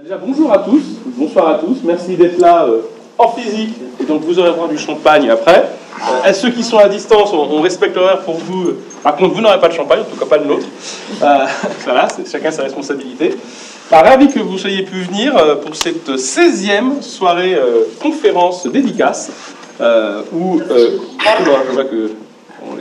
Déjà, 0.00 0.16
bonjour 0.16 0.50
à 0.50 0.60
tous, 0.60 0.80
bonsoir 1.04 1.48
à 1.48 1.54
tous, 1.58 1.76
merci 1.84 2.16
d'être 2.16 2.38
là 2.38 2.64
euh, 2.64 2.80
en 3.18 3.28
physique, 3.28 3.74
et 4.00 4.04
donc 4.04 4.22
vous 4.22 4.38
aurez 4.38 4.48
droit 4.48 4.66
du 4.66 4.78
champagne 4.78 5.28
après. 5.28 5.68
Euh, 6.00 6.24
à 6.24 6.32
ceux 6.32 6.48
qui 6.48 6.64
sont 6.64 6.78
à 6.78 6.88
distance, 6.88 7.30
on, 7.34 7.60
respecte 7.60 7.94
l'horaire 7.94 8.22
pour 8.22 8.36
vous? 8.36 8.70
Par 9.02 9.16
contre, 9.16 9.34
vous 9.34 9.42
n'aurez 9.42 9.60
pas 9.60 9.68
de 9.68 9.74
champagne, 9.74 10.00
en 10.00 10.04
tout 10.04 10.18
cas 10.18 10.24
pas 10.24 10.38
le 10.38 10.46
nôtre. 10.46 10.64
Euh, 11.22 11.44
voilà, 11.84 12.08
c'est 12.08 12.26
chacun 12.26 12.50
sa 12.50 12.62
responsabilité. 12.62 13.36
Bah, 13.90 14.00
ravi 14.00 14.28
que 14.28 14.40
vous 14.40 14.56
soyez 14.56 14.82
pu 14.82 15.02
venir 15.02 15.34
pour 15.60 15.76
cette 15.76 16.08
16e 16.08 17.02
soirée 17.02 17.58
conférence 18.00 18.66
dédicace, 18.66 19.30
où... 20.32 20.58
je 20.58 21.72
vois 21.74 21.84
que 21.84 22.12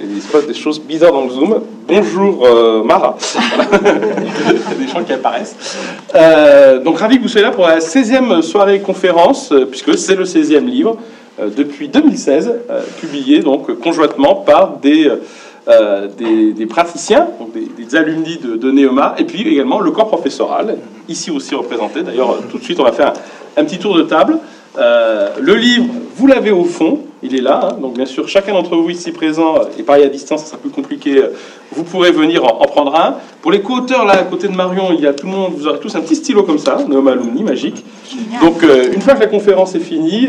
il 0.03 0.21
se 0.21 0.31
passe 0.31 0.47
des 0.47 0.53
choses 0.53 0.79
bizarres 0.79 1.11
dans 1.11 1.25
le 1.25 1.29
Zoom. 1.29 1.61
Bonjour 1.87 2.45
euh, 2.45 2.83
Mara. 2.83 3.17
Il 3.35 4.47
y 4.47 4.49
a 4.49 4.75
des 4.75 4.87
gens 4.87 5.03
qui 5.03 5.13
apparaissent. 5.13 5.55
Euh, 6.15 6.79
donc 6.79 6.99
ravi 6.99 7.17
que 7.17 7.23
vous 7.23 7.27
soyez 7.27 7.45
là 7.45 7.51
pour 7.51 7.67
la 7.67 7.79
16e 7.79 8.41
soirée 8.41 8.79
conférence, 8.79 9.51
euh, 9.51 9.65
puisque 9.65 9.97
c'est 9.97 10.15
le 10.15 10.23
16e 10.23 10.65
livre 10.65 10.97
depuis 11.57 11.87
2016, 11.87 12.53
publié 12.99 13.39
donc 13.39 13.79
conjointement 13.79 14.35
par 14.35 14.77
des, 14.77 15.09
des, 16.55 16.65
praticiens, 16.67 17.29
donc 17.39 17.53
des, 17.53 17.67
des, 17.83 17.95
alumni 17.95 18.37
de, 18.37 18.57
de, 18.57 18.69
Neoma, 18.69 19.15
et 19.17 19.23
puis 19.23 19.41
également 19.47 19.79
le 19.79 19.89
corps 19.89 20.09
professoral, 20.09 20.77
ici 21.07 21.31
aussi 21.31 21.55
représenté. 21.55 22.03
D'ailleurs, 22.03 22.37
tout 22.51 22.59
de 22.59 22.63
suite, 22.63 22.79
on 22.79 22.83
va 22.83 22.91
faire 22.91 23.13
un 23.57 23.63
petit 23.63 23.79
tour 23.79 23.95
de 23.95 24.03
table. 24.03 24.37
le 24.77 25.55
livre, 25.55 25.85
vous 26.15 26.27
l'avez 26.27 26.51
au 26.51 26.65
fond 26.65 26.99
il 27.23 27.35
est 27.35 27.41
là. 27.41 27.59
Hein. 27.63 27.77
Donc 27.81 27.95
bien 27.95 28.05
sûr, 28.05 28.27
chacun 28.27 28.53
d'entre 28.53 28.75
vous 28.75 28.89
ici 28.89 29.11
présent, 29.11 29.55
euh, 29.57 29.63
et 29.77 29.83
pareil 29.83 30.03
à 30.03 30.09
distance, 30.09 30.41
ça 30.41 30.47
sera 30.47 30.57
plus 30.57 30.69
compliqué, 30.69 31.17
euh, 31.17 31.29
vous 31.71 31.83
pourrez 31.83 32.11
venir 32.11 32.43
en, 32.43 32.65
prendre 32.65 32.95
un. 32.95 33.15
Pour 33.41 33.51
les 33.51 33.61
co-auteurs, 33.61 34.05
là, 34.05 34.13
à 34.13 34.23
côté 34.23 34.47
de 34.47 34.55
Marion, 34.55 34.89
il 34.91 35.01
y 35.01 35.07
a 35.07 35.13
tout 35.13 35.25
le 35.25 35.31
monde, 35.31 35.53
vous 35.55 35.67
aurez 35.67 35.79
tous 35.79 35.95
un 35.95 36.01
petit 36.01 36.15
stylo 36.15 36.43
comme 36.43 36.57
ça, 36.57 36.77
Noam 36.87 37.07
Alumni, 37.07 37.43
magique. 37.43 37.83
Donc 38.41 38.63
euh, 38.63 38.91
une 38.93 39.01
fois 39.01 39.13
que 39.15 39.19
la 39.19 39.27
conférence 39.27 39.75
est 39.75 39.79
finie, 39.79 40.27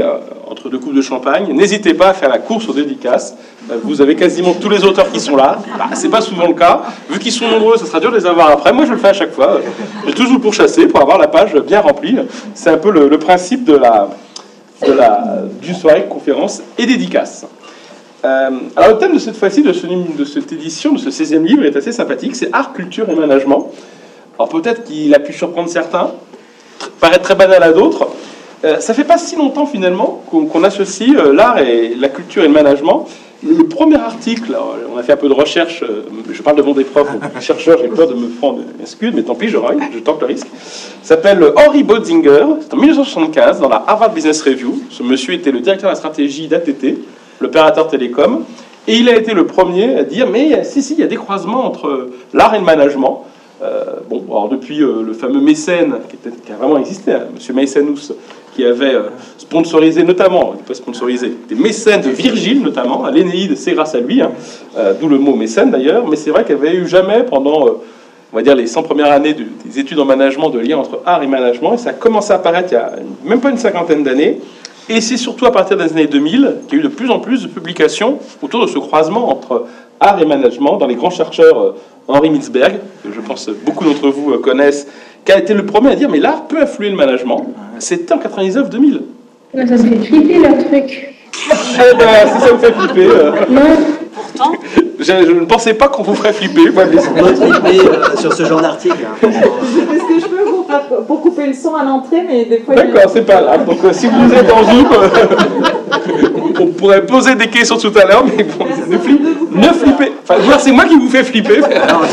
entre 0.48 0.68
deux 0.68 0.78
coupes 0.78 0.94
de 0.94 1.02
champagne, 1.02 1.52
n'hésitez 1.52 1.94
pas 1.94 2.08
à 2.08 2.14
faire 2.14 2.28
la 2.28 2.38
course 2.38 2.68
aux 2.68 2.74
dédicaces. 2.74 3.34
vous 3.82 4.00
avez 4.00 4.14
quasiment 4.14 4.52
tous 4.52 4.68
les 4.68 4.84
auteurs 4.84 5.10
qui 5.10 5.18
sont 5.20 5.36
là. 5.36 5.58
Bah, 5.78 5.86
c'est 5.94 6.10
pas 6.10 6.20
souvent 6.20 6.46
le 6.46 6.54
cas. 6.54 6.82
Vu 7.08 7.18
qu'ils 7.18 7.32
sont 7.32 7.48
nombreux, 7.48 7.76
ça 7.76 7.86
sera 7.86 8.00
dur 8.00 8.10
de 8.10 8.16
les 8.16 8.26
avoir 8.26 8.50
après. 8.50 8.72
Moi, 8.72 8.84
je 8.84 8.92
le 8.92 8.98
fais 8.98 9.08
à 9.08 9.12
chaque 9.12 9.32
fois. 9.32 9.60
J'ai 10.06 10.12
toujours 10.12 10.40
pour 10.40 10.52
chasser, 10.52 10.86
pour 10.86 11.00
avoir 11.00 11.18
la 11.18 11.28
page 11.28 11.54
bien 11.54 11.80
remplie. 11.80 12.16
C'est 12.54 12.70
un 12.70 12.78
peu 12.78 12.90
le 12.90 13.18
principe 13.18 13.64
de 13.64 13.74
la 13.74 14.10
de 14.86 14.92
la, 14.92 15.42
du 15.60 15.74
soirée 15.74 16.06
conférence 16.08 16.62
et 16.78 16.86
dédicace. 16.86 17.46
Euh, 18.24 18.50
alors 18.76 18.90
le 18.90 18.98
thème 18.98 19.14
de 19.14 19.18
cette 19.18 19.36
fois-ci, 19.36 19.62
de, 19.62 19.72
ce, 19.72 19.86
de 19.86 20.24
cette 20.24 20.52
édition, 20.52 20.92
de 20.92 20.98
ce 20.98 21.10
16e 21.10 21.42
livre, 21.42 21.64
est 21.64 21.76
assez 21.76 21.92
sympathique, 21.92 22.36
c'est 22.36 22.50
art, 22.52 22.72
culture 22.72 23.08
et 23.10 23.14
management. 23.14 23.70
Alors 24.38 24.48
peut-être 24.48 24.84
qu'il 24.84 25.12
a 25.14 25.18
pu 25.18 25.32
surprendre 25.32 25.68
certains, 25.68 26.12
paraître 27.00 27.22
très 27.22 27.34
banal 27.34 27.62
à 27.62 27.72
d'autres. 27.72 28.08
Euh, 28.64 28.78
ça 28.78 28.94
fait 28.94 29.04
pas 29.04 29.18
si 29.18 29.34
longtemps 29.34 29.66
finalement 29.66 30.22
qu'on 30.30 30.62
associe 30.62 31.16
euh, 31.16 31.32
l'art 31.32 31.58
et 31.58 31.94
la 31.96 32.08
culture 32.08 32.44
et 32.44 32.46
le 32.46 32.52
management 32.52 33.08
le 33.44 33.64
premier 33.64 33.96
article, 33.96 34.56
on 34.92 34.96
a 34.96 35.02
fait 35.02 35.12
un 35.12 35.16
peu 35.16 35.28
de 35.28 35.34
recherche, 35.34 35.82
euh, 35.82 36.04
je 36.30 36.42
parle 36.42 36.56
devant 36.56 36.72
des 36.72 36.84
profs, 36.84 37.08
des 37.12 37.40
chercheurs, 37.40 37.78
j'ai 37.80 37.88
peur 37.88 38.08
de 38.08 38.14
me 38.14 38.28
prendre 38.28 38.60
un 38.80 38.86
scud, 38.86 39.14
mais 39.14 39.22
tant 39.22 39.34
pis, 39.34 39.48
je, 39.48 39.58
je 39.92 39.98
tente 39.98 40.20
le 40.20 40.26
risque. 40.26 40.46
s'appelle 41.02 41.44
Henry 41.56 41.82
Bodzinger, 41.82 42.44
c'est 42.60 42.72
en 42.72 42.76
1975 42.76 43.60
dans 43.60 43.68
la 43.68 43.82
Harvard 43.86 44.12
Business 44.12 44.42
Review. 44.42 44.82
Ce 44.90 45.02
monsieur 45.02 45.34
était 45.34 45.50
le 45.50 45.60
directeur 45.60 45.90
de 45.90 45.92
la 45.92 45.96
stratégie 45.96 46.46
d'ATT, 46.46 46.98
l'opérateur 47.40 47.88
télécom, 47.88 48.44
et 48.86 48.96
il 48.96 49.08
a 49.08 49.16
été 49.16 49.34
le 49.34 49.46
premier 49.46 49.96
à 49.96 50.04
dire 50.04 50.28
mais 50.28 50.64
si, 50.64 50.82
si, 50.82 50.94
il 50.94 51.00
y 51.00 51.04
a 51.04 51.08
des 51.08 51.16
croisements 51.16 51.64
entre 51.64 52.10
l'art 52.32 52.54
et 52.54 52.58
le 52.58 52.64
management. 52.64 53.24
Euh, 53.62 54.00
bon, 54.10 54.24
alors 54.28 54.48
depuis 54.48 54.82
euh, 54.82 55.02
le 55.04 55.12
fameux 55.12 55.40
mécène, 55.40 55.94
qui, 56.08 56.52
a 56.52 56.56
vraiment 56.56 56.78
existé, 56.78 57.12
hein, 57.12 57.26
monsieur 57.32 57.54
Mecenus, 57.54 58.12
qui 58.54 58.64
avait 58.64 58.94
euh, 58.94 59.08
sponsorisé 59.38 60.02
notamment, 60.02 60.54
pas 60.66 60.74
sponsorisé, 60.74 61.32
des 61.48 61.54
mécènes 61.54 62.02
de 62.02 62.10
Virgile 62.10 62.62
notamment, 62.62 63.06
l'Énéide, 63.08 63.56
c'est 63.56 63.72
grâce 63.72 63.94
à 63.94 64.00
lui, 64.00 64.20
hein, 64.20 64.32
d'où 65.00 65.08
le 65.08 65.18
mot 65.18 65.34
mécène 65.34 65.70
d'ailleurs, 65.70 66.06
mais 66.06 66.16
c'est 66.16 66.30
vrai 66.30 66.44
qu'il 66.44 66.56
n'y 66.56 66.66
avait 66.66 66.76
eu 66.76 66.86
jamais 66.86 67.22
pendant, 67.22 67.66
on 68.32 68.36
va 68.36 68.42
dire, 68.42 68.54
les 68.54 68.66
100 68.66 68.82
premières 68.82 69.10
années 69.10 69.34
des 69.34 69.78
études 69.78 69.98
en 69.98 70.04
management 70.04 70.50
de 70.50 70.58
lien 70.58 70.78
entre 70.78 71.00
art 71.06 71.22
et 71.22 71.26
management, 71.26 71.74
et 71.74 71.78
ça 71.78 71.90
a 71.90 71.94
commencé 71.94 72.32
à 72.32 72.36
apparaître 72.36 72.68
il 72.72 72.74
y 72.74 72.78
a 72.78 72.92
même 73.24 73.40
pas 73.40 73.50
une 73.50 73.58
cinquantaine 73.58 74.02
d'années, 74.02 74.40
et 74.88 75.00
c'est 75.00 75.16
surtout 75.16 75.46
à 75.46 75.52
partir 75.52 75.76
des 75.76 75.92
années 75.92 76.06
2000 76.06 76.56
qu'il 76.68 76.78
y 76.78 76.82
a 76.82 76.84
eu 76.84 76.88
de 76.88 76.92
plus 76.92 77.10
en 77.10 77.20
plus 77.20 77.42
de 77.42 77.48
publications 77.48 78.18
autour 78.42 78.62
de 78.62 78.66
ce 78.66 78.78
croisement 78.78 79.30
entre 79.30 79.66
art 80.00 80.20
et 80.20 80.26
management 80.26 80.76
dans 80.76 80.86
les 80.86 80.96
grands 80.96 81.10
chercheurs 81.10 81.74
Henri 82.08 82.30
Milsberg, 82.30 82.80
que 83.04 83.12
je 83.12 83.20
pense 83.20 83.48
beaucoup 83.64 83.84
d'entre 83.84 84.08
vous 84.08 84.32
euh, 84.32 84.38
connaissent, 84.38 84.88
qui 85.24 85.32
a 85.32 85.38
été 85.38 85.54
le 85.54 85.66
premier 85.66 85.90
à 85.90 85.96
dire 85.96 86.08
mais 86.08 86.18
l'art 86.18 86.44
peut 86.44 86.62
influer 86.62 86.90
le 86.90 86.96
management. 86.96 87.46
C'était 87.78 88.12
en 88.12 88.18
99-2000. 88.18 89.00
Ça 89.54 89.66
fait 89.66 89.76
flipper 89.76 90.38
leur 90.38 90.58
truc. 90.58 91.14
eh 91.34 91.96
ben, 91.96 92.06
si 92.34 92.40
ça 92.40 92.52
vous 92.52 92.58
fait 92.58 92.72
flipper. 92.72 93.06
Euh... 93.06 93.30
Non. 93.50 93.60
Pourtant. 94.14 94.52
Je, 94.98 95.12
ne 95.32 95.44
pensais 95.44 95.74
pas 95.74 95.88
qu'on 95.88 96.02
vous 96.02 96.14
ferait 96.14 96.32
flipper. 96.32 96.70
Moi, 96.70 96.84
mais... 96.86 97.00
flipper 97.00 97.88
euh, 97.88 98.16
sur 98.16 98.32
ce 98.32 98.44
genre 98.44 98.60
d'article. 98.60 98.96
Hein. 99.04 99.16
Ce 99.22 99.28
que 99.28 100.20
je 100.20 100.26
peux 100.26 100.44
pour, 100.44 101.06
pour, 101.06 101.20
couper 101.22 101.46
le 101.46 101.54
son 101.54 101.74
à 101.74 101.84
l'entrée, 101.84 102.22
mais 102.26 102.44
des 102.44 102.60
fois. 102.60 102.74
D'accord, 102.74 103.10
c'est 103.12 103.26
pas 103.26 103.42
grave. 103.42 103.66
Donc, 103.66 103.78
euh, 103.84 103.92
si 103.92 104.06
vous 104.06 104.32
êtes 104.32 104.50
en 104.50 104.62
Zoom, 104.64 104.86
euh, 104.92 106.31
on 106.60 106.66
pourrait 106.68 107.04
poser 107.06 107.34
des 107.34 107.48
questions 107.48 107.76
tout 107.76 107.92
à 107.96 108.04
l'heure, 108.04 108.24
mais 108.24 108.44
bon, 108.44 108.66
ne, 108.88 108.96
ne 108.96 109.72
flippez. 109.72 110.12
Enfin, 110.22 110.58
c'est 110.58 110.72
moi 110.72 110.84
qui 110.84 110.96
vous 110.96 111.08
fais 111.08 111.24
flipper. 111.24 111.60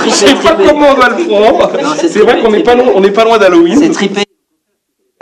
je 0.02 0.06
ne 0.06 0.12
sais 0.12 0.34
pas 0.36 0.56
comment 0.56 0.88
on 0.92 0.96
doit 0.96 1.10
le 1.10 1.26
prendre. 1.26 1.72
C'est 1.98 2.20
vrai 2.20 2.40
qu'on 2.42 2.52
n'est 2.52 2.64
pas, 2.64 2.76
pas 2.76 3.24
loin 3.26 3.38
d'Halloween. 3.38 3.78
C'est 3.78 3.90
trippé. 3.90 4.24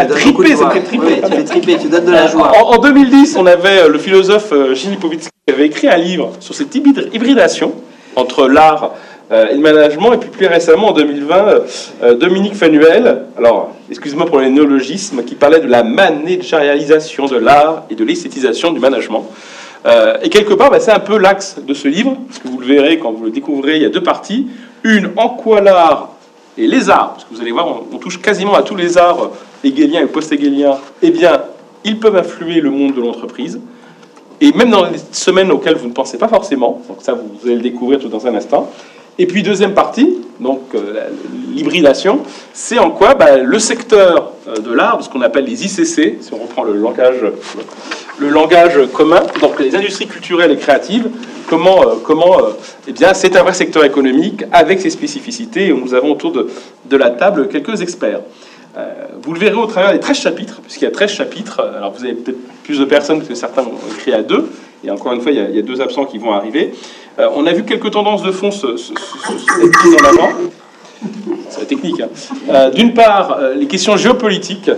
Trippé, 0.10 0.56
c'est 0.56 0.66
très 0.66 0.82
trippé. 0.82 1.22
tu 1.26 1.32
fais 1.32 1.44
triper, 1.44 1.78
tu 1.78 1.88
donnes 1.88 2.06
de 2.06 2.12
la 2.12 2.28
joie. 2.28 2.52
En, 2.64 2.78
2010, 2.78 3.36
on 3.38 3.46
avait 3.46 3.90
le 3.90 3.98
philosophe 3.98 4.54
Gilles 4.74 4.92
Lipovitsky 4.92 5.32
qui 5.48 5.54
avait 5.54 5.66
écrit 5.66 5.88
un 5.88 5.98
livre 5.98 6.34
sur 6.40 6.54
cette 6.54 6.76
hybridation 6.76 7.74
entre 8.16 8.48
l'art 8.48 8.92
euh, 9.32 9.48
et 9.50 9.56
le 9.56 9.60
management. 9.60 10.14
Et 10.14 10.18
puis 10.18 10.30
plus 10.30 10.48
récemment, 10.48 10.90
en 10.90 10.94
2020, 10.94 11.62
euh, 12.04 12.14
Dominique 12.16 12.56
Fanuel, 12.56 13.26
alors 13.38 13.72
excuse-moi 13.90 14.26
pour 14.26 14.40
les 14.40 14.50
néologismes, 14.50 15.24
qui 15.24 15.36
parlait 15.36 15.60
de 15.60 15.68
la 15.68 15.84
managérialisation 15.84 17.26
de 17.26 17.38
l'art 17.38 17.84
et 17.90 17.96
de 17.96 18.04
l'esthétisation 18.04 18.72
du 18.72 18.80
management. 18.80 19.26
Euh, 19.86 20.18
et 20.22 20.30
quelque 20.30 20.54
part, 20.54 20.70
bah, 20.70 20.80
c'est 20.80 20.92
un 20.92 21.00
peu 21.00 21.18
l'axe 21.18 21.58
de 21.66 21.74
ce 21.74 21.88
livre, 21.88 22.18
parce 22.28 22.40
que 22.40 22.48
vous 22.48 22.60
le 22.60 22.66
verrez 22.66 23.00
quand 23.00 23.12
vous 23.12 23.26
le 23.26 23.32
découvrez, 23.32 23.76
il 23.76 23.82
y 23.82 23.86
a 23.86 23.90
deux 23.90 24.04
parties. 24.04 24.48
Une, 24.84 25.12
en 25.18 25.30
quoi 25.30 25.62
l'art 25.62 26.10
et 26.58 26.68
les 26.68 26.90
arts, 26.90 27.14
parce 27.14 27.26
que 27.26 27.34
vous 27.34 27.42
allez 27.42 27.52
voir, 27.52 27.68
on, 27.68 27.96
on 27.96 27.98
touche 27.98 28.22
quasiment 28.22 28.56
à 28.56 28.64
tous 28.64 28.76
les 28.76 28.98
arts 28.98 29.32
hegeliens 29.64 30.02
et 30.02 30.08
post-hegeliens, 30.08 30.78
eh 31.02 31.12
bien, 31.12 31.42
ils 31.84 32.00
peuvent 32.00 32.16
influer 32.16 32.62
le 32.62 32.72
monde 32.72 32.96
de 32.96 33.02
l'entreprise 33.02 33.60
et 34.40 34.52
même 34.52 34.70
dans 34.70 34.86
les 34.86 35.00
semaines 35.12 35.52
auxquelles 35.52 35.76
vous 35.76 35.88
ne 35.88 35.94
pensez 35.94 36.18
pas 36.18 36.28
forcément, 36.28 36.82
donc 36.88 36.98
ça 37.02 37.14
vous 37.14 37.46
allez 37.46 37.56
le 37.56 37.62
découvrir 37.62 38.00
tout 38.00 38.10
dans 38.10 38.26
un 38.28 38.36
instant. 38.36 38.70
Et 39.20 39.26
puis 39.26 39.42
deuxième 39.42 39.74
partie, 39.74 40.16
donc 40.40 40.62
euh, 40.76 41.10
l'hybridation, 41.52 42.22
c'est 42.54 42.78
en 42.78 42.92
quoi 42.92 43.16
bah, 43.16 43.38
le 43.38 43.60
secteur 43.60 44.34
euh, 44.48 44.58
de 44.58 44.72
l'art, 44.72 45.04
ce 45.04 45.10
qu'on 45.10 45.22
appelle 45.22 45.46
les 45.46 45.66
ICC, 45.66 46.22
si 46.22 46.34
on 46.34 46.38
reprend 46.38 46.64
le 46.64 46.74
langage, 46.74 47.24
commun, 48.94 49.22
donc 49.42 49.60
les 49.60 49.76
industries 49.76 50.06
culturelles 50.06 50.52
et 50.52 50.58
créatives, 50.58 51.10
comment, 51.50 51.82
euh, 51.82 51.96
comment 52.04 52.38
eh 52.88 52.92
bien, 52.92 53.16
c'est 53.16 53.36
un 53.36 53.42
vrai 53.42 53.54
secteur 53.54 53.84
économique 53.84 54.44
avec 54.52 54.82
ses 54.82 54.92
spécificités. 54.92 55.70
Et 55.70 55.74
nous 55.74 55.96
avons 55.96 56.12
autour 56.12 56.32
de, 56.32 56.50
de 56.86 56.98
la 56.98 57.10
table 57.10 57.48
quelques 57.48 57.82
experts. 57.82 58.22
vous 59.24 59.34
le 59.34 59.40
verrez 59.40 59.56
au 59.56 59.66
travers 59.66 59.94
des 59.94 60.00
13 60.00 60.16
chapitres, 60.16 60.62
puisqu'il 60.62 60.86
y 60.86 60.88
a 60.88 60.92
13 60.92 61.10
chapitres. 61.10 61.60
Alors 61.76 61.92
vous 61.92 62.04
avez 62.04 62.14
peut-être 62.14 62.38
plus 62.64 62.78
de 62.78 62.86
personnes 62.86 63.26
que 63.26 63.34
certains 63.34 63.64
ont 63.64 63.96
écrit 63.96 64.14
à 64.14 64.22
deux. 64.22 64.48
Et 64.84 64.92
encore 64.92 65.14
une 65.14 65.22
fois, 65.22 65.32
il 65.32 65.56
y 65.56 65.60
a, 65.60 65.62
deux 65.62 65.82
absents 65.82 66.06
qui 66.06 66.18
vont 66.18 66.32
arriver. 66.32 66.74
Euh, 67.20 67.30
on 67.36 67.48
a 67.48 67.54
vu 67.54 67.64
quelques 67.64 67.92
tendances 67.92 68.22
de 68.22 68.32
fond 68.32 68.52
se, 68.52 68.78
se, 68.78 68.94
en 68.94 70.08
avant. 70.08 70.30
C'est 71.50 71.62
la 71.62 71.66
technique. 71.66 72.00
Hein. 72.00 72.10
Euh, 72.50 72.70
d'une 72.70 72.94
part, 72.94 73.38
euh, 73.40 73.56
les 73.56 73.66
questions 73.66 73.98
géopolitiques, 73.98 74.70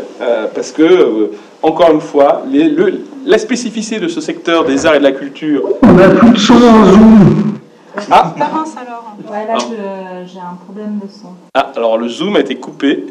parce 0.56 0.72
que, 0.72 1.32
encore 1.62 1.92
une 1.92 2.02
fois, 2.02 2.44
les, 2.50 2.70
le, 2.70 3.02
la 3.26 3.38
spécificité 3.38 4.00
de 4.00 4.08
ce 4.08 4.22
secteur 4.22 4.64
des 4.64 4.86
arts 4.86 4.96
et 4.96 5.00
de 5.00 5.04
la 5.04 5.12
culture. 5.12 5.64
On 5.82 5.98
a 5.98 6.08
plus 6.08 6.30
de 6.32 6.38
son 6.38 6.54
en 6.54 6.86
zoom. 6.86 7.60
Ah. 8.10 8.34
alors. 8.38 9.16
Ouais, 9.30 9.46
là, 9.46 9.58
j'ai 10.26 10.40
un 10.40 10.56
problème 10.64 11.00
de 11.04 11.10
son. 11.10 11.30
Ah, 11.54 11.72
alors 11.76 11.98
le 11.98 12.08
zoom 12.08 12.38
a 12.38 12.40
été 12.40 12.56
coupé. 12.56 13.06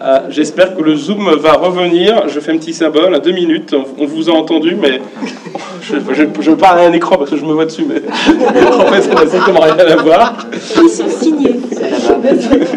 Ah, 0.00 0.24
j'espère 0.28 0.76
que 0.76 0.82
le 0.82 0.96
zoom 0.96 1.34
va 1.36 1.52
revenir. 1.54 2.28
Je 2.28 2.40
fais 2.40 2.52
un 2.52 2.58
petit 2.58 2.72
symbole 2.72 3.14
à 3.14 3.18
deux 3.18 3.32
minutes. 3.32 3.74
On, 3.98 4.06
vous 4.06 4.28
a 4.28 4.32
entendu, 4.32 4.76
mais 4.80 5.00
je, 5.82 6.50
parle 6.52 6.80
à 6.80 6.82
un 6.82 6.92
écran 6.92 7.16
parce 7.16 7.30
que 7.30 7.36
je 7.36 7.44
me 7.44 7.52
vois 7.52 7.66
dessus, 7.66 7.84
mais 7.86 8.02
en 8.72 8.86
fait, 8.86 9.02
ça 9.02 9.14
n'a 9.14 9.26
strictement 9.26 9.60
rien 9.60 9.76
à 9.76 9.96
voir. 9.96 10.36
Signé. 10.88 11.52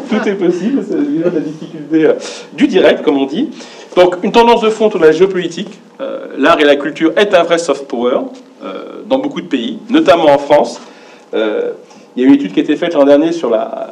Tout 0.10 0.30
est 0.30 0.36
possible. 0.36 0.84
C'est 0.88 1.34
la 1.34 1.40
difficulté 1.40 2.06
euh, 2.06 2.14
du 2.54 2.68
direct, 2.68 3.04
comme 3.04 3.18
on 3.18 3.26
dit. 3.26 3.50
Donc, 3.96 4.18
une 4.24 4.32
tendance 4.32 4.62
de 4.62 4.70
fond 4.70 4.88
autour 4.88 5.00
de 5.00 5.06
la 5.06 5.12
géopolitique. 5.12 5.80
Euh, 6.02 6.28
l'art 6.38 6.60
et 6.60 6.66
la 6.66 6.76
culture 6.76 7.14
est 7.18 7.34
un 7.34 7.44
vrai 7.44 7.58
soft 7.58 7.88
power 7.88 8.20
euh, 8.64 9.02
dans 9.08 9.20
beaucoup 9.20 9.42
de 9.42 9.48
pays, 9.48 9.80
notamment 9.90 10.26
en 10.26 10.38
France. 10.38 10.82
il 11.34 11.42
y 12.18 12.26
a 12.26 12.28
une 12.28 12.34
étude 12.34 12.54
qui 12.54 12.60
a 12.60 12.64
été 12.64 12.76
faite 12.76 12.94
l'an 12.94 13.06
dernier 13.06 13.32
sur 13.32 13.50
la 13.50 13.90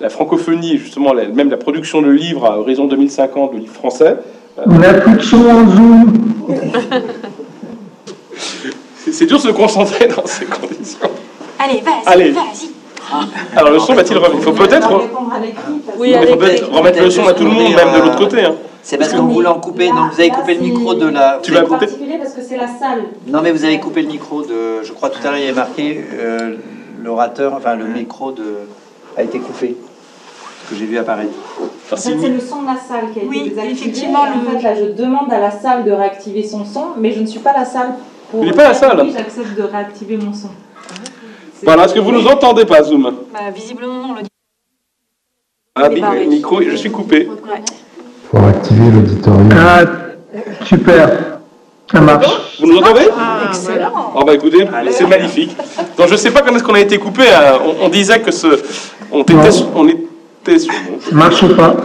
la 0.00 0.08
francophonie, 0.10 0.78
justement, 0.78 1.12
même 1.14 1.50
la 1.50 1.56
production 1.56 2.02
de 2.02 2.10
livres 2.10 2.44
à 2.46 2.58
horizon 2.58 2.84
2050, 2.86 3.52
de 3.54 3.58
livres 3.58 3.72
français. 3.74 4.16
On 4.64 4.74
n'a 4.78 4.94
plus 4.94 5.14
de 5.16 5.22
son 5.22 5.36
en 5.48 5.68
Zoom. 5.68 6.12
C'est 9.10 9.26
dur 9.26 9.36
de 9.38 9.42
se 9.42 9.48
concentrer 9.48 10.08
dans 10.08 10.26
ces 10.26 10.44
conditions. 10.46 11.08
Allez, 11.58 11.80
vas-y, 11.80 12.06
Allez. 12.06 12.30
vas-y. 12.32 12.68
Alors 13.56 13.70
le 13.70 13.78
son 13.78 13.94
va-t-il 13.94 14.18
revenir 14.18 14.38
Il 14.40 14.42
faut 14.44 14.52
peut-être 14.52 14.90
Oui, 15.96 16.08
il 16.10 16.14
faut 16.14 16.18
allez, 16.22 16.36
peut-être 16.36 16.70
remettre 16.72 17.00
le 17.02 17.10
son 17.10 17.26
à 17.26 17.32
tout 17.34 17.44
le 17.44 17.50
monde, 17.50 17.72
même 17.74 17.92
de 17.94 17.98
l'autre 18.04 18.18
côté. 18.18 18.42
hein. 18.44 18.54
C'est 18.82 18.98
parce 18.98 19.12
qu'on 19.14 19.24
voulait 19.26 19.48
en 19.48 19.58
couper. 19.60 19.88
Non, 19.90 20.08
vous 20.12 20.20
avez 20.20 20.28
coupé 20.30 20.54
le 20.54 20.60
micro 20.60 20.94
de 20.94 21.08
la. 21.08 21.38
Tu 21.42 21.50
vous 21.52 21.56
vas 21.56 21.62
coupé- 21.64 21.68
couper 21.74 21.86
particulier 21.86 22.18
parce 22.18 22.34
que 22.34 22.42
c'est 22.42 22.56
la 22.56 22.66
salle. 22.68 23.04
Non, 23.26 23.40
mais 23.42 23.52
vous 23.52 23.64
avez 23.64 23.78
coupé 23.80 24.02
le 24.02 24.08
micro 24.08 24.42
de. 24.42 24.82
Je 24.82 24.92
crois 24.92 25.10
tout 25.10 25.18
à 25.24 25.30
l'heure, 25.30 25.38
il 25.38 25.42
y 25.44 25.46
avait 25.46 25.54
marqué 25.56 26.04
euh, 26.14 26.56
l'orateur, 27.02 27.54
enfin 27.54 27.74
le 27.76 27.84
micro 27.86 28.32
de 28.32 28.44
a 29.16 29.22
été 29.22 29.38
coupé. 29.38 29.76
Que 30.68 30.74
j'ai 30.74 30.86
vu 30.86 30.98
apparaître. 30.98 31.30
Enfin, 31.84 31.94
En 31.94 31.96
si- 31.96 32.10
fait, 32.12 32.18
c'est 32.22 32.28
le 32.28 32.40
son 32.40 32.62
de 32.62 32.66
la 32.66 32.76
salle 32.76 33.12
qui 33.12 33.20
a 33.20 33.22
été 33.22 33.28
Oui, 33.28 33.48
désactivé. 33.50 33.72
effectivement, 33.72 34.20
En 34.20 34.26
le- 34.52 34.58
fait, 34.58 34.62
là, 34.62 34.74
je 34.74 34.92
demande 35.00 35.32
à 35.32 35.38
la 35.38 35.50
salle 35.52 35.84
de 35.84 35.92
réactiver 35.92 36.42
son 36.42 36.64
son, 36.64 36.86
mais 36.98 37.12
je 37.12 37.20
ne 37.20 37.26
suis 37.26 37.38
pas 37.38 37.52
la 37.52 37.64
salle 37.64 37.94
pour. 38.30 38.42
Il 38.42 38.46
n'est 38.50 38.56
pas 38.56 38.64
la 38.64 38.74
salle. 38.74 39.00
Oui, 39.02 39.12
j'accepte 39.16 39.56
de 39.56 39.62
réactiver 39.62 40.16
mon 40.16 40.32
son. 40.32 40.48
Voilà, 41.62 41.84
est-ce 41.84 41.94
que 41.94 42.00
vous 42.00 42.10
nous 42.12 42.26
entendez 42.26 42.64
pas, 42.64 42.82
Zoom 42.82 43.02
Bah, 43.32 43.38
visiblement, 43.54 43.94
non, 44.08 44.14
le 44.14 44.22
Ah, 45.76 45.86
est 46.16 46.26
micro, 46.26 46.60
je 46.62 46.74
suis 46.74 46.90
coupé. 46.90 47.28
Ouais. 47.28 47.62
Pour 48.30 48.40
activer 48.44 48.90
l'auditorium. 48.90 49.48
Ah, 49.56 49.82
super. 50.64 51.38
Ça 51.92 52.00
marche. 52.00 52.56
Vous 52.58 52.66
nous 52.66 52.78
entendez 52.78 53.08
Excellent. 53.48 54.12
Oh 54.16 54.24
bah 54.24 54.34
écoutez, 54.34 54.66
c'est 54.90 55.06
magnifique. 55.06 55.56
Donc 55.96 56.08
je 56.08 56.16
sais 56.16 56.32
pas 56.32 56.40
quand 56.42 56.52
est-ce 56.56 56.64
qu'on 56.64 56.74
a 56.74 56.80
été 56.80 56.98
coupé. 56.98 57.22
hein. 57.32 57.58
On, 57.64 57.86
on 57.86 57.88
disait 57.88 58.20
que 58.20 58.32
ce, 58.32 58.48
on 59.12 59.20
était, 59.20 59.34
on 59.74 59.86
sur- 60.58 60.72
Ça 61.00 61.14
marche 61.14 61.56
pas. 61.56 61.76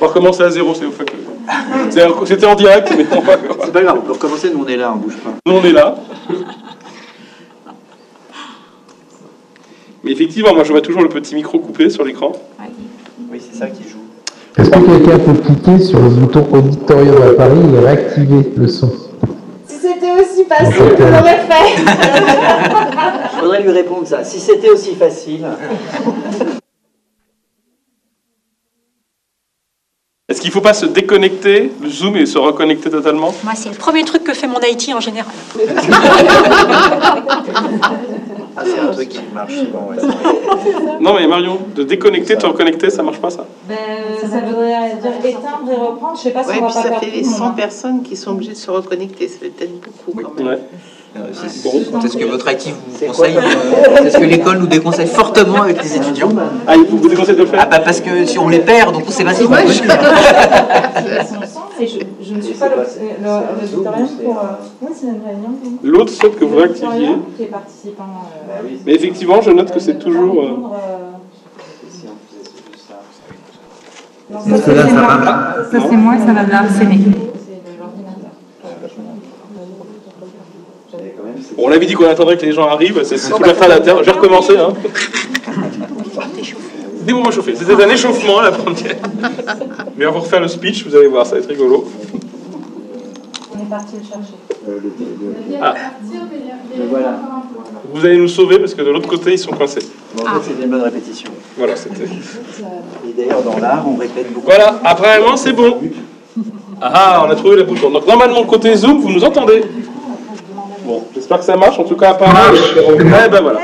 On 0.00 0.04
va 0.04 0.06
recommencer 0.06 0.42
à 0.42 0.50
zéro, 0.50 0.74
c'est 0.74 0.86
au 0.86 0.90
fait 0.90 1.06
C'était 2.24 2.46
en 2.46 2.54
direct, 2.54 2.92
mais 2.96 3.04
on 3.16 3.20
va- 3.20 3.36
C'est 3.64 3.72
pas 3.72 3.82
grave, 3.82 3.98
on 4.02 4.06
peut 4.06 4.12
recommencer. 4.12 4.50
Nous, 4.54 4.62
on 4.64 4.68
est 4.68 4.76
là, 4.76 4.92
on 4.94 4.98
bouge 4.98 5.16
pas. 5.16 5.30
nous 5.46 5.52
on 5.52 5.62
est 5.64 5.72
là. 5.72 5.94
Mais 10.02 10.12
effectivement, 10.12 10.54
moi 10.54 10.64
je 10.64 10.72
vois 10.72 10.80
toujours 10.80 11.02
le 11.02 11.08
petit 11.08 11.34
micro 11.34 11.58
coupé 11.58 11.90
sur 11.90 12.04
l'écran. 12.04 12.32
Oui, 13.30 13.38
c'est 13.40 13.58
ça 13.58 13.66
qui 13.68 13.82
joue. 13.82 13.98
Est-ce 14.56 14.70
que 14.70 14.78
quelqu'un 14.78 15.18
peut 15.18 15.34
cliquer 15.40 15.78
sur 15.84 16.00
le 16.00 16.08
bouton 16.08 16.46
auditorium 16.52 17.16
à 17.22 17.32
Paris 17.34 17.58
et 17.74 17.78
réactiver 17.78 18.50
le 18.56 18.66
son? 18.68 18.90
Facile, 20.50 20.82
je 20.98 21.04
l'aurais 21.04 21.46
fait. 21.46 21.82
Il 23.34 23.40
faudrait 23.40 23.62
lui 23.62 23.70
répondre 23.70 24.06
ça. 24.06 24.24
Si 24.24 24.40
c'était 24.40 24.70
aussi 24.70 24.94
facile. 24.94 25.46
Est-ce 30.28 30.40
qu'il 30.40 30.50
ne 30.50 30.52
faut 30.52 30.60
pas 30.60 30.74
se 30.74 30.86
déconnecter, 30.86 31.72
le 31.82 31.88
zoom 31.88 32.16
et 32.16 32.26
se 32.26 32.38
reconnecter 32.38 32.88
totalement? 32.88 33.34
Moi, 33.42 33.54
c'est 33.56 33.68
le 33.68 33.74
premier 33.74 34.04
truc 34.04 34.22
que 34.22 34.32
fait 34.32 34.46
mon 34.46 34.60
IT 34.60 34.94
en 34.94 35.00
général. 35.00 35.32
Ah, 38.56 38.62
c'est 38.64 38.78
un 38.78 38.88
truc 38.88 39.08
qui 39.08 39.20
marche 39.32 39.54
souvent. 39.54 39.88
Ouais. 39.90 39.96
Non 41.00 41.14
mais 41.14 41.26
Marion, 41.26 41.58
de 41.74 41.82
déconnecter, 41.82 42.36
te 42.36 42.44
reconnecter, 42.46 42.90
ça 42.90 43.02
marche 43.02 43.18
pas 43.20 43.30
ça 43.30 43.46
Ben, 43.66 43.76
ça 44.20 44.40
voudrait 44.40 44.96
dire 45.00 45.30
éteindre 45.30 45.70
et 45.70 45.76
reprendre. 45.76 46.16
Je 46.16 46.22
sais 46.22 46.30
pas 46.30 46.42
si 46.42 46.50
Ouais, 46.50 46.56
on 46.58 46.60
va 46.62 46.66
puis 46.66 46.74
pas 46.74 46.82
ça 46.82 46.88
faire 46.90 47.00
fait 47.00 47.10
les 47.10 47.22
le 47.22 47.26
monde, 47.26 47.36
100 47.38 47.44
hein. 47.46 47.54
personnes 47.56 48.02
qui 48.02 48.16
sont 48.16 48.32
obligées 48.32 48.52
de 48.52 48.56
se 48.56 48.70
reconnecter. 48.70 49.28
Ça 49.28 49.38
fait 49.38 49.48
peut-être 49.48 49.80
beaucoup 49.80 50.20
quand 50.20 50.34
même. 50.36 50.46
Ouais. 50.46 50.58
Bon. 51.14 52.00
Est-ce 52.04 52.16
que 52.16 52.24
votre 52.24 52.46
actif 52.48 52.74
vous 52.86 53.06
conseille 53.06 53.36
euh, 53.36 54.04
Est-ce 54.04 54.16
que 54.18 54.24
l'école 54.24 54.58
nous 54.58 54.66
déconseille 54.68 55.08
fortement 55.08 55.62
avec 55.62 55.82
les 55.82 55.96
étudiants 55.96 56.28
Ah, 56.68 56.76
il 56.76 56.84
vous 56.84 56.98
vous 56.98 57.08
déconseille 57.08 57.34
de 57.34 57.42
le 57.42 57.48
Ah 57.52 57.56
faire 57.56 57.68
bah 57.68 57.80
parce 57.84 58.00
que 58.00 58.24
si 58.26 58.38
on 58.38 58.48
les 58.48 58.60
perd, 58.60 58.92
donc 58.94 59.02
on 59.08 59.10
sait 59.10 59.24
pas 59.24 59.34
si 59.34 59.42
mais 61.80 61.86
je, 61.86 61.98
je 62.22 62.34
ne 62.34 62.40
suis 62.42 62.54
pas 62.54 62.68
l'auditorium 62.68 64.08
pour. 64.22 64.38
euh, 64.38 64.42
Oui, 64.82 64.88
c'est 64.94 65.06
une 65.06 65.22
réunion. 65.26 65.48
oui. 65.64 65.78
L'autre 65.82 66.12
souhaite 66.12 66.38
que 66.38 66.44
vous 66.44 66.58
Qui 67.36 67.42
est 67.42 67.46
participant. 67.46 68.04
euh, 68.50 68.68
Mais 68.84 68.94
effectivement, 68.94 69.40
je 69.40 69.50
note 69.50 69.72
que 69.72 69.80
c'est 69.80 69.98
toujours... 69.98 70.42
euh, 70.42 70.46
euh, 70.74 71.10
ça, 72.86 72.94
Parce 74.50 74.60
que 74.62 74.70
là, 74.72 74.82
c'est 74.84 74.90
ça 74.94 75.00
moi. 75.00 75.16
marche. 75.16 75.54
Ça, 75.72 75.78
c'est 75.88 75.96
moi 75.96 76.14
et 76.16 76.18
ça 76.18 76.32
va 76.32 76.42
me 76.44 76.52
harceler. 76.52 76.98
Bon, 81.56 81.68
on 81.68 81.72
avait 81.72 81.86
dit 81.86 81.94
qu'on 81.94 82.08
attendrait 82.08 82.36
que 82.36 82.46
les 82.46 82.52
gens 82.52 82.68
arrivent, 82.68 83.02
c'est 83.04 83.16
tout 83.16 83.42
la 83.42 83.54
fin 83.54 83.66
de 83.66 83.70
la 83.70 83.80
terre. 83.80 83.98
Je 84.00 84.04
vais 84.04 84.12
recommencer. 84.12 84.56
Hein. 84.56 84.72
Des 87.02 87.12
moments 87.12 87.30
chauffés. 87.30 87.54
C'était 87.56 87.82
un 87.82 87.88
échauffement 87.88 88.40
la 88.40 88.52
première. 88.52 88.96
Mais 89.96 90.06
on 90.06 90.12
va 90.12 90.20
refaire 90.20 90.40
le 90.40 90.48
speech, 90.48 90.86
vous 90.86 90.94
allez 90.94 91.08
voir, 91.08 91.26
ça 91.26 91.32
va 91.32 91.38
être 91.38 91.48
rigolo. 91.48 91.90
On 93.52 93.62
est 93.62 93.68
parti 93.68 93.94
le 93.96 94.02
chercher. 94.02 94.34
Ah. 95.60 95.74
Voilà. 96.88 97.18
Vous 97.92 98.04
allez 98.04 98.18
nous 98.18 98.28
sauver 98.28 98.58
parce 98.58 98.74
que 98.74 98.82
de 98.82 98.90
l'autre 98.90 99.08
côté, 99.08 99.32
ils 99.32 99.38
sont 99.38 99.50
coincés. 99.50 99.80
Bon, 100.14 100.24
ça, 100.24 100.32
c'était 100.42 100.64
une 100.64 100.70
bonne 100.70 100.82
répétition. 100.82 101.30
Voilà, 101.56 101.74
c'était. 101.74 102.04
Et 102.04 103.12
d'ailleurs, 103.16 103.42
dans 103.42 103.58
l'art, 103.58 103.84
on 103.88 103.96
répète 103.96 104.32
beaucoup. 104.32 104.46
Voilà, 104.46 104.78
apparemment, 104.84 105.36
c'est 105.36 105.52
bon. 105.52 105.78
Ah, 106.80 107.24
on 107.26 107.30
a 107.30 107.34
trouvé 107.34 107.56
la 107.56 107.64
bouton. 107.64 107.90
Donc, 107.90 108.06
normalement, 108.06 108.44
côté 108.44 108.74
Zoom, 108.74 109.00
vous 109.00 109.10
nous 109.10 109.24
entendez 109.24 109.64
Bon, 110.90 111.04
j'espère 111.14 111.38
que 111.38 111.44
ça 111.44 111.56
marche. 111.56 111.78
En 111.78 111.84
tout 111.84 111.94
cas, 111.94 112.10
apparemment. 112.10 112.40
Eh 112.52 113.28
ben 113.28 113.40
voilà. 113.40 113.60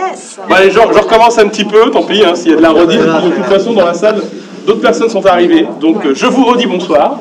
Bon, 0.49 0.55
allez, 0.55 0.71
je, 0.71 0.79
je 0.79 0.99
recommence 1.01 1.37
un 1.39 1.49
petit 1.49 1.65
peu, 1.65 1.91
tant 1.91 2.05
pis, 2.05 2.23
hein, 2.25 2.37
s'il 2.37 2.53
y 2.53 2.55
a 2.55 2.57
de 2.57 2.63
la 2.63 2.71
redite. 2.71 3.01
De 3.01 3.35
toute 3.35 3.47
façon, 3.47 3.73
dans 3.73 3.85
la 3.85 3.95
salle, 3.95 4.23
d'autres 4.65 4.81
personnes 4.81 5.11
sont 5.11 5.27
arrivées. 5.27 5.67
Donc, 5.81 6.07
euh, 6.07 6.13
je 6.15 6.25
vous 6.27 6.45
redis 6.45 6.67
bonsoir. 6.67 7.19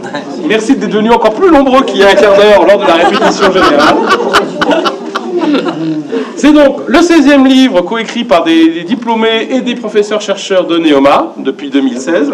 Merci 0.48 0.76
d'être 0.76 0.94
venus 0.94 1.12
encore 1.12 1.34
plus 1.34 1.50
nombreux 1.50 1.82
qu'il 1.86 1.98
y 1.98 2.04
a 2.04 2.10
un 2.10 2.14
quart 2.14 2.36
d'heure 2.36 2.68
lors 2.68 2.78
de 2.78 2.86
la 2.86 2.94
répétition 2.94 3.52
générale. 3.52 3.96
C'est 6.36 6.54
donc 6.54 6.82
le 6.86 7.00
16e 7.00 7.48
livre 7.48 7.82
coécrit 7.82 8.26
par 8.26 8.44
des, 8.44 8.70
des 8.70 8.84
diplômés 8.84 9.48
et 9.50 9.62
des 9.62 9.74
professeurs-chercheurs 9.74 10.68
de 10.68 10.78
Neoma 10.78 11.34
depuis 11.38 11.72
2016. 11.72 12.32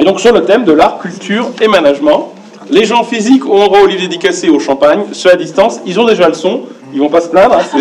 Et 0.00 0.04
donc 0.04 0.18
sur 0.18 0.32
le 0.32 0.42
thème 0.42 0.64
de 0.64 0.72
l'art, 0.72 0.98
culture 0.98 1.48
et 1.60 1.68
management. 1.68 2.25
Les 2.70 2.84
gens 2.84 3.04
physiques 3.04 3.46
ont 3.46 3.64
droit 3.64 3.80
au 3.80 3.86
livre 3.86 4.00
dédicacé 4.02 4.48
au 4.48 4.58
champagne, 4.58 5.04
ceux 5.12 5.30
à 5.30 5.36
distance, 5.36 5.80
ils 5.86 5.98
ont 6.00 6.04
déjà 6.04 6.28
le 6.28 6.34
son, 6.34 6.62
ils 6.92 7.00
vont 7.00 7.08
pas 7.08 7.20
se 7.20 7.28
plaindre, 7.28 7.56
hein, 7.56 7.80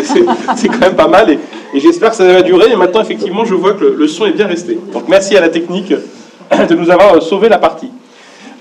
c'est- 0.55 0.67
quand 0.67 0.79
même 0.79 0.95
pas 0.95 1.07
mal 1.07 1.29
et, 1.29 1.39
j'espère 1.79 2.11
que 2.11 2.15
ça 2.15 2.25
va 2.25 2.41
durer. 2.41 2.71
Et 2.71 2.75
maintenant, 2.75 3.01
effectivement, 3.01 3.45
je 3.45 3.53
vois 3.53 3.73
que 3.73 3.83
le, 3.83 4.07
son 4.07 4.25
est 4.25 4.31
bien 4.31 4.47
resté. 4.47 4.77
Donc 4.93 5.07
merci 5.07 5.35
à 5.35 5.41
la 5.41 5.49
technique 5.49 5.93
de 6.69 6.75
nous 6.75 6.89
avoir 6.89 7.15
euh, 7.15 7.19
sauvé 7.19 7.49
la 7.49 7.57
partie. 7.57 7.89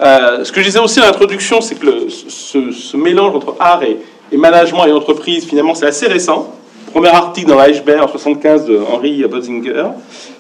Euh, 0.01 0.45
ce 0.45 0.51
que 0.51 0.61
je 0.61 0.67
disais 0.67 0.81
aussi 0.81 1.01
à 1.01 1.07
l'introduction, 1.07 1.61
c'est 1.61 1.77
que 1.77 2.09
ce, 2.09 2.97
mélange 2.97 3.37
entre 3.37 3.55
art 3.61 3.83
et, 3.83 3.99
management 4.37 4.87
et 4.87 4.93
entreprise, 4.93 5.45
finalement, 5.47 5.75
c'est 5.75 5.87
assez 5.87 6.07
récent. 6.07 6.53
Premier 6.93 7.09
article 7.09 7.49
dans 7.49 7.57
l'iceberg 7.57 8.03
en 8.03 8.09
75 8.09 8.67
de 8.67 8.81
Henry 8.93 9.25
Botzinger. 9.29 9.85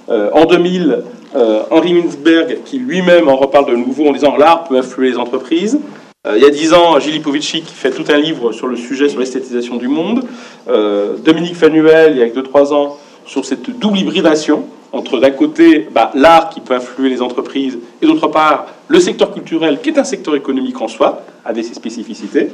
Euh, 0.09 0.31
en 0.33 0.45
2000, 0.45 1.03
euh, 1.35 1.62
Henry 1.71 1.95
Mintzberg, 1.95 2.59
qui 2.64 2.79
lui-même 2.79 3.29
en 3.29 3.37
reparle 3.37 3.71
de 3.71 3.76
nouveau 3.76 4.09
en 4.09 4.12
disant 4.12 4.37
l'art 4.37 4.64
peut 4.64 4.76
influer 4.76 5.11
les 5.11 5.19
entreprises. 5.19 5.79
Euh, 6.26 6.35
il 6.37 6.43
y 6.43 6.47
a 6.47 6.50
10 6.50 6.73
ans, 6.75 6.99
Gilles 7.00 7.14
Lipovitsky 7.14 7.62
qui 7.62 7.75
fait 7.75 7.91
tout 7.91 8.05
un 8.09 8.17
livre 8.17 8.53
sur 8.53 8.67
le 8.67 8.76
sujet, 8.76 9.09
sur 9.09 9.21
l'esthétisation 9.21 9.76
du 9.76 9.88
monde. 9.88 10.25
Euh, 10.69 11.17
Dominique 11.19 11.57
Fanuel, 11.57 12.12
il 12.12 12.19
y 12.19 12.23
a 12.23 12.29
2-3 12.29 12.73
ans, 12.73 12.99
sur 13.26 13.45
cette 13.45 13.79
double 13.79 13.99
hybridation 13.99 14.64
entre 14.93 15.19
d'un 15.19 15.31
côté 15.31 15.88
bah, 15.93 16.12
l'art 16.14 16.50
qui 16.50 16.61
peut 16.61 16.75
influer 16.75 17.09
les 17.09 17.21
entreprises 17.21 17.79
et 18.00 18.07
d'autre 18.07 18.29
part 18.29 18.67
le 18.87 19.00
secteur 19.00 19.33
culturel 19.33 19.81
qui 19.83 19.88
est 19.88 19.99
un 19.99 20.05
secteur 20.05 20.37
économique 20.37 20.81
en 20.81 20.88
soi, 20.88 21.23
avec 21.45 21.64
ses 21.64 21.75
spécificités. 21.75 22.50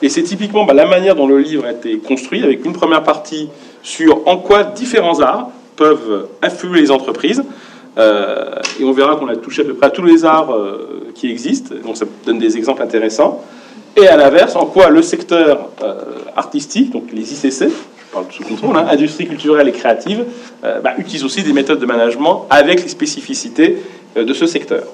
Et 0.00 0.08
c'est 0.08 0.22
typiquement 0.22 0.64
bah, 0.64 0.74
la 0.74 0.86
manière 0.86 1.14
dont 1.14 1.26
le 1.26 1.38
livre 1.38 1.66
a 1.66 1.72
été 1.72 1.98
construit, 1.98 2.42
avec 2.42 2.64
une 2.64 2.72
première 2.72 3.02
partie 3.02 3.48
sur 3.82 4.26
en 4.26 4.38
quoi 4.38 4.64
différents 4.64 5.20
arts 5.20 5.50
peuvent 5.76 6.28
influer 6.42 6.80
les 6.80 6.90
entreprises. 6.90 7.42
Euh, 7.98 8.54
et 8.80 8.84
on 8.84 8.92
verra 8.92 9.16
qu'on 9.16 9.28
a 9.28 9.36
touché 9.36 9.62
à 9.62 9.64
peu 9.64 9.74
près 9.74 9.90
tous 9.90 10.02
les 10.02 10.24
arts 10.24 10.54
euh, 10.54 11.10
qui 11.14 11.30
existent, 11.30 11.74
donc 11.84 11.96
ça 11.96 12.06
donne 12.24 12.38
des 12.38 12.56
exemples 12.56 12.82
intéressants. 12.82 13.42
Et 13.96 14.08
à 14.08 14.16
l'inverse, 14.16 14.56
en 14.56 14.66
quoi 14.66 14.88
le 14.88 15.02
secteur 15.02 15.68
euh, 15.82 15.94
artistique, 16.34 16.90
donc 16.90 17.12
les 17.12 17.32
ICC, 17.32 17.68
je 17.68 18.12
parle 18.12 18.24
sous 18.30 18.44
contrôle, 18.44 18.76
hein, 18.76 18.86
industrie 18.90 19.26
culturelle 19.26 19.68
et 19.68 19.72
créative, 19.72 20.24
bah, 20.62 20.94
utilise 20.98 21.24
aussi 21.24 21.42
des 21.42 21.52
méthodes 21.52 21.80
de 21.80 21.86
management 21.86 22.46
avec 22.50 22.82
les 22.82 22.88
spécificités 22.88 23.78
de 24.16 24.32
ce 24.34 24.46
secteur. 24.46 24.84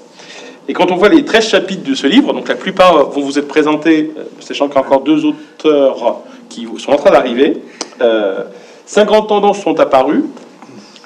Et 0.69 0.73
quand 0.73 0.91
on 0.91 0.97
voit 0.97 1.09
les 1.09 1.25
13 1.25 1.49
chapitres 1.49 1.89
de 1.89 1.95
ce 1.95 2.07
livre, 2.07 2.33
donc 2.33 2.49
la 2.49 2.55
plupart 2.55 3.11
vont 3.11 3.23
vous 3.23 3.39
être 3.39 3.49
présentés, 3.49 4.13
sachant 4.41 4.67
qu'il 4.67 4.77
y 4.77 4.79
a 4.79 4.83
encore 4.83 5.01
deux 5.01 5.25
auteurs 5.25 6.23
qui 6.49 6.67
sont 6.79 6.93
en 6.93 6.97
train 6.97 7.11
d'arriver, 7.11 7.61
euh, 8.01 8.45
50 8.87 9.29
tendances 9.29 9.61
sont 9.61 9.81
apparues, 9.81 10.25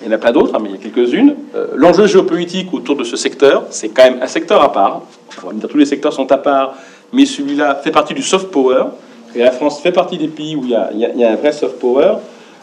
il 0.02 0.08
n'y 0.08 0.14
en 0.14 0.16
a 0.16 0.20
pas 0.20 0.32
d'autres, 0.32 0.54
hein, 0.54 0.58
mais 0.60 0.70
il 0.70 0.72
y 0.72 0.78
a 0.78 0.90
quelques-unes. 0.90 1.36
Euh, 1.54 1.68
L'enjeu 1.76 2.06
géopolitique 2.06 2.72
autour 2.74 2.96
de 2.96 3.04
ce 3.04 3.16
secteur, 3.16 3.64
c'est 3.70 3.88
quand 3.88 4.04
même 4.04 4.18
un 4.20 4.26
secteur 4.26 4.60
à 4.62 4.72
part. 4.72 5.02
On 5.44 5.48
va 5.48 5.52
dire 5.52 5.68
tous 5.68 5.78
les 5.78 5.86
secteurs 5.86 6.12
sont 6.12 6.30
à 6.32 6.38
part, 6.38 6.74
mais 7.12 7.24
celui-là 7.24 7.76
fait 7.76 7.92
partie 7.92 8.14
du 8.14 8.22
soft 8.22 8.50
power. 8.50 8.84
Et 9.34 9.38
la 9.38 9.52
France 9.52 9.80
fait 9.80 9.92
partie 9.92 10.18
des 10.18 10.28
pays 10.28 10.56
où 10.56 10.64
il 10.64 10.70
y 10.70 10.74
a, 10.74 11.30
un 11.30 11.36
vrai 11.36 11.52
soft 11.52 11.78
power. 11.78 12.16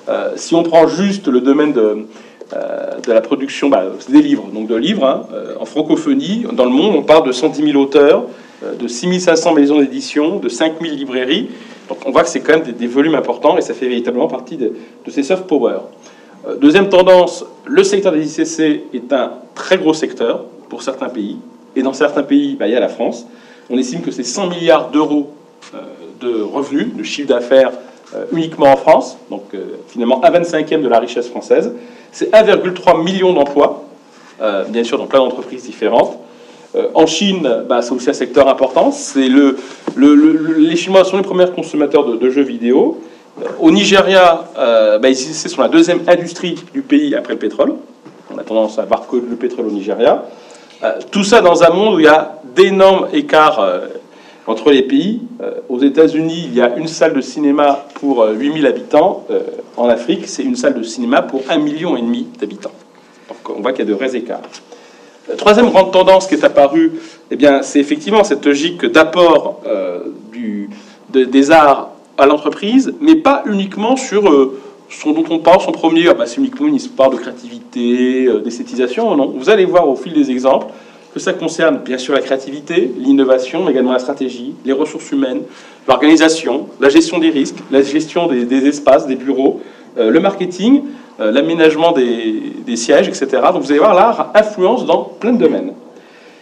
Euh, 0.07 0.31
si 0.35 0.53
on 0.53 0.63
prend 0.63 0.87
juste 0.87 1.27
le 1.27 1.39
domaine 1.41 1.71
de, 1.71 2.05
euh, 2.53 2.91
la 3.07 3.21
production 3.21 3.69
bah, 3.69 3.83
des 4.09 4.21
livres, 4.21 4.47
donc 4.53 4.67
de 4.67 4.75
livres 4.75 5.05
hein, 5.05 5.23
en 5.59 5.65
francophonie. 5.65 6.45
Dans 6.51 6.65
le 6.65 6.71
monde, 6.71 6.95
on 6.95 7.03
parle 7.03 7.25
de 7.25 7.31
110 7.31 7.71
000 7.71 7.81
auteurs, 7.81 8.25
de 8.79 8.87
6 8.87 9.19
500 9.19 9.53
maisons 9.53 9.79
d'édition, 9.79 10.37
de 10.37 10.49
5 10.49 10.73
000 10.81 10.95
librairies. 10.95 11.49
Donc 11.87 11.99
on 12.05 12.11
voit 12.11 12.23
que 12.23 12.29
c'est 12.29 12.41
quand 12.41 12.53
même 12.53 12.63
des, 12.63 12.73
des, 12.73 12.87
volumes 12.87 13.15
importants 13.15 13.57
et 13.57 13.61
ça 13.61 13.73
fait 13.73 13.87
véritablement 13.87 14.27
partie 14.27 14.57
de, 14.57 14.73
de 15.05 15.11
ces 15.11 15.23
soft 15.23 15.47
power. 15.47 15.79
Euh, 16.47 16.55
deuxième 16.55 16.89
tendance, 16.89 17.45
le 17.65 17.83
secteur 17.83 18.13
des 18.13 18.39
ICC 18.39 18.83
est 18.93 19.11
un 19.11 19.33
très 19.55 19.77
gros 19.77 19.93
secteur 19.93 20.45
pour 20.69 20.83
certains 20.83 21.09
pays. 21.09 21.37
Et 21.75 21.81
dans 21.81 21.93
certains 21.93 22.23
pays, 22.23 22.55
bah, 22.55 22.67
il 22.67 22.73
y 22.73 22.75
a 22.75 22.79
la 22.79 22.89
France. 22.89 23.25
On 23.69 23.77
estime 23.77 24.01
que 24.01 24.11
c'est 24.11 24.23
100 24.23 24.47
milliards 24.47 24.89
d'euros 24.89 25.33
euh, 25.73 25.79
de 26.21 26.41
revenus, 26.41 26.93
de 26.95 27.03
chiffre 27.03 27.27
d'affaires 27.27 27.71
euh, 28.15 28.25
uniquement 28.31 28.71
en 28.71 28.77
France. 28.77 29.17
Donc 29.29 29.43
finalement, 29.87 30.23
un 30.23 30.31
25e 30.31 30.81
de 30.81 30.87
la 30.87 30.99
richesse 30.99 31.27
française. 31.27 31.73
C'est 32.11 32.31
1,3 32.31 33.03
million 33.03 33.33
d'emplois, 33.33 33.85
bien 34.69 34.83
sûr 34.83 34.97
dans 34.97 35.05
plein 35.05 35.19
d'entreprises 35.19 35.63
différentes. 35.63 36.17
En 36.95 37.05
Chine, 37.05 37.47
bah, 37.67 37.83
c'est 37.83 37.91
aussi 37.91 38.09
un 38.09 38.13
secteur 38.13 38.47
important. 38.47 38.91
Les 39.95 40.75
Chinois 40.75 41.03
sont 41.03 41.17
les 41.17 41.23
premiers 41.23 41.51
consommateurs 41.51 42.17
de 42.17 42.29
jeux 42.31 42.41
vidéo. 42.41 42.99
Euh, 43.37 43.45
Au 43.59 43.71
Nigeria, 43.71 44.45
euh, 44.57 44.99
bah, 44.99 45.13
c'est 45.13 45.49
sur 45.49 45.61
la 45.61 45.69
deuxième 45.69 46.01
industrie 46.07 46.55
du 46.73 46.81
pays 46.81 47.15
après 47.15 47.33
le 47.33 47.39
pétrole. 47.39 47.75
On 48.33 48.37
a 48.37 48.43
tendance 48.43 48.79
à 48.79 48.85
voir 48.85 49.07
que 49.07 49.15
le 49.15 49.35
pétrole 49.35 49.67
au 49.67 49.71
Nigeria. 49.71 50.25
Euh, 50.83 50.93
tout 51.11 51.23
ça 51.23 51.41
dans 51.41 51.63
un 51.63 51.69
monde 51.69 51.95
où 51.95 51.99
il 51.99 52.05
y 52.05 52.09
a 52.09 52.39
d'énormes 52.55 53.07
écarts 53.13 53.63
entre 54.47 54.71
les 54.71 54.81
pays. 54.81 55.21
Aux 55.67 55.79
États-Unis, 55.79 56.45
il 56.45 56.55
y 56.55 56.61
a 56.61 56.75
une 56.75 56.87
salle 56.87 57.13
de 57.13 57.21
cinéma 57.21 57.85
pour 57.95 58.23
euh, 58.23 58.33
8000 58.33 58.65
habitants. 58.65 59.25
En 59.77 59.87
Afrique, 59.87 60.27
c'est 60.27 60.43
une 60.43 60.55
salle 60.55 60.73
de 60.73 60.83
cinéma 60.83 61.21
pour 61.21 61.41
1,5 61.41 61.61
million 61.61 61.95
d'habitants. 62.39 62.71
Donc 63.27 63.57
on 63.57 63.61
voit 63.61 63.71
qu'il 63.71 63.85
y 63.85 63.87
a 63.87 63.91
de 63.91 63.95
vrais 63.95 64.15
écarts. 64.15 64.41
La 65.27 65.35
troisième 65.35 65.69
grande 65.69 65.91
tendance 65.91 66.25
qui 66.25 66.33
est 66.33 66.43
apparue, 66.43 66.93
eh 67.29 67.37
c'est 67.61 67.79
effectivement 67.79 68.23
cette 68.23 68.43
logique 68.45 68.83
d'apport 68.85 69.61
des 71.11 71.51
arts 71.51 71.91
à 72.19 72.25
l'entreprise, 72.25 72.93
mais 73.01 73.15
pas 73.15 73.43
uniquement 73.45 73.95
sur 73.95 74.29
euh, 74.29 74.59
ce 74.89 75.09
dont 75.09 75.23
on 75.29 75.39
parle, 75.39 75.61
son 75.61 75.71
premier, 75.71 76.07
ah 76.09 76.13
bah, 76.13 76.25
c'est 76.25 76.37
uniquement 76.37 76.67
une 76.67 76.75
histoire 76.75 77.09
de 77.09 77.17
créativité, 77.17 78.25
euh, 78.27 78.39
d'esthétisation. 78.39 79.15
Non, 79.15 79.33
vous 79.35 79.49
allez 79.49 79.65
voir 79.65 79.87
au 79.87 79.95
fil 79.95 80.13
des 80.13 80.31
exemples 80.31 80.67
que 81.13 81.19
ça 81.19 81.33
concerne 81.33 81.79
bien 81.79 81.97
sûr 81.97 82.13
la 82.13 82.21
créativité, 82.21 82.91
l'innovation, 82.97 83.63
mais 83.63 83.71
également 83.71 83.93
la 83.93 83.99
stratégie, 83.99 84.53
les 84.63 84.73
ressources 84.73 85.11
humaines, 85.11 85.41
l'organisation, 85.87 86.67
la 86.79 86.89
gestion 86.89 87.17
des 87.17 87.29
risques, 87.29 87.57
la 87.71 87.81
gestion 87.81 88.27
des, 88.27 88.67
espaces, 88.67 89.07
des 89.07 89.15
bureaux, 89.15 89.59
euh, 89.97 90.11
le 90.11 90.19
marketing, 90.19 90.83
euh, 91.19 91.31
l'aménagement 91.31 91.91
des, 91.91 92.53
des 92.65 92.75
sièges, 92.75 93.07
etc. 93.07 93.27
Donc 93.51 93.63
vous 93.63 93.71
allez 93.71 93.79
voir, 93.79 93.95
l'art 93.95 94.31
influence 94.35 94.85
dans 94.85 95.03
plein 95.03 95.33
de 95.33 95.39
domaines. 95.39 95.73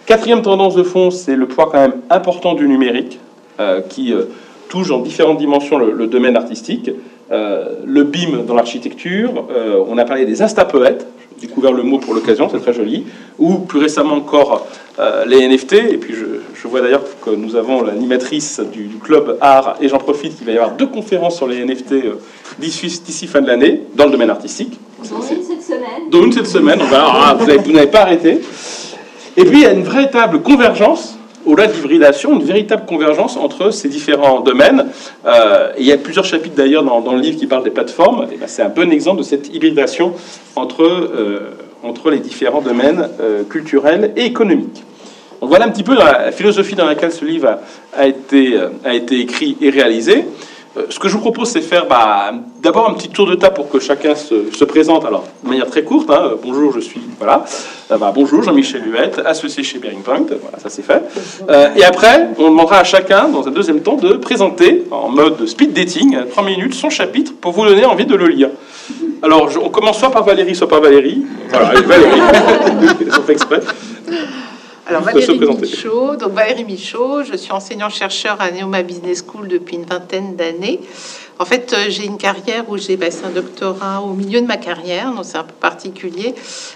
Quatrième 0.05 0.41
tendance 0.41 0.75
de 0.75 0.83
fond, 0.83 1.11
c'est 1.11 1.35
le 1.35 1.47
poids 1.47 1.67
quand 1.69 1.79
même 1.79 1.95
important 2.09 2.53
du 2.53 2.65
numérique, 2.67 3.19
euh, 3.59 3.81
qui 3.81 4.13
euh, 4.13 4.23
touche 4.69 4.89
dans 4.89 4.99
différentes 4.99 5.37
dimensions 5.37 5.77
le, 5.77 5.91
le 5.91 6.07
domaine 6.07 6.35
artistique. 6.35 6.91
Euh, 7.29 7.73
le 7.85 8.03
BIM 8.03 8.43
dans 8.47 8.55
l'architecture, 8.55 9.47
euh, 9.51 9.83
on 9.87 9.97
a 9.97 10.05
parlé 10.05 10.25
des 10.25 10.41
instapoètes, 10.41 11.05
j'ai 11.41 11.47
découvert 11.47 11.73
le 11.73 11.83
mot 11.83 11.97
pour 11.97 12.13
l'occasion, 12.13 12.47
c'est 12.49 12.61
très 12.61 12.71
joli, 12.71 13.05
ou 13.37 13.55
plus 13.55 13.79
récemment 13.79 14.15
encore 14.15 14.65
euh, 14.97 15.25
les 15.25 15.45
NFT, 15.45 15.73
et 15.73 15.97
puis 15.97 16.13
je, 16.13 16.25
je 16.55 16.67
vois 16.69 16.79
d'ailleurs 16.79 17.03
que 17.21 17.31
nous 17.31 17.57
avons 17.57 17.81
l'animatrice 17.81 18.61
du, 18.71 18.85
du 18.85 18.95
club 18.95 19.37
art, 19.41 19.75
et 19.81 19.89
j'en 19.89 19.97
profite 19.97 20.37
qu'il 20.37 20.45
va 20.45 20.53
y 20.53 20.55
avoir 20.57 20.77
deux 20.77 20.87
conférences 20.87 21.35
sur 21.35 21.47
les 21.47 21.65
NFT 21.65 21.95
d'ici 22.59 23.27
fin 23.27 23.41
de 23.41 23.47
l'année, 23.47 23.81
dans 23.95 24.05
le 24.05 24.11
domaine 24.11 24.29
artistique. 24.29 24.79
Ai 25.03 25.35
une 25.35 25.43
cette 25.43 25.61
semaine. 25.61 26.09
dont 26.09 26.23
une 26.23 26.31
cette 26.31 26.47
semaine. 26.47 26.79
Donc, 26.79 26.93
alors, 26.93 27.13
ah, 27.13 27.37
vous 27.37 27.71
n'avez 27.73 27.87
pas 27.87 28.01
arrêté. 28.01 28.39
Et 29.35 29.43
puis, 29.43 29.57
il 29.57 29.63
y 29.63 29.65
a 29.65 29.73
une 29.73 29.83
véritable 29.83 30.41
convergence, 30.41 31.16
au-delà 31.47 31.67
de 31.67 31.73
l'hybridation, 31.73 32.33
une 32.33 32.45
véritable 32.45 32.85
convergence 32.85 33.37
entre 33.37 33.71
ces 33.71 33.87
différents 33.87 34.41
domaines. 34.41 34.87
Euh, 35.25 35.71
il 35.79 35.85
y 35.85 35.91
a 35.93 35.97
plusieurs 35.97 36.25
chapitres 36.25 36.55
d'ailleurs 36.55 36.83
dans, 36.83 37.13
le 37.13 37.21
livre 37.21 37.39
qui 37.39 37.47
parlent 37.47 37.63
des 37.63 37.71
plateformes. 37.71 38.27
Ben, 38.27 38.47
c'est 38.47 38.61
un 38.61 38.69
bon 38.69 38.91
exemple 38.91 39.19
de 39.19 39.23
cette 39.23 39.53
hybridation 39.53 40.13
entre, 40.55 40.83
euh, 40.83 41.55
entre 41.83 42.11
les 42.11 42.19
différents 42.19 42.61
domaines 42.61 43.07
euh, 43.21 43.43
culturels 43.43 44.11
et 44.17 44.25
économiques. 44.25 44.83
Donc 45.39 45.49
voilà 45.49 45.65
un 45.65 45.69
petit 45.69 45.83
peu 45.83 45.95
la 45.95 46.31
philosophie 46.31 46.75
dans 46.75 46.85
laquelle 46.85 47.11
ce 47.11 47.23
livre 47.23 47.59
a, 47.95 48.07
été, 48.07 48.59
a 48.83 48.93
été 48.93 49.19
écrit 49.19 49.55
et 49.61 49.69
réalisé. 49.69 50.25
Euh, 50.77 50.83
Ce 50.89 50.99
que 50.99 51.07
je 51.07 51.13
vous 51.13 51.19
propose, 51.21 51.49
c'est 51.49 51.61
faire 51.61 51.85
bah, 51.87 52.31
d'abord 52.61 52.89
un 52.89 52.93
petit 52.93 53.09
tour 53.09 53.27
de 53.27 53.35
table 53.35 53.55
pour 53.55 53.69
que 53.69 53.79
chacun 53.79 54.15
se, 54.15 54.51
se 54.51 54.63
présente. 54.65 55.05
Alors, 55.05 55.23
de 55.43 55.49
manière 55.49 55.67
très 55.69 55.83
courte, 55.83 56.09
hein, 56.09 56.31
bonjour, 56.43 56.71
je 56.73 56.79
suis. 56.79 57.01
Voilà. 57.17 57.45
Euh, 57.91 57.97
bah, 57.97 58.11
bonjour, 58.13 58.43
Jean-Michel 58.43 58.83
Huette, 58.91 59.21
associé 59.25 59.63
chez 59.63 59.79
Bearing 59.79 60.01
Point. 60.01 60.25
Voilà, 60.41 60.59
ça 60.59 60.69
c'est 60.69 60.83
fait. 60.83 61.01
Euh, 61.49 61.69
et 61.75 61.83
après, 61.83 62.29
on 62.37 62.49
demandera 62.49 62.79
à 62.79 62.83
chacun, 62.83 63.29
dans 63.29 63.47
un 63.47 63.51
deuxième 63.51 63.81
temps, 63.81 63.95
de 63.95 64.13
présenter, 64.13 64.83
en 64.91 65.09
mode 65.09 65.45
speed 65.47 65.73
dating, 65.73 66.15
euh, 66.15 66.23
trois 66.29 66.43
minutes, 66.43 66.73
son 66.73 66.89
chapitre 66.89 67.33
pour 67.39 67.51
vous 67.53 67.65
donner 67.65 67.85
envie 67.85 68.05
de 68.05 68.15
le 68.15 68.27
lire. 68.27 68.49
Alors, 69.23 69.49
je- 69.49 69.59
on 69.59 69.69
commence 69.69 69.97
soit 69.99 70.11
par 70.11 70.23
Valérie, 70.23 70.55
soit 70.55 70.67
par 70.67 70.79
Valérie. 70.81 71.25
Voilà, 71.49 71.79
Valérie. 71.81 72.21
Ils 73.01 73.09
ont 73.17 73.23
fait 73.23 73.33
exprès. 73.33 73.61
Alors 74.89 75.01
Valérie. 75.01 75.37
Michaud, 75.37 76.15
donc 76.15 76.31
Valérie 76.31 76.63
Michaud, 76.63 77.23
je 77.23 77.35
suis 77.35 77.51
enseignant-chercheur 77.51 78.39
à 78.39 78.51
Neoma 78.51 78.83
Business 78.83 79.21
School 79.27 79.49
depuis 79.49 79.75
une 79.75 79.83
vingtaine 79.83 80.37
d'années. 80.37 80.79
En 81.39 81.45
fait, 81.45 81.71
euh, 81.73 81.85
j'ai 81.89 82.05
une 82.05 82.17
carrière 82.17 82.63
où 82.67 82.77
j'ai 82.77 82.97
passé 82.97 83.19
un 83.25 83.29
doctorat 83.29 84.01
au 84.01 84.13
milieu 84.13 84.41
de 84.41 84.47
ma 84.47 84.57
carrière, 84.57 85.11
donc 85.13 85.23
c'est 85.23 85.37
un 85.37 85.43
peu 85.43 85.53
particulier. 85.53 86.33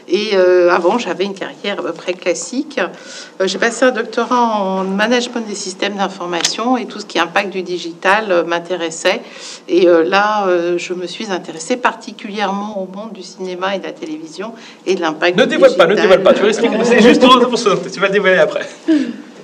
Et 0.08 0.32
euh, 0.36 0.70
avant, 0.70 1.00
j'avais 1.00 1.24
une 1.24 1.34
carrière 1.34 1.80
à 1.80 1.84
peu 1.84 1.94
près 1.94 2.14
classique. 2.14 2.80
Euh, 2.80 3.48
j'ai 3.48 3.58
passé 3.58 3.86
un 3.86 3.92
doctorat 3.92 4.40
en 4.40 4.84
management 4.84 5.48
des 5.48 5.56
systèmes 5.56 5.96
d'information 5.96 6.78
et 6.78 6.86
tout 6.86 7.00
ce 7.00 7.06
qui 7.06 7.18
est 7.18 7.22
impact 7.22 7.50
du 7.50 7.64
digital 7.64 8.26
euh, 8.30 8.44
m'intéressait. 8.44 9.22
Et 9.68 9.88
euh, 9.88 10.04
là, 10.04 10.48
je 10.78 10.94
me 10.94 11.08
suis 11.08 11.32
intéressée 11.32 11.78
particulièrement 11.78 12.78
au 12.82 12.88
monde 12.96 13.14
du 13.14 13.24
cinéma 13.24 13.76
et 13.76 13.80
de 13.80 13.86
la 13.86 13.92
télévision 13.92 14.54
et 14.86 14.96
de 14.96 15.02
l'impact 15.02 15.38
Ne 15.38 15.44
du 15.44 15.50
dévoile 15.50 15.76
pas, 15.76 15.88
ne 15.88 15.96
dévoile 15.96 16.22
pas. 16.22 16.34
Tu 16.34 16.42
vas 16.42 16.50
expliquer. 16.50 16.76
C'est 16.84 17.02
juste 17.02 17.22
pour 17.22 17.58
se. 17.58 17.70
Tu 17.90 18.00
vas 18.00 18.08
le 18.08 18.14
dévoiler 18.14 18.38
après. 18.38 18.68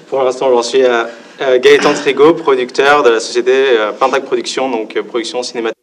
Pour 0.10 0.24
l'instant, 0.24 0.50
j'en 0.50 0.64
suis 0.64 0.86
à 0.86 1.10
euh, 1.42 1.60
Gaëtan 1.60 1.94
Trigo, 1.94 2.34
producteur 2.34 3.04
de 3.04 3.10
la 3.10 3.20
société 3.20 3.52
euh, 3.54 3.92
Pentac 3.92 4.26
Production, 4.26 4.70
donc 4.70 4.96
euh, 4.96 5.04
production 5.04 5.44
cinématographique. 5.44 5.74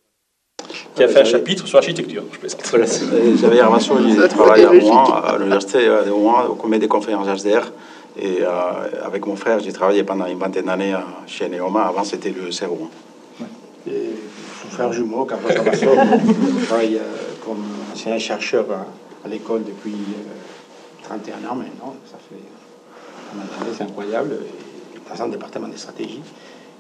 Qui 0.97 1.03
a 1.03 1.09
fait 1.09 1.21
un 1.21 1.25
chapitre 1.25 1.67
sur 1.67 1.77
l'architecture. 1.79 2.23
Je 2.33 2.39
plaisante. 2.39 2.63
Voilà, 2.71 2.87
c'est- 2.87 3.05
J'avais 3.41 3.57
l'invention 3.57 3.97
du 3.97 4.17
Ça 4.17 4.29
travail 4.29 4.65
à 4.65 4.71
Rouen, 4.71 5.05
à 5.13 5.37
l'université 5.39 5.87
euh, 5.89 6.03
de 6.05 6.11
Rouen, 6.11 6.45
au 6.51 6.55
comité 6.55 6.81
des 6.81 6.89
conférences 6.89 7.27
HDR. 7.43 7.73
Et 8.17 8.43
euh, 8.43 8.47
avec 9.05 9.27
mon 9.27 9.35
frère, 9.35 9.59
j'ai 9.59 9.73
travaillé 9.73 10.05
pendant 10.05 10.27
une 10.27 10.39
vingtaine 10.39 10.67
d'années 10.67 10.95
euh, 10.95 10.99
chez 11.27 11.49
Neoma. 11.49 11.83
Avant, 11.83 12.05
c'était 12.05 12.31
le 12.31 12.53
CERO. 12.53 12.89
Et 13.89 14.11
son 14.63 14.69
frère 14.71 14.93
jumeau, 14.93 15.25
Carlos 15.25 15.49
Cavasso, 15.49 15.87
travaille 16.67 16.95
euh, 16.97 17.01
comme 17.45 17.65
enseignant 17.93 18.19
chercheur 18.19 18.65
à, 18.71 19.27
à 19.27 19.29
l'école 19.29 19.65
depuis 19.65 19.91
euh, 19.93 21.03
31 21.09 21.35
ans 21.51 21.55
maintenant. 21.57 21.95
Ça 22.11 22.17
fait 22.29 22.37
c'est 23.77 23.83
incroyable. 23.83 24.37
Dans 25.09 25.23
un 25.23 25.29
département 25.29 25.69
de 25.69 25.77
stratégie. 25.77 26.23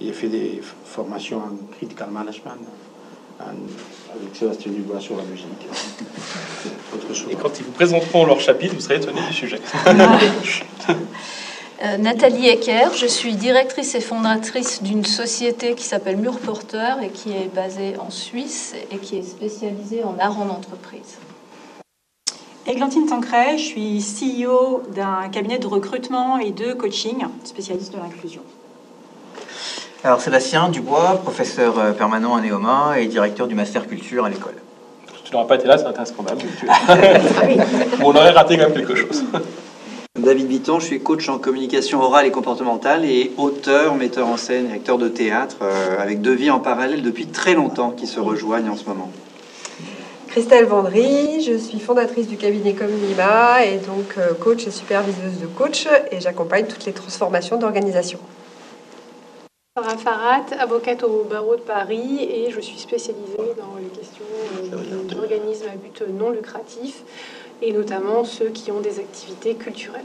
Il 0.01 0.11
a 0.11 0.13
fait 0.13 0.29
des 0.29 0.61
formations 0.85 1.39
en 1.39 1.75
critical 1.77 2.09
management, 2.11 2.59
en- 3.41 3.45
avec 3.45 4.35
Sébastien 4.35 4.73
Dubois 4.73 5.01
sur 5.01 5.17
la 5.17 5.23
musique. 5.25 5.47
Autre 6.95 7.15
chose. 7.15 7.27
Et 7.31 7.37
quand 7.37 7.59
ils 7.59 7.65
vous 7.65 7.73
présenteront 7.73 8.27
leur 8.27 8.41
chapitre, 8.41 8.75
vous 8.75 8.81
serez 8.81 8.97
étonné 8.97 9.21
du 9.29 9.33
sujet. 9.35 9.61
Euh, 11.85 11.97
Nathalie 11.99 12.49
Ecker, 12.49 12.95
je 12.97 13.05
suis 13.05 13.35
directrice 13.35 13.95
et 13.97 14.01
fondatrice 14.01 14.81
d'une 14.83 15.05
société 15.05 15.75
qui 15.75 15.85
s'appelle 15.85 16.17
Mur 16.17 16.39
Porteur 16.39 17.03
et 17.03 17.11
qui 17.11 17.33
est 17.33 17.53
basée 17.53 17.95
en 17.99 18.11
Suisse 18.11 18.75
et 18.93 18.97
qui 18.99 19.17
est 19.19 19.23
spécialisée 19.25 20.05
en 20.05 20.17
art 20.21 20.41
en 20.41 20.49
entreprise. 20.51 21.19
Églantine 22.67 23.05
Tancret, 23.05 23.59
je 23.59 23.63
suis 23.63 23.99
CEO 24.01 24.83
d'un 24.95 25.29
cabinet 25.31 25.59
de 25.59 25.67
recrutement 25.67 26.39
et 26.39 26.51
de 26.51 26.73
coaching 26.73 27.27
spécialiste 27.45 27.93
de 27.93 27.99
l'inclusion. 27.99 28.41
Alors 30.03 30.23
Sébastien 30.23 30.71
Dubois, 30.71 31.21
professeur 31.23 31.79
euh, 31.79 31.93
permanent 31.93 32.35
à 32.35 32.41
Neoma 32.41 32.99
et 32.99 33.07
directeur 33.07 33.49
du 33.49 33.55
master 33.55 33.87
culture 33.87 34.25
à 34.25 34.31
l'école. 34.31 34.55
Tu 35.25 35.33
n'aurais 35.35 35.47
pas 35.47 35.57
été 35.57 35.67
là, 35.67 35.77
ça 35.77 35.85
aurait 35.85 35.93
été 35.93 36.01
un 36.01 36.05
scandale. 36.07 36.39
Ou 38.01 38.05
on 38.05 38.17
aurait 38.17 38.31
raté 38.31 38.57
quand 38.57 38.65
même 38.65 38.73
quelque 38.73 38.95
chose. 38.95 39.25
David 40.19 40.49
Bitton, 40.49 40.81
je 40.81 40.87
suis 40.87 41.01
coach 41.01 41.29
en 41.29 41.39
communication 41.39 42.01
orale 42.01 42.25
et 42.25 42.31
comportementale 42.31 43.05
et 43.05 43.33
auteur, 43.37 43.95
metteur 43.95 44.27
en 44.27 44.39
scène 44.39 44.71
et 44.71 44.75
acteur 44.75 44.97
de 44.97 45.09
théâtre 45.09 45.57
euh, 45.61 46.01
avec 46.01 46.23
deux 46.23 46.35
vies 46.35 46.51
en 46.51 46.61
parallèle 46.61 47.03
depuis 47.03 47.27
très 47.27 47.53
longtemps 47.53 47.91
qui 47.91 48.07
se 48.07 48.21
rejoignent 48.21 48.71
en 48.71 48.77
ce 48.77 48.87
moment. 48.87 49.11
Christelle 50.29 50.65
Vendry, 50.65 51.43
je 51.43 51.57
suis 51.57 51.79
fondatrice 51.79 52.27
du 52.27 52.37
cabinet 52.37 52.73
Communima 52.73 53.65
et 53.65 53.79
donc 53.79 54.19
euh, 54.19 54.35
coach 54.35 54.67
et 54.67 54.73
superviseuse 54.73 55.41
de 55.41 55.47
coach 55.47 55.87
et 56.11 56.21
j'accompagne 56.21 56.67
toutes 56.67 56.87
les 56.87 56.93
transformations 56.93 57.57
d'organisation. 57.57 58.19
Sarah 59.77 59.97
Farat, 59.97 60.47
avocate 60.61 61.03
au 61.03 61.25
barreau 61.25 61.57
de 61.57 61.61
Paris 61.61 62.29
et 62.31 62.51
je 62.51 62.61
suis 62.61 62.79
spécialisée 62.79 63.55
dans 63.57 63.77
les 63.77 63.89
questions 63.89 64.25
euh, 64.73 65.03
d'organismes 65.09 65.67
but 65.83 66.03
non 66.09 66.31
lucratif, 66.31 67.03
et 67.63 67.73
notamment 67.73 68.25
ceux 68.25 68.51
qui 68.51 68.71
ont 68.71 68.81
des 68.81 68.99
activités 68.99 69.55
culturelles. 69.55 70.03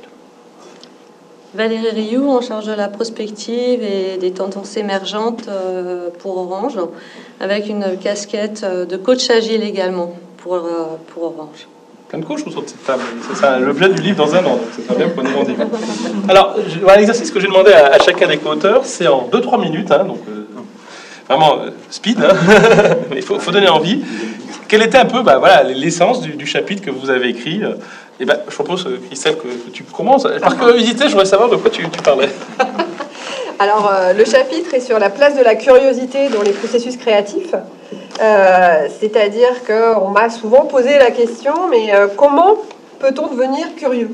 Valérie 1.55 1.89
Rioux, 1.89 2.29
en 2.29 2.41
charge 2.41 2.67
de 2.67 2.73
la 2.73 2.87
prospective 2.87 3.81
et 3.81 4.17
des 4.17 4.31
tendances 4.31 4.77
émergentes 4.77 5.45
euh, 5.47 6.09
pour 6.19 6.37
Orange, 6.37 6.77
avec 7.39 7.67
une 7.67 7.97
casquette 7.97 8.61
euh, 8.63 8.85
de 8.85 8.97
coach 8.97 9.31
agile 9.31 9.63
également 9.63 10.13
pour, 10.37 10.55
euh, 10.55 10.97
pour 11.07 11.23
Orange. 11.23 11.67
Plein 12.07 12.19
de 12.19 12.25
coachs 12.25 12.45
autour 12.45 12.61
de 12.61 12.67
cette 12.67 12.85
table. 12.85 13.01
C'est 13.27 13.35
ça 13.35 13.57
l'objet 13.57 13.89
du 13.89 13.99
livre 14.01 14.17
dans 14.17 14.35
un 14.35 14.45
an, 14.45 14.59
c'est 14.75 14.85
très 14.85 14.95
bien 14.95 15.09
pour 15.09 15.23
nous 15.23 15.35
rendez-vous. 15.35 15.69
Alors, 16.27 16.55
l'exercice 16.95 17.31
que 17.31 17.39
j'ai 17.39 17.47
demandé 17.47 17.71
à, 17.71 17.97
chacun 17.99 18.27
des 18.27 18.37
co-auteurs, 18.37 18.85
c'est 18.85 19.07
en 19.07 19.27
2-3 19.31 19.59
minutes, 19.59 19.91
hein, 19.91 20.05
donc 20.05 20.19
vraiment 21.27 21.57
speed, 21.89 22.19
hein. 22.23 22.35
mais 23.09 23.17
il 23.17 23.23
faut, 23.23 23.39
donner 23.51 23.69
envie. 23.69 24.03
Quelle 24.67 24.83
était 24.83 24.97
un 24.99 25.05
peu 25.05 25.23
bah, 25.23 25.37
voilà, 25.39 25.63
l'essence 25.63 26.21
du, 26.21 26.45
chapitre 26.45 26.83
que 26.83 26.91
vous 26.91 27.09
avez 27.09 27.29
écrit 27.29 27.61
Et 28.19 28.25
ben, 28.25 28.37
Je 28.47 28.53
propose, 28.53 28.85
euh, 28.85 28.99
que, 29.33 29.69
tu 29.71 29.83
commences. 29.83 30.27
Par 30.41 30.57
curiosité, 30.57 31.05
je 31.05 31.11
voudrais 31.11 31.25
savoir 31.25 31.49
de 31.49 31.55
quoi 31.55 31.69
tu, 31.69 31.83
parlais. 32.03 32.29
Alors, 33.59 33.91
euh, 33.91 34.13
le 34.13 34.25
chapitre 34.25 34.73
est 34.73 34.81
sur 34.81 34.99
la 34.99 35.09
place 35.09 35.37
de 35.37 35.43
la 35.43 35.55
curiosité 35.55 36.29
dans 36.29 36.41
les 36.41 36.51
processus 36.51 36.97
créatifs. 36.97 37.53
Euh, 38.21 38.87
C'est-à-dire 38.99 39.63
qu'on 39.65 40.09
m'a 40.09 40.29
souvent 40.29 40.65
posé 40.65 40.97
la 40.97 41.11
question, 41.11 41.53
mais 41.69 41.91
comment 42.17 42.57
peut-on 42.99 43.27
devenir 43.27 43.75
curieux? 43.77 44.11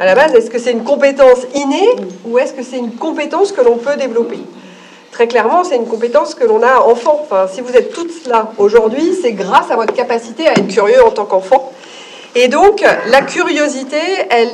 À 0.00 0.06
la 0.06 0.14
base, 0.14 0.34
est-ce 0.34 0.50
que 0.50 0.58
c'est 0.58 0.72
une 0.72 0.84
compétence 0.84 1.40
innée 1.54 1.90
ou 2.24 2.38
est-ce 2.38 2.52
que 2.52 2.62
c'est 2.62 2.78
une 2.78 2.92
compétence 2.92 3.52
que 3.52 3.60
l'on 3.60 3.76
peut 3.76 3.96
développer? 3.96 4.38
Très 5.10 5.26
clairement, 5.26 5.64
c'est 5.64 5.76
une 5.76 5.86
compétence 5.86 6.34
que 6.34 6.44
l'on 6.44 6.62
a 6.62 6.80
enfant. 6.80 7.20
Enfin, 7.22 7.46
si 7.52 7.60
vous 7.60 7.72
êtes 7.72 7.92
toutes 7.92 8.26
là 8.26 8.52
aujourd'hui, 8.58 9.16
c'est 9.20 9.32
grâce 9.32 9.70
à 9.70 9.76
votre 9.76 9.92
capacité 9.94 10.46
à 10.46 10.52
être 10.52 10.68
curieux 10.68 11.04
en 11.04 11.10
tant 11.10 11.24
qu'enfant. 11.24 11.72
Et 12.34 12.48
donc, 12.48 12.84
la 13.06 13.22
curiosité, 13.22 13.96
elle 14.28 14.50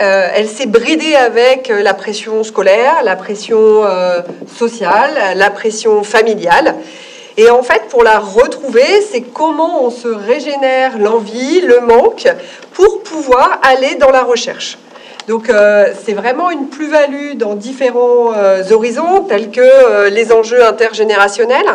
euh, 0.00 0.46
s'est 0.46 0.66
bridée 0.66 1.16
avec 1.16 1.70
euh, 1.70 1.82
la 1.82 1.92
pression 1.92 2.44
scolaire, 2.44 3.02
la 3.02 3.16
pression 3.16 3.84
euh, 3.84 4.20
sociale, 4.56 5.10
la 5.34 5.50
pression 5.50 6.04
familiale. 6.04 6.76
Et 7.36 7.50
en 7.50 7.62
fait, 7.62 7.82
pour 7.90 8.04
la 8.04 8.20
retrouver, 8.20 9.02
c'est 9.10 9.22
comment 9.22 9.84
on 9.84 9.90
se 9.90 10.06
régénère 10.06 10.98
l'envie, 10.98 11.60
le 11.62 11.80
manque, 11.80 12.28
pour 12.72 13.02
pouvoir 13.02 13.58
aller 13.62 13.96
dans 13.96 14.10
la 14.10 14.22
recherche. 14.22 14.78
Donc, 15.28 15.50
c'est 16.04 16.12
vraiment 16.14 16.50
une 16.52 16.68
plus-value 16.68 17.34
dans 17.34 17.56
différents 17.56 18.30
horizons, 18.70 19.22
tels 19.28 19.50
que 19.50 20.08
les 20.08 20.32
enjeux 20.32 20.64
intergénérationnels, 20.64 21.66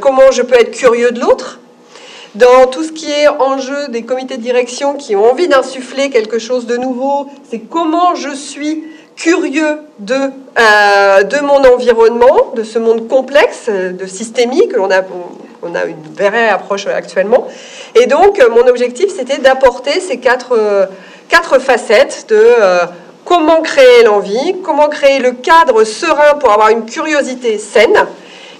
comment 0.00 0.30
je 0.30 0.42
peux 0.42 0.54
être 0.54 0.70
curieux 0.70 1.10
de 1.10 1.18
l'autre, 1.18 1.58
dans 2.38 2.66
tout 2.68 2.84
ce 2.84 2.92
qui 2.92 3.10
est 3.10 3.28
enjeu 3.28 3.88
des 3.88 4.02
comités 4.02 4.36
de 4.36 4.42
direction 4.42 4.94
qui 4.94 5.16
ont 5.16 5.30
envie 5.30 5.48
d'insuffler 5.48 6.08
quelque 6.08 6.38
chose 6.38 6.66
de 6.66 6.76
nouveau, 6.76 7.28
c'est 7.50 7.58
comment 7.58 8.14
je 8.14 8.30
suis 8.30 8.84
curieux 9.16 9.80
de, 9.98 10.14
euh, 10.14 11.22
de 11.24 11.40
mon 11.40 11.64
environnement, 11.74 12.52
de 12.54 12.62
ce 12.62 12.78
monde 12.78 13.08
complexe, 13.08 13.68
de 13.68 14.06
systémique, 14.06 14.70
on 14.78 14.90
a, 14.92 15.02
on 15.62 15.74
a 15.74 15.84
une 15.86 16.02
vraie 16.16 16.48
approche 16.48 16.86
actuellement. 16.86 17.48
Et 17.96 18.06
donc, 18.06 18.38
euh, 18.38 18.48
mon 18.50 18.68
objectif, 18.68 19.06
c'était 19.14 19.38
d'apporter 19.38 19.98
ces 19.98 20.18
quatre, 20.18 20.52
euh, 20.52 20.86
quatre 21.28 21.58
facettes 21.58 22.26
de 22.28 22.44
comment 23.24 23.60
créer 23.62 24.04
l'envie, 24.04 24.54
comment 24.62 24.88
créer 24.88 25.18
le 25.18 25.32
cadre 25.32 25.82
serein 25.82 26.34
pour 26.38 26.52
avoir 26.52 26.68
une 26.68 26.86
curiosité 26.86 27.58
saine, 27.58 28.06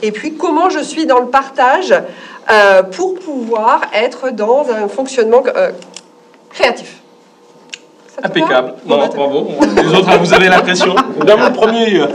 et 0.02 0.10
puis 0.10 0.34
comment 0.34 0.68
je 0.68 0.80
suis 0.80 1.06
dans 1.06 1.20
le 1.20 1.28
partage 1.28 1.94
euh, 2.50 2.82
pour 2.82 3.14
pouvoir 3.18 3.82
être 3.94 4.30
dans 4.30 4.66
un 4.70 4.88
fonctionnement 4.88 5.42
euh, 5.54 5.70
créatif. 6.50 6.96
Impeccable. 8.22 8.74
Non, 8.84 9.06
bravo. 9.06 9.46
Les 9.76 9.94
autres, 9.94 10.18
vous 10.18 10.34
avez 10.34 10.48
l'impression. 10.48 10.94
Dans 11.24 11.36
le 11.46 11.52
premier. 11.52 12.00
euh. 12.00 12.06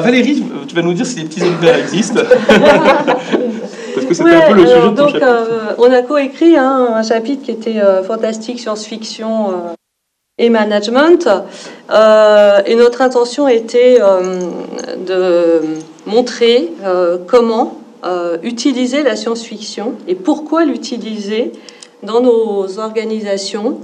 Valérie, 0.00 0.42
tu 0.66 0.74
vas 0.74 0.82
nous 0.82 0.94
dire 0.94 1.06
si 1.06 1.16
les 1.18 1.24
petits 1.24 1.40
univers 1.40 1.76
existent. 1.76 2.20
Parce 3.94 4.06
que 4.06 4.14
c'était 4.14 4.34
un 4.34 4.40
peu 4.48 4.54
le 4.54 4.62
Ouais, 4.62 4.66
sujet 4.68 4.80
de 4.80 4.86
ton 4.88 4.92
donc, 4.92 5.08
chapitre. 5.10 5.26
euh, 5.26 5.74
on 5.78 5.92
a 5.92 6.02
coécrit 6.02 6.56
hein, 6.56 6.88
un 6.94 7.02
chapitre 7.02 7.44
qui 7.44 7.50
était 7.50 7.80
euh, 7.80 8.02
fantastique, 8.02 8.60
science-fiction 8.60 9.50
euh, 9.50 9.54
et 10.38 10.50
management. 10.50 11.28
Euh, 11.90 12.60
et 12.66 12.74
notre 12.74 13.00
intention 13.02 13.48
était 13.48 13.98
euh, 14.00 14.38
de 15.06 15.62
montrer 16.06 16.72
euh, 16.84 17.18
comment 17.26 17.78
euh, 18.06 18.36
utiliser 18.42 19.02
la 19.02 19.16
science-fiction 19.16 19.94
et 20.06 20.14
pourquoi 20.14 20.64
l'utiliser 20.64 21.52
dans 22.02 22.20
nos 22.20 22.78
organisations. 22.78 23.80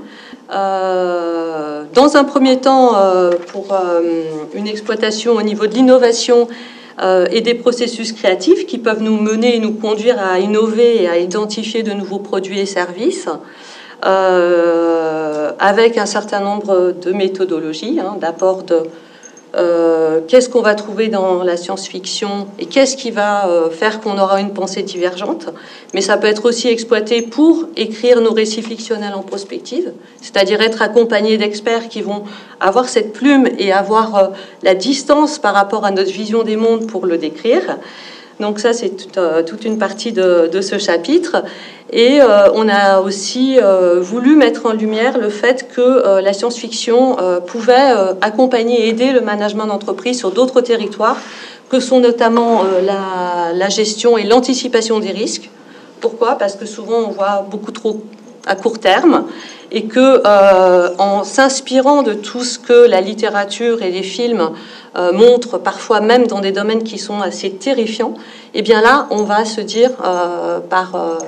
Euh, 0.54 1.84
dans 1.92 2.16
un 2.16 2.24
premier 2.24 2.58
temps, 2.60 2.96
euh, 2.96 3.32
pour 3.48 3.74
une 4.54 4.68
exploitation 4.68 5.32
au 5.32 5.42
niveau 5.42 5.66
de 5.66 5.74
l'innovation 5.74 6.46
et 7.32 7.40
des 7.40 7.54
processus 7.54 8.12
créatifs 8.12 8.66
qui 8.66 8.78
peuvent 8.78 9.02
nous 9.02 9.18
mener 9.18 9.56
et 9.56 9.58
nous 9.58 9.72
conduire 9.72 10.22
à 10.22 10.38
innover 10.38 11.02
et 11.02 11.08
à 11.08 11.18
identifier 11.18 11.82
de 11.82 11.90
nouveaux 11.92 12.20
produits 12.20 12.60
et 12.60 12.66
services, 12.66 13.28
avec 15.58 15.98
un 15.98 16.06
certain 16.06 16.40
nombre 16.40 16.94
de 17.02 17.12
méthodologies, 17.12 17.98
hein, 17.98 18.18
euh, 19.54 20.20
qu'est-ce 20.26 20.48
qu'on 20.48 20.62
va 20.62 20.74
trouver 20.74 21.08
dans 21.08 21.42
la 21.42 21.58
science-fiction 21.58 22.46
et 22.58 22.66
qu'est-ce 22.66 22.96
qui 22.96 23.10
va 23.10 23.48
euh, 23.48 23.68
faire 23.68 24.00
qu'on 24.00 24.18
aura 24.18 24.40
une 24.40 24.54
pensée 24.54 24.82
divergente. 24.82 25.50
Mais 25.92 26.00
ça 26.00 26.16
peut 26.16 26.26
être 26.26 26.46
aussi 26.46 26.68
exploité 26.68 27.20
pour 27.20 27.66
écrire 27.76 28.22
nos 28.22 28.32
récits 28.32 28.62
fictionnels 28.62 29.12
en 29.14 29.22
prospective, 29.22 29.92
c'est-à-dire 30.22 30.62
être 30.62 30.80
accompagné 30.80 31.36
d'experts 31.36 31.88
qui 31.88 32.00
vont 32.00 32.24
avoir 32.60 32.88
cette 32.88 33.12
plume 33.12 33.46
et 33.58 33.72
avoir 33.72 34.16
euh, 34.16 34.28
la 34.62 34.74
distance 34.74 35.38
par 35.38 35.52
rapport 35.54 35.84
à 35.84 35.90
notre 35.90 36.12
vision 36.12 36.44
des 36.44 36.56
mondes 36.56 36.86
pour 36.86 37.04
le 37.04 37.18
décrire. 37.18 37.78
Donc 38.40 38.58
ça, 38.58 38.72
c'est 38.72 38.90
toute, 38.90 39.18
euh, 39.18 39.42
toute 39.42 39.64
une 39.64 39.78
partie 39.78 40.12
de, 40.12 40.60
ce 40.60 40.78
chapitre. 40.78 41.44
Et 41.92 42.20
euh, 42.20 42.50
on 42.54 42.68
a 42.68 43.00
aussi 43.00 43.58
euh, 43.60 44.00
voulu 44.00 44.36
mettre 44.36 44.66
en 44.66 44.72
lumière 44.72 45.18
le 45.18 45.28
fait 45.28 45.68
que 45.74 46.20
la 46.20 46.32
science-fiction 46.32 47.16
pouvait 47.46 47.94
accompagner 48.20 48.86
et 48.86 48.88
aider 48.88 49.12
le 49.12 49.20
management 49.20 49.66
d'entreprise 49.66 50.18
sur 50.18 50.30
d'autres 50.30 50.60
territoires, 50.60 51.18
que 51.68 51.80
sont 51.80 52.00
notamment 52.00 52.62
la 53.54 53.68
gestion 53.68 54.18
et 54.18 54.24
l'anticipation 54.24 55.00
des 55.00 55.10
risques. 55.10 55.50
Pourquoi? 56.00 56.36
Parce 56.36 56.56
que 56.56 56.66
souvent 56.66 56.98
on 57.06 57.10
voit 57.10 57.46
beaucoup 57.48 57.70
trop 57.70 58.02
à 58.46 58.56
court 58.56 58.78
terme 58.78 59.26
et 59.72 59.84
que 59.84 60.22
euh, 60.26 60.90
en 60.98 61.24
s'inspirant 61.24 62.02
de 62.02 62.12
tout 62.12 62.44
ce 62.44 62.58
que 62.58 62.86
la 62.86 63.00
littérature 63.00 63.82
et 63.82 63.90
les 63.90 64.02
films 64.02 64.50
euh, 64.96 65.12
montrent 65.12 65.58
parfois 65.58 66.00
même 66.00 66.26
dans 66.26 66.40
des 66.40 66.52
domaines 66.52 66.82
qui 66.82 66.98
sont 66.98 67.20
assez 67.20 67.50
terrifiants, 67.50 68.14
et 68.52 68.60
bien 68.60 68.82
là 68.82 69.06
on 69.10 69.22
va 69.22 69.44
se 69.46 69.62
dire 69.62 69.90
euh, 70.04 70.60
par 70.60 71.18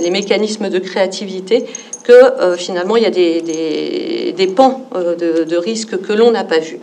les 0.00 0.10
mécanismes 0.10 0.70
de 0.70 0.78
créativité 0.78 1.66
que 2.04 2.56
finalement 2.56 2.96
il 2.96 3.02
y 3.02 3.06
a 3.06 3.10
des, 3.10 4.32
des, 4.34 4.46
pans 4.46 4.88
de, 4.94 5.56
risques 5.56 6.00
que 6.00 6.14
l'on 6.14 6.30
n'a 6.30 6.44
pas 6.44 6.58
vus. 6.58 6.80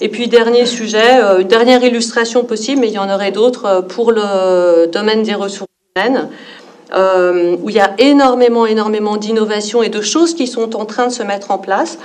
Et 0.00 0.08
puis 0.08 0.28
dernier 0.28 0.64
sujet, 0.64 1.20
une 1.40 1.48
dernière 1.48 1.82
illustration 1.82 2.44
possible, 2.44 2.82
mais 2.82 2.88
il 2.88 2.94
y 2.94 2.98
en 2.98 3.12
aurait 3.12 3.32
d'autres 3.32 3.84
pour 3.88 4.12
le 4.12 4.86
domaine 4.86 5.24
des 5.24 5.34
ressources 5.34 5.70
humaines 5.96 6.28
euh, 6.92 7.56
où 7.62 7.70
il 7.70 7.76
y 7.76 7.80
a 7.80 7.94
énormément, 7.98 8.66
énormément 8.66 9.16
d'innovations 9.16 9.82
et 9.82 9.88
de 9.88 10.00
choses 10.00 10.34
qui 10.34 10.46
sont 10.46 10.74
en 10.76 10.84
train 10.84 11.06
de 11.06 11.12
se 11.12 11.22
mettre 11.22 11.50
en 11.50 11.58
place. 11.58 11.98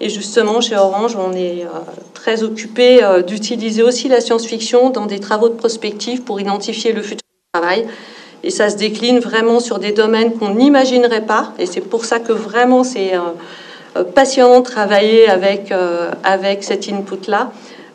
Et 0.00 0.10
justement, 0.10 0.60
chez 0.60 0.76
Orange, 0.76 1.16
on 1.16 1.32
est 1.32 1.62
euh, 1.62 1.68
très 2.12 2.42
occupé 2.42 3.02
euh, 3.02 3.22
d'utiliser 3.22 3.82
aussi 3.82 4.08
la 4.08 4.20
science-fiction 4.20 4.90
dans 4.90 5.06
des 5.06 5.20
travaux 5.20 5.48
de 5.48 5.54
prospective 5.54 6.22
pour 6.22 6.38
identifier 6.38 6.92
le 6.92 7.00
futur 7.00 7.22
travail. 7.54 7.86
Et 8.42 8.50
ça 8.50 8.68
se 8.68 8.76
décline 8.76 9.20
vraiment 9.20 9.58
sur 9.58 9.78
des 9.78 9.92
domaines 9.92 10.34
qu'on 10.34 10.54
n'imaginerait 10.54 11.24
pas. 11.24 11.52
Et 11.58 11.64
c'est 11.64 11.80
pour 11.80 12.04
ça 12.04 12.20
que 12.20 12.32
vraiment 12.32 12.84
c'est 12.84 13.12
passionnant 14.14 14.60
de 14.60 14.64
travailler 14.64 15.26
avec, 15.28 15.72
avec 16.22 16.62
cet 16.62 16.88
input-là. 16.88 17.50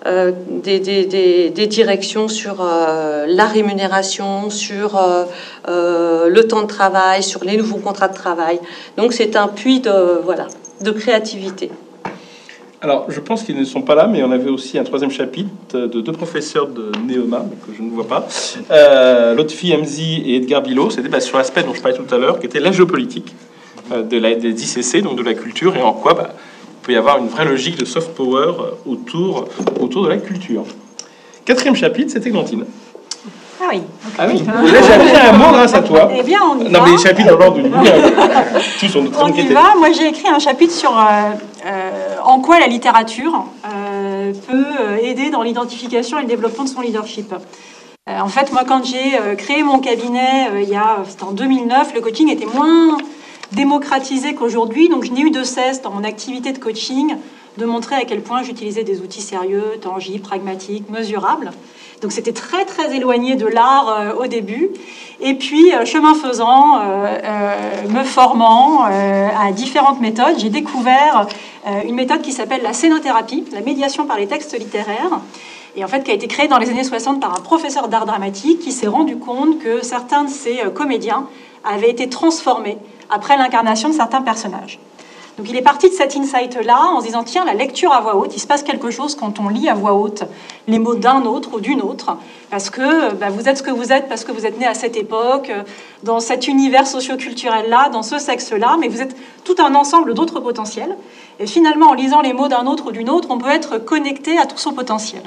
Euh, 0.08 0.32
des, 0.64 1.68
directions 1.68 2.28
sur 2.28 2.62
euh, 2.62 3.28
la 3.28 3.46
rémunération, 3.46 4.50
sur 4.50 4.98
euh, 4.98 6.28
le 6.28 6.48
temps 6.48 6.64
de 6.64 6.68
travail, 6.68 7.22
sur 7.22 7.44
les 7.44 7.56
nouveaux 7.56 7.78
contrats 7.78 8.08
de 8.08 8.16
travail. 8.16 8.60
Donc 8.98 9.14
c'est 9.14 9.36
un 9.36 9.48
puits 9.48 9.80
de, 9.80 10.22
voilà, 10.24 10.48
de 10.84 10.90
créativité. 10.90 11.70
Alors, 12.82 13.06
je 13.10 13.20
pense 13.20 13.44
qu'ils 13.44 13.60
ne 13.60 13.64
sont 13.64 13.84
pas 13.84 13.94
là, 13.94 14.08
mais 14.08 14.24
on 14.24 14.32
avait 14.32 14.50
aussi 14.50 14.80
un 14.80 14.84
troisième 14.84 15.12
chapitre 15.12 15.50
de 15.72 16.02
deux 16.02 16.12
professeurs 16.12 16.66
de 16.66 16.92
Neoma, 17.08 17.46
que 17.68 17.72
je 17.78 17.84
ne 17.84 17.92
vois 17.92 18.08
pas, 18.08 18.28
Lotfi 19.36 19.78
Mzi 19.78 20.24
et 20.26 20.38
Edgar 20.38 20.64
Bilot. 20.64 20.90
C'était 20.90 21.10
bah, 21.10 21.20
sur 21.20 21.38
l'aspect 21.38 21.62
dont 21.62 21.76
je 21.76 21.82
parlais 21.82 21.96
tout 21.96 22.16
à 22.16 22.18
l'heure, 22.18 22.40
qui 22.40 22.48
était 22.48 22.60
la 22.60 22.72
géopolitique 22.72 23.36
de 23.92 24.18
la, 24.18 24.34
des 24.34 24.50
ICC, 24.50 25.04
donc 25.04 25.16
de 25.16 25.24
la 25.24 25.36
culture, 25.36 25.76
et 25.76 25.82
en 25.84 25.94
quoi 25.94 26.16
bah, 26.16 26.34
peut 26.84 26.94
y 26.94 26.96
avoir 26.98 27.18
une 27.18 27.28
vraie 27.28 27.46
logique 27.46 27.78
de 27.78 27.86
soft 27.86 28.14
power 28.16 28.48
euh, 28.60 28.72
autour, 28.92 29.46
autour 29.80 30.04
de 30.04 30.10
la 30.10 30.18
culture. 30.18 30.64
Quatrième 31.46 31.76
chapitre, 31.76 32.12
c'est 32.14 32.26
Églantine. 32.26 32.66
Ah 33.64 33.68
oui. 33.72 33.82
Ah 34.18 34.26
oui. 34.28 34.42
Et 34.68 34.72
là, 34.72 34.80
j'ai 34.82 34.94
appris 34.94 35.16
un 35.16 35.34
mot 35.34 35.52
grâce 35.52 35.74
à 35.76 35.82
toi. 35.84 36.10
Eh 36.18 36.24
bien, 36.24 36.40
on 36.52 36.60
y 36.60 36.70
Non, 36.70 36.80
va. 36.80 36.86
mais 36.86 36.92
les 36.94 36.98
chapitres 36.98 37.30
dans 37.30 37.38
l'ordre 37.38 37.62
du 37.62 37.70
bouquin. 37.70 37.92
Tous 38.80 38.96
ont 38.96 39.04
notre 39.04 39.24
On 39.24 39.28
y 39.28 39.48
va. 39.54 39.76
Moi, 39.78 39.92
j'ai 39.92 40.08
écrit 40.08 40.28
un 40.28 40.40
chapitre 40.40 40.74
sur 40.74 40.98
euh, 40.98 41.02
euh, 41.68 41.92
en 42.24 42.40
quoi 42.40 42.60
la 42.60 42.66
littérature 42.68 43.46
euh, 43.72 44.34
peut 44.48 44.66
euh, 44.80 44.98
aider 45.04 45.30
dans 45.30 45.44
l'identification 45.44 46.18
et 46.18 46.22
le 46.24 46.28
développement 46.28 46.64
de 46.64 46.70
son 46.70 46.82
leadership. 46.82 47.34
Euh, 48.10 48.20
en 48.20 48.28
fait, 48.30 48.52
moi, 48.52 48.64
quand 48.68 48.84
j'ai 48.84 49.20
euh, 49.22 49.36
créé 49.36 49.62
mon 49.62 49.78
cabinet, 49.78 50.50
euh, 50.52 50.62
il 50.64 50.70
y 50.70 50.76
a, 50.76 50.98
c'était 51.08 51.24
en 51.24 51.32
2009, 51.32 51.94
le 51.94 52.02
coaching 52.02 52.30
était 52.32 52.48
moins 52.48 52.98
démocratisé 53.52 54.36
qu'aujourd'hui. 54.36 54.90
Donc, 54.90 55.04
je 55.04 55.12
n'ai 55.12 55.22
eu 55.22 55.32
de 55.32 55.44
cesse 55.44 55.82
dans 55.82 55.92
mon 55.92 56.04
activité 56.04 56.52
de 56.52 56.58
coaching 56.58 57.16
de 57.58 57.66
montrer 57.66 57.96
à 57.96 58.06
quel 58.06 58.22
point 58.22 58.44
j'utilisais 58.44 58.84
des 58.84 59.02
outils 59.02 59.22
sérieux, 59.22 59.78
tangibles, 59.82 60.22
pragmatiques, 60.22 60.90
mesurables. 60.90 61.52
Donc 62.02 62.12
c'était 62.12 62.34
très 62.34 62.66
très 62.66 62.96
éloigné 62.96 63.36
de 63.36 63.46
l'art 63.46 63.90
euh, 63.90 64.14
au 64.14 64.28
début. 64.28 64.70
Et 65.20 65.36
puis, 65.36 65.74
euh, 65.74 65.86
chemin 65.86 66.16
faisant, 66.16 66.80
euh, 66.82 67.88
me 67.90 68.04
formant 68.04 68.84
à 68.84 69.52
différentes 69.52 70.02
méthodes, 70.02 70.36
j'ai 70.38 70.50
découvert 70.50 71.28
une 71.86 71.94
méthode 71.94 72.22
qui 72.22 72.32
s'appelle 72.32 72.64
la 72.64 72.74
scénothérapie, 72.74 73.44
la 73.54 73.62
médiation 73.62 74.06
par 74.06 74.18
les 74.18 74.26
textes 74.26 74.58
littéraires. 74.58 75.22
Et 75.76 75.84
en 75.84 75.88
fait, 75.88 76.04
qui 76.04 76.10
a 76.10 76.14
été 76.16 76.28
créée 76.28 76.48
dans 76.48 76.58
les 76.58 76.70
années 76.70 76.84
60 76.84 77.22
par 77.22 77.38
un 77.38 77.42
professeur 77.42 77.88
d'art 77.88 78.08
dramatique 78.08 78.60
qui 78.60 78.72
s'est 78.72 78.88
rendu 78.88 79.18
compte 79.18 79.60
que 79.60 79.84
certains 79.84 80.24
de 80.24 80.30
ses 80.30 80.60
comédiens 80.74 81.28
avaient 81.64 81.92
été 81.92 82.10
transformés 82.10 82.78
après 83.12 83.38
l'incarnation 83.38 83.90
de 83.90 83.94
certains 83.94 84.22
personnages. 84.22 84.80
Donc 85.38 85.50
il 85.50 85.56
est 85.56 85.62
parti 85.62 85.90
de 85.90 85.94
cet 85.94 86.16
insight-là 86.16 86.92
en 86.94 87.00
se 87.00 87.06
disant, 87.06 87.24
tiens, 87.24 87.46
la 87.46 87.54
lecture 87.54 87.94
à 87.94 88.02
voix 88.02 88.16
haute, 88.16 88.36
il 88.36 88.40
se 88.40 88.48
passe 88.48 88.64
quelque 88.64 88.92
chose 88.92 89.16
quand 89.16 89.40
on 89.40 89.48
lit 89.48 89.70
à 89.70 89.74
voix 89.74 89.94
haute 89.94 90.24
les 90.68 90.78
mots 90.78 90.96
d'un 90.96 91.26
autre 91.26 91.56
ou 91.56 91.62
d'une 91.62 91.82
autre, 91.82 92.18
parce 92.50 92.70
que 92.70 93.14
bah, 93.14 93.30
vous 93.30 93.48
êtes 93.48 93.58
ce 93.58 93.64
que 93.64 93.72
vous 93.72 93.94
êtes, 93.94 94.10
parce 94.10 94.26
que 94.26 94.32
vous 94.32 94.46
êtes 94.46 94.60
né 94.60 94.68
à 94.68 94.74
cette 94.74 94.98
époque, 94.98 95.50
euh, 95.50 95.64
dans 96.04 96.20
cet 96.20 96.48
univers 96.48 96.86
socioculturel-là, 96.86 97.90
dans 97.90 98.04
ce 98.04 98.20
sexe-là, 98.20 98.78
mais 98.80 98.88
vous 98.88 99.02
êtes 99.02 99.16
tout 99.44 99.56
un 99.60 99.74
ensemble 99.74 100.14
d'autres 100.14 100.42
potentiels. 100.42 100.96
Et 101.40 101.48
finalement, 101.48 101.88
en 101.88 101.94
lisant 101.94 102.22
les 102.22 102.34
mots 102.34 102.48
d'un 102.48 102.68
autre 102.68 102.88
ou 102.88 102.92
d'une 102.92 103.10
autre, 103.10 103.30
on 103.32 103.38
peut 103.38 103.50
être 103.50 103.78
connecté 103.78 104.38
à 104.38 104.46
tout 104.46 104.58
son 104.58 104.74
potentiel. 104.74 105.24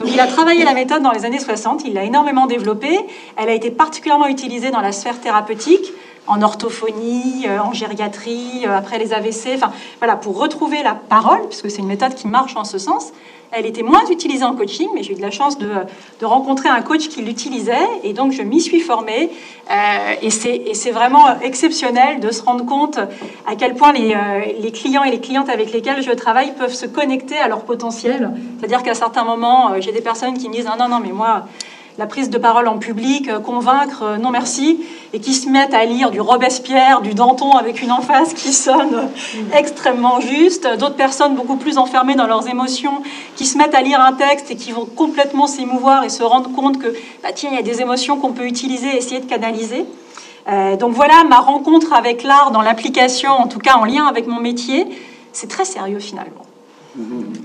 Donc 0.00 0.08
il 0.10 0.20
a 0.20 0.26
travaillé 0.28 0.64
la 0.64 0.72
méthode 0.72 1.02
dans 1.02 1.12
les 1.12 1.24
années 1.24 1.40
60, 1.40 1.82
il 1.84 1.94
l'a 1.94 2.04
énormément 2.04 2.46
développée, 2.46 2.98
elle 3.36 3.48
a 3.48 3.54
été 3.54 3.70
particulièrement 3.70 4.28
utilisée 4.28 4.70
dans 4.70 4.80
la 4.80 4.92
sphère 4.92 5.20
thérapeutique, 5.20 5.92
en 6.28 6.42
orthophonie, 6.42 7.46
euh, 7.48 7.58
en 7.60 7.72
gériatrie, 7.72 8.64
euh, 8.66 8.76
après 8.76 8.98
les 8.98 9.12
AVC, 9.12 9.54
enfin 9.54 9.72
voilà, 9.98 10.16
pour 10.16 10.38
retrouver 10.38 10.82
la 10.82 10.94
parole, 10.94 11.46
puisque 11.48 11.70
c'est 11.70 11.78
une 11.78 11.88
méthode 11.88 12.14
qui 12.14 12.28
marche 12.28 12.56
en 12.56 12.64
ce 12.64 12.78
sens. 12.78 13.12
Elle 13.50 13.64
était 13.64 13.82
moins 13.82 14.04
utilisée 14.10 14.44
en 14.44 14.54
coaching, 14.54 14.88
mais 14.94 15.02
j'ai 15.02 15.12
eu 15.12 15.16
de 15.16 15.22
la 15.22 15.30
chance 15.30 15.56
de, 15.56 15.70
de 16.20 16.26
rencontrer 16.26 16.68
un 16.68 16.82
coach 16.82 17.08
qui 17.08 17.22
l'utilisait, 17.22 17.88
et 18.02 18.12
donc 18.12 18.32
je 18.32 18.42
m'y 18.42 18.60
suis 18.60 18.80
formée. 18.80 19.30
Euh, 19.70 20.14
et 20.20 20.30
c'est 20.74 20.90
vraiment 20.90 21.40
exceptionnel 21.40 22.20
de 22.20 22.30
se 22.30 22.42
rendre 22.42 22.66
compte 22.66 22.98
à 23.46 23.56
quel 23.56 23.74
point 23.74 23.92
les, 23.92 24.14
euh, 24.14 24.52
les 24.60 24.70
clients 24.70 25.02
et 25.02 25.10
les 25.10 25.20
clientes 25.20 25.48
avec 25.48 25.72
lesquels 25.72 26.02
je 26.02 26.12
travaille 26.12 26.52
peuvent 26.56 26.74
se 26.74 26.84
connecter 26.84 27.38
à 27.38 27.48
leur 27.48 27.62
potentiel. 27.62 28.32
C'est-à-dire 28.58 28.82
qu'à 28.82 28.94
certains 28.94 29.24
moments, 29.24 29.80
j'ai 29.80 29.92
des 29.92 30.02
personnes 30.02 30.36
qui 30.36 30.48
me 30.50 30.54
disent 30.54 30.68
ah 30.70 30.76
non 30.78 30.88
non 30.88 31.00
mais 31.00 31.12
moi 31.12 31.44
la 31.98 32.06
prise 32.06 32.30
de 32.30 32.38
parole 32.38 32.68
en 32.68 32.78
public, 32.78 33.28
euh, 33.28 33.40
convaincre, 33.40 34.02
euh, 34.02 34.16
non 34.18 34.30
merci, 34.30 34.80
et 35.12 35.18
qui 35.18 35.34
se 35.34 35.48
mettent 35.48 35.74
à 35.74 35.84
lire 35.84 36.10
du 36.10 36.20
Robespierre, 36.20 37.00
du 37.00 37.12
Danton 37.12 37.56
avec 37.56 37.82
une 37.82 37.90
emphase 37.90 38.34
qui 38.34 38.52
sonne 38.52 39.08
extrêmement 39.52 40.20
juste. 40.20 40.68
D'autres 40.78 40.94
personnes 40.94 41.34
beaucoup 41.34 41.56
plus 41.56 41.76
enfermées 41.76 42.14
dans 42.14 42.28
leurs 42.28 42.48
émotions, 42.48 43.02
qui 43.34 43.46
se 43.46 43.58
mettent 43.58 43.74
à 43.74 43.82
lire 43.82 44.00
un 44.00 44.12
texte 44.12 44.50
et 44.52 44.56
qui 44.56 44.70
vont 44.70 44.86
complètement 44.86 45.48
s'émouvoir 45.48 46.04
et 46.04 46.08
se 46.08 46.22
rendre 46.22 46.52
compte 46.52 46.78
que, 46.78 46.86
bah, 47.22 47.30
tiens, 47.34 47.50
il 47.52 47.56
y 47.56 47.58
a 47.60 47.62
des 47.62 47.80
émotions 47.80 48.16
qu'on 48.16 48.32
peut 48.32 48.46
utiliser, 48.46 48.96
essayer 48.96 49.20
de 49.20 49.26
canaliser. 49.26 49.84
Euh, 50.48 50.76
donc 50.76 50.92
voilà, 50.92 51.24
ma 51.28 51.40
rencontre 51.40 51.92
avec 51.92 52.22
l'art 52.22 52.52
dans 52.52 52.62
l'application, 52.62 53.32
en 53.32 53.48
tout 53.48 53.58
cas 53.58 53.74
en 53.74 53.84
lien 53.84 54.06
avec 54.06 54.28
mon 54.28 54.40
métier, 54.40 54.86
c'est 55.32 55.48
très 55.48 55.64
sérieux 55.64 55.98
finalement. 55.98 56.47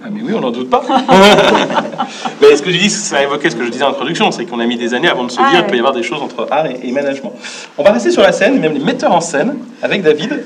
Ah 0.03 0.07
mais 0.11 0.21
oui, 0.23 0.33
on 0.35 0.41
n'en 0.41 0.51
doute 0.51 0.69
pas. 0.69 0.83
mais 2.41 2.55
ce 2.55 2.61
que 2.61 2.71
je 2.71 2.77
dis, 2.77 2.89
ça 2.89 3.21
évoquait 3.21 3.49
ce 3.49 3.55
que 3.55 3.63
je 3.65 3.69
disais 3.69 3.83
en 3.83 3.89
introduction, 3.89 4.31
c'est 4.31 4.45
qu'on 4.45 4.59
a 4.59 4.65
mis 4.65 4.77
des 4.77 4.93
années 4.93 5.09
avant 5.09 5.23
de 5.23 5.31
se 5.31 5.37
Ah, 5.39 5.43
dire 5.43 5.51
qu'il 5.51 5.59
ouais. 5.61 5.67
peut 5.69 5.75
y 5.75 5.79
avoir 5.79 5.93
des 5.93 6.03
choses 6.03 6.21
entre 6.21 6.47
art 6.51 6.65
et, 6.65 6.79
et 6.83 6.91
management. 6.91 7.33
On 7.77 7.83
va 7.83 7.91
rester 7.91 8.11
sur 8.11 8.21
la 8.21 8.31
scène, 8.31 8.59
même 8.59 8.73
les 8.73 8.79
metteurs 8.79 9.11
en 9.11 9.21
scène, 9.21 9.57
avec 9.81 10.01
David, 10.01 10.43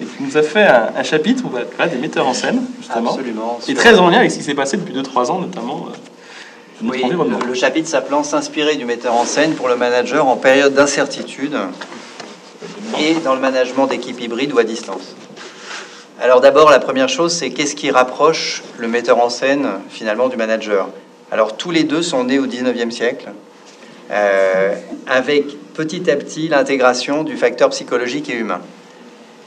et 0.00 0.04
qui 0.04 0.22
nous 0.22 0.36
a 0.36 0.42
fait 0.42 0.62
un, 0.64 0.90
un 0.96 1.02
chapitre 1.02 1.44
où 1.44 1.48
voilà, 1.50 1.66
des 1.90 1.98
metteurs 1.98 2.26
en 2.26 2.34
scène, 2.34 2.62
justement, 2.80 3.10
Absolument. 3.10 3.58
et 3.66 3.74
très 3.74 3.98
en 3.98 4.08
lien 4.10 4.18
avec 4.18 4.30
ce 4.30 4.38
qui 4.38 4.44
s'est 4.44 4.54
passé 4.54 4.76
depuis 4.76 4.94
2-3 4.94 5.30
ans, 5.30 5.38
notamment. 5.40 5.88
euh, 5.90 6.86
Oui, 6.88 7.02
le, 7.10 7.46
le 7.48 7.54
chapitre 7.54 7.88
s'appelant 7.88 8.22
S'inspirer 8.22 8.76
du 8.76 8.84
metteur 8.84 9.14
en 9.14 9.24
scène 9.24 9.54
pour 9.54 9.68
le 9.68 9.76
manager 9.76 10.26
en 10.28 10.36
période 10.36 10.74
d'incertitude 10.74 11.56
et 13.00 13.14
dans 13.24 13.34
le 13.34 13.40
management 13.40 13.86
d'équipe 13.86 14.20
hybride 14.20 14.52
ou 14.52 14.58
à 14.58 14.64
distance. 14.64 15.14
Alors 16.18 16.40
d'abord, 16.40 16.70
la 16.70 16.78
première 16.78 17.10
chose, 17.10 17.34
c'est 17.34 17.50
qu'est-ce 17.50 17.76
qui 17.76 17.90
rapproche 17.90 18.62
le 18.78 18.88
metteur 18.88 19.18
en 19.18 19.28
scène 19.28 19.68
finalement 19.90 20.28
du 20.28 20.36
manager? 20.38 20.88
Alors 21.30 21.58
tous 21.58 21.70
les 21.70 21.84
deux 21.84 22.00
sont 22.00 22.24
nés 22.24 22.38
au 22.38 22.46
19e 22.46 22.90
siècle, 22.90 23.28
euh, 24.10 24.74
avec 25.06 25.44
petit 25.74 26.10
à 26.10 26.16
petit 26.16 26.48
l'intégration 26.48 27.22
du 27.22 27.36
facteur 27.36 27.68
psychologique 27.68 28.30
et 28.30 28.34
humain. 28.34 28.62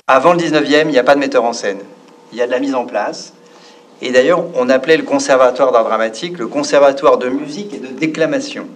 Avant 0.08 0.34
le 0.34 0.40
19e, 0.40 0.82
il 0.82 0.88
n'y 0.90 1.00
a 1.00 1.04
pas 1.04 1.16
de 1.16 1.20
metteur 1.20 1.44
en 1.44 1.54
scène. 1.54 1.80
Il 2.32 2.38
y 2.38 2.42
a 2.44 2.46
de 2.46 2.52
la 2.52 2.60
mise 2.60 2.76
en 2.76 2.86
place. 2.86 3.34
Et 4.04 4.12
d'ailleurs, 4.12 4.46
on 4.54 4.70
appelait 4.70 4.98
le 4.98 5.04
conservatoire 5.04 5.72
d'art 5.72 5.86
dramatique 5.86 6.38
le 6.38 6.48
conservatoire 6.48 7.18
de 7.18 7.30
musique 7.30 7.74
et 7.74 7.80
de 7.80 7.88
déclamation. 7.88 8.68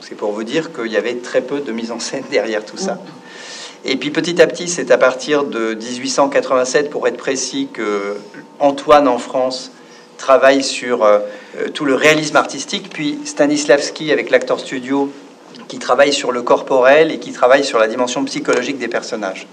C'est 0.00 0.14
pour 0.14 0.30
vous 0.30 0.44
dire 0.44 0.72
qu'il 0.72 0.90
y 0.92 0.96
avait 0.96 1.16
très 1.16 1.40
peu 1.40 1.58
de 1.58 1.72
mise 1.72 1.90
en 1.90 1.98
scène 1.98 2.24
derrière 2.30 2.64
tout 2.64 2.76
ça. 2.76 2.98
Et 3.84 3.96
puis 3.96 4.10
petit 4.10 4.40
à 4.42 4.46
petit, 4.46 4.68
c'est 4.68 4.90
à 4.90 4.98
partir 4.98 5.44
de 5.44 5.74
1887, 5.74 6.90
pour 6.90 7.08
être 7.08 7.16
précis, 7.16 7.68
que 7.72 8.16
Antoine 8.58 9.08
en 9.08 9.18
France 9.18 9.72
travaille 10.18 10.62
sur 10.62 11.02
euh, 11.02 11.20
euh, 11.58 11.68
tout 11.68 11.86
le 11.86 11.94
réalisme 11.94 12.36
artistique, 12.36 12.90
puis 12.92 13.18
Stanislavski 13.24 14.12
avec 14.12 14.30
l'acteur 14.30 14.60
studio 14.60 15.10
qui 15.66 15.78
travaille 15.78 16.12
sur 16.12 16.30
le 16.30 16.42
corporel 16.42 17.10
et 17.10 17.18
qui 17.18 17.32
travaille 17.32 17.64
sur 17.64 17.78
la 17.78 17.88
dimension 17.88 18.22
psychologique 18.24 18.78
des 18.78 18.88
personnages. 18.88 19.46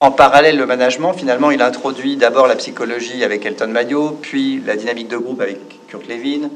En 0.00 0.10
parallèle, 0.10 0.58
le 0.58 0.66
management, 0.66 1.14
finalement, 1.14 1.50
il 1.50 1.62
introduit 1.62 2.16
d'abord 2.16 2.46
la 2.46 2.56
psychologie 2.56 3.24
avec 3.24 3.46
Elton 3.46 3.68
Mayo, 3.68 4.18
puis 4.20 4.60
la 4.66 4.76
dynamique 4.76 5.08
de 5.08 5.16
groupe 5.16 5.40
avec 5.40 5.58
Kurt 5.88 6.06
Lewin, 6.08 6.50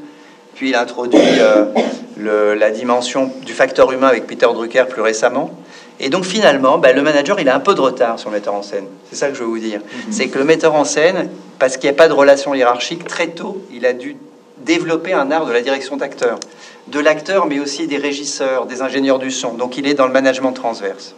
puis 0.53 0.69
il 0.69 0.75
introduit 0.75 1.19
euh, 1.39 2.55
la 2.55 2.69
dimension 2.69 3.31
du 3.43 3.53
facteur 3.53 3.91
humain 3.91 4.07
avec 4.07 4.27
Peter 4.27 4.45
Drucker 4.53 4.83
plus 4.89 5.01
récemment. 5.01 5.51
Et 5.99 6.09
donc 6.09 6.23
finalement, 6.23 6.77
bah, 6.77 6.93
le 6.93 7.01
manager, 7.01 7.39
il 7.39 7.49
a 7.49 7.55
un 7.55 7.59
peu 7.59 7.75
de 7.75 7.81
retard 7.81 8.19
sur 8.19 8.29
le 8.29 8.37
metteur 8.37 8.53
en 8.53 8.61
scène. 8.61 8.85
C'est 9.09 9.17
ça 9.17 9.27
que 9.27 9.35
je 9.35 9.41
veux 9.41 9.49
vous 9.49 9.59
dire. 9.59 9.81
C'est 10.11 10.29
que 10.29 10.37
le 10.39 10.45
metteur 10.45 10.75
en 10.75 10.85
scène, 10.85 11.29
parce 11.59 11.75
qu'il 11.75 11.89
n'y 11.89 11.95
a 11.95 11.97
pas 11.97 12.07
de 12.07 12.13
relation 12.13 12.53
hiérarchique, 12.53 13.05
très 13.05 13.27
tôt, 13.27 13.61
il 13.71 13.85
a 13.85 13.93
dû 13.93 14.15
développer 14.59 15.13
un 15.13 15.29
art 15.31 15.45
de 15.45 15.51
la 15.51 15.61
direction 15.61 15.97
d'acteur. 15.97 16.39
De 16.87 16.99
l'acteur, 16.99 17.47
mais 17.47 17.59
aussi 17.59 17.87
des 17.87 17.97
régisseurs, 17.97 18.65
des 18.65 18.81
ingénieurs 18.81 19.19
du 19.19 19.31
son. 19.31 19.53
Donc 19.53 19.77
il 19.77 19.87
est 19.87 19.93
dans 19.93 20.07
le 20.07 20.13
management 20.13 20.53
transverse. 20.53 21.15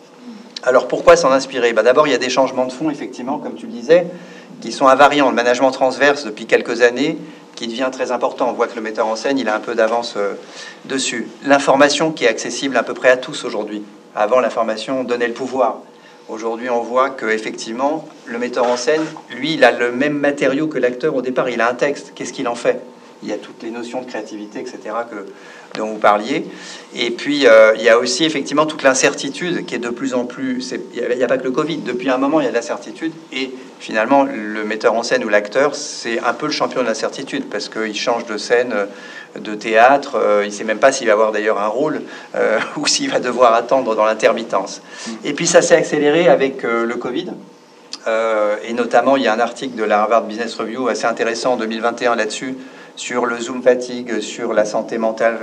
Alors 0.64 0.88
pourquoi 0.88 1.16
s'en 1.16 1.32
inspirer? 1.32 1.74
Bah, 1.74 1.84
D'abord, 1.84 2.08
il 2.08 2.12
y 2.12 2.16
a 2.16 2.20
des 2.20 2.30
changements 2.30 2.66
de 2.66 2.72
fond, 2.72 2.90
effectivement, 2.90 3.38
comme 3.38 3.56
tu 3.56 3.68
le 3.68 3.72
disais, 3.72 4.08
qui 4.62 4.72
sont 4.72 4.88
invariants. 4.88 5.30
Le 5.30 5.36
management 5.36 5.72
transverse, 5.72 6.26
depuis 6.26 6.46
quelques 6.46 6.82
années, 6.82 7.18
qui 7.56 7.68
devient 7.68 7.90
très 7.92 8.12
important. 8.12 8.50
On 8.50 8.54
voit 8.54 8.68
que 8.68 8.76
le 8.76 8.82
metteur 8.82 9.08
en 9.08 9.16
scène, 9.16 9.38
il 9.38 9.48
a 9.48 9.56
un 9.56 9.60
peu 9.60 9.76
d'avance 9.76 10.16
euh, 10.18 10.34
dessus. 10.86 11.28
L'information 11.46 12.12
qui 12.12 12.26
est 12.26 12.28
accessible 12.28 12.78
à 12.78 12.84
peu 12.84 12.94
près 12.94 13.10
à 13.10 13.18
tous 13.18 13.46
aujourd'hui. 13.46 13.84
Avant, 14.16 14.40
l'information 14.40 15.04
donnait 15.04 15.28
le 15.28 15.34
pouvoir. 15.34 15.80
Aujourd'hui, 16.28 16.70
on 16.70 16.82
voit 16.82 17.10
que 17.10 17.26
effectivement, 17.26 18.08
le 18.26 18.38
metteur 18.38 18.66
en 18.66 18.78
scène, 18.78 19.02
lui, 19.30 19.54
il 19.54 19.64
a 19.64 19.72
le 19.72 19.92
même 19.92 20.18
matériau 20.18 20.68
que 20.68 20.78
l'acteur 20.78 21.16
au 21.16 21.22
départ. 21.22 21.50
Il 21.50 21.62
a 21.62 21.70
un 21.70 21.74
texte. 21.74 22.14
Qu'est-ce 22.16 22.34
qu'il 22.34 22.48
en 22.48 22.56
fait? 22.56 22.82
Il 23.24 23.30
y 23.30 23.34
a 23.34 23.38
toutes 23.38 23.62
les 23.62 23.70
notions 23.70 24.02
de 24.02 24.08
créativité, 24.08 24.60
etc., 24.60 24.80
dont 25.78 25.88
vous 25.88 26.00
parliez. 26.00 26.46
Et 26.96 27.12
puis, 27.12 27.46
euh, 27.46 27.74
il 27.76 27.84
y 27.84 27.90
a 27.90 28.00
aussi 28.00 28.26
effectivement 28.26 28.66
toute 28.66 28.82
l'incertitude 28.84 29.66
qui 29.66 29.76
est 29.76 29.80
de 29.80 29.90
plus 29.90 30.14
en 30.14 30.26
plus. 30.26 30.74
Il 30.94 31.18
n'y 31.18 31.24
a 31.24 31.28
pas 31.28 31.38
que 31.38 31.44
le 31.44 31.52
Covid. 31.52 31.78
Depuis 31.78 32.10
un 32.10 32.18
moment, 32.18 32.42
il 32.42 32.46
y 32.46 32.48
a 32.48 32.50
de 32.50 32.56
l'incertitude. 32.56 33.14
Et 33.32 33.52
finalement, 33.80 34.24
le 34.24 34.64
metteur 34.64 34.94
en 34.94 35.04
scène 35.04 35.24
ou 35.24 35.30
l'acteur, 35.30 35.76
c'est 35.76 36.20
un 36.20 36.34
peu 36.34 36.48
le 36.48 36.52
champion 36.52 36.82
de 36.82 36.88
l'incertitude 36.88 37.46
parce 37.46 37.70
qu'il 37.70 37.96
change 37.96 38.26
de 38.26 38.38
scène, 38.38 38.74
euh, 38.74 38.86
de 39.40 39.56
théâtre. 39.56 40.16
euh, 40.16 40.42
il 40.44 40.50
ne 40.50 40.54
sait 40.54 40.64
même 40.64 40.80
pas 40.80 40.92
s'il 40.92 41.08
va 41.08 41.14
avoir 41.14 41.32
d'ailleurs 41.32 41.60
un 41.60 41.68
rôle 41.68 42.02
euh, 42.36 42.60
ou 42.78 42.88
s'il 42.88 43.10
va 43.10 43.20
devoir 43.20 43.54
attendre 43.54 43.96
dans 43.96 44.06
l'intermittence. 44.06 44.82
Et 45.24 45.34
puis, 45.34 45.48
ça 45.48 45.62
s'est 45.62 45.76
accéléré 45.76 46.28
avec 46.28 46.64
euh, 46.64 46.86
le 46.86 46.96
Covid. 46.96 47.32
Et 48.68 48.74
notamment, 48.74 49.16
il 49.16 49.22
y 49.22 49.28
a 49.28 49.34
un 49.34 49.40
article 49.40 49.76
de 49.76 49.84
la 49.84 50.02
Harvard 50.02 50.24
Business 50.24 50.56
Review 50.56 50.88
assez 50.88 51.06
intéressant 51.06 51.54
en 51.54 51.58
2021 51.58 52.16
là-dessus, 52.16 52.58
sur 52.96 53.28
le 53.28 53.38
Zoom 53.38 53.62
fatigue, 53.62 54.22
sur 54.22 54.54
la 54.54 54.66
santé 54.66 54.98
mentale 54.98 55.38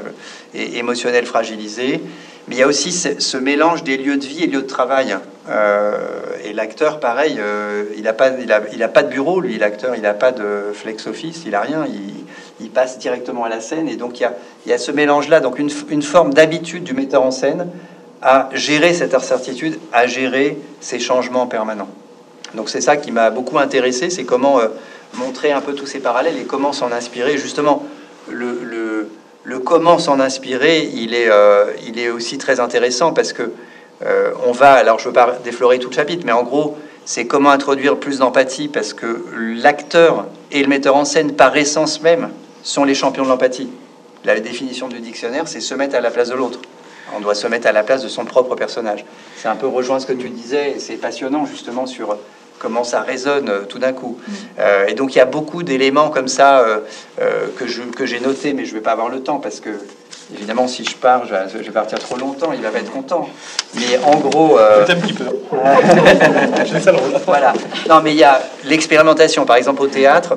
et 0.55 0.79
émotionnelle 0.79 1.25
fragilisée. 1.25 2.03
Mais 2.49 2.57
il 2.57 2.59
y 2.59 2.63
a 2.63 2.67
aussi 2.67 2.91
ce, 2.91 3.21
ce 3.21 3.37
mélange 3.37 3.85
des 3.85 3.97
lieux 3.97 4.17
de 4.17 4.25
vie 4.25 4.43
et 4.43 4.47
lieux 4.49 4.63
de 4.63 4.67
travail. 4.67 5.17
Euh, 5.49 5.97
et 6.45 6.53
l'acteur, 6.53 7.01
pareil, 7.01 7.37
euh, 7.39 7.85
il 7.97 8.03
n'a 8.03 8.13
pas, 8.13 8.31
il 8.41 8.53
a, 8.53 8.63
il 8.73 8.83
a 8.83 8.89
pas 8.89 9.03
de 9.03 9.09
bureau, 9.09 9.41
lui, 9.41 9.59
l'acteur, 9.59 9.95
il 9.95 10.03
n'a 10.03 10.15
pas 10.15 10.33
de 10.33 10.73
flex 10.75 11.07
office, 11.07 11.43
il 11.45 11.53
n'a 11.53 11.61
rien. 11.61 11.87
Il, 11.87 12.13
il 12.61 12.71
passe 12.71 12.99
directement 12.99 13.45
à 13.45 13.49
la 13.49 13.61
scène. 13.61 13.89
Et 13.89 13.97
donc 13.97 14.19
il 14.19 14.23
y 14.23 14.27
a, 14.27 14.35
il 14.67 14.71
y 14.71 14.73
a 14.73 14.79
ce 14.79 14.91
mélange-là, 14.93 15.41
donc 15.41 15.59
une, 15.59 15.71
une 15.89 16.03
forme 16.03 16.35
d'habitude 16.35 16.85
du 16.85 16.95
metteur 16.95 17.23
en 17.23 17.31
scène 17.31 17.69
à 18.21 18.49
gérer 18.53 18.95
cette 18.95 19.15
incertitude, 19.15 19.79
à 19.93 20.07
gérer 20.07 20.59
ces 20.81 20.99
changements 20.99 21.47
permanents. 21.47 21.89
Donc 22.55 22.69
c'est 22.69 22.81
ça 22.81 22.97
qui 22.97 23.13
m'a 23.13 23.31
beaucoup 23.31 23.59
intéressé, 23.59 24.11
c'est 24.11 24.25
comment 24.25 24.59
euh, 24.59 24.69
montrer 25.15 25.53
un 25.53 25.61
peu 25.61 25.75
tous 25.75 25.87
ces 25.87 26.01
parallèles 26.01 26.37
et 26.39 26.45
comment 26.45 26.73
s'en 26.73 26.91
inspirer. 26.93 27.39
Justement, 27.39 27.85
le, 28.29 29.09
le, 29.45 29.59
comment 29.61 29.99
s'en 29.99 30.21
inspirer, 30.21 30.91
il 30.95 31.15
est, 31.15 31.29
euh, 31.31 31.73
il 31.87 31.99
est 31.99 32.11
aussi 32.11 32.39
très 32.39 32.61
intéressant 32.61 33.13
parce 33.13 33.33
que 33.33 33.53
euh, 34.05 34.33
on 34.47 34.53
va, 34.53 34.73
alors 34.73 34.99
je 34.99 35.05
ne 35.05 35.09
veux 35.09 35.15
pas 35.15 35.39
déflorer 35.45 35.79
tout 35.79 35.91
le 35.91 35.95
chapitre, 35.95 36.25
mais 36.25 36.33
en 36.33 36.43
gros, 36.43 36.77
c'est 37.05 37.27
comment 37.27 37.51
introduire 37.51 37.97
plus 37.97 38.19
d'empathie 38.19 38.69
parce 38.69 38.93
que 38.93 39.25
l'acteur 39.63 40.27
et 40.53 40.63
le 40.63 40.69
metteur 40.69 40.97
en 40.97 41.05
scène, 41.05 41.33
par 41.33 41.57
essence 41.57 42.03
même, 42.03 42.31
sont 42.63 42.85
les 42.85 42.95
champions 42.95 43.25
de 43.25 43.29
l'empathie. 43.29 43.69
La 44.25 44.39
définition 44.41 44.89
du 44.89 45.01
dictionnaire, 45.01 45.47
c'est 45.47 45.61
se 45.61 45.75
mettre 45.75 45.95
à 45.95 46.01
la 46.01 46.11
place 46.11 46.29
de 46.29 46.35
l'autre. 46.35 46.61
On 47.17 47.21
doit 47.21 47.35
se 47.35 47.47
mettre 47.47 47.67
à 47.67 47.73
la 47.73 47.83
place 47.83 48.03
de 48.03 48.09
son 48.09 48.25
propre 48.25 48.55
personnage. 48.55 49.05
C'est 49.37 49.49
un 49.49 49.57
peu 49.57 49.67
rejoint 49.67 49.99
ce 50.01 50.07
que 50.07 50.13
tu 50.13 50.29
disais, 50.29 50.73
et 50.73 50.79
c'est 50.79 50.97
passionnant 50.97 51.47
justement 51.47 51.87
sur 51.87 52.17
comment 52.59 52.85
ça 52.85 53.01
résonne 53.01 53.49
euh, 53.49 53.61
tout 53.63 53.79
d'un 53.79 53.93
coup. 53.93 54.19
Euh, 54.59 54.87
et 54.89 54.95
donc 54.95 55.15
il 55.15 55.19
y 55.19 55.21
a 55.21 55.25
beaucoup 55.25 55.63
d'éléments 55.63 56.11
comme 56.11 56.27
ça 56.29 56.59
euh, 56.59 56.81
euh, 57.21 57.47
que 57.57 57.67
je 57.69 57.83
que 57.83 58.05
j'ai 58.05 58.19
noté, 58.21 58.53
mais 58.53 58.65
je 58.65 58.75
vais 58.75 58.81
pas 58.81 58.91
avoir 58.93 59.09
le 59.09 59.23
temps 59.23 59.39
parce 59.39 59.61
que 59.61 59.71
évidemment 60.35 60.67
si 60.67 60.85
je 60.85 60.97
pars, 60.97 61.25
je 61.25 61.33
vais, 61.33 61.49
je 61.53 61.59
vais 61.59 61.71
partir 61.71 61.99
trop 62.01 62.17
longtemps. 62.17 62.53
Il 62.53 62.61
va 62.61 62.71
pas 62.71 62.81
être 62.81 62.91
content. 62.91 63.29
Mais 63.77 63.97
en 64.05 64.17
gros, 64.17 64.59
euh, 64.59 64.85
Peut-être 64.85 64.99
un 64.99 65.07
petit 65.07 65.13
peu. 65.13 65.25
voilà. 67.27 67.53
Non, 67.89 68.01
mais 68.03 68.11
il 68.13 68.19
y 68.19 68.25
a 68.25 68.43
l'expérimentation. 68.65 69.47
Par 69.47 69.57
exemple, 69.57 69.81
au 69.83 69.87
théâtre, 69.87 70.37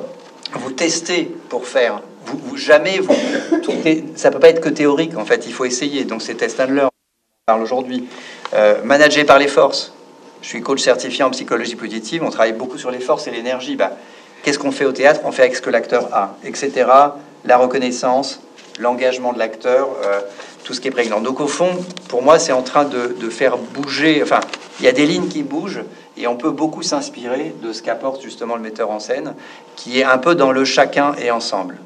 vous 0.54 0.70
testez 0.70 1.24
pour 1.48 1.66
faire. 1.66 2.00
Vous, 2.26 2.38
vous- 2.44 2.56
jamais 2.56 2.98
vous. 2.98 3.14
tout 3.62 3.72
est- 3.84 4.04
ça 4.18 4.30
peut 4.30 4.38
pas 4.38 4.48
être 4.48 4.60
que 4.60 4.68
théorique. 4.68 5.16
En 5.16 5.24
fait, 5.24 5.46
il 5.46 5.52
faut 5.52 5.64
essayer. 5.64 6.04
Donc 6.04 6.22
c'est 6.22 6.34
test 6.34 6.60
and 6.60 6.66
learn. 6.72 6.88
On 6.88 7.52
parle 7.52 7.62
aujourd'hui. 7.62 8.04
Euh, 8.54 8.82
manager 8.84 9.24
par 9.26 9.38
les 9.38 9.48
forces. 9.48 9.92
Je 10.42 10.48
suis 10.48 10.60
coach 10.62 10.80
certifié 10.82 11.24
en 11.24 11.30
psychologie 11.30 11.76
positive. 11.76 12.22
On 12.24 12.30
travaille 12.30 12.52
beaucoup 12.52 12.78
sur 12.78 12.90
les 12.90 13.00
forces 13.00 13.26
et 13.26 13.30
l'énergie. 13.30 13.76
Bah, 13.76 13.92
Qu'est-ce 14.42 14.58
qu'on 14.58 14.72
fait 14.72 14.84
au 14.84 14.92
théâtre? 14.92 15.20
On 15.24 15.30
fait 15.30 15.42
avec 15.42 15.54
ce 15.54 15.62
que 15.62 15.70
l'acteur 15.70 16.08
a, 16.12 16.36
etc. 16.44 16.72
La 17.44 17.56
reconnaissance, 17.58 18.40
l'engagement 18.80 19.32
de 19.32 19.38
l'acteur, 19.38 19.88
euh, 20.04 20.20
tout 20.64 20.74
ce 20.74 20.80
qui 20.80 20.88
est 20.88 20.90
prégnant. 20.92 21.20
Donc 21.20 21.38
au 21.38 21.46
fond, 21.46 21.70
pour 22.08 22.22
moi, 22.22 22.40
c'est 22.40 22.52
en 22.52 22.62
train 22.62 22.84
de 22.84 23.30
faire 23.30 23.56
bouger. 23.56 24.20
Enfin, 24.20 24.40
il 24.80 24.84
y 24.84 24.88
a 24.88 24.92
des 24.92 25.06
lignes 25.06 25.28
qui 25.28 25.44
bougent 25.44 25.82
et 26.16 26.26
on 26.26 26.34
peut 26.36 26.50
beaucoup 26.50 26.82
s'inspirer 26.82 27.54
de 27.62 27.72
ce 27.72 27.82
qu'apporte 27.82 28.20
justement 28.20 28.56
le 28.56 28.62
metteur 28.62 28.90
en 28.90 28.98
scène, 28.98 29.34
qui 29.76 30.00
est 30.00 30.04
un 30.04 30.18
peu 30.18 30.34
dans 30.34 30.50
le 30.50 30.64
chacun 30.64 31.14
et 31.22 31.30
ensemble. 31.30 31.76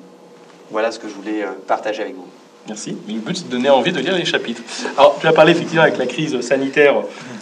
Voilà 0.71 0.91
ce 0.93 0.99
que 0.99 1.09
je 1.09 1.15
voulais 1.15 1.43
euh, 1.43 1.49
partager 1.67 2.03
avec 2.03 2.17
vous. 2.17 2.27
Merci. 2.69 2.97
Mais 3.07 3.15
le 3.15 3.21
but, 3.21 3.37
c'est 3.37 3.47
de 3.47 3.51
donner 3.51 3.71
envie 3.71 3.93
de 3.93 4.01
lire 4.01 4.17
les 4.17 4.25
chapitres. 4.25 4.63
Alors, 4.99 5.17
tu 5.21 5.27
as 5.27 5.33
parlé 5.33 5.53
effectivement 5.53 5.83
avec 5.83 5.99
la 5.99 6.07
crise 6.07 6.41
sanitaire, 6.41 6.97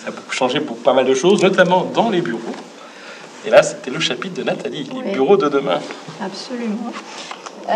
ça 0.04 0.10
a 0.10 0.32
changé 0.32 0.60
pour 0.60 0.76
pas 0.76 0.92
mal 0.92 1.06
de 1.06 1.14
choses, 1.14 1.42
notamment 1.42 1.84
dans 1.84 2.10
les 2.10 2.20
bureaux. 2.20 2.54
Et 3.46 3.50
là, 3.50 3.62
c'était 3.62 3.90
le 3.90 4.00
chapitre 4.00 4.34
de 4.34 4.42
Nathalie, 4.42 4.88
les 5.04 5.12
bureaux 5.12 5.38
de 5.38 5.48
demain. 5.48 5.80
Absolument. 6.22 6.92
Euh, 7.70 7.72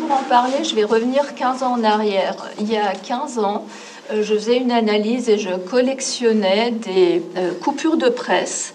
pour 0.00 0.16
en 0.16 0.22
parler, 0.24 0.64
je 0.64 0.74
vais 0.74 0.82
revenir 0.82 1.36
15 1.36 1.62
ans 1.62 1.78
en 1.78 1.84
arrière. 1.84 2.34
Il 2.58 2.72
y 2.72 2.76
a 2.76 2.92
15 2.92 3.38
ans, 3.38 3.64
euh, 4.10 4.24
je 4.24 4.34
faisais 4.34 4.56
une 4.56 4.72
analyse 4.72 5.28
et 5.28 5.38
je 5.38 5.50
collectionnais 5.50 6.72
des 6.72 7.22
coupures 7.62 7.96
de 7.96 8.08
presse 8.08 8.72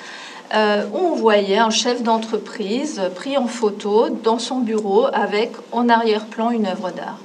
euh, 0.53 0.85
on 0.93 1.15
voyait 1.15 1.57
un 1.57 1.71
chef 1.71 2.03
d'entreprise 2.03 3.01
pris 3.15 3.37
en 3.37 3.47
photo 3.47 4.09
dans 4.09 4.37
son 4.37 4.59
bureau 4.59 5.07
avec 5.11 5.51
en 5.71 5.89
arrière-plan 5.89 6.51
une 6.51 6.67
œuvre 6.67 6.91
d'art. 6.91 7.17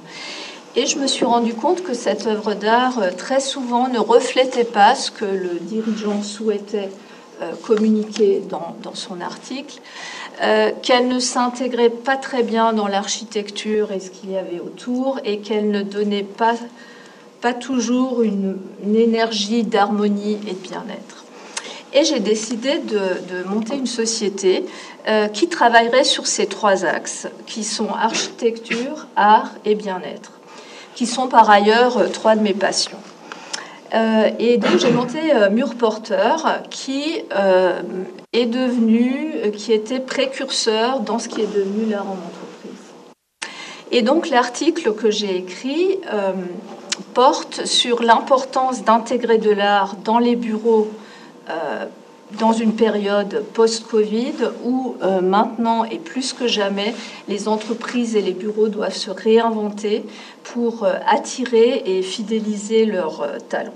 Et 0.75 0.87
je 0.87 0.97
me 0.97 1.05
suis 1.05 1.25
rendu 1.25 1.53
compte 1.53 1.83
que 1.83 1.93
cette 1.93 2.25
œuvre 2.25 2.55
d'art, 2.55 2.97
euh, 2.99 3.11
très 3.15 3.39
souvent, 3.39 3.87
ne 3.87 3.99
reflétait 3.99 4.63
pas 4.63 4.95
ce 4.95 5.11
que 5.11 5.25
le 5.25 5.59
dirigeant 5.61 6.23
souhaitait 6.23 6.89
euh, 7.43 7.51
communiquer 7.61 8.41
dans, 8.49 8.95
son 8.95 9.21
article, 9.21 9.79
qu'elle 10.81 11.09
ne 11.09 11.19
s'intégrait 11.19 11.89
pas 11.89 12.15
très 12.15 12.43
bien 12.43 12.71
dans 12.71 12.87
l'architecture 12.87 13.91
et 13.91 13.99
ce 13.99 14.09
qu'il 14.09 14.31
y 14.31 14.37
avait 14.37 14.61
autour, 14.61 15.19
et 15.25 15.39
qu'elle 15.39 15.69
ne 15.69 15.81
donnait 15.81 16.23
pas, 16.23 16.53
pas 17.41 17.53
toujours 17.53 18.21
une 18.21 18.57
énergie 18.95 19.63
d'harmonie 19.63 20.37
et 20.47 20.53
de 20.53 20.59
bien-être. 20.59 21.18
Et 21.91 22.03
j'ai 22.03 22.19
décidé 22.19 22.77
de, 22.77 23.43
monter 23.47 23.75
une 23.75 23.87
société 23.87 24.65
euh, 25.07 25.27
qui 25.27 25.47
travaillerait 25.47 26.03
sur 26.03 26.27
ces 26.27 26.45
trois 26.45 26.85
axes, 26.85 27.27
qui 27.47 27.63
sont 27.63 27.89
architecture, 27.89 29.07
art 29.15 29.51
et 29.65 29.73
bien-être, 29.73 30.33
qui 30.93 31.07
sont 31.07 31.27
par 31.27 31.49
ailleurs 31.49 31.97
euh, 31.97 32.07
trois 32.07 32.35
de 32.35 32.41
mes 32.41 32.53
passions. 32.53 32.99
Euh, 33.95 34.29
et 34.37 34.57
donc 34.57 34.77
j'ai 34.77 34.91
monté 34.91 35.17
Mur 35.49 35.73
Porteur, 35.73 36.61
qui 36.69 37.23
est 38.33 38.45
devenu, 38.45 39.33
qui 39.57 39.73
était 39.73 39.99
précurseur 39.99 40.99
dans 40.99 41.17
ce 41.17 41.27
qui 41.27 41.41
est 41.41 41.51
devenu 41.51 41.89
l'art 41.89 42.05
en 42.05 42.11
entreprise. 42.11 42.85
Et 43.91 44.03
donc 44.03 44.29
l'article 44.29 44.93
que 44.93 45.09
j'ai 45.09 45.37
écrit 45.37 45.97
porte 47.15 47.65
sur 47.65 48.03
l'importance 48.03 48.83
d'intégrer 48.83 49.39
de 49.39 49.49
l'art 49.49 49.95
dans 50.03 50.19
les 50.19 50.35
bureaux 50.35 50.87
dans 52.37 52.53
une 52.53 52.73
période 52.73 53.43
post-Covid 53.53 54.35
où 54.63 54.95
euh, 55.01 55.21
maintenant 55.21 55.83
et 55.83 55.97
plus 55.97 56.33
que 56.33 56.47
jamais, 56.47 56.93
les 57.27 57.47
entreprises 57.47 58.15
et 58.15 58.21
les 58.21 58.33
bureaux 58.33 58.67
doivent 58.67 58.95
se 58.95 59.09
réinventer 59.09 60.03
pour 60.43 60.83
euh, 60.83 60.93
attirer 61.07 61.83
et 61.85 62.01
fidéliser 62.01 62.85
leurs 62.85 63.21
euh, 63.21 63.37
talents. 63.49 63.73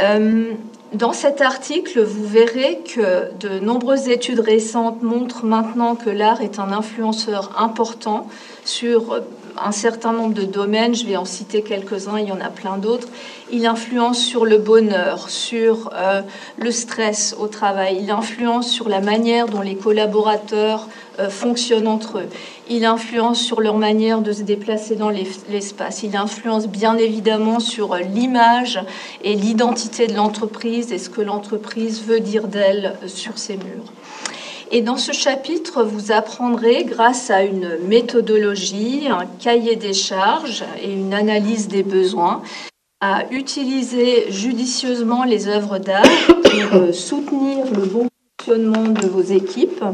Euh, 0.00 0.52
dans 0.94 1.12
cet 1.12 1.42
article, 1.42 2.02
vous 2.02 2.26
verrez 2.26 2.78
que 2.78 3.30
de 3.40 3.58
nombreuses 3.58 4.08
études 4.08 4.40
récentes 4.40 5.02
montrent 5.02 5.44
maintenant 5.44 5.96
que 5.96 6.08
l'art 6.08 6.40
est 6.40 6.58
un 6.58 6.72
influenceur 6.72 7.60
important 7.60 8.26
sur 8.64 9.12
euh, 9.12 9.20
un 9.64 9.72
certain 9.72 10.12
nombre 10.12 10.34
de 10.34 10.42
domaines. 10.42 10.94
Je 10.94 11.06
vais 11.06 11.16
en 11.16 11.24
citer 11.24 11.62
quelques-uns, 11.62 12.18
il 12.18 12.28
y 12.28 12.32
en 12.32 12.40
a 12.40 12.50
plein 12.50 12.76
d'autres. 12.78 13.08
Il 13.50 13.66
influence 13.66 14.18
sur 14.18 14.44
le 14.44 14.58
bonheur, 14.58 15.30
sur 15.30 15.90
euh, 15.94 16.22
le 16.58 16.70
stress 16.70 17.34
au 17.38 17.46
travail. 17.46 17.98
Il 18.02 18.10
influence 18.10 18.70
sur 18.70 18.88
la 18.88 19.00
manière 19.00 19.46
dont 19.46 19.62
les 19.62 19.74
collaborateurs 19.76 20.88
euh, 21.18 21.30
fonctionnent 21.30 21.88
entre 21.88 22.18
eux. 22.18 22.28
Il 22.68 22.84
influence 22.84 23.40
sur 23.40 23.60
leur 23.60 23.76
manière 23.76 24.20
de 24.20 24.32
se 24.32 24.42
déplacer 24.42 24.96
dans 24.96 25.08
l'es- 25.08 25.26
l'espace. 25.48 26.02
Il 26.02 26.16
influence 26.16 26.66
bien 26.68 26.96
évidemment 26.96 27.58
sur 27.60 27.94
euh, 27.94 28.00
l'image 28.00 28.80
et 29.24 29.34
l'identité 29.34 30.06
de 30.06 30.14
l'entreprise 30.14 30.92
et 30.92 30.98
ce 30.98 31.08
que 31.08 31.22
l'entreprise 31.22 32.02
veut 32.04 32.20
dire 32.20 32.48
d'elle 32.48 32.96
sur 33.06 33.38
ses 33.38 33.56
murs. 33.56 33.92
Et 34.70 34.82
dans 34.82 34.96
ce 34.98 35.12
chapitre, 35.12 35.82
vous 35.82 36.12
apprendrez, 36.12 36.84
grâce 36.84 37.30
à 37.30 37.42
une 37.42 37.78
méthodologie, 37.88 39.08
un 39.08 39.24
cahier 39.40 39.76
des 39.76 39.94
charges 39.94 40.62
et 40.82 40.92
une 40.92 41.14
analyse 41.14 41.68
des 41.68 41.82
besoins, 41.82 42.42
à 43.00 43.24
utiliser 43.30 44.30
judicieusement 44.30 45.24
les 45.24 45.48
œuvres 45.48 45.78
d'art 45.78 46.02
pour 46.26 46.74
euh, 46.74 46.92
soutenir 46.92 47.64
le 47.72 47.86
bon 47.86 48.08
fonctionnement 48.38 48.88
de 48.88 49.06
vos 49.06 49.22
équipes 49.22 49.84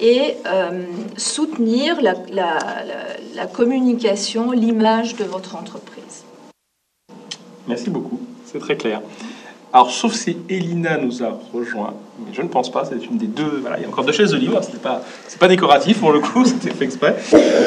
et 0.00 0.36
euh, 0.46 0.84
soutenir 1.16 2.00
la, 2.00 2.14
communication, 3.52 4.52
l'image 4.52 5.16
de 5.16 5.24
votre 5.24 5.56
entreprise. 5.56 6.24
Merci 7.68 7.90
beaucoup, 7.90 8.20
c'est 8.46 8.58
très 8.58 8.76
clair. 8.76 9.02
Alors, 9.74 9.90
sauf 9.90 10.12
si 10.12 10.36
Elina 10.50 10.98
nous 10.98 11.22
a 11.22 11.38
rejoint, 11.54 11.94
mais 12.18 12.34
je 12.34 12.42
ne 12.42 12.48
pense 12.48 12.70
pas, 12.70 12.84
c'est 12.84 13.06
une 13.06 13.16
des 13.16 13.26
deux. 13.26 13.60
Voilà, 13.62 13.78
il 13.78 13.82
y 13.82 13.84
a 13.86 13.88
encore 13.88 14.04
deux 14.04 14.12
chaises 14.12 14.32
de 14.32 14.36
livre, 14.36 14.62
ce 14.62 14.70
n'est 14.70 14.78
pas, 14.78 15.02
pas 15.40 15.48
décoratif 15.48 15.98
pour 15.98 16.12
le 16.12 16.20
coup, 16.20 16.44
c'était 16.44 16.70
fait 16.70 16.84
exprès. 16.84 17.16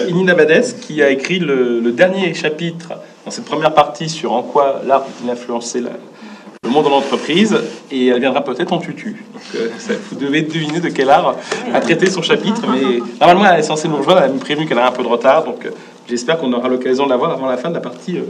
Elina 0.07 0.35
Badès, 0.35 0.75
qui 0.81 1.01
a 1.01 1.09
écrit 1.09 1.39
le, 1.39 1.81
dernier 1.91 2.31
chapitre 2.35 2.93
dans 3.25 3.31
cette 3.31 3.45
première 3.45 3.73
partie 3.73 4.07
sur 4.07 4.33
en 4.33 4.43
quoi 4.43 4.81
l'art 4.85 5.05
peut 5.05 5.31
influencer 5.31 5.81
le 5.81 6.69
monde 6.69 6.85
de 6.85 6.89
l'entreprise, 6.89 7.57
et 7.89 8.07
elle 8.07 8.19
viendra 8.19 8.43
peut-être 8.43 8.71
en 8.71 8.77
tutu. 8.77 9.25
Euh, 9.55 9.69
vous 10.11 10.15
devez 10.15 10.43
deviner 10.43 10.79
de 10.79 10.89
quel 10.89 11.09
art 11.09 11.35
a 11.73 11.79
traité 11.79 12.07
son 12.07 12.21
chapitre, 12.21 12.61
mais 12.67 12.99
normalement 13.19 13.51
elle 13.51 13.61
est 13.61 13.63
censée 13.63 13.87
nous 13.87 13.97
rejoindre, 13.97 14.21
elle 14.21 14.33
m'a 14.33 14.39
prévenu 14.39 14.67
qu'elle 14.67 14.77
a 14.77 14.87
un 14.87 14.91
peu 14.91 15.01
de 15.01 15.07
retard, 15.07 15.43
donc 15.43 15.65
euh, 15.65 15.71
j'espère 16.07 16.37
qu'on 16.37 16.53
aura 16.53 16.67
l'occasion 16.67 17.05
de 17.05 17.09
la 17.09 17.17
voir 17.17 17.31
avant 17.31 17.47
la 17.47 17.57
fin 17.57 17.69
de 17.69 17.75
la 17.75 17.81
partie 17.81 18.17
euh, 18.17 18.23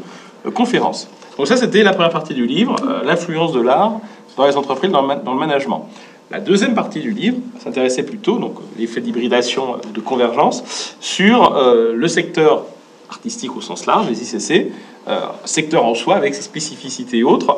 euh, 0.46 0.52
conférence. 0.52 1.08
Donc 1.38 1.48
ça, 1.48 1.58
c'était 1.58 1.84
la 1.84 1.92
première 1.94 2.12
partie 2.12 2.34
du 2.34 2.46
livre, 2.46 2.76
euh, 2.88 3.04
l'influence 3.04 3.52
de 3.52 3.62
l'art 3.62 3.94
dans 4.38 4.46
les 4.48 4.56
entreprises, 4.58 4.92
dans 4.92 5.02
le, 5.02 5.08
ma- 5.08 5.16
dans 5.16 5.34
le 5.34 5.40
management. 5.40 5.88
La 6.32 6.40
deuxième 6.40 6.74
partie 6.74 7.00
du 7.02 7.12
livre 7.12 7.38
s'intéressait 7.64 8.04
plutôt, 8.04 8.38
donc 8.40 8.56
l'effet 8.80 9.00
d'hybridation, 9.02 9.76
euh, 9.76 9.78
de 9.94 10.00
convergence, 10.00 10.96
sur 11.00 11.56
euh, 11.56 11.94
le 11.96 12.08
secteur 12.08 12.64
artistique 13.10 13.56
au 13.56 13.62
sens 13.62 13.86
large, 13.86 14.08
les 14.10 14.20
ICC, 14.24 14.72
euh, 15.08 15.20
secteur 15.44 15.86
en 15.86 15.94
soi, 15.94 16.16
avec 16.16 16.34
ses 16.34 16.42
spécificités 16.42 17.20
et 17.20 17.24
autres. 17.24 17.56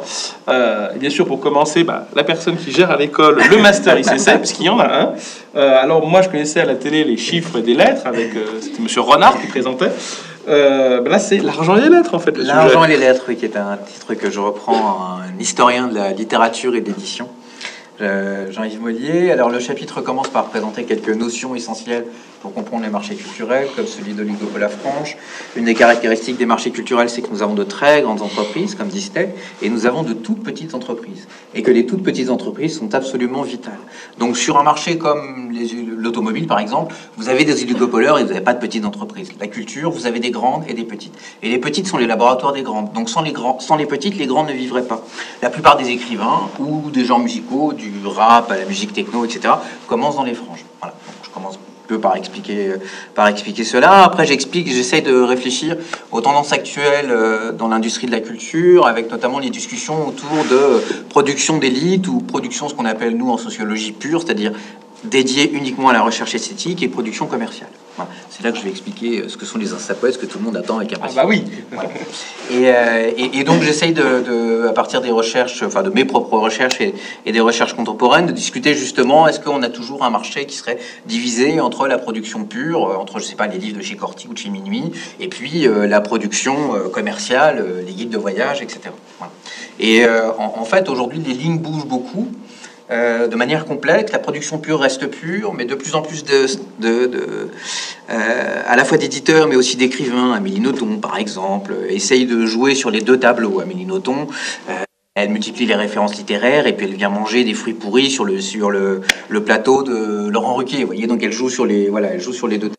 Euh, 0.49 0.89
et 0.93 0.99
bien 0.99 1.09
sûr, 1.09 1.25
pour 1.25 1.39
commencer, 1.39 1.85
bah, 1.85 2.07
la 2.13 2.25
personne 2.25 2.57
qui 2.57 2.71
gère 2.71 2.91
à 2.91 2.97
l'école 2.97 3.41
le 3.49 3.57
master 3.57 3.97
ICC, 3.97 4.37
puisqu'il 4.39 4.65
y 4.65 4.69
en 4.69 4.79
a 4.79 4.87
un. 5.03 5.13
Euh, 5.55 5.81
alors 5.81 6.05
moi, 6.05 6.21
je 6.21 6.27
connaissais 6.29 6.59
à 6.59 6.65
la 6.65 6.75
télé 6.75 7.05
les 7.05 7.15
chiffres 7.15 7.59
des 7.59 7.73
lettres, 7.75 8.05
avec 8.05 8.31
c'était 8.59 8.81
Monsieur 8.81 9.01
Renard 9.01 9.39
qui 9.39 9.47
présentait. 9.47 9.89
Euh, 10.47 11.01
bah 11.01 11.09
là, 11.09 11.19
c'est 11.19 11.39
l'argent 11.39 11.75
et 11.75 11.81
les 11.81 11.89
lettres, 11.89 12.13
en 12.13 12.19
fait. 12.19 12.37
L'argent 12.37 12.83
et 12.83 12.87
les 12.87 12.97
lettres, 12.97 13.25
oui, 13.27 13.35
qui 13.35 13.45
est 13.45 13.57
un 13.57 13.77
titre 13.77 14.13
que 14.13 14.29
je 14.29 14.39
reprends, 14.39 15.17
un 15.17 15.39
historien 15.39 15.87
de 15.87 15.95
la 15.95 16.13
littérature 16.13 16.75
et 16.75 16.81
de 16.81 16.87
l'édition. 16.87 17.29
Euh, 17.99 18.51
Jean-Yves 18.51 18.79
Mollier. 18.79 19.31
Alors, 19.31 19.49
le 19.49 19.59
chapitre 19.59 20.01
commence 20.01 20.29
par 20.29 20.45
présenter 20.45 20.83
quelques 20.83 21.09
notions 21.09 21.55
essentielles 21.55 22.05
pour 22.41 22.53
comprendre 22.53 22.83
les 22.83 22.89
marchés 22.89 23.15
culturels, 23.15 23.67
comme 23.75 23.87
celui 23.87 24.13
de 24.13 24.21
l'Oligopola 24.21 24.69
franche. 24.69 25.17
Une 25.55 25.65
des 25.65 25.73
caractéristiques 25.73 26.37
des 26.37 26.45
marchés 26.45 26.71
culturels, 26.71 27.09
c'est 27.09 27.21
que 27.21 27.29
nous 27.29 27.41
avons 27.41 27.55
de 27.55 27.63
très 27.63 28.01
grandes 28.01 28.21
entreprises, 28.21 28.75
comme 28.75 28.87
disait, 28.87 29.33
et 29.61 29.69
nous 29.69 29.85
avons 29.85 30.03
de 30.03 30.13
toutes 30.13 30.43
petites 30.43 30.73
entreprises. 30.73 31.27
Et 31.53 31.61
que 31.61 31.71
les 31.71 31.85
toutes 31.85 32.03
petites 32.03 32.29
entreprises 32.29 32.77
sont 32.77 32.93
absolument 32.93 33.41
vitales. 33.41 33.79
Donc, 34.19 34.37
sur 34.37 34.57
un 34.57 34.63
marché 34.63 34.97
comme 34.97 35.51
l'automobile, 35.97 36.47
par 36.47 36.59
exemple, 36.59 36.93
vous 37.17 37.29
avez 37.29 37.45
des 37.45 37.63
oligopoleurs 37.63 38.19
et 38.19 38.23
vous 38.23 38.29
n'avez 38.29 38.41
pas 38.41 38.53
de 38.53 38.59
petites 38.59 38.85
entreprises. 38.85 39.29
La 39.39 39.47
culture, 39.47 39.91
vous 39.91 40.05
avez 40.05 40.19
des 40.19 40.31
grandes 40.31 40.63
et 40.67 40.73
des 40.73 40.83
petites. 40.83 41.13
Et 41.41 41.49
les 41.49 41.59
petites 41.59 41.87
sont 41.87 41.97
les 41.97 42.07
laboratoires 42.07 42.53
des 42.53 42.63
grandes. 42.63 42.93
Donc, 42.93 43.09
sans 43.09 43.21
les, 43.21 43.31
grands, 43.31 43.59
sans 43.59 43.75
les 43.75 43.85
petites, 43.85 44.17
les 44.17 44.27
grandes 44.27 44.47
ne 44.47 44.53
vivraient 44.53 44.87
pas. 44.87 45.03
La 45.41 45.49
plupart 45.49 45.77
des 45.77 45.89
écrivains 45.89 46.49
ou 46.59 46.89
des 46.91 47.05
genres 47.05 47.19
musicaux, 47.19 47.73
du 47.73 47.91
rap 48.05 48.51
à 48.51 48.57
la 48.57 48.65
musique 48.65 48.93
techno, 48.93 49.25
etc., 49.25 49.53
commencent 49.87 50.15
dans 50.15 50.23
les 50.23 50.33
franges. 50.33 50.65
Voilà. 50.79 50.95
Je 51.23 51.29
commence 51.29 51.59
peu 51.87 51.99
par 51.99 52.15
expliquer, 52.15 52.73
par 53.15 53.27
expliquer 53.27 53.63
cela. 53.63 54.03
Après, 54.03 54.25
j'explique, 54.25 54.67
j'essaye 54.67 55.01
de 55.01 55.15
réfléchir 55.15 55.77
aux 56.11 56.21
tendances 56.21 56.53
actuelles 56.53 57.09
euh, 57.09 57.51
dans 57.51 57.67
l'industrie 57.69 58.07
de 58.07 58.11
la 58.11 58.19
culture, 58.19 58.85
avec 58.85 59.09
notamment 59.09 59.39
les 59.39 59.49
discussions 59.49 60.07
autour 60.07 60.45
de 60.51 60.81
production 61.09 61.57
d'élite 61.57 62.07
ou 62.07 62.19
production, 62.19 62.69
ce 62.69 62.75
qu'on 62.75 62.85
appelle 62.85 63.17
nous 63.17 63.29
en 63.29 63.37
sociologie 63.37 63.93
pure, 63.93 64.21
c'est-à-dire 64.21 64.51
dédiée 65.03 65.51
uniquement 65.53 65.89
à 65.89 65.93
la 65.93 66.01
recherche 66.01 66.35
esthétique 66.35 66.83
et 66.83 66.87
production 66.87 67.27
commerciale. 67.27 67.69
Voilà. 67.97 68.09
C'est 68.29 68.43
là 68.43 68.51
que 68.51 68.57
je 68.57 68.63
vais 68.63 68.69
expliquer 68.69 69.19
euh, 69.23 69.27
ce 69.29 69.35
que 69.37 69.45
sont 69.45 69.57
les 69.57 69.73
instapoètes, 69.73 70.13
ce 70.13 70.17
que 70.19 70.25
tout 70.25 70.37
le 70.37 70.45
monde 70.45 70.55
attend 70.55 70.77
avec 70.77 70.93
impatience. 70.93 71.15
bah 71.15 71.25
oui. 71.27 71.43
Et, 72.51 72.67
euh, 72.69 73.11
et- 73.17 73.39
et 73.39 73.43
donc 73.43 73.61
j'essaye 73.63 73.91
de, 73.91 74.21
de, 74.21 74.67
à 74.67 74.71
partir 74.73 75.01
des 75.01 75.11
recherches, 75.11 75.63
enfin 75.63 75.83
de 75.83 75.89
mes 75.89 76.05
propres 76.05 76.37
recherches 76.37 76.79
et, 76.79 76.93
et 77.25 77.31
des 77.31 77.39
recherches 77.39 77.73
contemporaines, 77.73 78.27
de 78.27 78.31
discuter 78.31 78.73
justement 78.75 79.27
est-ce 79.27 79.39
qu'on 79.39 79.63
a 79.63 79.69
toujours 79.69 80.03
un 80.05 80.09
marché 80.09 80.45
qui 80.45 80.55
serait 80.55 80.77
divisé 81.07 81.59
entre 81.59 81.87
la 81.87 81.97
production 81.97 82.43
pure, 82.45 82.87
euh, 82.89 82.95
entre 82.95 83.19
je 83.19 83.25
sais 83.25 83.35
pas 83.35 83.47
les 83.47 83.57
livres 83.57 83.77
de 83.79 83.83
chez 83.83 83.95
Corti 83.95 84.27
ou 84.27 84.33
de 84.33 84.37
chez 84.37 84.49
Minuit, 84.49 84.91
et 85.19 85.27
puis 85.27 85.67
euh, 85.67 85.87
la 85.87 85.99
production 86.01 86.75
euh, 86.75 86.89
commerciale, 86.89 87.65
les 87.85 87.93
guides 87.93 88.09
de 88.11 88.17
voyage, 88.17 88.61
etc. 88.61 88.79
Voilà. 89.17 89.33
Et 89.79 90.05
en, 90.39 90.55
en 90.59 90.65
fait 90.65 90.89
aujourd'hui 90.89 91.19
les 91.19 91.33
lignes 91.33 91.59
bougent 91.59 91.85
beaucoup. 91.85 92.27
Euh, 92.89 93.27
de 93.27 93.35
manière 93.35 93.65
complète, 93.65 94.11
la 94.11 94.19
production 94.19 94.59
pure 94.59 94.79
reste 94.79 95.07
pure, 95.07 95.53
mais 95.53 95.65
de 95.65 95.75
plus 95.75 95.95
en 95.95 96.01
plus 96.01 96.23
de, 96.23 96.47
euh, 98.09 98.61
à 98.65 98.75
la 98.75 98.85
fois 98.85 98.97
d'éditeurs, 98.97 99.47
mais 99.47 99.55
aussi 99.55 99.75
d'écrivains. 99.75 100.31
Amélie 100.31 100.61
Nothomb, 100.61 100.99
par 100.99 101.17
exemple, 101.17 101.75
essaye 101.89 102.25
de 102.25 102.45
jouer 102.45 102.75
sur 102.75 102.89
les 102.89 103.01
deux 103.01 103.19
tableaux. 103.19 103.59
Amélie 103.59 103.85
Nothomb, 103.85 104.27
euh, 104.69 104.83
elle 105.15 105.29
multiplie 105.29 105.65
les 105.65 105.75
références 105.75 106.15
littéraires 106.15 106.67
et 106.67 106.73
puis 106.73 106.85
elle 106.85 106.95
vient 106.95 107.09
manger 107.09 107.43
des 107.43 107.55
fruits 107.55 107.73
pourris 107.73 108.09
sur 108.09 108.23
le, 108.23 108.39
sur 108.39 108.69
le, 108.69 109.01
plateau 109.43 109.83
de 109.83 110.29
Laurent 110.29 110.55
Ruquier. 110.55 110.81
Vous 110.81 110.87
voyez, 110.87 111.07
donc 111.07 111.23
elle 111.23 111.33
joue 111.33 111.49
sur 111.49 111.65
les, 111.65 111.89
voilà, 111.89 112.09
elle 112.09 112.21
joue 112.21 112.33
sur 112.33 112.47
les 112.47 112.57
deux. 112.57 112.71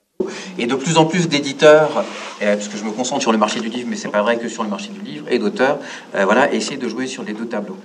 Et 0.59 0.67
de 0.67 0.75
plus 0.75 0.99
en 0.99 1.05
plus 1.05 1.29
d'éditeurs, 1.29 2.05
euh, 2.43 2.57
parce 2.57 2.67
que 2.67 2.77
je 2.77 2.83
me 2.83 2.91
concentre 2.91 3.23
sur 3.23 3.31
le 3.31 3.39
marché 3.39 3.61
du 3.61 3.69
livre, 3.69 3.87
mais 3.89 3.95
c'est 3.95 4.09
pas 4.09 4.23
vrai 4.23 4.37
que 4.37 4.49
sur 4.49 4.65
le 4.65 4.69
marché 4.69 4.89
du 4.89 5.01
livre, 5.01 5.27
et 5.31 5.39
d'auteurs, 5.39 5.79
euh, 6.17 6.25
voilà, 6.25 6.53
essayent 6.53 6.77
de 6.77 6.89
jouer 6.89 7.07
sur 7.07 7.23
les 7.23 7.33
deux 7.33 7.47
tableaux. 7.47 7.77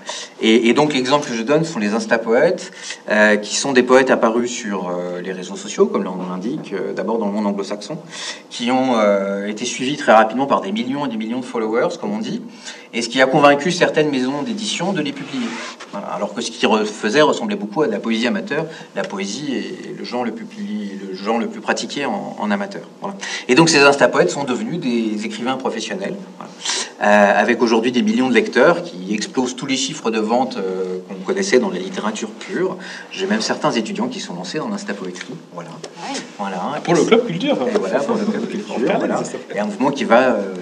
Et, 0.42 0.74
donc 0.74 0.94
l'exemple 0.94 1.28
que 1.28 1.36
je 1.36 1.44
donne 1.44 1.64
sont 1.64 1.78
les 1.78 1.94
instapoètes, 1.94 2.72
euh, 3.10 3.36
qui 3.38 3.56
sont 3.56 3.72
des 3.72 3.84
poètes 3.84 4.10
apparus 4.10 4.50
sur 4.50 4.90
euh, 4.90 5.22
les 5.22 5.32
réseaux 5.32 5.56
sociaux, 5.56 5.86
comme 5.86 6.04
nom 6.04 6.18
l'indique, 6.28 6.74
d'abord 6.96 7.20
dans 7.20 7.28
le 7.28 7.34
monde 7.34 7.46
anglo-saxon, 7.46 8.00
qui 8.50 8.72
ont 8.72 8.96
été 9.46 9.66
suivis 9.66 9.98
très 9.98 10.14
rapidement 10.14 10.48
par 10.48 10.62
des 10.62 10.72
millions 10.72 11.06
et 11.06 11.10
des 11.10 11.18
millions 11.18 11.40
de 11.40 11.46
followers, 11.46 11.98
comme 12.02 12.12
on 12.12 12.20
dit, 12.20 12.42
et 12.94 13.02
ce 13.02 13.10
qui 13.10 13.22
a 13.22 13.26
convaincu 13.26 13.72
certaines 13.72 14.10
maisons 14.10 14.42
d'édition 14.44 14.94
de 14.94 15.02
les 15.02 15.12
publier. 15.12 15.48
Voilà, 15.92 16.08
alors 16.08 16.34
que 16.34 16.42
ce 16.42 16.52
qu'ils 16.52 16.70
faisaient 16.86 17.22
ressemblait 17.22 17.56
beaucoup 17.56 17.82
à 17.82 17.88
de 17.88 17.92
la 17.92 18.00
poésie 18.00 18.28
amateur. 18.28 18.66
La 18.96 19.04
poésie 19.04 19.54
est 19.56 19.98
le 19.98 20.04
genre 20.04 20.24
le 20.24 20.32
plus, 20.32 20.46
publié- 20.46 20.98
le 21.10 21.16
genre 21.16 21.38
le 21.40 21.48
plus 21.48 21.62
pratiqué 21.62 22.06
en, 22.06 22.36
en 22.40 22.52
amateur. 22.52 22.84
Voilà. 23.02 23.16
Et 23.48 23.56
donc 23.56 23.70
ces 23.70 23.80
instapoètes 23.80 24.30
sont 24.30 24.44
devenus 24.44 24.80
des 24.80 25.26
écrivains 25.26 25.58
professionnels, 25.58 26.16
voilà. 26.38 26.52
Euh, 27.02 27.40
avec 27.42 27.62
aujourd'hui 27.62 27.92
des 27.92 28.02
millions 28.02 28.30
de 28.30 28.34
lecteurs 28.34 28.82
qui 28.84 29.14
explosent 29.14 29.56
tous 29.58 29.66
les 29.66 29.76
chiffres 29.76 30.10
de 30.10 30.20
vente 30.20 30.56
euh, 30.58 31.00
qu'on 31.10 31.16
connaissait 31.26 31.60
dans 31.60 31.70
la 31.70 31.80
littérature 31.80 32.30
pure. 32.30 32.78
J'ai 33.12 33.26
même 33.26 33.42
certains 33.42 33.72
étudiants 33.72 34.08
qui 34.08 34.22
sont 34.22 34.36
lancés 34.36 34.60
dans 34.60 34.70
l'instapoétrie. 34.70 35.34
Voilà. 35.54 35.70
voilà. 36.38 36.80
Pour 36.84 36.94
le 36.94 37.04
club 37.04 37.26
culture. 37.26 37.58
Et 37.68 37.78
voilà, 37.78 38.00
pour 38.00 38.16
le 38.16 38.24
club 38.26 38.48
culture. 38.48 38.76
voilà. 38.96 39.22
Et 39.54 39.60
un 39.60 39.66
mouvement 39.66 39.92
qui 39.92 40.06
va 40.06 40.30
euh, 40.36 40.54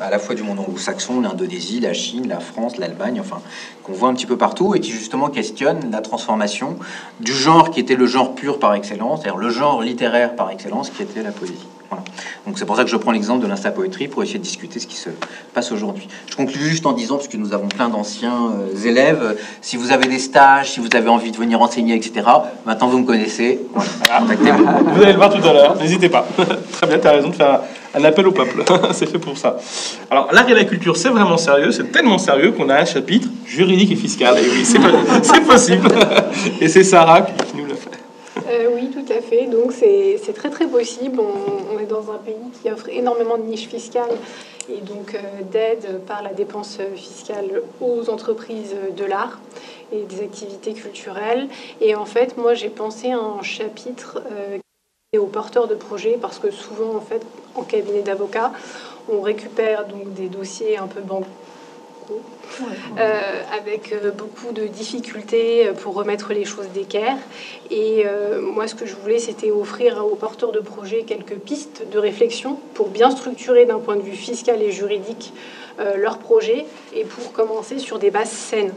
à 0.00 0.10
la 0.10 0.18
fois 0.18 0.34
du 0.34 0.42
monde 0.42 0.58
anglo-saxon, 0.60 1.20
l'Indonésie, 1.20 1.80
la 1.80 1.92
Chine, 1.92 2.28
la 2.28 2.40
France, 2.40 2.76
l'Allemagne, 2.78 3.20
enfin, 3.20 3.40
qu'on 3.82 3.92
voit 3.92 4.08
un 4.08 4.14
petit 4.14 4.26
peu 4.26 4.36
partout 4.36 4.74
et 4.74 4.80
qui 4.80 4.90
justement 4.90 5.28
questionne 5.28 5.90
la 5.90 6.00
transformation 6.00 6.76
du 7.20 7.32
genre 7.32 7.70
qui 7.70 7.80
était 7.80 7.96
le 7.96 8.06
genre 8.06 8.34
pur 8.34 8.58
par 8.58 8.74
excellence, 8.74 9.22
c'est-à-dire 9.22 9.38
le 9.38 9.50
genre 9.50 9.82
littéraire 9.82 10.36
par 10.36 10.50
excellence 10.50 10.90
qui 10.90 11.02
était 11.02 11.22
la 11.22 11.32
poésie. 11.32 11.66
Voilà. 11.90 12.04
Donc 12.46 12.58
c'est 12.58 12.66
pour 12.66 12.76
ça 12.76 12.84
que 12.84 12.90
je 12.90 12.96
prends 12.96 13.12
l'exemple 13.12 13.42
de 13.42 13.46
l'insta-poétrie 13.46 14.08
pour 14.08 14.22
essayer 14.22 14.38
de 14.38 14.44
discuter 14.44 14.78
ce 14.78 14.86
qui 14.86 14.96
se 14.96 15.08
passe 15.54 15.72
aujourd'hui. 15.72 16.06
Je 16.30 16.36
conclue 16.36 16.60
juste 16.60 16.84
en 16.84 16.92
disant, 16.92 17.16
parce 17.16 17.28
que 17.28 17.38
nous 17.38 17.54
avons 17.54 17.68
plein 17.68 17.88
d'anciens 17.88 18.50
euh, 18.50 18.86
élèves, 18.86 19.38
si 19.62 19.76
vous 19.78 19.90
avez 19.90 20.06
des 20.06 20.18
stages, 20.18 20.72
si 20.72 20.80
vous 20.80 20.88
avez 20.94 21.08
envie 21.08 21.30
de 21.30 21.36
venir 21.36 21.62
enseigner, 21.62 21.94
etc., 21.94 22.26
maintenant 22.66 22.88
vous 22.88 22.98
me 22.98 23.06
connaissez. 23.06 23.60
Vous 23.74 25.02
allez 25.02 25.12
le 25.12 25.18
voir 25.18 25.30
tout 25.30 25.46
à 25.46 25.52
l'heure, 25.52 25.76
n'hésitez 25.76 26.10
pas. 26.10 26.26
Très 26.72 26.86
bien, 26.86 26.98
tu 26.98 27.06
as 27.06 27.12
raison 27.12 27.30
de 27.30 27.34
faire 27.34 27.60
un 27.94 28.04
appel 28.04 28.26
au 28.26 28.32
peuple. 28.32 28.62
c'est 28.92 29.06
fait 29.06 29.18
pour 29.18 29.36
ça. 29.38 29.56
Alors, 30.10 30.28
l'art 30.32 30.48
et 30.48 30.54
la 30.54 30.64
culture, 30.64 30.96
c'est 30.96 31.08
vraiment 31.08 31.36
sérieux, 31.38 31.70
c'est 31.72 31.90
tellement 31.90 32.18
sérieux 32.18 32.52
qu'on 32.52 32.68
a 32.68 32.76
un 32.80 32.84
chapitre 32.84 33.28
juridique 33.46 33.90
et 33.92 33.96
fiscal. 33.96 34.36
Et 34.38 34.48
oui, 34.48 34.64
c'est 34.64 34.78
po- 34.78 34.88
c'est 35.22 35.40
possible. 35.44 35.88
Et 36.60 36.68
c'est 36.68 36.84
Sarah 36.84 37.22
qui 37.22 37.56
nous 37.56 37.64
le 37.66 37.74
fait. 37.74 37.90
Euh, 38.50 38.68
oui, 38.74 38.90
tout 38.92 39.12
à 39.12 39.20
fait. 39.20 39.46
Donc 39.46 39.72
c'est 39.72 40.32
très 40.34 40.50
très 40.50 40.66
possible. 40.66 41.18
On, 41.20 41.74
on 41.76 41.78
est 41.80 41.86
dans 41.86 42.10
un 42.12 42.18
pays 42.18 42.34
qui 42.62 42.70
offre 42.70 42.88
énormément 42.88 43.36
de 43.36 43.42
niches 43.42 43.68
fiscales 43.68 44.10
et 44.70 44.80
donc 44.80 45.14
euh, 45.14 45.18
d'aide 45.50 46.00
par 46.06 46.22
la 46.22 46.32
dépense 46.32 46.78
fiscale 46.94 47.62
aux 47.80 48.08
entreprises 48.10 48.74
de 48.96 49.04
l'art 49.04 49.38
et 49.92 50.02
des 50.02 50.22
activités 50.22 50.72
culturelles. 50.72 51.48
Et 51.80 51.94
en 51.94 52.04
fait, 52.04 52.36
moi 52.36 52.54
j'ai 52.54 52.68
pensé 52.68 53.12
à 53.12 53.18
un 53.18 53.42
chapitre 53.42 54.20
euh, 54.32 54.58
et 55.14 55.18
aux 55.18 55.24
porteurs 55.24 55.68
de 55.68 55.74
projets 55.74 56.18
parce 56.20 56.38
que 56.38 56.50
souvent 56.50 56.94
en 56.94 57.00
fait 57.00 57.22
en 57.54 57.62
cabinet 57.62 58.02
d'avocat 58.02 58.52
on 59.10 59.22
récupère 59.22 59.86
donc 59.86 60.12
des 60.12 60.28
dossiers 60.28 60.76
un 60.76 60.86
peu 60.86 61.00
bancaux 61.00 61.24
euh, 62.98 63.42
avec 63.58 63.90
euh, 63.92 64.10
beaucoup 64.10 64.52
de 64.52 64.66
difficultés 64.66 65.66
euh, 65.66 65.72
pour 65.72 65.94
remettre 65.94 66.34
les 66.34 66.44
choses 66.44 66.68
d'équerre. 66.74 67.16
Et 67.70 68.04
euh, 68.06 68.40
moi, 68.40 68.66
ce 68.66 68.74
que 68.74 68.86
je 68.86 68.94
voulais, 68.96 69.18
c'était 69.18 69.50
offrir 69.50 70.02
aux 70.06 70.14
porteurs 70.14 70.50
de 70.52 70.60
projets 70.60 71.02
quelques 71.02 71.36
pistes 71.36 71.84
de 71.92 71.98
réflexion 71.98 72.58
pour 72.72 72.88
bien 72.88 73.10
structurer 73.10 73.66
d'un 73.66 73.78
point 73.78 73.96
de 73.96 74.02
vue 74.02 74.16
fiscal 74.16 74.62
et 74.62 74.72
juridique 74.72 75.34
euh, 75.80 75.96
leur 75.96 76.18
projet 76.18 76.66
et 76.94 77.04
pour 77.04 77.32
commencer 77.32 77.78
sur 77.78 77.98
des 77.98 78.10
bases 78.10 78.30
saines 78.30 78.72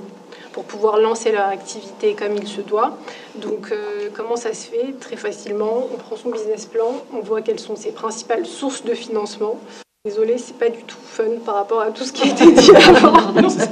pour 0.54 0.64
pouvoir 0.66 0.98
lancer 1.00 1.32
leur 1.32 1.48
activité 1.48 2.14
comme 2.14 2.36
il 2.36 2.48
se 2.48 2.62
doit. 2.62 2.98
Donc, 3.36 3.72
euh, 3.72 4.10
comment 4.14 4.36
ça 4.36 4.54
se 4.54 4.68
fait 4.68 4.94
Très 5.00 5.16
facilement, 5.16 5.88
on 5.94 5.98
prend 5.98 6.16
son 6.18 6.30
business 6.30 6.66
plan, 6.66 6.92
on 7.14 7.20
voit 7.22 7.42
quelles 7.42 7.60
sont 7.60 7.76
ses 7.76 7.92
principales 7.92 8.46
sources 8.46 8.84
de 8.84 8.94
financement. 8.94 9.60
Désolée, 10.04 10.38
c'est 10.40 10.58
pas 10.58 10.70
du 10.70 10.84
tout 10.84 10.98
fun 11.00 11.38
par 11.46 11.56
rapport 11.56 11.82
à 11.82 11.92
tout 11.92 12.04
ce 12.04 12.12
qui 12.12 12.24
a 12.28 12.32
été 12.32 12.52
dit 12.52 12.72
avant. 12.76 13.32
Non, 13.40 13.50
c'est 13.50 13.70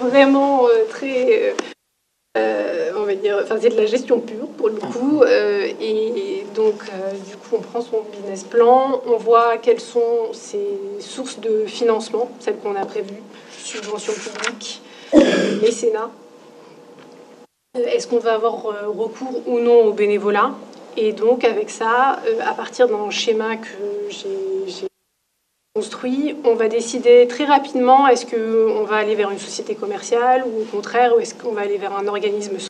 vraiment 0.00 0.66
euh, 0.68 0.84
très. 0.88 1.54
euh, 2.38 2.92
on 2.96 3.02
va 3.02 3.14
dire. 3.16 3.40
Enfin, 3.42 3.56
c'est 3.60 3.70
de 3.70 3.76
la 3.76 3.86
gestion 3.86 4.20
pure 4.20 4.46
pour 4.56 4.68
le 4.68 4.76
coup. 4.76 5.22
euh, 5.24 5.66
et 5.80 6.46
donc, 6.54 6.74
euh, 6.92 7.10
du 7.28 7.36
coup, 7.36 7.56
on 7.56 7.60
prend 7.60 7.80
son 7.80 8.02
business 8.12 8.44
plan, 8.44 9.00
on 9.06 9.16
voit 9.16 9.56
quelles 9.58 9.80
sont 9.80 10.32
ses 10.32 10.78
sources 11.00 11.40
de 11.40 11.64
financement, 11.66 12.30
celles 12.38 12.56
qu'on 12.58 12.76
a 12.76 12.84
prévues, 12.86 13.22
subventions 13.58 14.12
publiques, 14.12 14.82
mécénat. 15.62 16.10
Euh, 17.76 17.84
Est-ce 17.86 18.06
qu'on 18.06 18.18
va 18.18 18.34
avoir 18.34 18.66
euh, 18.66 18.88
recours 18.88 19.46
ou 19.46 19.58
non 19.58 19.84
au 19.86 19.92
bénévolat? 19.92 20.52
Et 20.96 21.12
donc, 21.12 21.44
avec 21.44 21.70
ça, 21.70 22.20
euh, 22.26 22.38
à 22.44 22.52
partir 22.52 22.88
d'un 22.88 23.10
schéma 23.10 23.56
que 23.56 24.10
j'ai 24.10 24.86
construit, 25.74 26.36
on 26.44 26.54
va 26.54 26.68
décider 26.68 27.26
très 27.26 27.46
rapidement 27.46 28.06
est-ce 28.06 28.26
qu'on 28.26 28.84
va 28.84 28.96
aller 28.96 29.14
vers 29.14 29.30
une 29.30 29.38
société 29.38 29.74
commerciale 29.74 30.44
ou 30.46 30.62
au 30.62 30.64
contraire, 30.64 31.16
ou 31.16 31.20
est-ce 31.20 31.34
qu'on 31.34 31.52
va 31.52 31.62
aller 31.62 31.78
vers 31.78 31.96
un 31.96 32.06
organisme 32.08 32.58
sans 32.58 32.68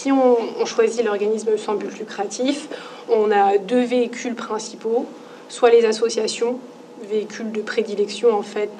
si 0.00 0.12
on 0.12 0.64
choisit 0.64 1.04
l'organisme 1.04 1.56
sans 1.56 1.74
but 1.74 1.98
lucratif, 1.98 2.68
on 3.08 3.32
a 3.32 3.58
deux 3.58 3.82
véhicules 3.82 4.36
principaux, 4.36 5.06
soit 5.48 5.70
les 5.70 5.84
associations, 5.84 6.60
véhicule 7.08 7.52
de 7.52 7.60
prédilection 7.60 8.32
en 8.32 8.42
fait 8.42 8.70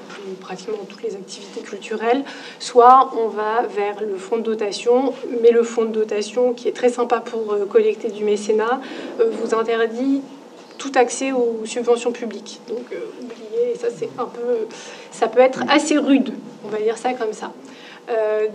pratiquement 0.40 0.78
toutes 0.88 1.02
les 1.02 1.14
activités 1.14 1.60
culturelles, 1.60 2.24
soit 2.58 3.10
on 3.16 3.28
va 3.28 3.62
vers 3.68 4.02
le 4.02 4.16
fonds 4.16 4.38
de 4.38 4.42
dotation, 4.42 5.12
mais 5.42 5.50
le 5.50 5.62
fonds 5.62 5.84
de 5.84 5.92
dotation 5.92 6.52
qui 6.52 6.68
est 6.68 6.72
très 6.72 6.88
sympa 6.88 7.20
pour 7.20 7.56
collecter 7.68 8.08
du 8.08 8.24
mécénat 8.24 8.80
vous 9.18 9.54
interdit 9.54 10.22
tout 10.78 10.92
accès 10.94 11.32
aux 11.32 11.64
subventions 11.64 12.12
publiques. 12.12 12.60
Donc 12.68 12.86
oubliez, 13.20 13.74
ça 13.76 13.88
c'est 13.94 14.10
un 14.18 14.26
peu, 14.26 14.66
ça 15.10 15.28
peut 15.28 15.40
être 15.40 15.62
assez 15.68 15.98
rude, 15.98 16.32
on 16.64 16.68
va 16.68 16.78
dire 16.78 16.96
ça 16.96 17.12
comme 17.14 17.32
ça. 17.32 17.52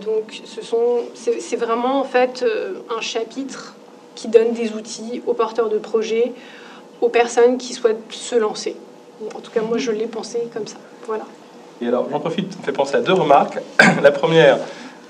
donc 0.04 0.40
ce 0.44 0.62
sont, 0.62 1.02
c'est 1.14 1.56
vraiment 1.56 2.00
en 2.00 2.04
fait 2.04 2.44
un 2.96 3.00
chapitre 3.00 3.74
qui 4.14 4.28
donne 4.28 4.52
des 4.52 4.72
outils 4.72 5.22
aux 5.26 5.34
porteurs 5.34 5.68
de 5.68 5.78
projets, 5.78 6.32
aux 7.00 7.08
personnes 7.08 7.58
qui 7.58 7.74
souhaitent 7.74 7.98
se 8.10 8.36
lancer. 8.36 8.76
En 9.34 9.40
tout 9.40 9.50
cas, 9.50 9.62
moi, 9.62 9.78
je 9.78 9.90
l'ai 9.90 10.06
pensé 10.06 10.48
comme 10.52 10.66
ça. 10.66 10.76
Voilà. 11.06 11.24
Et 11.80 11.88
alors, 11.88 12.06
j'en 12.10 12.20
profite, 12.20 12.58
me 12.58 12.64
fait 12.64 12.72
penser 12.72 12.96
à 12.96 13.00
deux 13.00 13.12
remarques. 13.12 13.58
La 14.02 14.10
première, 14.10 14.58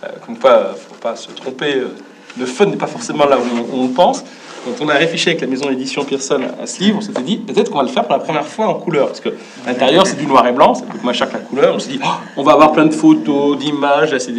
euh, 0.03 0.09
comme 0.25 0.39
quoi, 0.39 0.71
ne 0.73 0.77
faut 0.77 0.95
pas 1.01 1.17
se 1.17 1.31
tromper, 1.31 1.77
euh, 1.77 1.95
le 2.39 2.47
fun 2.47 2.67
n'est 2.67 2.77
pas 2.77 2.87
forcément 2.87 3.27
là 3.27 3.39
où 3.39 3.77
on, 3.77 3.89
pense. 3.89 4.25
Quand 4.65 4.85
on 4.85 4.89
a 4.89 4.95
réfléchi 4.95 5.29
avec 5.29 5.43
la 5.43 5.47
maison 5.47 5.69
d'édition 5.69 6.05
Pearson 6.05 6.41
à 6.61 6.67
ce 6.67 6.81
livre, 6.81 6.97
on 6.99 7.01
s'était 7.03 7.23
dit 7.23 7.37
peut-être 7.37 7.71
qu'on 7.71 7.79
va 7.79 7.85
le 7.85 7.91
faire 7.91 8.05
pour 8.05 8.15
la 8.15 8.19
première 8.19 8.47
fois 8.47 8.67
en 8.67 8.75
couleur. 8.75 9.09
Parce 9.09 9.21
que 9.21 9.29
l'intérieur, 9.67 10.07
c'est 10.07 10.17
du 10.17 10.27
noir 10.27 10.47
et 10.47 10.53
blanc, 10.53 10.75
ça 10.75 10.85
coûte 10.87 11.03
moins 11.05 11.13
cher 11.13 11.29
que 11.29 11.35
la 11.35 11.41
couleur. 11.41 11.75
On 11.75 11.79
s'est 11.79 11.91
dit, 11.91 12.01
oh, 12.03 12.09
on 12.39 12.43
va 12.43 12.53
avoir 12.53 12.73
plein 12.73 12.87
de 12.87 12.95
photos, 12.95 13.59
d'images, 13.59 14.17
c'est 14.19 14.33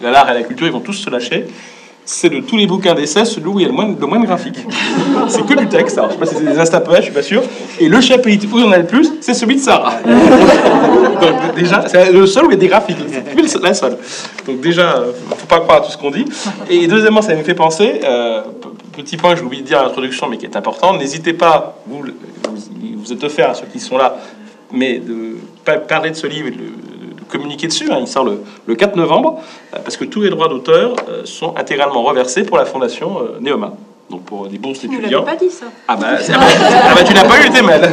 l'art 0.00 0.30
et 0.30 0.34
la 0.34 0.42
culture, 0.42 0.66
ils 0.66 0.72
vont 0.72 0.80
tous 0.80 0.94
se 0.94 1.10
lâcher 1.10 1.46
c'est 2.08 2.30
de 2.30 2.40
tous 2.40 2.56
les 2.56 2.66
bouquins 2.66 2.94
d'essais 2.94 3.26
celui 3.26 3.48
où 3.48 3.60
il 3.60 3.62
y 3.62 3.66
a 3.66 3.68
le 3.68 3.74
moins, 3.74 3.86
le 3.86 4.06
moins 4.06 4.18
de 4.18 4.24
graphique. 4.24 4.56
c'est 5.28 5.44
que 5.44 5.54
du 5.54 5.68
texte. 5.68 5.98
Alors, 5.98 6.08
je 6.08 6.14
sais 6.14 6.20
pas 6.20 6.26
si 6.26 6.36
c'est 6.36 6.44
des 6.44 6.58
instapoètes, 6.58 7.00
je 7.00 7.04
suis 7.04 7.12
pas 7.12 7.22
sûr. 7.22 7.42
Et 7.78 7.86
le 7.86 8.00
chapitre 8.00 8.46
où 8.50 8.58
il 8.58 8.64
y 8.64 8.66
en 8.66 8.72
a 8.72 8.78
le 8.78 8.86
plus, 8.86 9.12
c'est 9.20 9.34
celui 9.34 9.56
de 9.56 9.60
Sarah. 9.60 10.00
Donc 10.06 11.54
déjà, 11.54 11.86
c'est 11.86 12.10
le 12.10 12.26
seul 12.26 12.46
où 12.46 12.50
il 12.50 12.54
y 12.54 12.56
a 12.56 12.60
des 12.60 12.68
graphiques. 12.68 12.96
C'est 13.46 13.62
la 13.62 13.74
seule. 13.74 13.98
Donc 14.46 14.60
déjà, 14.60 15.04
faut 15.36 15.46
pas 15.46 15.60
croire 15.60 15.78
à 15.78 15.80
tout 15.82 15.90
ce 15.90 15.98
qu'on 15.98 16.10
dit. 16.10 16.24
Et 16.70 16.86
deuxièmement, 16.86 17.20
ça 17.20 17.34
me 17.34 17.42
fait 17.42 17.54
penser, 17.54 18.00
euh, 18.04 18.40
petit 18.96 19.18
point 19.18 19.34
que 19.34 19.40
j'ai 19.40 19.44
oublié 19.44 19.62
de 19.62 19.68
dire 19.68 19.80
à 19.80 19.84
l'introduction, 19.84 20.28
mais 20.28 20.38
qui 20.38 20.46
est 20.46 20.56
important, 20.56 20.96
n'hésitez 20.96 21.34
pas, 21.34 21.76
vous, 21.86 22.04
vous 22.96 23.12
êtes 23.12 23.22
offert 23.22 23.50
à 23.50 23.54
ceux 23.54 23.66
qui 23.70 23.80
sont 23.80 23.98
là, 23.98 24.16
mais 24.72 24.98
de 24.98 25.36
parler 25.86 26.10
de 26.10 26.16
ce 26.16 26.26
livre 26.26 26.48
de 26.48 26.87
communiquer 27.28 27.66
dessus. 27.68 27.90
Hein. 27.90 27.98
Il 28.00 28.08
sort 28.08 28.24
le, 28.24 28.74
4 28.74 28.96
novembre, 28.96 29.40
euh, 29.74 29.78
parce 29.82 29.96
que 29.96 30.04
tous 30.04 30.22
les 30.22 30.30
droits 30.30 30.48
d'auteur 30.48 30.94
euh, 31.08 31.22
sont 31.24 31.54
intégralement 31.56 32.02
reversés 32.02 32.44
pour 32.44 32.56
la 32.56 32.64
fondation 32.64 33.18
euh, 33.20 33.38
Neoma. 33.40 33.74
Donc 34.10 34.22
pour 34.22 34.48
des 34.48 34.56
bourses 34.56 34.80
d'étudiants. 34.80 35.20
Tu 35.20 35.26
pas 35.26 35.36
dit 35.36 35.50
ça. 35.50 35.66
Ah 35.86 35.94
bah, 35.94 36.06
ah 36.16 36.94
bah, 36.94 37.04
tu 37.04 37.12
n'as 37.12 37.24
pas 37.24 37.46
eu 37.46 37.50
tes 37.50 37.60
mails. 37.60 37.90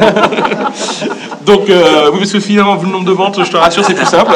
Donc 1.44 1.64
oui, 1.68 2.18
parce 2.18 2.32
que 2.32 2.40
finalement, 2.40 2.74
vu 2.76 2.86
le 2.86 2.92
nombre 2.92 3.04
de 3.04 3.12
ventes, 3.12 3.44
je 3.44 3.50
te 3.50 3.56
rassure, 3.56 3.84
c'est 3.84 3.94
plus 3.94 4.06
simple. 4.06 4.32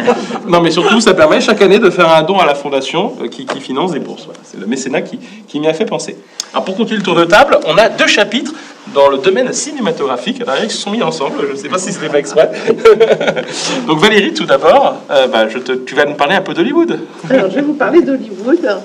non, 0.48 0.60
mais 0.60 0.72
surtout, 0.72 1.00
ça 1.00 1.14
permet 1.14 1.40
chaque 1.40 1.62
année 1.62 1.78
de 1.78 1.88
faire 1.88 2.12
un 2.12 2.22
don 2.24 2.38
à 2.40 2.44
la 2.44 2.56
fondation 2.56 3.12
qui, 3.30 3.46
finance 3.60 3.92
des 3.92 4.00
bourses. 4.00 4.26
C'est 4.42 4.58
le 4.58 4.66
mécénat 4.66 5.02
qui, 5.02 5.20
qui 5.46 5.60
m'y 5.60 5.68
a 5.68 5.72
fait 5.72 5.84
penser. 5.84 6.16
Alors 6.52 6.64
pour 6.64 6.76
continuer 6.76 6.98
le 6.98 7.04
tour 7.04 7.14
de 7.14 7.24
table, 7.24 7.60
on 7.64 7.78
a 7.78 7.88
deux 7.88 8.08
chapitres 8.08 8.52
dans 8.88 9.08
le 9.08 9.18
domaine 9.18 9.52
cinématographique. 9.52 10.40
Alors, 10.42 10.56
ils 10.62 10.70
se 10.70 10.78
sont 10.78 10.90
mis 10.90 11.02
ensemble, 11.02 11.38
je 11.46 11.52
ne 11.52 11.56
sais 11.56 11.68
pas 11.68 11.78
si 11.78 11.92
c'était 11.92 12.08
pas 12.08 12.18
exprès. 12.18 12.50
Donc 13.86 13.98
Valérie, 13.98 14.34
tout 14.34 14.46
d'abord, 14.46 14.96
euh, 15.10 15.26
bah, 15.28 15.46
tu 15.86 15.94
vas 15.94 16.04
nous 16.04 16.14
parler 16.14 16.34
un 16.34 16.40
peu 16.40 16.54
d'Hollywood. 16.54 16.98
Alors, 17.30 17.50
je 17.50 17.56
vais 17.56 17.62
vous 17.62 17.74
parler 17.74 18.02
d'Hollywood. 18.02 18.80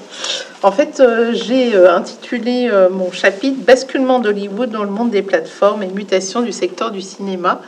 En 0.63 0.71
fait, 0.71 0.99
euh, 0.99 1.33
j'ai 1.33 1.75
euh, 1.75 1.95
intitulé 1.95 2.69
mon 2.91 3.11
chapitre 3.11 3.57
Basculement 3.65 4.19
d'Hollywood 4.19 4.69
dans 4.69 4.83
le 4.83 4.89
monde 4.89 5.11
des 5.11 5.21
plateformes 5.21 5.83
et 5.83 5.87
mutation 5.87 6.41
du 6.41 6.51
secteur 6.51 6.91
du 6.91 7.01
cinéma. 7.01 7.61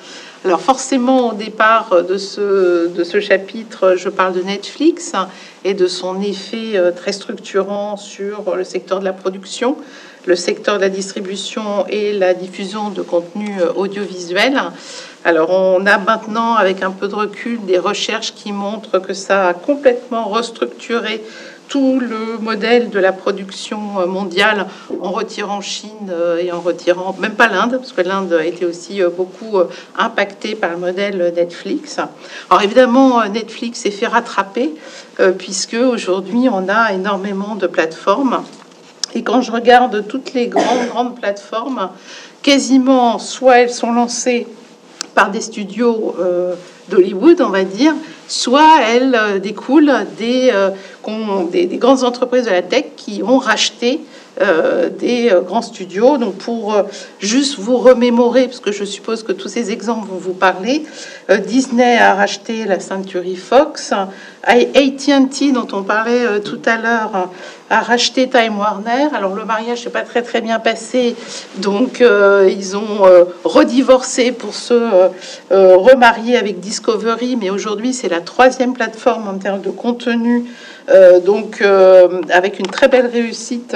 Alors 0.45 0.61
forcément, 0.61 1.31
au 1.31 1.33
départ 1.33 2.03
de 2.07 2.17
ce 2.17 3.19
chapitre, 3.19 3.95
je 3.97 4.07
parle 4.07 4.33
de 4.33 4.41
Netflix 4.41 5.13
et 5.65 5.73
de 5.73 5.87
son 5.87 6.21
effet 6.21 6.79
très 6.95 7.11
structurant 7.11 7.97
sur 7.97 8.55
le 8.55 8.63
secteur 8.63 8.99
de 8.99 9.05
la 9.05 9.13
production 9.13 9.75
le 10.27 10.35
secteur 10.35 10.75
de 10.75 10.81
la 10.81 10.89
distribution 10.89 11.85
et 11.89 12.11
la 12.13 12.33
diffusion 12.33 12.89
de 12.89 13.01
contenu 13.01 13.49
euh, 13.61 13.71
audiovisuel. 13.73 14.61
Alors 15.23 15.49
on 15.49 15.85
a 15.85 15.97
maintenant, 15.97 16.55
avec 16.55 16.83
un 16.83 16.91
peu 16.91 17.07
de 17.07 17.15
recul, 17.15 17.65
des 17.65 17.79
recherches 17.79 18.33
qui 18.35 18.51
montrent 18.51 18.99
que 18.99 19.13
ça 19.13 19.47
a 19.47 19.53
complètement 19.53 20.25
restructuré 20.25 21.23
tout 21.69 21.99
le 21.99 22.37
modèle 22.39 22.89
de 22.89 22.99
la 22.99 23.13
production 23.13 23.99
euh, 23.99 24.05
mondiale 24.05 24.67
en 25.01 25.11
retirant 25.11 25.61
Chine 25.61 26.09
euh, 26.09 26.37
et 26.37 26.51
en 26.51 26.59
retirant 26.59 27.15
même 27.19 27.35
pas 27.35 27.47
l'Inde, 27.47 27.77
parce 27.77 27.93
que 27.93 28.01
l'Inde 28.01 28.33
a 28.33 28.45
été 28.45 28.65
aussi 28.65 29.01
beaucoup 29.15 29.59
impactée 29.97 30.55
par 30.55 30.71
le 30.71 30.77
modèle 30.77 31.33
Netflix. 31.35 31.99
Alors 32.49 32.61
évidemment, 32.63 33.25
Netflix 33.29 33.79
s'est 33.79 33.91
fait 33.91 34.07
rattraper, 34.07 34.75
puisque 35.37 35.75
aujourd'hui 35.75 36.47
on 36.51 36.67
a 36.69 36.93
énormément 36.93 37.55
de 37.55 37.67
plateformes 37.67 38.43
et 39.13 39.23
quand 39.23 39.41
je 39.41 39.51
regarde 39.51 40.05
toutes 40.07 40.33
les 40.33 40.47
grandes, 40.47 40.87
grandes 40.89 41.15
plateformes, 41.15 41.89
quasiment, 42.41 43.19
soit 43.19 43.59
elles 43.59 43.69
sont 43.69 43.91
lancées 43.91 44.47
par 45.15 45.31
des 45.31 45.41
studios 45.41 46.15
euh, 46.19 46.53
d'Hollywood, 46.89 47.41
on 47.41 47.49
va 47.49 47.63
dire, 47.63 47.93
soit 48.27 48.81
elles 48.87 49.15
euh, 49.15 49.39
découlent 49.39 49.89
euh, 49.89 50.69
des, 51.51 51.65
des, 51.65 51.77
grandes 51.77 52.03
entreprises 52.03 52.45
de 52.45 52.51
la 52.51 52.61
tech 52.61 52.85
qui 52.95 53.23
ont 53.23 53.37
racheté 53.37 54.01
des 54.99 55.31
grands 55.45 55.61
studios. 55.61 56.17
Donc 56.17 56.35
pour 56.35 56.75
juste 57.19 57.57
vous 57.59 57.77
remémorer, 57.77 58.45
parce 58.45 58.59
que 58.59 58.71
je 58.71 58.83
suppose 58.83 59.23
que 59.23 59.31
tous 59.31 59.47
ces 59.47 59.71
exemples 59.71 60.07
vont 60.09 60.17
vous 60.17 60.33
parler, 60.33 60.83
Disney 61.47 61.97
a 61.97 62.13
racheté 62.13 62.65
la 62.65 62.79
Century 62.79 63.35
Fox, 63.35 63.93
AT&T 64.43 65.51
dont 65.51 65.67
on 65.73 65.83
parlait 65.83 66.39
tout 66.41 66.61
à 66.65 66.77
l'heure 66.77 67.29
a 67.69 67.81
racheté 67.81 68.29
Time 68.29 68.57
Warner. 68.57 69.09
Alors 69.13 69.35
le 69.35 69.45
mariage 69.45 69.85
n'est 69.85 69.91
pas 69.91 70.01
très 70.01 70.21
très 70.21 70.41
bien 70.41 70.59
passé, 70.59 71.15
donc 71.57 72.01
euh, 72.01 72.49
ils 72.51 72.77
ont 72.77 73.05
euh, 73.05 73.25
redivorcé 73.43 74.31
pour 74.31 74.53
se 74.53 74.73
euh, 74.73 75.77
remarier 75.77 76.37
avec 76.37 76.59
Discovery, 76.59 77.35
mais 77.35 77.49
aujourd'hui 77.49 77.93
c'est 77.93 78.09
la 78.09 78.21
troisième 78.21 78.73
plateforme 78.73 79.27
en 79.27 79.37
termes 79.37 79.61
de 79.61 79.69
contenu, 79.69 80.45
donc 81.25 81.61
avec 82.29 82.59
une 82.59 82.67
très 82.67 82.87
belle 82.87 83.07
réussite 83.07 83.75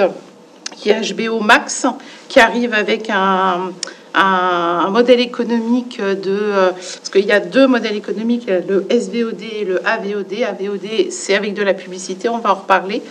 qui 0.74 0.90
est 0.90 1.14
HBO 1.14 1.40
Max, 1.40 1.86
qui 2.28 2.40
arrive 2.40 2.74
avec 2.74 3.10
un 3.10 3.72
un, 4.14 4.90
modèle 4.90 5.20
économique 5.20 6.00
de... 6.00 6.52
parce 6.70 7.10
qu'il 7.10 7.24
y 7.24 7.32
a 7.32 7.40
deux 7.40 7.66
modèles 7.66 7.96
économiques, 7.96 8.46
le 8.46 8.86
SVOD 8.90 9.42
et 9.42 9.64
le 9.64 9.86
AVOD. 9.86 10.32
AVOD, 10.48 11.10
c'est 11.10 11.34
avec 11.34 11.54
de 11.54 11.62
la 11.62 11.74
publicité, 11.74 12.28
on 12.28 12.38
va 12.38 12.52
en 12.52 12.56
reparler. 12.56 13.02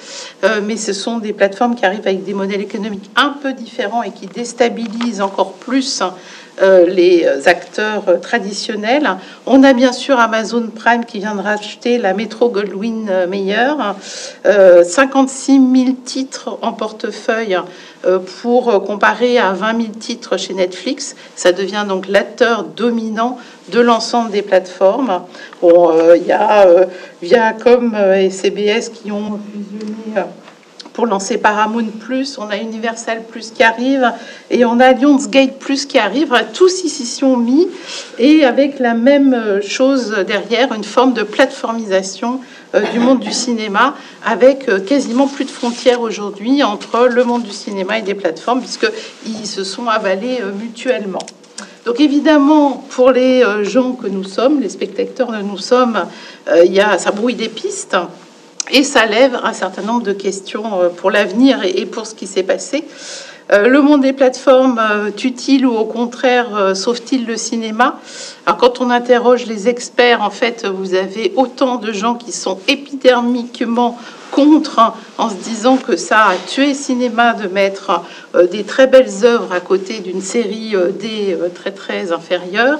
Euh, 0.43 0.61
mais 0.63 0.77
ce 0.77 0.93
sont 0.93 1.19
des 1.19 1.33
plateformes 1.33 1.75
qui 1.75 1.85
arrivent 1.85 2.07
avec 2.07 2.23
des 2.23 2.33
modèles 2.33 2.61
économiques 2.61 3.09
un 3.15 3.35
peu 3.41 3.53
différents 3.53 4.03
et 4.03 4.11
qui 4.11 4.27
déstabilisent 4.27 5.21
encore 5.21 5.53
plus 5.53 6.03
euh, 6.61 6.85
les 6.85 7.25
acteurs 7.47 8.19
traditionnels. 8.21 9.09
On 9.45 9.63
a 9.63 9.73
bien 9.73 9.91
sûr 9.93 10.19
Amazon 10.19 10.69
Prime 10.73 11.05
qui 11.05 11.19
vient 11.19 11.35
de 11.35 11.41
racheter 11.41 11.97
la 11.97 12.13
Metro 12.13 12.49
Goldwyn 12.49 13.25
Mayer, 13.27 13.73
56 14.43 15.53
000 15.53 15.95
titres 16.03 16.57
en 16.61 16.73
portefeuille 16.73 17.57
euh, 18.05 18.19
pour 18.41 18.83
comparer 18.83 19.37
à 19.37 19.53
20 19.53 19.81
000 19.81 19.93
titres 19.99 20.37
chez 20.37 20.53
Netflix. 20.53 21.15
Ça 21.35 21.51
devient 21.51 21.85
donc 21.87 22.07
l'acteur 22.07 22.63
dominant 22.63 23.37
de 23.71 23.79
l'ensemble 23.79 24.31
des 24.31 24.41
plateformes. 24.41 25.21
Euh, 25.63 26.17
il 26.19 26.25
y 26.25 26.31
a 26.31 26.65
Viacom 27.21 27.95
et 28.15 28.29
CBS 28.29 28.89
qui 28.89 29.11
ont 29.11 29.39
fusionné 29.53 30.25
pour 30.93 31.05
lancer 31.05 31.37
Paramount 31.37 31.87
Plus, 31.99 32.37
on 32.37 32.49
a 32.49 32.57
Universal 32.57 33.23
Plus 33.29 33.51
qui 33.51 33.63
arrive 33.63 34.11
et 34.49 34.65
on 34.65 34.79
a 34.79 34.93
Lionsgate 34.93 35.57
Plus 35.59 35.85
qui 35.85 35.97
arrive. 35.97 36.33
Tous 36.53 36.83
ici 36.83 37.05
sont 37.05 37.37
mis 37.37 37.67
et 38.19 38.43
avec 38.43 38.79
la 38.79 38.93
même 38.93 39.61
chose 39.61 40.15
derrière, 40.27 40.73
une 40.73 40.83
forme 40.83 41.13
de 41.13 41.23
plateformisation 41.23 42.39
euh, 42.73 42.81
du 42.93 42.99
monde 42.99 43.19
du 43.19 43.33
cinéma 43.33 43.95
avec 44.25 44.69
euh, 44.69 44.79
quasiment 44.79 45.27
plus 45.27 45.43
de 45.43 45.49
frontières 45.49 45.99
aujourd'hui 45.99 46.63
entre 46.63 47.07
le 47.07 47.25
monde 47.25 47.43
du 47.43 47.51
cinéma 47.51 47.99
et 47.99 48.01
des 48.01 48.13
plateformes 48.13 48.61
puisqu'ils 48.61 49.45
se 49.45 49.65
sont 49.65 49.87
avalés 49.87 50.39
euh, 50.41 50.53
mutuellement. 50.53 51.19
Donc 51.85 51.99
évidemment, 51.99 52.85
pour 52.91 53.11
les 53.11 53.43
gens 53.63 53.93
que 53.93 54.05
nous 54.05 54.23
sommes, 54.23 54.61
les 54.61 54.69
spectateurs 54.69 55.29
que 55.29 55.41
nous 55.41 55.57
sommes, 55.57 56.05
il 56.63 56.71
y 56.71 56.79
a, 56.79 56.99
ça 56.99 57.09
brouille 57.09 57.33
des 57.33 57.49
pistes. 57.49 57.97
Et 58.69 58.83
ça 58.83 59.05
lève 59.05 59.39
un 59.43 59.53
certain 59.53 59.81
nombre 59.81 60.03
de 60.03 60.13
questions 60.13 60.79
euh, 60.79 60.89
pour 60.89 61.11
l'avenir 61.11 61.59
et 61.63 61.85
pour 61.85 62.05
ce 62.05 62.13
qui 62.13 62.27
s'est 62.27 62.43
passé. 62.43 62.85
Euh, 63.51 63.67
le 63.67 63.81
monde 63.81 64.01
des 64.01 64.13
plateformes 64.13 64.79
euh, 64.79 65.07
est-il 65.07 65.65
ou 65.65 65.75
au 65.75 65.85
contraire 65.85 66.75
sauve-t-il 66.75 67.25
le 67.25 67.37
cinéma? 67.37 67.99
Alors 68.45 68.57
quand 68.57 68.79
on 68.79 68.89
interroge 68.89 69.45
les 69.45 69.67
experts, 69.67 70.21
en 70.21 70.29
fait, 70.29 70.65
vous 70.65 70.93
avez 70.93 71.33
autant 71.35 71.77
de 71.77 71.91
gens 71.91 72.15
qui 72.15 72.31
sont 72.31 72.59
épidermiquement 72.67 73.97
contre 74.31 74.79
hein, 74.79 74.93
en 75.17 75.29
se 75.29 75.35
disant 75.35 75.77
que 75.77 75.95
ça 75.95 76.27
a 76.27 76.35
tué 76.35 76.73
cinéma 76.73 77.33
de 77.33 77.47
mettre 77.47 78.01
euh, 78.35 78.47
des 78.47 78.63
très 78.63 78.87
belles 78.87 79.11
œuvres 79.23 79.51
à 79.51 79.59
côté 79.59 79.99
d'une 79.99 80.21
série 80.21 80.75
euh, 80.75 80.91
des 80.91 81.33
euh, 81.33 81.49
très 81.53 81.71
très 81.71 82.11
inférieure, 82.11 82.79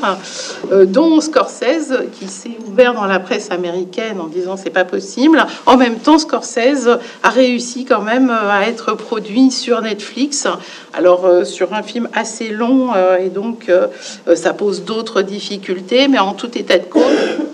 euh, 0.72 0.86
dont 0.86 1.20
Scorsese 1.22 1.94
qui 2.20 2.28
s'est 2.28 2.58
ouvert 2.68 2.94
dans 2.94 3.06
la 3.06 3.20
presse 3.20 3.52
américaine 3.52 4.20
en 4.20 4.28
disant 4.28 4.58
c'est 4.58 4.70
pas 4.70 4.86
possible. 4.86 5.46
En 5.66 5.78
même 5.78 6.00
temps, 6.00 6.18
Scorsese 6.18 7.00
a 7.24 7.30
réussi 7.30 7.86
quand 7.86 8.02
même 8.02 8.30
à 8.30 8.68
être 8.68 8.94
produit 8.94 9.52
sur 9.52 9.82
Netflix. 9.82 10.48
Alors 10.94 11.46
sur 11.46 11.74
un 11.74 11.84
film 11.84 12.10
assez 12.14 12.50
long 12.50 12.90
et 13.20 13.30
donc 13.30 13.72
ça 14.36 14.54
pose 14.54 14.84
d'autres 14.84 15.22
difficultés, 15.22 16.08
mais 16.08 16.20
en 16.20 16.34
tout 16.34 16.58
état 16.58 16.78
de 16.78 16.86
cause, 16.86 17.04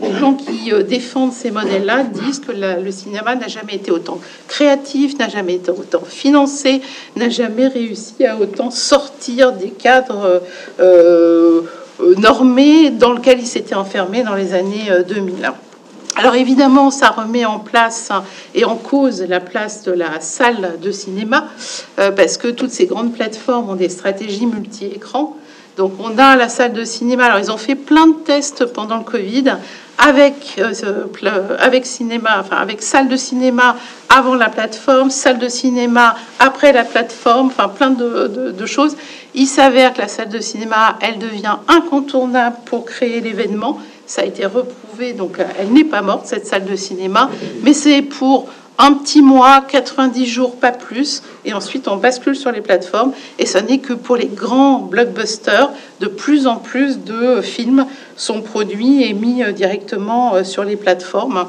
les 0.02 0.16
gens 0.18 0.34
qui 0.34 0.72
défendent 0.84 1.34
ces 1.34 1.52
modèles-là 1.52 2.04
disent 2.04 2.40
que 2.40 2.52
le 2.52 2.92
cinéma 2.92 3.36
n'a 3.36 3.48
jamais 3.48 3.76
été 3.76 3.87
autant 3.92 4.20
créatif, 4.48 5.18
n'a 5.18 5.30
jamais 5.30 5.56
été 5.56 5.72
autant 5.72 6.04
financé, 6.06 6.82
n'a 7.16 7.30
jamais 7.30 7.68
réussi 7.68 8.26
à 8.26 8.38
autant 8.38 8.72
sortir 8.72 9.54
des 9.54 9.70
cadres 9.70 10.42
euh, 10.80 11.62
euh, 12.00 12.16
normés 12.18 12.92
dans 12.92 13.14
lesquels 13.14 13.40
il 13.40 13.48
s'était 13.48 13.76
enfermé 13.76 14.24
dans 14.24 14.36
les 14.36 14.54
années 14.54 14.92
euh, 14.92 15.04
2000. 15.04 15.52
Alors 16.16 16.34
évidemment, 16.34 16.90
ça 16.90 17.10
remet 17.10 17.46
en 17.46 17.60
place 17.60 18.10
et 18.56 18.66
en 18.66 18.76
cause 18.76 19.22
la 19.22 19.40
place 19.40 19.84
de 19.84 19.92
la 19.92 20.20
salle 20.20 20.78
de 20.82 20.92
cinéma, 20.92 21.48
euh, 22.00 22.12
parce 22.12 22.38
que 22.38 22.48
toutes 22.48 22.72
ces 22.72 22.88
grandes 22.88 23.14
plateformes 23.14 23.70
ont 23.70 23.76
des 23.76 23.90
stratégies 23.90 24.48
multi-écrans. 24.48 25.38
Donc 25.78 25.94
on 26.00 26.18
a 26.18 26.36
la 26.36 26.50
salle 26.50 26.74
de 26.74 26.84
cinéma. 26.84 27.26
Alors 27.26 27.40
ils 27.40 27.52
ont 27.52 27.58
fait 27.58 27.76
plein 27.76 28.08
de 28.08 28.16
tests 28.26 28.66
pendant 28.66 28.98
le 28.98 29.04
Covid 29.04 29.54
avec 30.00 30.56
euh, 30.60 31.06
pla- 31.12 31.44
avec 31.60 31.86
cinéma, 31.86 32.38
enfin 32.40 32.58
avec 32.58 32.82
salle 32.82 33.08
de 33.08 33.16
cinéma 33.16 33.76
avant 34.10 34.36
la 34.36 34.50
plateforme, 34.50 35.10
salle 35.12 35.38
de 35.40 35.48
cinéma 35.50 36.16
après 36.40 36.72
la 36.74 36.84
plateforme, 36.84 37.48
enfin 37.48 37.68
plein 37.68 37.92
de, 37.92 38.28
de- 38.28 38.52
de 38.52 38.66
choses. 38.66 38.96
Il 39.36 39.46
s'avère 39.48 39.94
que 39.94 40.00
la 40.02 40.08
salle 40.08 40.30
de 40.30 40.40
cinéma, 40.40 40.98
elle 41.02 41.20
devient 41.20 41.58
incontournable 41.68 42.58
pour 42.66 42.86
créer 42.86 43.22
l'événement. 43.22 43.80
Ça 44.08 44.22
a 44.22 44.26
été 44.26 44.46
reprouvé, 44.46 45.14
donc 45.14 45.40
euh, 45.40 45.44
elle 45.60 45.72
n'est 45.74 45.84
pas 45.84 46.02
morte 46.02 46.26
cette 46.26 46.48
salle 46.48 46.66
de 46.66 46.76
cinéma, 46.76 47.30
mais 47.62 47.74
c'est 47.74 48.02
pour 48.02 48.48
un 48.78 48.94
petit 48.94 49.22
mois, 49.22 49.62
90 49.62 50.26
jours, 50.26 50.56
pas 50.56 50.72
plus, 50.72 51.24
et 51.46 51.54
ensuite 51.54 51.88
on 51.88 51.98
bascule 51.98 52.36
sur 52.36 52.52
les 52.52 52.62
plateformes, 52.62 53.12
et 53.40 53.46
ce 53.46 53.58
n'est 53.58 53.80
que 53.80 53.94
pour 53.94 54.18
les 54.18 54.28
grands 54.28 54.80
blockbusters, 54.80 55.72
de 56.00 56.08
plus 56.08 56.46
en 56.46 56.58
plus 56.58 57.00
de 57.00 57.42
films 57.42 57.86
sont 58.16 58.42
produits 58.42 59.04
et 59.04 59.14
mis 59.14 59.44
euh, 59.44 59.52
directement 59.52 60.36
euh, 60.36 60.44
sur 60.44 60.64
les 60.64 60.76
plateformes, 60.76 61.46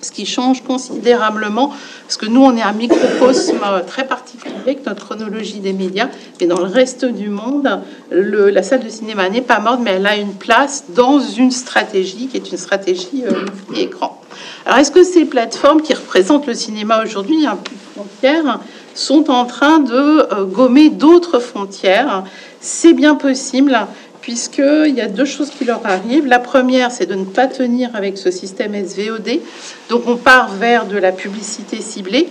ce 0.00 0.12
qui 0.12 0.24
change 0.26 0.62
considérablement, 0.62 1.72
parce 2.04 2.16
que 2.16 2.26
nous 2.26 2.42
on 2.42 2.56
est 2.56 2.62
un 2.62 2.72
microcosme 2.72 3.58
euh, 3.66 3.80
très 3.80 4.06
particulier 4.06 4.54
avec 4.62 4.86
notre 4.86 5.04
chronologie 5.04 5.58
des 5.58 5.72
médias, 5.72 6.08
mais 6.40 6.46
dans 6.46 6.60
le 6.60 6.66
reste 6.66 7.04
du 7.04 7.28
monde, 7.30 7.80
la 8.10 8.62
salle 8.62 8.84
de 8.84 8.88
cinéma 8.88 9.28
n'est 9.28 9.42
pas 9.42 9.58
morte, 9.58 9.80
mais 9.82 9.92
elle 9.92 10.06
a 10.06 10.16
une 10.16 10.34
place 10.34 10.84
dans 10.94 11.18
une 11.18 11.50
stratégie 11.50 12.28
qui 12.28 12.36
est 12.36 12.50
une 12.50 12.58
stratégie 12.58 13.24
multi-écran. 13.68 14.19
Alors, 14.66 14.78
est-ce 14.78 14.90
que 14.90 15.04
ces 15.04 15.24
plateformes 15.24 15.82
qui 15.82 15.94
représentent 15.94 16.46
le 16.46 16.54
cinéma 16.54 17.02
aujourd'hui, 17.02 17.46
plus 17.64 17.76
de 17.76 17.92
frontières, 17.94 18.60
sont 18.94 19.30
en 19.30 19.44
train 19.44 19.78
de 19.78 19.94
euh, 20.32 20.44
gommer 20.44 20.90
d'autres 20.90 21.38
frontières? 21.38 22.24
C'est 22.60 22.92
bien 22.92 23.14
possible, 23.14 23.78
puisqu'il 24.20 24.94
y 24.94 25.00
a 25.00 25.08
deux 25.08 25.24
choses 25.24 25.50
qui 25.50 25.64
leur 25.64 25.80
arrivent. 25.84 26.26
La 26.26 26.38
première, 26.38 26.90
c'est 26.90 27.06
de 27.06 27.14
ne 27.14 27.24
pas 27.24 27.46
tenir 27.46 27.90
avec 27.94 28.18
ce 28.18 28.30
système 28.30 28.74
SVOD. 28.74 29.40
Donc, 29.88 30.02
on 30.06 30.16
part 30.16 30.48
vers 30.50 30.86
de 30.86 30.98
la 30.98 31.12
publicité 31.12 31.80
ciblée. 31.80 32.28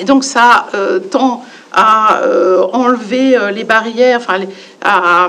Et 0.00 0.04
donc 0.04 0.24
ça 0.24 0.66
euh, 0.74 0.98
tend 0.98 1.44
à 1.72 2.22
euh, 2.22 2.64
enlever 2.72 3.36
euh, 3.36 3.50
les 3.50 3.64
barrières, 3.64 4.18
enfin 4.18 4.40
à, 4.82 5.28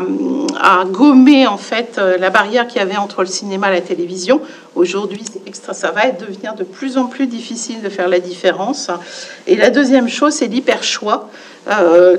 gommer 0.86 1.46
en 1.46 1.58
fait 1.58 2.00
la 2.20 2.30
barrière 2.30 2.68
qu'il 2.68 2.78
y 2.78 2.82
avait 2.82 2.96
entre 2.96 3.22
le 3.22 3.28
cinéma 3.28 3.70
et 3.70 3.76
la 3.76 3.82
télévision. 3.82 4.40
Aujourd'hui, 4.76 5.24
ça 5.74 5.92
va 5.92 6.10
devenir 6.12 6.56
de 6.56 6.64
plus 6.64 6.98
en 6.98 7.06
plus 7.06 7.28
difficile 7.28 7.82
de 7.82 7.90
faire 7.90 8.08
la 8.08 8.20
différence. 8.20 8.90
Et 9.48 9.58
la 9.58 9.70
deuxième 9.70 10.08
chose, 10.08 10.34
c'est 10.34 10.48
l'hyper 10.48 10.84
choix. 10.84 11.30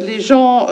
les 0.00 0.20
gens 0.20 0.68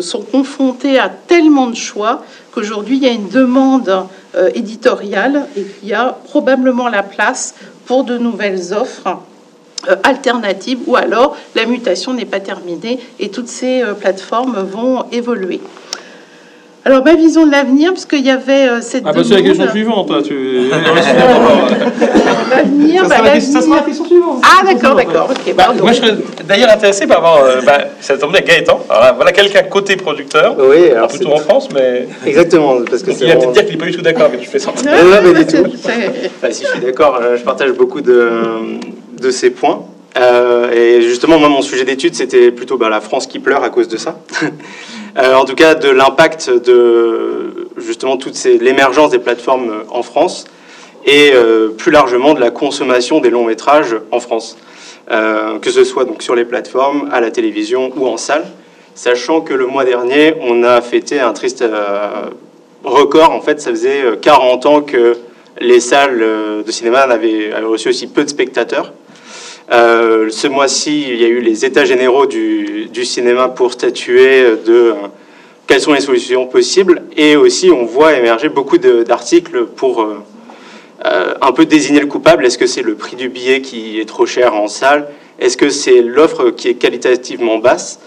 sont 0.00 0.22
confrontés 0.22 0.98
à 1.00 1.08
tellement 1.08 1.66
de 1.66 1.76
choix 1.76 2.22
qu'aujourd'hui 2.52 2.96
il 2.98 3.02
y 3.02 3.08
a 3.08 3.12
une 3.12 3.28
demande 3.28 4.06
éditoriale 4.54 5.46
et 5.56 5.62
qu'il 5.62 5.88
y 5.88 5.94
a 5.94 6.16
probablement 6.26 6.88
la 6.88 7.02
place 7.02 7.54
pour 7.86 8.04
de 8.04 8.18
nouvelles 8.18 8.72
offres 8.72 9.18
euh, 9.90 9.96
alternatives 10.02 10.78
ou 10.86 10.96
alors 10.96 11.36
la 11.54 11.66
mutation 11.66 12.12
n'est 12.12 12.24
pas 12.24 12.40
terminée 12.40 12.98
et 13.20 13.28
toutes 13.30 13.48
ces 13.48 13.82
euh, 13.82 13.94
plateformes 13.94 14.56
vont 14.70 15.04
évoluer. 15.12 15.60
Alors 16.86 17.02
ma 17.02 17.14
vision 17.14 17.46
de 17.46 17.50
l'avenir, 17.50 17.94
parce 17.94 18.04
qu'il 18.04 18.20
y 18.26 18.30
avait 18.30 18.68
euh, 18.68 18.80
cette 18.82 19.04
Ah 19.06 19.12
bah 19.14 19.22
c'est 19.26 19.36
la 19.36 19.40
question 19.40 19.70
suivante, 19.70 20.10
là. 20.10 20.20
Tu... 20.22 20.68
L'avenir, 22.50 23.06
Ça 23.06 23.22
bah, 23.22 23.40
ça 23.40 23.60
sera 23.62 23.76
la 23.76 23.82
question 23.82 24.04
suivante. 24.04 24.42
Ah 24.44 24.64
d'accord, 24.66 24.94
d'accord, 24.94 25.30
ok. 25.30 25.54
Bah, 25.56 25.72
moi, 25.80 25.92
je 25.92 25.96
serais 26.00 26.14
d'ailleurs 26.46 26.70
intéressé 26.70 27.06
par 27.06 27.18
avoir. 27.18 27.42
euh, 27.44 27.60
bah, 27.64 27.78
ça 28.00 28.18
tombe 28.18 28.32
bien, 28.32 28.42
Gaëtan. 28.42 28.80
Alors 28.90 29.02
là, 29.02 29.12
voilà 29.12 29.32
quelqu'un 29.32 29.62
côté 29.62 29.96
producteur. 29.96 30.56
Oui, 30.58 30.90
alors 30.90 31.08
plutôt 31.08 31.32
en 31.32 31.38
France, 31.38 31.68
mais. 31.74 32.06
Exactement, 32.26 32.76
parce 32.88 33.02
que 33.02 33.06
Donc, 33.10 33.16
c'est 33.18 33.24
il 33.24 33.28
va 33.28 33.36
vraiment- 33.36 33.52
peut-être 33.52 33.54
dire 33.54 33.64
qu'il 33.64 33.72
n'est 33.78 33.80
pas 33.84 33.86
du 33.90 33.96
tout 33.96 34.02
d'accord 34.02 34.24
avec 34.26 34.40
ce 34.40 34.44
que 34.44 34.46
je 34.46 34.50
fais 34.50 34.58
ça. 34.58 34.72
Non, 34.84 34.92
non, 35.10 35.32
mais 35.32 35.44
du 35.44 35.46
tout. 35.62 35.64
Enfin, 35.74 36.50
si 36.50 36.64
je 36.64 36.68
suis 36.68 36.80
d'accord, 36.80 37.18
euh, 37.22 37.36
je 37.38 37.42
partage 37.42 37.72
beaucoup 37.72 38.02
de, 38.02 38.30
de 39.20 39.30
ces 39.30 39.50
points. 39.50 39.84
Euh, 40.16 40.70
et 40.70 41.02
justement, 41.02 41.38
moi, 41.38 41.48
mon 41.48 41.62
sujet 41.62 41.84
d'étude, 41.84 42.14
c'était 42.14 42.50
plutôt 42.50 42.76
bah, 42.76 42.88
la 42.88 43.00
France 43.00 43.26
qui 43.26 43.38
pleure 43.38 43.64
à 43.64 43.70
cause 43.70 43.88
de 43.88 43.96
ça. 43.96 44.18
Euh, 45.16 45.36
en 45.36 45.44
tout 45.44 45.54
cas, 45.54 45.76
de 45.76 45.88
l'impact 45.88 46.50
de 46.50 47.68
justement 47.76 48.16
toute 48.16 48.34
l'émergence 48.42 49.12
des 49.12 49.20
plateformes 49.20 49.70
euh, 49.70 49.84
en 49.92 50.02
France 50.02 50.44
et 51.06 51.34
plus 51.78 51.92
largement 51.92 52.34
de 52.34 52.40
la 52.40 52.50
consommation 52.50 53.20
des 53.20 53.30
longs 53.30 53.44
métrages 53.44 53.94
en 54.10 54.18
France, 54.18 54.56
que 55.06 55.70
ce 55.70 55.84
soit 55.84 56.04
donc 56.04 56.20
sur 56.20 56.34
les 56.34 56.44
plateformes, 56.46 57.08
à 57.12 57.20
la 57.20 57.30
télévision 57.30 57.92
ou 57.94 58.08
en 58.08 58.16
salle. 58.16 58.44
Sachant 58.96 59.40
que 59.40 59.54
le 59.54 59.66
mois 59.66 59.84
dernier, 59.84 60.34
on 60.40 60.64
a 60.64 60.80
fêté 60.80 61.20
un 61.20 61.32
triste 61.32 61.62
record. 62.84 63.30
En 63.30 63.40
fait, 63.40 63.60
ça 63.60 63.70
faisait 63.70 64.02
euh, 64.02 64.16
40 64.16 64.66
ans 64.66 64.80
que 64.82 65.16
les 65.60 65.80
salles 65.80 66.18
de 66.66 66.70
cinéma 66.70 67.00
avaient 67.00 67.52
reçu 67.60 67.88
aussi 67.88 68.08
peu 68.08 68.24
de 68.24 68.28
spectateurs. 68.28 68.92
Euh, 69.72 70.28
ce 70.30 70.46
mois-ci, 70.46 71.06
il 71.08 71.20
y 71.20 71.24
a 71.24 71.28
eu 71.28 71.40
les 71.40 71.64
états 71.64 71.84
généraux 71.84 72.26
du, 72.26 72.90
cinéma 73.04 73.48
pour 73.48 73.72
statuer 73.72 74.42
de 74.64 74.72
euh, 74.72 74.94
quelles 75.66 75.80
sont 75.80 75.92
les 75.92 76.00
solutions 76.00 76.46
possibles. 76.46 77.02
Et 77.16 77.36
aussi, 77.36 77.70
on 77.70 77.84
voit 77.84 78.14
émerger 78.14 78.48
beaucoup 78.48 78.78
d'articles 78.78 79.66
pour 79.66 80.02
euh, 80.02 81.34
un 81.40 81.52
peu 81.52 81.66
désigner 81.66 82.00
le 82.00 82.06
coupable. 82.06 82.44
Est-ce 82.46 82.58
que 82.58 82.66
c'est 82.66 82.82
le 82.82 82.94
prix 82.94 83.16
du 83.16 83.28
billet 83.28 83.60
qui 83.60 84.00
est 84.00 84.08
trop 84.08 84.26
cher 84.26 84.54
en 84.54 84.68
salle? 84.68 85.08
Est-ce 85.38 85.56
que 85.56 85.70
c'est 85.70 86.00
l'offre 86.02 86.50
qui 86.50 86.68
est 86.68 86.74
qualitativement 86.74 87.58
basse? 87.58 88.00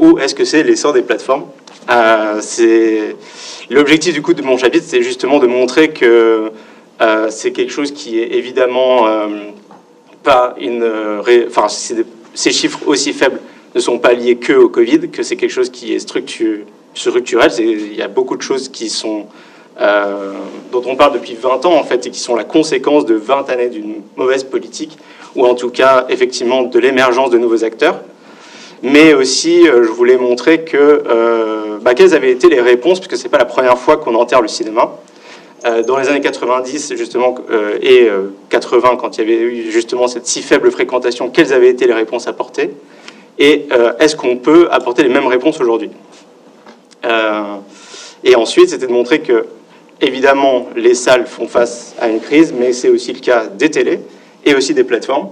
Ou 0.00 0.18
est-ce 0.18 0.34
que 0.34 0.44
c'est 0.44 0.62
l'essor 0.64 0.92
des 0.92 1.02
plateformes? 1.02 1.44
L'objectif 3.70 4.12
du 4.12 4.20
coup 4.20 4.34
de 4.34 4.42
mon 4.42 4.58
chapitre, 4.58 4.84
c'est 4.86 5.02
justement 5.02 5.38
de 5.38 5.46
montrer 5.46 5.90
que 5.90 6.50
c'est 7.30 7.52
quelque 7.52 7.72
chose 7.72 7.92
qui 7.92 8.20
est 8.20 8.34
évidemment 8.34 9.06
euh, 10.26 11.22
ces 12.34 12.52
chiffres 12.52 12.80
aussi 12.86 13.12
faibles 13.12 13.40
ne 13.74 13.80
sont 13.80 13.98
pas 13.98 14.12
liés 14.12 14.36
que 14.36 14.52
au 14.52 14.68
Covid, 14.68 15.08
que 15.10 15.22
c'est 15.22 15.36
quelque 15.36 15.50
chose 15.52 15.70
qui 15.70 15.94
est 15.94 15.98
structu- 15.98 16.64
structurel. 16.94 17.50
Il 17.58 17.94
y 17.94 18.02
a 18.02 18.08
beaucoup 18.08 18.36
de 18.36 18.42
choses 18.42 18.70
euh, 19.80 20.32
dont 20.70 20.82
on 20.86 20.94
parle 20.96 21.14
depuis 21.14 21.34
20 21.34 21.66
ans 21.66 21.74
en 21.74 21.82
fait 21.82 22.06
et 22.06 22.10
qui 22.10 22.20
sont 22.20 22.36
la 22.36 22.44
conséquence 22.44 23.06
de 23.06 23.14
20 23.14 23.50
années 23.50 23.68
d'une 23.68 24.02
mauvaise 24.16 24.44
politique 24.44 24.96
ou 25.34 25.44
en 25.44 25.54
tout 25.54 25.70
cas 25.70 26.06
effectivement 26.08 26.62
de 26.62 26.78
l'émergence 26.78 27.30
de 27.30 27.38
nouveaux 27.38 27.64
acteurs. 27.64 28.00
Mais 28.82 29.14
aussi, 29.14 29.66
euh, 29.66 29.82
je 29.82 29.88
voulais 29.88 30.16
montrer 30.16 30.62
que 30.62 31.02
bah, 31.82 31.94
quelles 31.94 32.14
avaient 32.14 32.30
été 32.30 32.48
les 32.48 32.60
réponses, 32.60 33.00
puisque 33.00 33.20
c'est 33.20 33.28
pas 33.28 33.38
la 33.38 33.44
première 33.44 33.78
fois 33.78 33.96
qu'on 33.96 34.14
enterre 34.14 34.40
le 34.40 34.48
cinéma. 34.48 34.96
Euh, 35.66 35.82
dans 35.82 35.96
les 35.96 36.08
années 36.08 36.20
90 36.20 36.94
justement 36.94 37.34
euh, 37.50 37.78
et 37.80 38.06
euh, 38.08 38.34
80, 38.50 38.96
quand 38.96 39.16
il 39.16 39.20
y 39.20 39.24
avait 39.24 39.42
eu 39.42 39.70
justement 39.70 40.08
cette 40.08 40.26
si 40.26 40.42
faible 40.42 40.70
fréquentation, 40.70 41.30
quelles 41.30 41.54
avaient 41.54 41.70
été 41.70 41.86
les 41.86 41.94
réponses 41.94 42.26
apportées 42.28 42.70
Et 43.38 43.66
euh, 43.72 43.92
est-ce 43.98 44.14
qu'on 44.14 44.36
peut 44.36 44.68
apporter 44.70 45.02
les 45.02 45.08
mêmes 45.08 45.26
réponses 45.26 45.58
aujourd'hui? 45.60 45.90
Euh, 47.06 47.42
Et 48.24 48.36
ensuite, 48.36 48.70
c'était 48.70 48.86
de 48.86 48.92
montrer 48.92 49.20
que 49.20 49.46
évidemment 50.02 50.68
les 50.76 50.94
salles 50.94 51.26
font 51.26 51.48
face 51.48 51.94
à 51.98 52.08
une 52.08 52.20
crise, 52.20 52.52
mais 52.52 52.72
c'est 52.74 52.90
aussi 52.90 53.12
le 53.14 53.20
cas 53.20 53.46
des 53.46 53.70
télés 53.70 54.00
et 54.44 54.54
aussi 54.54 54.74
des 54.74 54.84
plateformes. 54.84 55.28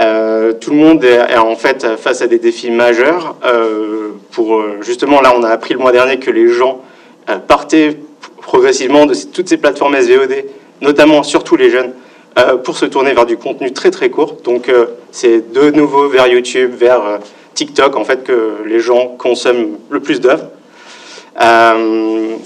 Euh, 0.00 0.52
tout 0.52 0.70
le 0.70 0.76
monde 0.76 1.02
est, 1.04 1.36
en 1.36 1.56
fait 1.56 1.84
face 1.96 2.22
à 2.22 2.28
des 2.28 2.38
défis 2.38 2.70
majeurs. 2.70 3.34
euh, 3.44 4.10
pour 4.30 4.54
euh, 4.56 4.78
justement, 4.82 5.20
là, 5.20 5.32
on 5.36 5.42
a 5.42 5.48
appris 5.48 5.74
le 5.74 5.80
mois 5.80 5.90
dernier 5.90 6.18
que 6.20 6.30
les 6.30 6.46
gens 6.48 6.80
euh, 7.28 7.38
partaient 7.38 7.96
progressivement 8.48 9.04
de 9.04 9.14
toutes 9.14 9.50
ces 9.50 9.58
plateformes 9.58 9.94
SVOD, 10.00 10.44
notamment 10.80 11.22
surtout 11.22 11.56
les 11.56 11.68
jeunes, 11.68 11.92
euh, 12.38 12.56
pour 12.56 12.78
se 12.78 12.86
tourner 12.86 13.12
vers 13.12 13.26
du 13.26 13.36
contenu 13.36 13.72
très 13.72 13.90
très 13.90 14.08
court. 14.08 14.38
Donc 14.42 14.70
euh, 14.70 14.86
c'est 15.12 15.52
de 15.52 15.70
nouveau 15.70 16.08
vers 16.08 16.26
YouTube, 16.26 16.72
vers 16.74 17.04
euh, 17.04 17.18
TikTok 17.52 17.94
en 17.96 18.04
fait 18.04 18.24
que 18.24 18.62
les 18.64 18.80
gens 18.80 19.08
consomment 19.18 19.76
le 19.90 20.00
plus 20.00 20.20
d'œuvres. 20.20 20.48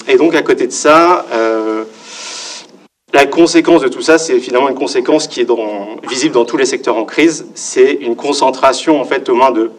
et 0.09 0.17
donc 0.17 0.35
à 0.35 0.43
côté 0.43 0.67
de 0.67 0.73
ça, 0.73 1.25
la 3.15 3.27
conséquence 3.27 3.83
de 3.83 3.89
tout 3.89 4.03
ça, 4.03 4.19
c'est 4.19 4.41
finalement 4.41 4.71
une 4.71 4.75
conséquence 4.75 5.29
qui 5.29 5.41
est 5.43 5.51
visible 6.09 6.35
dans 6.35 6.47
tous 6.47 6.57
les 6.57 6.67
secteurs 6.67 6.97
en 6.97 7.05
crise. 7.05 7.47
C'est 7.55 7.93
une 7.93 8.17
concentration 8.17 9.01
en 9.01 9.05
fait 9.05 9.29
aux 9.29 9.35
mains 9.35 9.53
de 9.53 9.71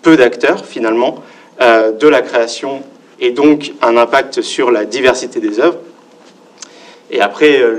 peu 0.00 0.16
d'acteurs 0.16 0.64
finalement 0.64 1.16
de 1.60 2.08
la 2.08 2.22
création 2.22 2.82
et 3.22 3.30
donc 3.30 3.72
un 3.80 3.96
impact 3.96 4.42
sur 4.42 4.70
la 4.70 4.84
diversité 4.84 5.40
des 5.40 5.58
œuvres. 5.60 5.78
Et 7.14 7.20
après, 7.20 7.60
euh, 7.60 7.78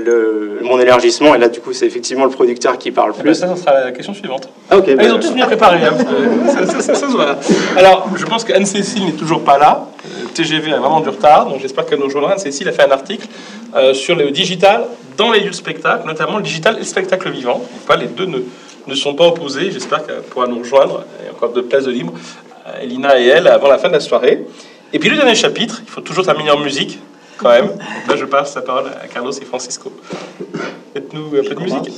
le, 0.60 0.64
mon 0.64 0.78
élargissement, 0.78 1.34
et 1.34 1.38
là, 1.38 1.48
du 1.48 1.58
coup, 1.60 1.72
c'est 1.72 1.86
effectivement 1.86 2.24
le 2.24 2.30
producteur 2.30 2.78
qui 2.78 2.92
parle 2.92 3.12
Eh 3.18 3.20
plus. 3.20 3.30
ben, 3.30 3.34
ça, 3.34 3.48
ça 3.48 3.56
sera 3.56 3.80
la 3.84 3.90
question 3.92 4.14
suivante. 4.14 4.48
Ah, 4.70 4.78
ok. 4.78 4.84
Ah, 4.88 5.02
ils 5.02 5.10
ont 5.10 5.14
bah, 5.16 5.20
tous 5.20 5.32
bien 5.34 5.46
préparé. 5.46 5.78
hein, 5.84 5.92
parce 6.46 6.54
que 6.56 6.66
ça, 6.66 6.72
ça- 6.72 6.80
ça- 6.80 6.94
ça 6.94 7.06
se 7.08 7.12
voit. 7.12 7.36
Alors, 7.76 8.08
je 8.16 8.24
pense 8.26 8.44
qu'Anne-Cécile 8.44 9.06
n'est 9.06 9.12
toujours 9.12 9.42
pas 9.42 9.58
là. 9.58 9.88
Euh, 10.06 10.26
TGV 10.34 10.72
a 10.72 10.78
vraiment 10.78 11.00
du 11.00 11.08
retard, 11.08 11.46
donc 11.46 11.60
j'espère 11.60 11.84
qu'elle 11.84 11.98
nous 11.98 12.04
rejoindra. 12.06 12.32
Anne-Cécile 12.34 12.68
a 12.68 12.72
fait 12.72 12.84
un 12.84 12.92
article 12.92 13.26
euh, 13.74 13.92
sur 13.92 14.14
le 14.14 14.30
digital 14.30 14.84
dans 15.16 15.32
les 15.32 15.40
lieux 15.40 15.50
de 15.50 15.54
spectacle, 15.54 16.06
notamment 16.06 16.36
le 16.36 16.44
digital 16.44 16.76
et 16.76 16.80
le 16.80 16.84
spectacle 16.84 17.28
vivant. 17.30 17.58
Donc, 17.58 17.80
pas, 17.88 17.96
les 17.96 18.06
deux 18.06 18.26
ne, 18.26 18.38
ne 18.86 18.94
sont 18.94 19.14
pas 19.14 19.26
opposés. 19.26 19.72
J'espère 19.72 20.06
qu'elle 20.06 20.22
pourra 20.30 20.46
nous 20.46 20.60
rejoindre. 20.60 21.04
Il 21.20 21.26
y 21.26 21.28
a 21.28 21.32
encore 21.32 21.50
deux 21.52 21.64
places 21.64 21.84
de 21.86 21.90
libre, 21.90 22.12
euh, 22.68 22.82
Elina 22.82 23.18
et 23.18 23.26
elle, 23.26 23.48
avant 23.48 23.66
la 23.68 23.78
fin 23.78 23.88
de 23.88 23.94
la 23.94 24.00
soirée. 24.00 24.44
Et 24.94 25.00
puis 25.00 25.10
le 25.10 25.16
dernier 25.16 25.34
chapitre, 25.34 25.82
il 25.84 25.90
faut 25.90 26.02
toujours 26.02 26.24
terminer 26.24 26.52
en 26.52 26.60
musique, 26.60 27.00
quand 27.36 27.48
même. 27.50 27.66
Donc 27.66 28.08
là, 28.08 28.16
je 28.16 28.24
passe 28.26 28.54
la 28.54 28.62
parole 28.62 28.86
à 29.02 29.08
Carlos 29.08 29.32
et 29.32 29.44
Francisco. 29.44 29.92
Faites-nous 30.92 31.36
un 31.36 31.42
peu 31.42 31.54
de 31.56 31.60
musique. 31.60 31.90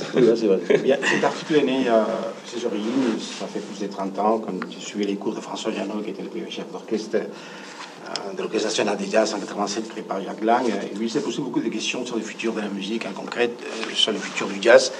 Bien, 0.83 0.97
cet 1.03 1.23
article 1.23 1.57
est 1.57 1.61
né 1.61 1.87
à 1.89 2.07
ses 2.43 2.65
origines, 2.65 3.19
ça 3.39 3.45
fait 3.45 3.59
plus 3.59 3.85
de 3.85 3.93
30 3.93 4.17
ans, 4.17 4.41
quand 4.43 4.53
je 4.71 4.83
suivais 4.83 5.05
les 5.05 5.15
cours 5.15 5.35
de 5.35 5.41
François 5.41 5.71
Janot, 5.71 6.01
qui 6.03 6.09
était 6.09 6.23
le 6.23 6.29
premier 6.29 6.49
chef 6.49 6.65
d'orchestre 6.71 7.17
euh, 7.17 8.33
de 8.35 8.41
l'Orchestre 8.41 8.69
national 8.69 8.97
des 8.97 9.11
jazz 9.11 9.31
en 9.35 9.39
87, 9.39 9.89
créé 9.89 10.01
par 10.01 10.19
Jacques 10.23 10.43
Lang. 10.43 10.65
Et 10.67 10.95
lui, 10.95 11.05
il 11.05 11.11
s'est 11.11 11.19
posé 11.19 11.39
beaucoup 11.39 11.59
de 11.59 11.69
questions 11.69 12.03
sur 12.03 12.15
le 12.15 12.23
futur 12.23 12.53
de 12.53 12.61
la 12.61 12.69
musique, 12.69 13.05
en 13.05 13.11
concret, 13.11 13.51
euh, 13.61 13.93
sur 13.93 14.11
le 14.11 14.17
futur 14.17 14.47
du 14.47 14.57
jazz 14.59 14.91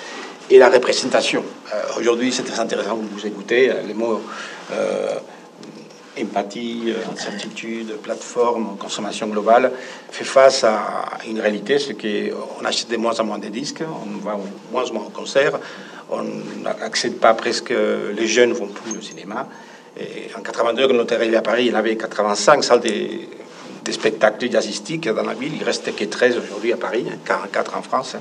et 0.52 0.60
la 0.60 0.70
représentation. 0.70 1.44
Euh, 1.74 1.82
Aujourd'hui, 1.98 2.32
c'est 2.32 2.44
très 2.44 2.60
intéressant 2.60 2.98
de 2.98 3.08
vous 3.12 3.26
écouter. 3.26 3.72
Les 3.88 3.96
mots 3.96 4.22
euh, 4.72 5.16
empathie, 6.22 6.86
euh, 6.88 7.12
incertitude, 7.14 7.94
plateforme, 8.02 8.78
consommation 8.78 9.28
globale, 9.28 9.72
fait 10.12 10.24
face 10.24 10.64
à 10.64 11.18
une 11.28 11.40
réalité, 11.40 11.80
c'est 11.80 11.96
qu'on 11.96 12.66
achète 12.66 12.90
de 12.90 12.98
moins 12.98 13.20
en 13.20 13.24
moins 13.24 13.40
de 13.40 13.48
disques, 13.48 13.84
on 13.84 14.26
va 14.26 14.38
moins 14.72 14.90
en 14.90 14.94
moins 14.94 15.06
au 15.06 15.10
concert, 15.10 15.60
on 16.10 16.24
n'accède 16.64 17.18
pas 17.18 17.34
presque, 17.34 17.74
les 18.16 18.28
jeunes 18.28 18.50
ne 18.50 18.56
vont 18.56 18.68
plus 18.68 18.98
au 18.98 19.02
cinéma. 19.02 19.48
En 20.38 20.42
82, 20.42 20.88
quand 20.88 20.94
on 20.94 21.06
est 21.06 21.12
arrivé 21.12 21.36
à 21.36 21.42
Paris, 21.42 21.66
il 21.66 21.74
y 21.74 21.76
avait 21.76 21.98
85 21.98 22.64
salles 22.64 22.80
de, 22.82 22.90
de 23.88 23.92
spectacles 23.92 24.52
jazzistiques 24.52 25.10
dans 25.10 25.24
la 25.24 25.34
ville. 25.34 25.54
Il 25.56 25.64
reste 25.64 25.96
que 25.96 26.06
13 26.06 26.38
aujourd'hui 26.38 26.74
à 26.74 26.78
Paris, 26.78 27.06
44 27.26 27.78
en 27.78 27.82
France. 27.82 28.16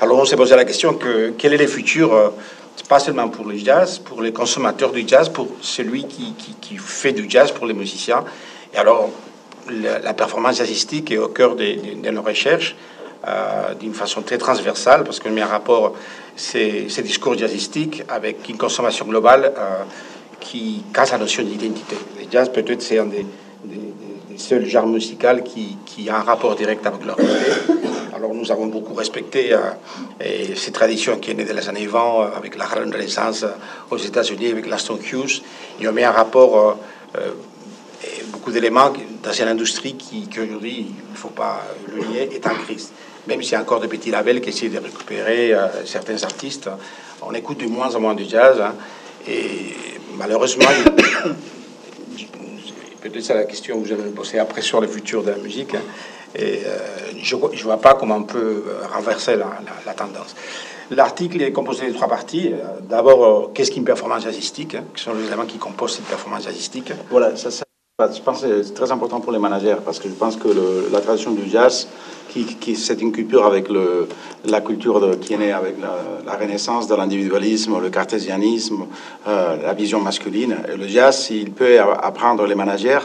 Alors 0.00 0.18
on 0.18 0.24
s'est 0.24 0.36
posé 0.36 0.54
la 0.56 0.64
question 0.64 0.94
que 0.94 1.32
quel 1.38 1.54
est 1.54 1.58
le 1.58 1.66
futur 1.66 2.12
euh, 2.12 2.28
pas 2.84 2.98
seulement 2.98 3.28
pour 3.28 3.46
le 3.46 3.56
jazz, 3.56 3.98
pour 3.98 4.22
les 4.22 4.32
consommateurs 4.32 4.92
du 4.92 5.06
jazz, 5.06 5.28
pour 5.28 5.48
celui 5.60 6.06
qui, 6.06 6.34
qui, 6.60 6.76
fait 6.76 7.12
du 7.12 7.26
jazz, 7.28 7.52
pour 7.52 7.66
les 7.66 7.74
musiciens. 7.74 8.24
Et 8.72 8.76
alors, 8.76 9.10
la, 9.70 10.14
performance 10.14 10.58
jazzistique 10.58 11.10
est 11.10 11.18
au 11.18 11.28
cœur 11.28 11.56
de, 11.56 12.10
nos 12.10 12.22
recherches 12.22 12.76
euh, 13.26 13.74
d'une 13.74 13.94
façon 13.94 14.22
très 14.22 14.38
transversale, 14.38 15.04
parce 15.04 15.20
qu'on 15.20 15.30
met 15.30 15.42
en 15.42 15.48
rapport 15.48 15.94
ces, 16.36 16.88
ces 16.88 17.02
discours 17.02 17.36
jazzistiques 17.36 18.02
avec 18.08 18.48
une 18.48 18.58
consommation 18.58 19.06
globale 19.06 19.52
euh, 19.56 19.82
qui 20.38 20.84
casse 20.92 21.12
la 21.12 21.18
notion 21.18 21.42
d'identité. 21.42 21.96
Le 22.18 22.26
jazz, 22.30 22.50
peut-être, 22.52 22.82
c'est 22.82 22.98
un 22.98 23.06
des, 23.06 23.26
seuls 24.36 24.66
genres 24.66 24.86
musicaux 24.86 25.42
qui, 25.44 25.76
qui 25.86 26.08
a 26.08 26.18
un 26.18 26.22
rapport 26.22 26.54
direct 26.56 26.86
avec 26.86 27.04
leur. 27.04 27.16
Alors 28.16 28.32
nous 28.32 28.50
avons 28.50 28.66
beaucoup 28.66 28.94
respecté 28.94 29.52
euh, 29.52 29.58
ces 30.56 30.72
traditions 30.72 31.18
qui 31.18 31.32
est 31.32 31.34
née 31.34 31.44
dans 31.44 31.54
les 31.54 31.68
années 31.68 31.86
20 31.86 31.98
euh, 31.98 32.28
avec 32.34 32.56
la 32.56 32.64
Renaissance 32.64 33.42
euh, 33.42 33.48
aux 33.90 33.98
États-Unis 33.98 34.48
avec 34.52 34.66
l'Aston 34.66 34.98
Hughes. 34.98 35.42
Et 35.78 35.86
on 35.86 35.92
met 35.92 36.04
un 36.04 36.12
rapport, 36.12 36.78
beaucoup 38.32 38.50
d'éléments 38.50 38.92
dans 39.22 39.32
une 39.32 39.48
industrie 39.48 39.96
qui, 39.96 40.26
aujourd'hui, 40.32 40.86
il 40.88 41.12
ne 41.12 41.16
faut 41.16 41.28
pas 41.28 41.62
le 41.94 42.04
nier, 42.06 42.30
est 42.34 42.46
en 42.46 42.54
crise. 42.54 42.90
Même 43.26 43.42
s'il 43.42 43.52
y 43.52 43.54
a 43.56 43.60
encore 43.60 43.80
des 43.80 43.88
petits 43.88 44.10
labels 44.10 44.40
qui 44.40 44.48
essaient 44.48 44.68
de 44.70 44.78
récupérer 44.78 45.54
certains 45.84 46.22
artistes, 46.22 46.70
on 47.20 47.32
écoute 47.34 47.60
de 47.60 47.66
moins 47.66 47.94
en 47.94 48.00
moins 48.00 48.14
de 48.14 48.24
jazz. 48.24 48.60
hein. 48.60 48.74
et 49.28 49.74
malheureusement, 50.16 50.66
peut-être 53.10 53.28
la 53.34 53.44
question 53.44 53.80
que 53.80 53.88
je 53.88 53.94
vais 53.94 54.04
me 54.04 54.10
poser 54.10 54.38
après 54.38 54.62
sur 54.62 54.80
le 54.80 54.86
futur 54.88 55.22
de 55.22 55.30
la 55.30 55.36
musique. 55.38 55.74
hein. 55.74 55.80
Et 56.34 56.60
euh, 56.66 56.76
je 57.22 57.36
ne 57.36 57.62
vois 57.62 57.78
pas 57.78 57.94
comment 57.94 58.16
on 58.16 58.24
peut 58.24 58.64
euh, 58.66 58.86
renverser 58.92 59.36
la, 59.36 59.94
tendance. 59.94 60.34
L'article 60.90 61.40
est 61.42 61.52
composé 61.52 61.88
de 61.88 61.92
trois 61.94 62.08
parties. 62.08 62.52
Euh, 62.52 62.80
D'abord, 62.88 63.52
qu'est-ce 63.54 63.70
qu'une 63.70 63.84
performance 63.84 64.22
jazzistique 64.24 64.74
hein, 64.74 64.84
Quels 64.94 65.02
sont 65.04 65.14
les 65.14 65.26
éléments 65.26 65.46
qui 65.46 65.58
composent 65.58 65.94
cette 65.96 66.04
performance 66.06 66.44
jazzistique 66.44 66.92
Voilà, 67.10 67.34
ça- 67.36 67.48
je 67.98 68.20
pense 68.20 68.42
que 68.42 68.62
c'est 68.62 68.74
très 68.74 68.92
important 68.92 69.20
pour 69.20 69.32
les 69.32 69.38
managers 69.38 69.76
parce 69.84 69.98
que 69.98 70.08
je 70.08 70.14
pense 70.14 70.36
que 70.36 70.48
le- 70.48 70.88
la 70.92 71.00
tradition 71.00 71.30
du 71.32 71.48
jazz, 71.48 71.88
qui, 72.44 72.56
qui 72.56 72.76
c'est 72.76 73.00
une 73.00 73.12
culture 73.12 73.46
avec 73.46 73.68
le, 73.68 74.08
la 74.44 74.60
culture 74.60 75.00
de- 75.00 75.14
qui 75.16 75.34
est 75.34 75.38
née 75.38 75.52
avec 75.52 75.76
la, 75.80 75.94
la 76.30 76.36
renaissance 76.36 76.86
de 76.86 76.94
l'individualisme, 76.94 77.80
le 77.80 77.88
cartésianisme, 77.90 78.86
euh, 79.28 79.56
la 79.62 79.72
vision 79.72 80.00
masculine. 80.00 80.56
Et 80.72 80.76
le 80.76 80.86
jazz, 80.88 81.28
il 81.30 81.50
peut 81.52 81.78
apprendre 81.80 82.44
les 82.46 82.54
managers 82.54 82.98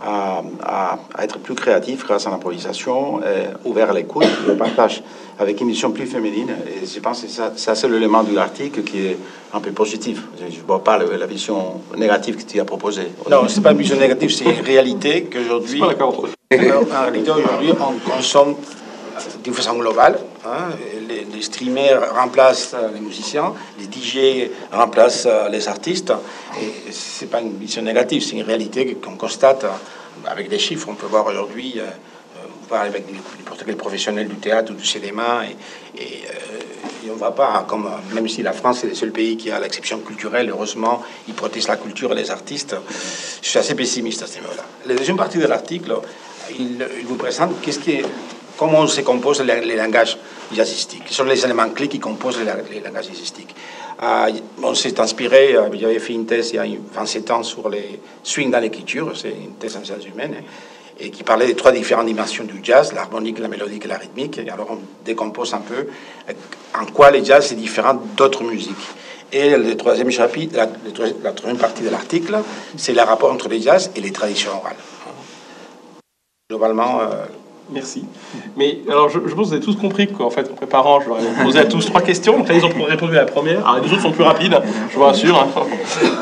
à, 0.00 0.42
à- 0.62 0.98
à 1.14 1.24
être 1.24 1.38
plus 1.38 1.54
créatifs 1.54 2.04
grâce 2.06 2.26
à 2.26 2.30
l'improvisation, 2.30 3.20
ouvert 3.64 3.90
à 3.90 3.94
l'écoute, 3.94 4.26
le 4.46 4.54
partage, 4.56 5.02
avec 5.38 5.60
une 5.60 5.68
vision 5.68 5.90
plus 5.92 6.06
féminine. 6.06 6.50
Et 6.82 6.86
je 6.86 7.00
pense 7.00 7.22
que 7.22 7.28
ça, 7.28 7.52
ça 7.56 7.74
c'est 7.74 7.88
l'élément 7.88 8.22
de 8.22 8.34
l'article 8.34 8.82
qui 8.82 8.98
est 9.06 9.18
un 9.52 9.60
peu 9.60 9.70
positif. 9.72 10.22
Je 10.38 10.44
ne 10.60 10.66
vois 10.66 10.82
pas 10.82 10.98
le- 10.98 11.16
la 11.16 11.26
vision 11.26 11.80
négative 11.96 12.36
que 12.36 12.42
tu 12.50 12.60
as 12.60 12.64
proposée. 12.64 13.08
Non, 13.30 13.48
c'est 13.48 13.60
pas 13.62 13.72
une 13.72 13.78
vision 13.78 13.96
négative, 13.96 14.30
c'est 14.30 14.44
une 14.44 14.64
réalité 14.64 15.24
qu'aujourd'hui, 15.32 15.80
En 16.50 17.02
réalité, 17.02 17.30
aujourd'hui, 17.30 17.72
on 17.78 18.10
consomme 18.10 18.56
d'une 19.44 19.52
façon 19.52 19.76
globale. 19.76 20.18
hein. 20.46 20.70
les, 21.06 21.42
streamers 21.42 22.14
remplacent 22.14 22.72
euh, 22.72 22.88
les 22.94 23.00
musiciens, 23.00 23.52
les 23.78 23.84
DJ 23.84 24.48
remplacent 24.72 25.26
euh, 25.26 25.50
les 25.50 25.68
artistes. 25.68 26.10
Et 26.58 26.90
c'est 26.90 27.26
pas 27.26 27.42
une 27.42 27.58
vision 27.58 27.82
négative, 27.82 28.22
c'est 28.22 28.36
une 28.36 28.44
réalité 28.46 28.94
qu'on 28.94 29.16
constate 29.16 29.64
euh, 29.64 29.68
avec 30.26 30.48
des 30.48 30.58
chiffres. 30.58 30.88
On 30.90 30.94
peut 30.94 31.04
voir 31.06 31.26
aujourd'hui, 31.26 31.74
euh, 31.76 31.82
on 32.62 32.66
parle 32.66 32.86
avec 32.86 33.12
n'importe 33.12 33.64
quel 33.66 33.76
professionnel 33.76 34.26
du 34.26 34.36
théâtre 34.36 34.72
ou 34.72 34.74
du 34.74 34.86
cinéma, 34.86 35.42
et, 35.98 36.00
on 37.10 37.14
ne 37.14 37.20
va 37.20 37.30
pas, 37.30 37.64
comme, 37.66 37.90
même 38.12 38.28
si 38.28 38.42
la 38.42 38.52
France 38.52 38.84
est 38.84 38.88
le 38.88 38.94
seul 38.94 39.12
pays 39.12 39.36
qui 39.36 39.50
a 39.50 39.58
l'exception 39.58 39.98
culturelle, 39.98 40.50
heureusement, 40.50 41.02
il 41.26 41.32
protège 41.32 41.66
la 41.66 41.76
culture 41.76 42.12
et 42.12 42.14
les 42.14 42.30
artistes. 42.30 42.76
Je 43.42 43.48
suis 43.48 43.58
assez 43.58 43.74
pessimiste 43.74 44.22
à 44.22 44.26
ce 44.26 44.34
niveau-là. 44.36 44.62
La 44.86 44.94
deuxième 44.94 45.16
partie 45.16 45.38
de 45.38 45.46
l'article, 45.46 45.94
il, 46.58 46.86
vous 47.04 47.16
présente 47.16 47.60
qu'est-ce 47.60 47.78
qui 47.78 48.02
comment 48.56 48.86
se 48.86 49.00
composent 49.02 49.42
les, 49.42 49.60
les 49.60 49.76
langages 49.76 50.18
jazzistiques. 50.52 51.04
Quels 51.04 51.14
sont 51.14 51.24
les 51.24 51.44
éléments 51.44 51.68
clés 51.70 51.88
qui 51.88 52.00
composent 52.00 52.38
les, 52.38 52.74
les 52.74 52.80
langages 52.80 53.06
jazzistiques. 53.06 53.54
Euh, 54.02 54.30
on 54.62 54.74
s'est 54.74 55.00
inspiré, 55.00 55.56
euh, 55.56 55.68
j'avais 55.74 55.98
fait 55.98 56.12
une 56.12 56.26
thèse 56.26 56.50
il 56.50 56.56
y 56.56 56.58
a 56.58 56.78
27 56.94 57.30
ans 57.30 57.42
sur 57.42 57.68
les 57.68 58.00
swings 58.22 58.50
dans 58.50 58.60
l'écriture, 58.60 59.12
c'est 59.16 59.30
une 59.30 59.54
thèse 59.58 59.76
en 59.76 59.84
sciences 59.84 60.06
humaines, 60.06 60.36
et 61.00 61.10
qui 61.10 61.24
parlait 61.24 61.46
des 61.46 61.56
trois 61.56 61.72
différentes 61.72 62.06
dimensions 62.06 62.44
du 62.44 62.60
jazz, 62.62 62.92
l'harmonique, 62.92 63.38
la 63.40 63.48
mélodique 63.48 63.84
et 63.84 63.88
la 63.88 63.98
rythmique. 63.98 64.40
Alors 64.52 64.68
on 64.70 64.78
décompose 65.04 65.52
un 65.54 65.58
peu 65.60 65.88
euh, 66.28 66.32
en 66.80 66.86
quoi 66.86 67.10
le 67.10 67.24
jazz 67.24 67.52
est 67.52 67.56
différent 67.56 68.00
d'autres 68.16 68.44
musiques. 68.44 68.74
Et 69.32 69.56
le 69.56 69.76
troisième 69.76 70.10
chapitre, 70.10 70.56
la, 70.56 70.68
la 71.22 71.32
troisième 71.32 71.58
partie 71.58 71.82
de 71.82 71.90
l'article, 71.90 72.38
c'est 72.76 72.94
le 72.94 73.02
rapport 73.02 73.30
entre 73.30 73.48
le 73.48 73.58
jazz 73.58 73.90
et 73.94 74.00
les 74.00 74.10
traditions 74.12 74.52
orales. 74.52 74.76
Globalement, 76.50 77.00
euh, 77.02 77.26
Merci. 77.70 78.06
Mais 78.56 78.78
alors, 78.88 79.10
je, 79.10 79.18
pense 79.18 79.30
que 79.30 79.36
vous 79.36 79.52
avez 79.52 79.62
tous 79.62 79.76
compris 79.76 80.10
qu'en 80.10 80.30
fait, 80.30 80.50
en 80.50 80.54
préparant, 80.54 80.98
je 81.02 81.08
leur 81.08 81.18
ai 81.18 81.44
posé 81.44 81.58
à 81.58 81.66
tous 81.66 81.84
trois 81.84 82.00
questions. 82.00 82.38
Donc 82.38 82.48
là, 82.48 82.54
ils 82.54 82.64
ont 82.64 82.84
répondu 82.84 83.12
à 83.18 83.20
la 83.20 83.26
première. 83.26 83.68
Alors, 83.68 83.84
les 83.84 83.92
autres 83.92 84.00
sont 84.00 84.12
plus 84.12 84.24
rapides, 84.24 84.58
je 84.90 84.96
vous 84.96 85.04
rassure. 85.04 85.46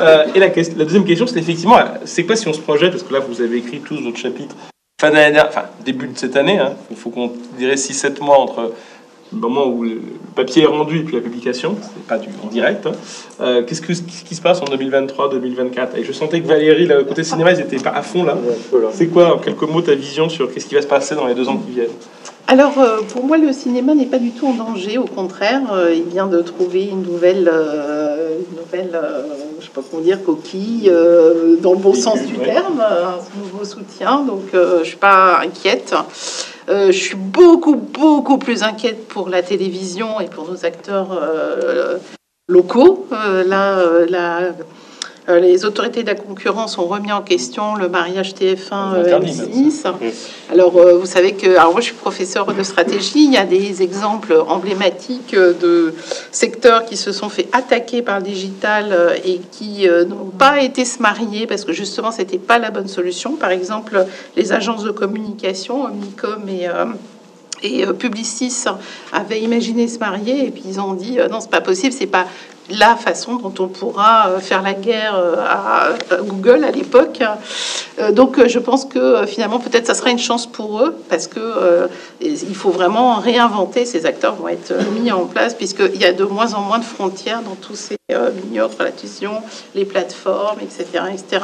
Euh, 0.01 0.25
et 0.35 0.39
la, 0.39 0.49
deuxième 0.49 1.05
question, 1.05 1.25
c'est 1.25 1.39
effectivement, 1.39 1.77
c'est 2.03 2.25
quoi 2.25 2.35
si 2.35 2.45
on 2.49 2.53
se 2.53 2.59
projette? 2.59 2.91
Parce 2.91 3.03
que 3.03 3.13
là, 3.13 3.21
vous 3.21 3.41
avez 3.41 3.59
écrit 3.59 3.79
tous 3.79 4.01
votre 4.01 4.17
chapitre 4.17 4.55
fin 4.99 5.11
d'année 5.11 5.39
enfin 5.39 5.63
début 5.85 6.07
de 6.07 6.17
cette 6.17 6.35
année. 6.35 6.59
hein. 6.59 6.73
Il 6.91 6.97
faut 6.97 7.09
qu'on 7.09 7.31
dirait 7.57 7.75
6-7 7.75 8.21
mois 8.21 8.39
entre 8.39 8.73
le 9.33 9.39
moment 9.39 9.67
où 9.67 9.83
le 9.83 10.01
papier 10.35 10.63
est 10.63 10.67
rendu 10.67 10.99
et 10.99 11.03
puis 11.03 11.15
la 11.15 11.21
publication, 11.21 11.75
c'est 11.81 12.03
pas 12.07 12.17
du 12.17 12.29
en 12.43 12.47
direct. 12.47 12.85
hein. 12.85 12.91
Euh, 13.41 13.63
Qu'est-ce, 13.63 13.81
que, 13.81 13.87
qu'est-ce 13.87 14.23
qui 14.23 14.35
se 14.35 14.41
passe 14.41 14.61
en 14.61 14.65
2023-2024 14.65 15.97
Et 15.97 16.03
je 16.03 16.11
sentais 16.11 16.41
que 16.41 16.47
Valérie, 16.47 16.85
là, 16.87 17.03
côté 17.03 17.23
cinéma, 17.23 17.51
ils 17.51 17.59
étaient 17.61 17.77
pas 17.77 17.89
à 17.91 18.01
fond 18.01 18.23
là. 18.23 18.37
C'est 18.93 19.07
quoi, 19.07 19.35
en 19.35 19.39
quelques 19.39 19.63
mots, 19.63 19.81
ta 19.81 19.95
vision 19.95 20.29
sur 20.29 20.51
qu'est-ce 20.53 20.65
qui 20.67 20.75
va 20.75 20.81
se 20.81 20.87
passer 20.87 21.15
dans 21.15 21.27
les 21.27 21.35
deux 21.35 21.47
ans 21.49 21.57
qui 21.57 21.71
viennent? 21.73 21.87
Alors, 22.49 22.79
euh, 22.79 23.01
pour 23.13 23.25
moi, 23.25 23.37
le 23.37 23.51
cinéma 23.51 23.93
n'est 23.93 24.05
pas 24.05 24.19
du 24.19 24.31
tout 24.31 24.47
en 24.47 24.53
danger. 24.53 24.97
Au 24.97 25.03
contraire, 25.03 25.61
euh, 25.73 25.93
il 25.93 26.03
vient 26.05 26.27
de 26.27 26.41
trouver 26.41 26.85
une 26.85 27.01
nouvelle, 27.01 27.51
euh, 27.53 28.37
une 28.49 28.57
nouvelle 28.57 28.91
euh, 28.95 29.23
je 29.59 29.65
sais 29.65 29.71
pas 29.75 29.81
comment 29.91 30.01
dire, 30.01 30.23
coquille, 30.23 30.89
euh, 30.89 31.57
dans 31.61 31.73
le 31.73 31.79
bon 31.79 31.93
sens 31.93 32.21
du 32.25 32.35
terme, 32.37 32.79
un 32.79 33.39
nouveau 33.43 33.65
soutien. 33.65 34.21
Donc, 34.25 34.43
euh, 34.53 34.79
je 34.83 34.87
suis 34.89 34.95
pas 34.97 35.41
inquiète. 35.43 35.93
Euh, 36.69 36.91
je 36.91 36.97
suis 36.97 37.15
beaucoup, 37.15 37.75
beaucoup 37.75 38.37
plus 38.37 38.63
inquiète 38.63 39.07
pour 39.07 39.29
la 39.29 39.41
télévision 39.41 40.19
et 40.19 40.27
pour 40.27 40.49
nos 40.49 40.65
acteurs 40.65 41.13
euh, 41.13 41.97
locaux. 42.49 43.07
Euh, 43.13 43.43
là, 43.45 44.53
les 45.27 45.65
autorités 45.65 46.03
de 46.03 46.07
la 46.07 46.15
concurrence 46.15 46.77
ont 46.77 46.85
remis 46.85 47.11
en 47.11 47.21
question 47.21 47.75
le 47.75 47.89
mariage 47.89 48.33
TF1 48.33 48.93
euh, 48.93 49.01
Interdit, 49.03 49.31
M6. 49.31 49.83
même, 49.99 50.11
Alors, 50.51 50.77
euh, 50.77 50.97
vous 50.97 51.05
savez 51.05 51.33
que, 51.33 51.57
alors 51.57 51.73
moi 51.73 51.81
je 51.81 51.87
suis 51.87 51.95
professeur 51.95 52.45
de 52.53 52.63
stratégie, 52.63 53.25
il 53.25 53.33
y 53.33 53.37
a 53.37 53.45
des 53.45 53.81
exemples 53.81 54.41
emblématiques 54.47 55.33
euh, 55.33 55.53
de 55.53 55.93
secteurs 56.31 56.85
qui 56.85 56.95
se 56.95 57.11
sont 57.11 57.29
fait 57.29 57.47
attaquer 57.51 58.01
par 58.01 58.19
le 58.19 58.25
digital 58.25 58.89
euh, 58.91 59.15
et 59.25 59.39
qui 59.51 59.87
euh, 59.87 60.05
n'ont 60.05 60.31
pas 60.37 60.61
été 60.61 60.85
se 60.85 61.01
marier 61.01 61.47
parce 61.47 61.65
que 61.65 61.73
justement 61.73 62.11
c'était 62.11 62.37
pas 62.37 62.59
la 62.59 62.71
bonne 62.71 62.87
solution. 62.87 63.35
Par 63.35 63.51
exemple, 63.51 64.05
les 64.35 64.53
agences 64.53 64.83
de 64.83 64.91
communication, 64.91 65.85
Omnicom 65.85 66.47
et 66.47 66.67
euh, 66.67 66.85
et 67.63 67.85
euh, 67.85 67.93
Publicis 67.93 68.65
avaient 69.11 69.41
imaginé 69.41 69.87
se 69.87 69.99
marier 69.99 70.47
et 70.47 70.51
puis 70.51 70.63
ils 70.65 70.79
ont 70.79 70.93
dit 70.93 71.19
euh, 71.19 71.27
non 71.27 71.39
c'est 71.39 71.49
pas 71.49 71.61
possible 71.61 71.93
c'est 71.93 72.07
pas 72.07 72.25
la 72.69 72.97
façon 72.97 73.35
dont 73.35 73.53
on 73.59 73.67
pourra 73.69 74.27
euh, 74.27 74.39
faire 74.39 74.61
la 74.61 74.73
guerre 74.73 75.15
à, 75.15 75.91
Google 76.21 76.65
à 76.65 76.71
l'époque. 76.71 77.21
Donc 78.11 78.45
je 78.45 78.59
pense 78.59 78.83
que 78.83 79.25
finalement 79.25 79.59
peut-être 79.59 79.87
ça 79.87 79.93
sera 79.93 80.09
une 80.09 80.19
chance 80.19 80.45
pour 80.45 80.81
eux 80.81 80.95
parce 81.09 81.27
que 81.27 81.87
il 82.21 82.55
faut 82.55 82.69
vraiment 82.69 83.15
réinventer 83.15 83.85
ces 83.85 84.05
acteurs 84.05 84.35
vont 84.35 84.49
être 84.49 84.73
mis 84.99 85.11
en 85.11 85.25
place 85.25 85.53
puisqu'il 85.53 85.99
y 85.99 86.05
a 86.05 86.13
de 86.13 86.25
moins 86.25 86.53
en 86.53 86.61
moins 86.61 86.79
de 86.79 86.83
frontières 86.83 87.41
dans 87.41 87.55
tous 87.55 87.75
ces 87.75 87.97
euh, 88.13 88.31
télévision 89.17 89.41
les 89.75 89.83
plateformes 89.83 90.59
etc 90.61 91.03
etc 91.11 91.43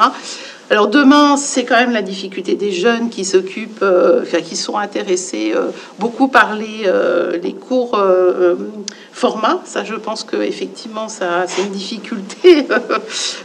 alors 0.70 0.88
demain, 0.88 1.36
c'est 1.36 1.64
quand 1.64 1.76
même 1.76 1.92
la 1.92 2.02
difficulté 2.02 2.54
des 2.54 2.72
jeunes 2.72 3.10
qui 3.10 3.24
s'occupent, 3.24 3.82
euh, 3.82 4.24
qui 4.24 4.56
sont 4.56 4.76
intéressés 4.78 5.52
euh, 5.54 5.66
beaucoup 5.98 6.28
par 6.28 6.54
les, 6.54 6.82
euh, 6.86 7.36
les 7.42 7.52
cours 7.52 7.94
euh, 7.96 8.32
euh, 8.40 8.54
format. 9.12 9.60
Ça, 9.64 9.84
je 9.84 9.94
pense 9.94 10.24
que 10.24 10.36
effectivement, 10.36 11.08
ça, 11.08 11.44
c'est 11.46 11.62
une 11.62 11.70
difficulté 11.70 12.66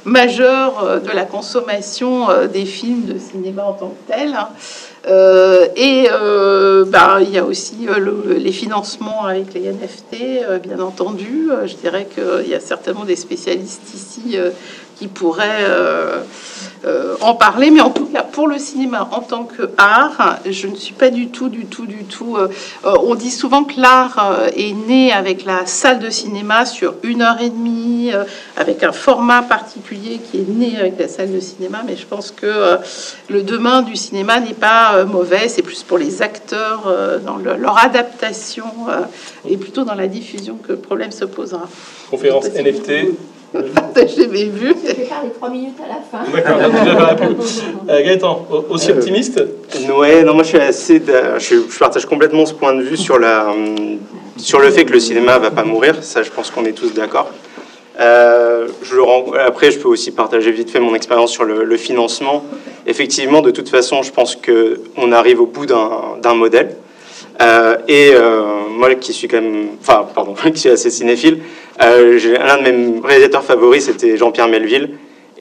majeure 0.05 1.01
de 1.01 1.09
la 1.11 1.25
consommation 1.25 2.27
des 2.51 2.65
films 2.65 3.03
de 3.05 3.19
cinéma 3.19 3.63
en 3.65 3.73
tant 3.73 3.89
que 3.89 4.13
tel. 4.13 4.33
hein. 4.35 4.49
Et 5.75 6.07
euh, 6.11 6.85
ben, 6.85 7.19
il 7.21 7.31
y 7.31 7.37
a 7.37 7.43
aussi 7.45 7.87
le- 7.97 8.35
les 8.37 8.51
financements 8.51 9.25
avec 9.25 9.53
les 9.53 9.61
NFT, 9.71 10.61
bien 10.63 10.79
entendu. 10.79 11.49
Je 11.65 11.75
dirais 11.75 12.07
qu'il 12.13 12.49
y 12.49 12.55
a 12.55 12.59
certainement 12.59 13.05
des 13.05 13.15
spécialistes 13.15 13.93
ici 13.93 14.37
qui 14.97 15.07
pourraient 15.07 15.65
euh, 16.85 17.15
en 17.21 17.35
parler, 17.35 17.71
mais 17.71 17.81
en 17.81 17.89
tout 17.89 18.05
cas 18.05 18.23
pour 18.23 18.47
le 18.47 18.57
cinéma 18.57 19.09
en 19.11 19.19
tant 19.21 19.43
que 19.43 19.69
art, 19.77 20.39
je 20.49 20.67
ne 20.67 20.75
suis 20.75 20.93
pas 20.93 21.09
du 21.09 21.27
tout, 21.27 21.49
du 21.49 21.65
tout, 21.65 21.85
du 21.85 22.05
tout. 22.05 22.37
euh, 22.37 22.47
on 23.03 23.15
dit 23.15 23.31
souvent 23.31 23.63
que 23.65 23.79
l'art 23.79 24.17
euh, 24.39 24.47
est 24.55 24.73
né 24.87 25.11
avec 25.11 25.43
la 25.45 25.65
salle 25.65 25.99
de 25.99 26.09
cinéma 26.09 26.65
sur 26.65 26.95
une 27.03 27.21
heure 27.21 27.41
et 27.41 27.49
demie, 27.49 28.11
euh, 28.13 28.23
avec 28.55 28.83
un 28.83 28.91
format 28.93 29.41
particulier 29.41 30.19
qui 30.31 30.37
est 30.37 30.47
né 30.47 30.77
avec 30.79 30.97
la 30.99 31.07
salle 31.07 31.33
de 31.33 31.39
cinéma, 31.39 31.79
mais 31.85 31.97
je 31.97 32.05
pense 32.05 32.31
que 32.31 32.77
le 33.29 33.43
demain 33.43 33.81
du 33.81 33.95
cinéma 33.95 34.39
n'est 34.39 34.53
pas 34.53 35.03
mauvais, 35.05 35.49
c'est 35.49 35.61
plus 35.61 35.83
pour 35.83 35.97
les 35.97 36.21
acteurs 36.21 36.83
dans 37.25 37.37
le- 37.37 37.55
leur 37.55 37.77
adaptation 37.83 38.65
et 39.47 39.57
plutôt 39.57 39.83
dans 39.83 39.95
la 39.95 40.07
diffusion 40.07 40.57
que 40.65 40.73
le 40.73 40.77
problème 40.77 41.11
se 41.11 41.25
posera. 41.25 41.67
Conférence 42.09 42.45
NFT. 42.45 42.91
J'ai 43.95 44.45
vu. 44.45 44.73
Je 44.83 44.87
vais 44.87 45.05
faire 45.05 45.21
les 45.23 45.31
trois 45.31 45.49
minutes 45.49 45.75
à 45.83 45.87
la 45.87 46.01
fin. 46.01 46.31
D'accord. 46.31 47.27
Euh, 47.89 48.03
Gaëtan, 48.03 48.47
au- 48.51 48.73
aussi 48.73 48.91
optimiste 48.91 49.41
Ouais, 49.95 50.23
non, 50.23 50.33
moi 50.33 50.43
je 50.43 50.49
suis 50.49 50.59
assez. 50.59 51.01
Je, 51.39 51.55
je 51.69 51.79
partage 51.79 52.05
complètement 52.05 52.45
ce 52.45 52.53
point 52.53 52.73
de 52.73 52.81
vue 52.81 52.97
sur, 52.97 53.17
la, 53.19 53.47
sur 54.37 54.59
le 54.59 54.69
fait 54.69 54.85
que 54.85 54.93
le 54.93 54.99
cinéma 54.99 55.37
va 55.39 55.51
pas 55.51 55.63
mourir. 55.63 55.95
Ça, 56.03 56.23
je 56.23 56.29
pense 56.29 56.51
qu'on 56.51 56.65
est 56.65 56.73
tous 56.73 56.93
d'accord. 56.93 57.29
Euh, 57.99 58.67
je 58.83 58.95
le 58.95 59.01
rends- 59.03 59.33
après, 59.45 59.71
je 59.71 59.79
peux 59.79 59.89
aussi 59.89 60.11
partager 60.11 60.51
vite 60.51 60.69
fait 60.69 60.79
mon 60.79 60.95
expérience 60.95 61.31
sur 61.31 61.43
le, 61.43 61.63
le 61.65 61.77
financement. 61.77 62.45
Effectivement, 62.87 63.41
de 63.41 63.51
toute 63.51 63.67
façon, 63.67 64.03
je 64.03 64.11
pense 64.11 64.37
qu'on 64.37 65.11
arrive 65.11 65.41
au 65.41 65.45
bout 65.47 65.65
d'un 65.65 65.89
d'un 66.21 66.33
modèle. 66.33 66.75
Euh, 67.41 67.77
et 67.87 68.11
euh, 68.13 68.67
moi, 68.69 68.93
qui 68.95 69.13
suis 69.13 69.27
quand 69.27 69.41
même, 69.41 69.69
enfin, 69.81 70.07
pardon, 70.13 70.33
qui 70.53 70.59
suis 70.59 70.69
assez 70.69 70.89
cinéphile, 70.89 71.39
euh, 71.81 72.19
l'un 72.45 72.57
de 72.57 72.71
mes 72.71 72.99
réalisateurs 73.07 73.43
favoris, 73.43 73.85
c'était 73.85 74.17
Jean-Pierre 74.17 74.47
Melville. 74.47 74.91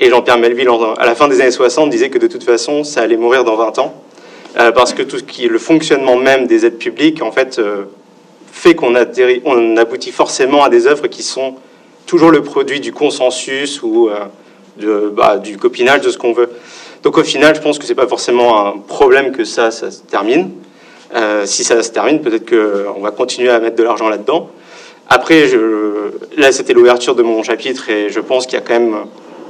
Et 0.01 0.11
Jean-Pierre 0.11 0.39
Melville, 0.39 0.69
à 0.99 1.07
la 1.07 1.15
fin 1.17 1.27
des 1.27 1.41
années 1.41 1.51
60, 1.51 1.91
disait 1.91 2.09
que 2.09 2.19
de 2.19 2.29
toute 2.29 2.45
façon, 2.45 2.85
ça 2.85 3.03
allait 3.03 3.17
mourir 3.17 3.43
dans 3.43 3.57
20 3.57 3.79
ans. 3.81 3.95
Euh, 4.59 4.73
parce 4.73 4.95
que 4.95 5.03
tout 5.03 5.19
ce 5.19 5.25
qui 5.25 5.47
le 5.47 5.59
fonctionnement 5.59 6.17
même 6.17 6.47
des 6.47 6.65
aides 6.65 6.79
publiques, 6.79 7.23
en 7.23 7.31
fait, 7.31 7.59
euh, 7.59 7.85
fait 8.51 8.75
qu'on 8.75 8.95
on 9.45 9.77
aboutit 9.77 10.11
forcément 10.11 10.65
à 10.65 10.69
des 10.69 10.87
œuvres 10.87 11.07
qui 11.09 11.23
sont 11.23 11.57
toujours 12.07 12.31
le 12.31 12.43
produit 12.43 12.81
du 12.81 12.93
consensus 12.93 13.83
ou 13.83 14.09
euh, 14.81 15.11
bah, 15.11 15.37
du 15.37 15.59
copinage 15.59 16.01
de 16.01 16.11
ce 16.11 16.19
qu'on 16.19 16.33
veut. 16.33 16.51
Donc 17.03 17.19
au 17.19 17.25
final, 17.25 17.55
je 17.55 17.61
pense 17.61 17.79
que 17.79 17.85
c'est 17.85 17.95
pas 17.95 18.09
forcément 18.09 18.67
un 18.67 18.79
problème 18.79 19.33
que 19.33 19.45
ça, 19.45 19.71
ça 19.71 19.91
se 19.91 20.01
termine. 20.03 20.51
Euh, 21.15 21.47
si 21.47 21.65
ça 21.65 21.83
se 21.83 21.91
termine, 21.91 22.21
peut-être 22.21 22.49
qu'on 22.49 23.01
va 23.01 23.11
continuer 23.11 23.51
à 23.51 23.61
mettre 23.61 23.77
de 23.77 23.83
l'argent 23.83 24.09
là-dedans. 24.09 24.51
Après, 25.09 25.49
là, 26.37 26.53
c'était 26.53 26.75
l'ouverture 26.75 27.15
de 27.15 27.23
mon 27.23 27.43
chapitre 27.43 27.89
et 27.89 28.11
je 28.11 28.21
pense 28.21 28.47
qu'il 28.47 28.59
y 28.59 28.63
a 28.63 28.65
quand 28.65 28.79
même 28.79 28.97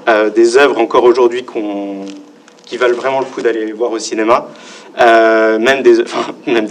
euh, 0.09 0.31
des 0.31 0.57
œuvres 0.57 0.79
encore 0.79 1.05
aujourd'hui 1.05 1.45
qui 2.65 2.77
valent 2.77 2.95
vraiment 2.95 3.19
le 3.21 3.27
coup 3.27 3.43
d'aller 3.43 3.73
voir 3.73 3.91
au 3.91 3.99
cinéma. 3.99 4.49
Euh, 5.01 5.59
même, 5.59 5.83
des, 5.83 6.01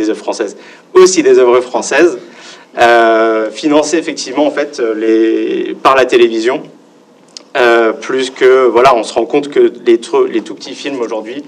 œuvres 0.09 0.19
françaises. 0.19 0.55
Aussi 0.93 1.21
des 1.21 1.37
œuvres 1.37 1.59
françaises. 1.61 2.17
Euh, 2.79 3.49
financées 3.49 3.97
effectivement 3.97 4.45
en 4.45 4.51
fait 4.51 4.81
par 5.81 5.95
la 5.95 6.05
télévision. 6.05 6.61
Euh, 7.57 7.91
plus 7.91 8.29
que, 8.29 8.67
voilà, 8.67 8.95
on 8.95 9.03
se 9.03 9.13
rend 9.13 9.25
compte 9.25 9.49
que 9.49 9.71
les, 9.85 9.97
tout 9.99 10.55
petits 10.55 10.75
films 10.75 11.01
aujourd'hui, 11.01 11.43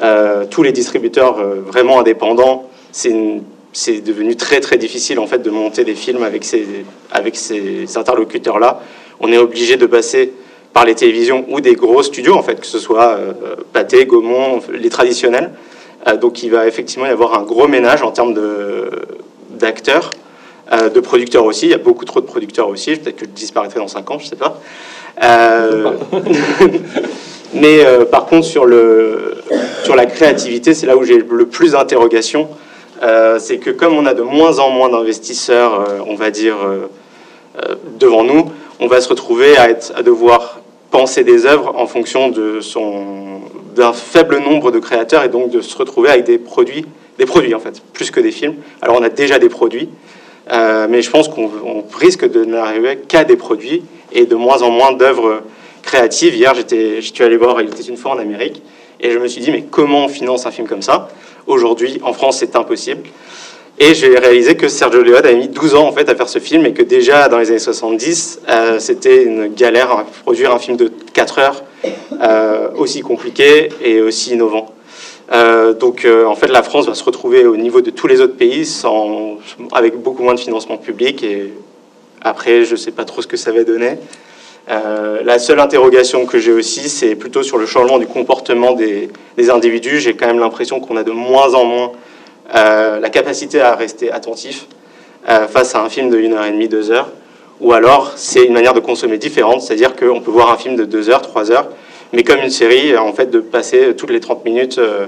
euh, 0.00 0.44
tous 0.48 0.62
les 0.62 0.70
distributeurs 0.70 1.38
euh, 1.38 1.56
vraiment 1.66 1.98
indépendants, 1.98 2.69
c'est 2.92 4.00
devenu 4.00 4.36
très 4.36 4.60
très 4.60 4.76
difficile 4.76 5.18
en 5.18 5.26
fait 5.26 5.38
de 5.38 5.50
monter 5.50 5.84
des 5.84 5.94
films 5.94 6.22
avec 6.22 6.44
ces, 6.44 7.96
interlocuteurs-là. 7.96 8.80
On 9.20 9.32
est 9.32 9.38
obligé 9.38 9.76
de 9.76 9.86
passer 9.86 10.32
par 10.72 10.84
les 10.84 10.94
télévisions 10.94 11.44
ou 11.48 11.60
des 11.60 11.74
gros 11.74 12.02
studios 12.02 12.34
en 12.34 12.42
fait, 12.42 12.60
que 12.60 12.66
ce 12.66 12.78
soit 12.78 13.16
euh, 13.18 13.32
Pathé, 13.72 14.06
Gaumont, 14.06 14.60
les 14.72 14.88
traditionnels. 14.88 15.50
Euh, 16.06 16.16
donc 16.16 16.42
il 16.42 16.50
va 16.50 16.66
effectivement 16.66 17.06
y 17.06 17.10
avoir 17.10 17.34
un 17.34 17.42
gros 17.42 17.68
ménage 17.68 18.02
en 18.02 18.10
termes 18.10 18.34
d'acteurs, 19.50 20.10
euh, 20.72 20.88
de 20.88 21.00
producteurs 21.00 21.44
aussi. 21.44 21.66
Il 21.66 21.70
y 21.70 21.74
a 21.74 21.78
beaucoup 21.78 22.04
trop 22.04 22.20
de 22.20 22.26
producteurs 22.26 22.68
aussi. 22.68 22.96
Peut-être 22.96 23.16
que 23.16 23.26
je 23.26 23.30
disparaîtrai 23.30 23.80
dans 23.80 23.88
5 23.88 24.10
ans, 24.10 24.18
je 24.18 24.26
sais 24.26 24.36
pas. 24.36 24.60
Euh, 25.22 25.92
mais 27.54 27.84
par 28.10 28.26
contre, 28.26 28.46
sur 28.46 28.66
la 28.66 30.06
créativité, 30.06 30.74
c'est 30.74 30.86
là 30.86 30.96
où 30.96 31.04
j'ai 31.04 31.18
le 31.18 31.46
plus 31.46 31.72
d'interrogations. 31.72 32.48
Euh, 33.02 33.38
c'est 33.38 33.58
que 33.58 33.70
comme 33.70 33.94
on 33.94 34.04
a 34.06 34.14
de 34.14 34.22
moins 34.22 34.58
en 34.58 34.70
moins 34.70 34.90
d'investisseurs, 34.90 35.80
euh, 35.80 35.98
on 36.06 36.14
va 36.14 36.30
dire, 36.30 36.56
euh, 36.62 37.74
devant 37.98 38.24
nous, 38.24 38.50
on 38.78 38.86
va 38.86 39.00
se 39.00 39.08
retrouver 39.08 39.56
à, 39.56 39.72
devoir 40.02 40.60
penser 40.90 41.24
des 41.24 41.46
œuvres 41.46 41.74
en 41.76 41.86
fonction 41.86 42.32
d'un 43.74 43.92
faible 43.92 44.38
nombre 44.38 44.70
de 44.70 44.78
créateurs 44.78 45.24
et 45.24 45.28
donc 45.28 45.50
de 45.50 45.60
se 45.60 45.76
retrouver 45.76 46.10
avec 46.10 46.24
des 46.24 46.38
produits, 46.38 46.84
des 47.18 47.26
produits 47.26 47.54
en 47.54 47.60
fait, 47.60 47.82
plus 47.92 48.10
que 48.10 48.20
des 48.20 48.32
films. 48.32 48.56
Alors 48.82 48.96
on 48.98 49.02
a 49.02 49.08
déjà 49.08 49.38
des 49.38 49.48
produits, 49.48 49.88
mais 50.50 51.02
je 51.02 51.10
pense 51.10 51.28
qu'on 51.28 51.50
on 51.64 51.84
risque 51.94 52.28
de 52.28 52.44
n'arriver 52.44 52.96
qu'à 52.96 53.24
des 53.24 53.36
produits 53.36 53.82
et 54.12 54.26
de 54.26 54.34
moins 54.34 54.62
en 54.62 54.70
moins 54.70 54.92
d'œuvres 54.92 55.42
créatives. 55.82 56.34
Hier, 56.34 56.54
j'étais, 56.54 57.00
je 57.00 57.12
suis 57.12 57.22
allé 57.22 57.36
voir 57.36 57.60
Il 57.60 57.68
était 57.68 57.82
une 57.82 57.96
fois 57.96 58.12
en 58.12 58.18
Amérique 58.18 58.62
et 59.00 59.10
je 59.10 59.18
me 59.18 59.28
suis 59.28 59.40
dit 59.40 59.52
mais 59.52 59.62
comment 59.70 60.06
on 60.06 60.08
finance 60.08 60.46
un 60.46 60.50
film 60.50 60.66
comme 60.66 60.82
ça? 60.82 61.08
Aujourd'hui, 61.50 61.98
en 62.04 62.12
France, 62.12 62.38
c'est 62.38 62.54
impossible. 62.54 63.02
Et 63.80 63.92
j'ai 63.94 64.16
réalisé 64.16 64.54
que 64.54 64.68
Sergio 64.68 65.02
Leone 65.02 65.16
avait 65.24 65.34
mis 65.34 65.48
12 65.48 65.74
ans 65.74 65.88
en 65.88 65.92
fait 65.92 66.08
à 66.08 66.14
faire 66.14 66.28
ce 66.28 66.38
film 66.38 66.64
et 66.64 66.72
que 66.72 66.82
déjà 66.82 67.28
dans 67.28 67.38
les 67.38 67.48
années 67.50 67.58
70, 67.58 68.42
euh, 68.48 68.78
c'était 68.78 69.24
une 69.24 69.48
galère 69.48 69.90
à 69.90 70.04
produire 70.22 70.54
un 70.54 70.60
film 70.60 70.76
de 70.76 70.92
4 71.12 71.38
heures 71.40 71.64
euh, 72.22 72.68
aussi 72.76 73.00
compliqué 73.00 73.70
et 73.82 74.00
aussi 74.00 74.32
innovant. 74.34 74.66
Euh, 75.32 75.72
donc 75.72 76.04
euh, 76.04 76.24
en 76.24 76.36
fait 76.36 76.48
la 76.48 76.62
France 76.62 76.86
va 76.86 76.94
se 76.94 77.02
retrouver 77.02 77.44
au 77.46 77.56
niveau 77.56 77.80
de 77.80 77.90
tous 77.90 78.06
les 78.06 78.20
autres 78.20 78.36
pays 78.36 78.64
sans, 78.64 79.38
avec 79.72 79.96
beaucoup 79.96 80.22
moins 80.22 80.34
de 80.34 80.40
financement 80.40 80.76
public 80.76 81.24
et 81.24 81.52
après 82.20 82.64
je 82.64 82.72
ne 82.72 82.76
sais 82.76 82.92
pas 82.92 83.04
trop 83.04 83.22
ce 83.22 83.26
que 83.26 83.36
ça 83.36 83.50
va 83.50 83.64
donner. 83.64 83.96
Euh, 84.70 85.22
la 85.24 85.38
seule 85.38 85.58
interrogation 85.58 86.26
que 86.26 86.38
j'ai 86.38 86.52
aussi 86.52 86.88
c'est 86.88 87.16
plutôt 87.16 87.42
sur 87.42 87.58
le 87.58 87.66
changement 87.66 87.98
du 87.98 88.06
comportement 88.06 88.72
des, 88.72 89.10
individus. 89.50 90.00
J'ai 90.00 90.14
quand 90.14 90.26
même 90.26 90.38
l'impression 90.38 90.80
qu'on 90.80 90.96
a 90.96 91.02
de 91.02 91.10
moins 91.10 91.54
en 91.54 91.64
moins 91.64 91.92
la 92.52 93.10
capacité 93.10 93.60
à 93.60 93.74
rester 93.74 94.10
attentif 94.10 94.66
face 95.24 95.74
à 95.74 95.82
un 95.82 95.88
film 95.88 96.10
de 96.10 96.18
1h30, 96.18 96.68
2 96.68 96.90
heures 96.90 97.08
ou 97.60 97.72
alors 97.72 98.12
c'est 98.16 98.44
une 98.44 98.52
manière 98.52 98.74
de 98.74 98.80
consommer 98.80 99.18
différente, 99.18 99.62
c'est-à-dire 99.62 99.94
qu'on 99.94 100.20
peut 100.20 100.30
voir 100.30 100.50
un 100.50 100.56
film 100.56 100.76
de 100.76 100.84
2 100.84 101.10
heures, 101.10 101.22
3 101.22 101.52
heures, 101.52 101.68
mais 102.12 102.24
comme 102.24 102.40
une 102.40 102.50
série, 102.50 102.96
en 102.96 103.12
fait, 103.12 103.30
de 103.30 103.40
passer 103.40 103.94
toutes 103.96 104.10
les 104.10 104.20
30 104.20 104.44
minutes 104.44 104.78
euh, 104.78 105.06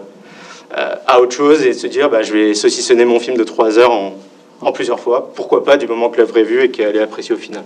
à 1.06 1.20
autre 1.20 1.34
chose 1.34 1.64
et 1.64 1.70
de 1.70 1.74
se 1.74 1.86
dire 1.86 2.10
bah, 2.10 2.22
je 2.22 2.32
vais 2.32 2.54
saucissonner 2.54 3.04
mon 3.04 3.18
film 3.18 3.36
de 3.36 3.44
3 3.44 3.78
heures 3.78 3.90
en, 3.90 4.14
en 4.60 4.72
plusieurs 4.72 5.00
fois. 5.00 5.32
Pourquoi 5.34 5.64
pas, 5.64 5.76
du 5.76 5.86
moment 5.86 6.10
que 6.10 6.18
l'œuvre 6.18 6.38
est 6.38 6.44
vue 6.44 6.62
et 6.64 6.70
qu'elle 6.70 6.96
est 6.96 7.02
appréciée 7.02 7.34
au 7.34 7.38
final. 7.38 7.64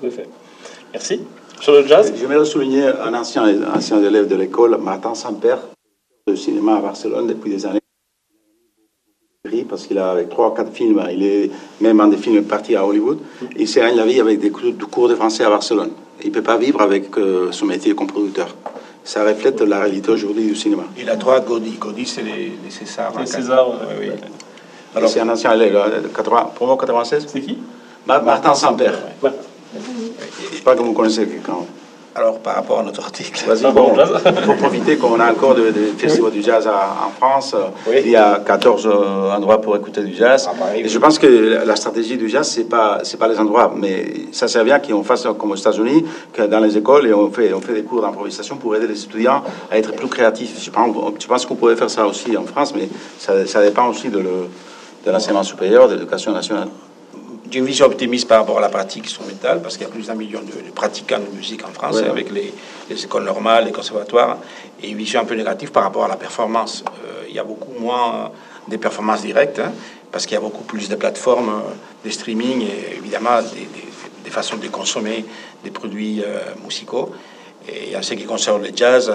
Tout 0.00 0.06
à 0.06 0.10
fait. 0.10 0.26
Merci. 0.92 1.20
Sur 1.60 1.72
le 1.72 1.86
jazz? 1.86 2.12
J'aimerais 2.18 2.44
souligner 2.44 2.86
un 2.86 3.14
ancien, 3.14 3.44
ancien 3.74 4.02
élève 4.02 4.26
de 4.28 4.36
l'école, 4.36 4.78
Martin 4.78 5.14
Samper, 5.14 5.56
de 6.26 6.34
cinéma 6.34 6.76
à 6.76 6.80
Barcelone 6.80 7.26
depuis 7.26 7.50
des 7.50 7.66
années. 7.66 7.80
Parce 9.68 9.86
qu'il 9.86 9.98
a 9.98 10.10
avec 10.10 10.28
trois 10.30 10.48
ou 10.48 10.50
quatre 10.52 10.72
films, 10.72 11.02
il 11.10 11.22
est 11.24 11.50
même 11.80 12.00
en 12.00 12.06
des 12.06 12.16
films 12.16 12.44
partis 12.44 12.76
à 12.76 12.86
Hollywood. 12.86 13.18
Il 13.56 13.68
s'est 13.68 13.80
la 13.80 14.04
vie 14.04 14.20
avec 14.20 14.40
des 14.40 14.50
cours 14.50 15.08
de 15.08 15.14
français 15.14 15.44
à 15.44 15.50
Barcelone. 15.50 15.90
Il 16.22 16.28
ne 16.28 16.34
peut 16.34 16.42
pas 16.42 16.56
vivre 16.56 16.80
avec 16.80 17.16
euh, 17.18 17.50
son 17.50 17.66
métier 17.66 17.94
comme 17.94 18.06
producteur 18.06 18.48
ça 19.04 19.24
reflète 19.24 19.60
la 19.62 19.80
réalité 19.80 20.10
aujourd'hui 20.10 20.46
du 20.46 20.54
cinéma. 20.54 20.84
Il 20.98 21.08
a 21.08 21.16
trois 21.16 21.40
Gaudi. 21.40 21.72
Gaudi, 21.78 22.06
c'est 22.06 22.22
les, 22.22 22.52
les 22.62 22.70
Césars. 22.70 23.12
Les 23.18 23.26
Césars, 23.26 23.70
oui. 23.98 24.08
oui. 24.08 24.10
Alors, 24.94 25.08
c'est 25.08 25.20
un 25.20 25.28
ancien 25.28 25.52
élève, 25.52 26.10
80, 26.14 26.50
promo 26.54 26.76
96 26.76 27.26
C'est 27.28 27.40
qui? 27.40 27.58
Martin 28.06 28.54
Samper. 28.54 28.90
Ouais. 29.22 29.30
Je 29.74 30.56
sais 30.56 30.62
pas 30.62 30.74
que 30.74 30.82
vous 30.82 30.92
connaissez 30.92 31.26
quelqu'un. 31.26 31.58
Alors, 32.12 32.40
par 32.40 32.56
rapport 32.56 32.80
à 32.80 32.82
notre 32.82 33.04
article, 33.04 33.44
Vas-y, 33.46 33.72
bon, 33.72 33.92
il 33.94 34.42
faut 34.42 34.54
profiter 34.58 34.96
qu'on 34.96 35.20
a 35.20 35.30
encore 35.30 35.54
des 35.54 35.70
de 35.70 35.92
festivals 35.96 36.32
du 36.32 36.42
jazz 36.42 36.66
à, 36.66 37.06
en 37.06 37.10
France. 37.10 37.54
Oui. 37.86 37.98
Il 38.04 38.10
y 38.10 38.16
a 38.16 38.42
14 38.44 38.86
euh, 38.86 39.30
endroits 39.30 39.60
pour 39.60 39.76
écouter 39.76 40.02
du 40.02 40.12
jazz. 40.16 40.48
Ah, 40.50 40.64
oui. 40.74 40.80
Et 40.80 40.88
je 40.88 40.98
pense 40.98 41.20
que 41.20 41.62
la 41.64 41.76
stratégie 41.76 42.16
du 42.16 42.28
jazz, 42.28 42.48
c'est 42.48 42.68
pas 42.68 42.98
c'est 43.04 43.16
pas 43.16 43.28
les 43.28 43.38
endroits, 43.38 43.72
mais 43.76 44.12
ça 44.32 44.48
sert 44.48 44.64
bien 44.64 44.80
qu'on 44.80 45.04
fasse 45.04 45.28
comme 45.38 45.52
aux 45.52 45.56
États-Unis, 45.56 46.04
que 46.32 46.42
dans 46.42 46.58
les 46.58 46.76
écoles, 46.76 47.06
et 47.06 47.14
on 47.14 47.30
fait 47.30 47.52
on 47.54 47.60
fait 47.60 47.74
des 47.74 47.84
cours 47.84 48.02
d'improvisation 48.02 48.56
pour 48.56 48.74
aider 48.74 48.88
les 48.88 49.04
étudiants 49.04 49.44
à 49.70 49.78
être 49.78 49.92
plus 49.92 50.08
créatifs. 50.08 50.60
Je 50.60 50.70
pense, 50.70 50.96
je 51.16 51.26
pense 51.28 51.46
qu'on 51.46 51.54
pourrait 51.54 51.76
faire 51.76 51.90
ça 51.90 52.08
aussi 52.08 52.36
en 52.36 52.44
France, 52.44 52.74
mais 52.74 52.88
ça, 53.18 53.46
ça 53.46 53.62
dépend 53.62 53.88
aussi 53.88 54.08
de, 54.08 54.18
le, 54.18 54.48
de 55.06 55.10
l'enseignement 55.12 55.44
supérieur, 55.44 55.88
de 55.88 55.94
l'éducation 55.94 56.32
nationale 56.32 56.68
j'ai 57.50 57.58
une 57.58 57.66
vision 57.66 57.86
optimiste 57.86 58.28
par 58.28 58.40
rapport 58.40 58.58
à 58.58 58.60
la 58.60 58.68
pratique 58.68 59.06
instrumentale, 59.06 59.60
parce 59.62 59.76
qu'il 59.76 59.86
y 59.86 59.90
a 59.90 59.92
plus 59.92 60.06
d'un 60.06 60.14
million 60.14 60.40
de, 60.40 60.70
pratiquants 60.70 61.18
de 61.18 61.36
musique 61.36 61.64
en 61.66 61.72
France, 61.72 61.96
ouais. 61.96 62.08
avec 62.08 62.30
les, 62.30 62.52
les, 62.88 63.04
écoles 63.04 63.24
normales, 63.24 63.64
les 63.64 63.72
conservatoires, 63.72 64.38
et 64.82 64.90
une 64.90 64.96
vision 64.96 65.20
un 65.20 65.24
peu 65.24 65.34
négative 65.34 65.72
par 65.72 65.82
rapport 65.82 66.04
à 66.04 66.08
la 66.08 66.16
performance. 66.16 66.84
Euh, 66.86 67.24
il 67.28 67.34
y 67.34 67.38
a 67.38 67.44
beaucoup 67.44 67.72
moins 67.78 68.30
des 68.68 68.78
performances 68.78 69.22
directes, 69.22 69.58
hein, 69.58 69.72
parce 70.12 70.26
qu'il 70.26 70.34
y 70.34 70.38
a 70.38 70.40
beaucoup 70.40 70.64
plus 70.64 70.88
de 70.88 70.96
plateformes 70.96 71.48
euh, 71.48 72.04
de 72.04 72.10
streaming 72.10 72.62
et 72.62 72.96
évidemment 72.96 73.42
des, 73.42 73.60
des, 73.60 73.90
des 74.24 74.30
façons 74.30 74.56
de 74.56 74.68
consommer 74.68 75.24
des 75.64 75.70
produits 75.70 76.22
euh, 76.22 76.38
musicaux. 76.64 77.10
Et 77.68 77.96
en 77.96 78.02
ce 78.02 78.14
qui 78.14 78.24
concerne 78.24 78.62
le 78.62 78.70
jazz, 78.74 79.12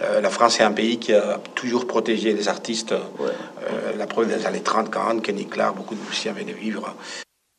euh, 0.00 0.20
la 0.20 0.30
France 0.30 0.60
est 0.60 0.64
un 0.64 0.72
pays 0.72 0.98
qui 0.98 1.12
a 1.12 1.40
toujours 1.54 1.86
protégé 1.86 2.32
les 2.32 2.48
artistes. 2.48 2.92
Ouais. 2.92 3.28
Euh, 3.62 3.96
la 3.96 4.06
preuve 4.06 4.28
des 4.28 4.46
années 4.46 4.60
30-40, 4.60 5.20
Kenny 5.20 5.46
Clark, 5.46 5.76
beaucoup 5.76 5.94
de 5.94 6.00
musiciens 6.00 6.32
venaient 6.32 6.52
vivre 6.52 6.94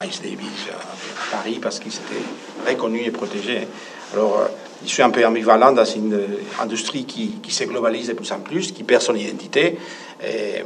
Miles 0.03 0.21
Davis 0.21 0.69
à 0.69 1.37
Paris 1.37 1.57
parce 1.59 1.79
qu'il 1.79 1.91
s'était 1.91 2.21
reconnu 2.67 3.01
et 3.03 3.09
protégé. 3.09 3.67
Alors, 4.13 4.41
euh, 4.41 4.45
je 4.85 4.89
suis 4.89 5.01
un 5.01 5.09
peu 5.09 5.25
ambivalent 5.25 5.71
dans 5.71 5.85
une 5.85 6.13
euh, 6.13 6.27
industrie 6.61 7.05
qui, 7.05 7.39
qui, 7.41 7.51
se 7.51 7.63
de 7.63 8.13
plus 8.13 8.31
en 8.31 8.39
plus, 8.41 8.73
qui 8.73 8.83
perd 8.83 9.01
son 9.01 9.15
identité, 9.15 9.79
et, 10.23 10.61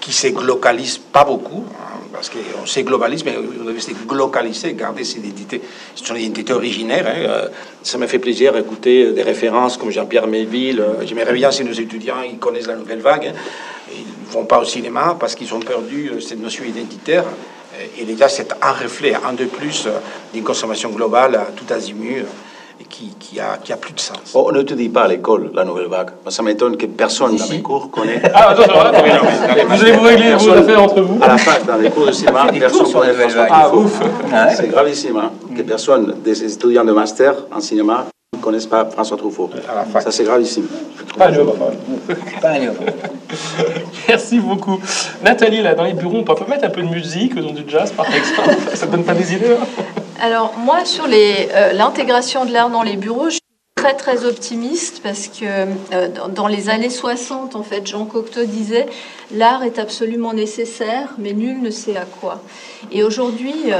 qui 0.00 0.10
se 0.10 0.28
glocalise 0.28 0.96
pas 0.96 1.24
beaucoup, 1.24 1.66
hein, 1.70 1.98
parce 2.14 2.30
qu'on 2.30 2.64
se 2.64 2.80
globalise, 2.80 3.26
mais 3.26 3.36
on 3.36 3.64
devait 3.64 3.78
se 3.78 3.90
glocaliser, 3.90 4.72
garder 4.72 5.04
ses 5.04 5.18
identités, 5.18 5.60
son 5.94 6.14
identité 6.14 6.54
originaire. 6.54 7.06
Hein. 7.06 7.50
Ça 7.82 7.98
me 7.98 8.06
fait 8.06 8.18
plaisir 8.18 8.54
d'écouter 8.54 9.12
des 9.12 9.22
références 9.22 9.76
comme 9.76 9.90
Jean-Pierre 9.90 10.28
Melville. 10.28 10.82
J'aimerais 11.04 11.34
bien 11.34 11.50
si 11.50 11.62
nos 11.62 11.74
étudiants 11.74 12.22
ils 12.22 12.38
connaissent 12.38 12.68
la 12.68 12.76
nouvelle 12.76 13.00
vague. 13.00 13.26
Hein. 13.26 13.38
Ils 13.92 14.28
ne 14.28 14.32
vont 14.32 14.46
pas 14.46 14.58
au 14.58 14.64
cinéma 14.64 15.14
parce 15.20 15.34
qu'ils 15.34 15.52
ont 15.52 15.60
perdu 15.60 16.10
cette 16.20 16.40
notion 16.40 16.64
identitaire 16.64 17.24
et 17.98 18.04
déjà 18.04 18.28
c'est 18.28 18.52
un 18.62 18.72
reflet, 18.72 19.14
un 19.14 19.32
de 19.32 19.44
plus 19.44 19.88
d'une 20.32 20.44
consommation 20.44 20.90
globale 20.90 21.38
tout 21.56 21.72
azimut 21.72 22.26
qui, 22.88 23.14
qui, 23.18 23.40
a, 23.40 23.56
qui 23.62 23.72
a 23.72 23.76
plus 23.76 23.92
de 23.92 24.00
sens. 24.00 24.32
Oh, 24.34 24.46
on 24.48 24.52
ne 24.52 24.62
te 24.62 24.74
dit 24.74 24.88
pas 24.88 25.04
à 25.04 25.08
l'école 25.08 25.50
la 25.54 25.64
nouvelle 25.64 25.86
vague. 25.86 26.10
Ça 26.28 26.42
m'étonne 26.42 26.76
que 26.76 26.86
personne 26.86 27.36
dans 27.36 27.48
mes 27.48 27.62
cours 27.62 27.90
connaît. 27.90 28.20
Ah, 28.34 28.50
attends, 28.50 28.62
vous 29.68 29.82
allez 29.82 29.92
vous 29.92 30.02
régler 30.02 30.34
vos 30.34 30.50
affaires 30.50 30.82
entre 30.82 31.00
vous 31.00 31.18
À 31.22 31.28
la 31.28 31.38
fac, 31.38 31.64
dans 31.64 31.76
les 31.76 31.90
cours 31.90 32.06
de 32.06 32.12
cinéma, 32.12 32.46
personne 32.58 32.92
connaît 32.92 33.06
la 33.06 33.12
nouvelle 33.12 33.30
vague. 33.30 33.48
Ah, 33.50 33.74
ouf 33.74 34.00
C'est 34.56 34.68
gravissime 34.68 35.16
hein, 35.16 35.32
que 35.56 35.62
personne, 35.62 36.16
des 36.22 36.44
étudiants 36.44 36.84
de 36.84 36.92
master 36.92 37.34
en 37.50 37.60
cinéma, 37.60 38.06
ne 38.34 38.40
connaissent 38.42 38.66
pas 38.66 38.84
François 38.84 39.16
Truffaut. 39.16 39.50
Ça, 40.00 40.10
c'est 40.10 40.24
gravissime. 40.24 40.66
Pas 41.16 41.30
nous, 41.30 41.44
Pas. 42.40 42.54
Merci 44.08 44.38
beaucoup. 44.40 44.80
Nathalie, 45.22 45.62
là, 45.62 45.74
dans 45.74 45.84
les 45.84 45.94
bureaux, 45.94 46.18
on 46.18 46.24
peut 46.24 46.34
mettre 46.48 46.64
un 46.64 46.70
peu 46.70 46.82
de 46.82 46.88
musique, 46.88 47.34
dans 47.34 47.52
du 47.52 47.64
jazz, 47.68 47.92
par 47.92 48.06
exemple. 48.12 48.56
Ça 48.74 48.86
ne 48.86 48.92
donne 48.92 49.04
pas 49.04 49.14
des 49.14 49.34
idées 49.34 49.52
hein 49.52 49.82
Alors, 50.20 50.54
moi, 50.58 50.84
sur 50.84 51.06
l'intégration 51.06 52.42
euh, 52.42 52.46
de 52.46 52.52
l'art 52.52 52.70
dans 52.70 52.82
les 52.82 52.96
bureaux, 52.96 53.26
je 53.26 53.34
suis 53.34 53.40
très, 53.76 53.94
très 53.94 54.24
optimiste 54.24 55.00
parce 55.02 55.28
que 55.28 55.44
euh, 55.44 56.08
dans, 56.08 56.28
dans, 56.28 56.48
les 56.48 56.68
années 56.68 56.90
60, 56.90 57.54
en 57.54 57.62
fait, 57.62 57.86
Jean 57.86 58.04
Cocteau 58.04 58.44
disait 58.44 58.86
l'art 59.32 59.62
est 59.62 59.78
absolument 59.78 60.32
nécessaire, 60.32 61.14
mais 61.18 61.32
nul 61.32 61.62
ne 61.62 61.70
sait 61.70 61.96
à 61.96 62.04
quoi. 62.04 62.42
Et 62.90 63.02
aujourd'hui, 63.02 63.54
euh, 63.66 63.78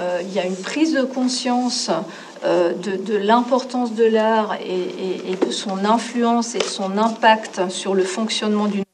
euh, 0.00 0.20
il 0.22 0.32
y 0.32 0.38
a 0.38 0.44
une 0.44 0.56
prise 0.56 0.94
de 0.94 1.02
conscience 1.02 1.90
de, 2.44 2.96
de 2.96 3.16
l'importance 3.16 3.94
de 3.94 4.04
l'art 4.04 4.56
et, 4.56 5.36
de 5.46 5.50
son 5.50 5.84
influence 5.84 6.54
et 6.54 6.62
son 6.62 6.98
impact 6.98 7.70
sur 7.70 7.94
le 7.94 8.04
fonctionnement 8.04 8.66
d'une 8.66 8.84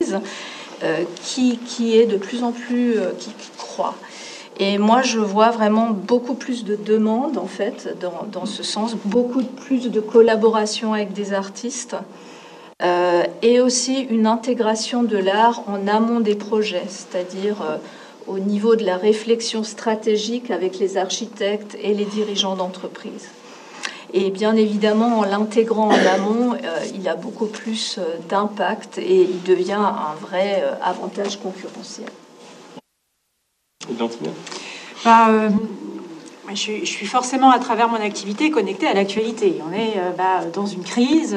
entreprise 0.00 0.20
euh, 0.82 1.04
qui, 1.22 1.58
qui, 1.58 1.98
est 1.98 2.06
de 2.06 2.16
plus 2.16 2.44
en 2.44 2.52
plus, 2.52 2.98
euh, 2.98 3.10
qui, 3.18 3.30
qui, 3.30 3.50
croît. 3.56 3.94
Et 4.60 4.78
moi, 4.78 5.02
je 5.02 5.18
vois 5.18 5.50
vraiment 5.50 5.90
beaucoup 5.90 6.34
plus 6.34 6.64
de 6.64 6.76
demandes, 6.76 7.38
en 7.38 7.46
fait, 7.46 7.96
dans, 8.00 8.26
dans 8.30 8.46
ce 8.46 8.62
sens, 8.62 8.94
beaucoup 9.04 9.42
plus 9.42 9.90
de 9.90 10.00
collaboration 10.00 10.94
avec 10.94 11.12
des 11.12 11.32
artistes. 11.32 11.96
Euh, 12.80 13.24
et 13.42 13.60
aussi 13.60 14.02
une 14.02 14.28
intégration 14.28 15.02
de 15.02 15.16
l'art 15.16 15.64
en 15.66 15.88
amont 15.88 16.20
des 16.20 16.36
projets, 16.36 16.84
c'est-à-dire 16.86 17.60
euh, 17.60 17.76
au 18.28 18.38
niveau 18.38 18.76
de 18.76 18.84
la 18.84 18.96
réflexion 18.96 19.64
stratégique 19.64 20.50
avec 20.50 20.78
les 20.78 20.96
architectes 20.96 21.76
et 21.82 21.94
les 21.94 22.04
dirigeants 22.04 22.56
d'entreprise. 22.56 23.28
Et 24.14 24.30
bien 24.30 24.56
évidemment, 24.56 25.18
en 25.18 25.24
l'intégrant 25.24 25.88
en 25.88 26.06
amont, 26.06 26.54
euh, 26.54 26.80
il 26.94 27.06
a 27.08 27.14
beaucoup 27.14 27.46
plus 27.46 27.98
euh, 27.98 28.16
d'impact 28.28 28.98
et 28.98 29.22
il 29.22 29.42
devient 29.42 29.72
un 29.72 30.14
vrai 30.20 30.62
euh, 30.62 30.72
avantage 30.82 31.38
concurrentiel. 31.38 32.08
Bah, 35.04 35.28
euh, 35.28 35.50
je, 36.54 36.80
je, 36.80 36.84
suis 36.84 37.06
forcément, 37.06 37.50
à 37.50 37.58
travers 37.58 37.88
mon 37.88 38.00
activité, 38.00 38.50
connectée 38.50 38.86
à 38.86 38.94
l'actualité. 38.94 39.60
On 39.68 39.74
est 39.74 39.96
bah, 40.16 40.46
dans 40.54 40.66
une 40.66 40.82
crise 40.82 41.36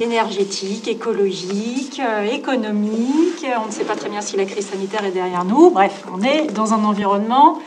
énergétique, 0.00 0.88
écologique, 0.88 2.00
euh, 2.00 2.24
économique. 2.24 3.46
On 3.62 3.66
ne 3.66 3.72
sait 3.72 3.84
pas 3.84 3.96
très 3.96 4.08
bien 4.08 4.20
si 4.20 4.36
la 4.36 4.44
crise 4.44 4.68
sanitaire 4.68 5.04
est 5.04 5.10
derrière 5.10 5.44
nous. 5.44 5.70
Bref, 5.70 6.04
on 6.12 6.22
est 6.22 6.52
dans 6.52 6.74
un 6.74 6.84
environnement 6.84 7.58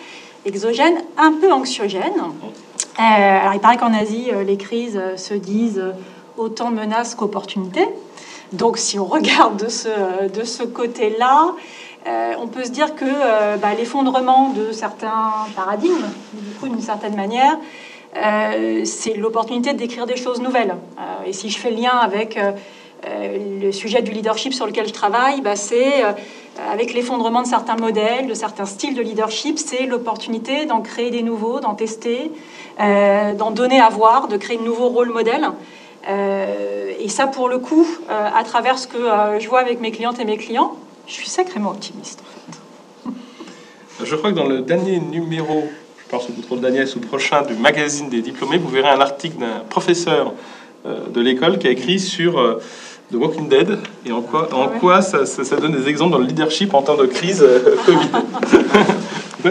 exogène, 0.46 0.98
un 1.18 1.34
peu 1.34 1.52
anxiogène. 1.52 2.14
Euh, 2.16 3.02
alors, 3.02 3.54
il 3.54 3.60
paraît 3.60 3.78
qu'en 3.78 3.94
Asie, 3.94 4.28
euh, 4.32 4.44
les 4.44 4.58
crises 4.58 5.00
se 5.16 5.34
disent 5.34 5.84
autant 6.38 6.72
menaces 6.72 7.16
qu'opportunités. 7.16 7.88
Donc, 8.54 8.78
si 8.78 8.98
on 9.00 9.06
regarde 9.06 9.64
de 9.64 9.70
ce, 9.70 10.30
de 10.34 10.44
ce 10.44 10.64
côté-là, 10.64 11.54
on 12.40 12.48
peut 12.48 12.64
se 12.64 12.70
dire 12.70 12.96
que 12.96 13.58
bah, 13.58 13.74
l'effondrement 13.78 14.52
de 14.52 14.72
certains 14.72 15.34
paradigmes, 15.58 16.08
du 16.32 16.54
coup, 16.54 16.70
d'une 16.70 16.82
certaine 16.82 17.18
manière, 17.18 17.58
euh, 18.24 18.82
c'est 18.86 19.14
l'opportunité 19.14 19.74
d'écrire 19.74 20.06
des 20.06 20.16
choses 20.16 20.42
nouvelles. 20.42 20.76
Euh, 20.98 21.28
et 21.28 21.34
si 21.34 21.50
je 21.50 21.58
fais 21.58 21.70
le 21.70 21.78
lien 21.78 21.98
avec 21.98 22.38
euh, 22.38 23.62
le 23.62 23.72
sujet 23.72 24.02
du 24.02 24.12
leadership 24.12 24.54
sur 24.54 24.66
lequel 24.66 24.88
je 24.88 24.94
travaille, 24.94 25.42
bah, 25.42 25.56
c'est 25.56 26.04
avec 26.72 26.94
l'effondrement 26.96 27.44
de 27.44 27.48
certains 27.48 27.76
modèles, 27.76 28.26
de 28.28 28.34
certains 28.34 28.66
styles 28.66 28.96
de 28.96 29.02
leadership, 29.02 29.60
c'est 29.60 29.86
l'opportunité 29.86 30.66
d'en 30.66 30.82
créer 30.82 31.12
des 31.12 31.22
nouveaux, 31.22 31.60
d'en 31.60 31.76
tester, 31.76 32.32
d'en 32.80 33.52
donner 33.52 33.80
à 33.80 33.90
voir, 33.90 34.28
de 34.28 34.36
créer 34.38 34.58
de 34.58 34.64
nouveaux 34.64 34.90
rôles 34.90 35.12
modèles. 35.12 35.48
Et 36.10 37.08
ça, 37.08 37.28
pour 37.28 37.48
le 37.48 37.60
coup, 37.60 37.86
à 38.10 38.44
travers 38.44 38.80
ce 38.80 38.88
que 38.88 38.98
je 39.40 39.48
vois 39.48 39.60
avec 39.60 39.80
mes 39.80 39.92
clientes 39.92 40.20
et 40.20 40.26
mes 40.26 40.38
clients, 40.38 40.74
je 41.06 41.14
suis 41.14 41.30
sacrément 41.30 41.70
optimiste. 41.70 42.24
Je 44.04 44.16
crois 44.16 44.32
que 44.32 44.36
dans 44.36 44.48
le 44.48 44.62
dernier 44.62 45.00
numéro, 45.00 45.66
je 46.08 46.12
pense 46.16 46.30
au 46.30 46.32
contrôle 46.34 46.62
d'Agnès 46.62 46.96
ou 46.96 47.00
prochain 47.02 47.42
du 47.42 47.54
magazine 47.56 48.10
des 48.10 48.22
diplômés, 48.22 48.58
vous 48.58 48.70
verrez 48.70 48.88
un 48.90 49.02
article 49.02 49.40
d'un 49.40 49.60
professeur 49.70 50.32
euh, 50.86 51.00
de 51.14 51.20
l'école 51.20 51.58
qui 51.60 51.68
a 51.68 51.72
écrit 51.72 52.00
sur 52.00 52.40
euh, 52.40 52.62
The 53.12 53.16
Walking 53.16 53.50
Dead 53.50 53.78
et 54.06 54.12
en 54.14 54.22
quoi, 54.22 54.48
en 54.54 54.70
quoi 54.80 55.02
ça, 55.02 55.26
ça- 55.26 55.44
ça 55.44 55.58
donne 55.58 55.74
des 55.74 55.90
exemples 55.90 56.12
dans 56.14 56.18
le 56.20 56.26
leadership 56.26 56.74
en 56.74 56.82
temps 56.82 56.96
de 56.96 57.06
crise 57.08 57.44
euh, 57.44 57.76
Covid. 57.86 58.08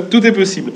Tout 0.11 0.27
est 0.27 0.33
possible. 0.33 0.73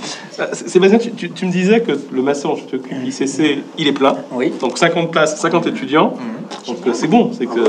Sébastien, 0.52 0.98
tu, 0.98 1.10
tu- 1.12 1.30
tu 1.30 1.46
me 1.46 1.50
disais 1.52 1.80
que 1.80 1.92
le 2.12 2.22
master 2.22 2.50
dont 2.50 2.56
tu 2.56 2.64
t'occupes, 2.64 2.92
l'ICC, 3.02 3.58
il 3.78 3.86
est 3.88 3.92
plein. 3.92 4.16
Oui. 4.32 4.52
Donc 4.60 4.78
50 4.78 5.10
places, 5.10 5.38
50 5.40 5.66
étudiants. 5.66 6.14
Mhm. 6.68 6.74
Donc 6.74 6.94
c'est 6.94 7.08
bon. 7.08 7.30
C'est 7.36 7.46
que, 7.46 7.60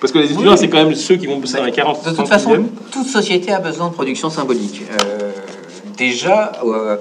parce 0.00 0.12
que 0.12 0.18
les 0.18 0.30
étudiants, 0.32 0.56
c'est 0.56 0.68
quand 0.68 0.82
même 0.82 0.94
ceux 0.94 1.16
qui 1.16 1.26
vont 1.26 1.38
bosser 1.38 1.56
dans 1.58 1.64
les 1.64 1.72
40 1.72 2.04
De 2.04 2.10
toute 2.16 2.28
façon, 2.28 2.64
toute 2.92 3.06
société 3.08 3.52
a 3.52 3.60
besoin 3.60 3.88
de 3.88 3.94
production 3.94 4.30
symbolique. 4.30 4.82
Euh, 4.90 5.32
déjà, 5.98 6.52
euh, 6.64 6.96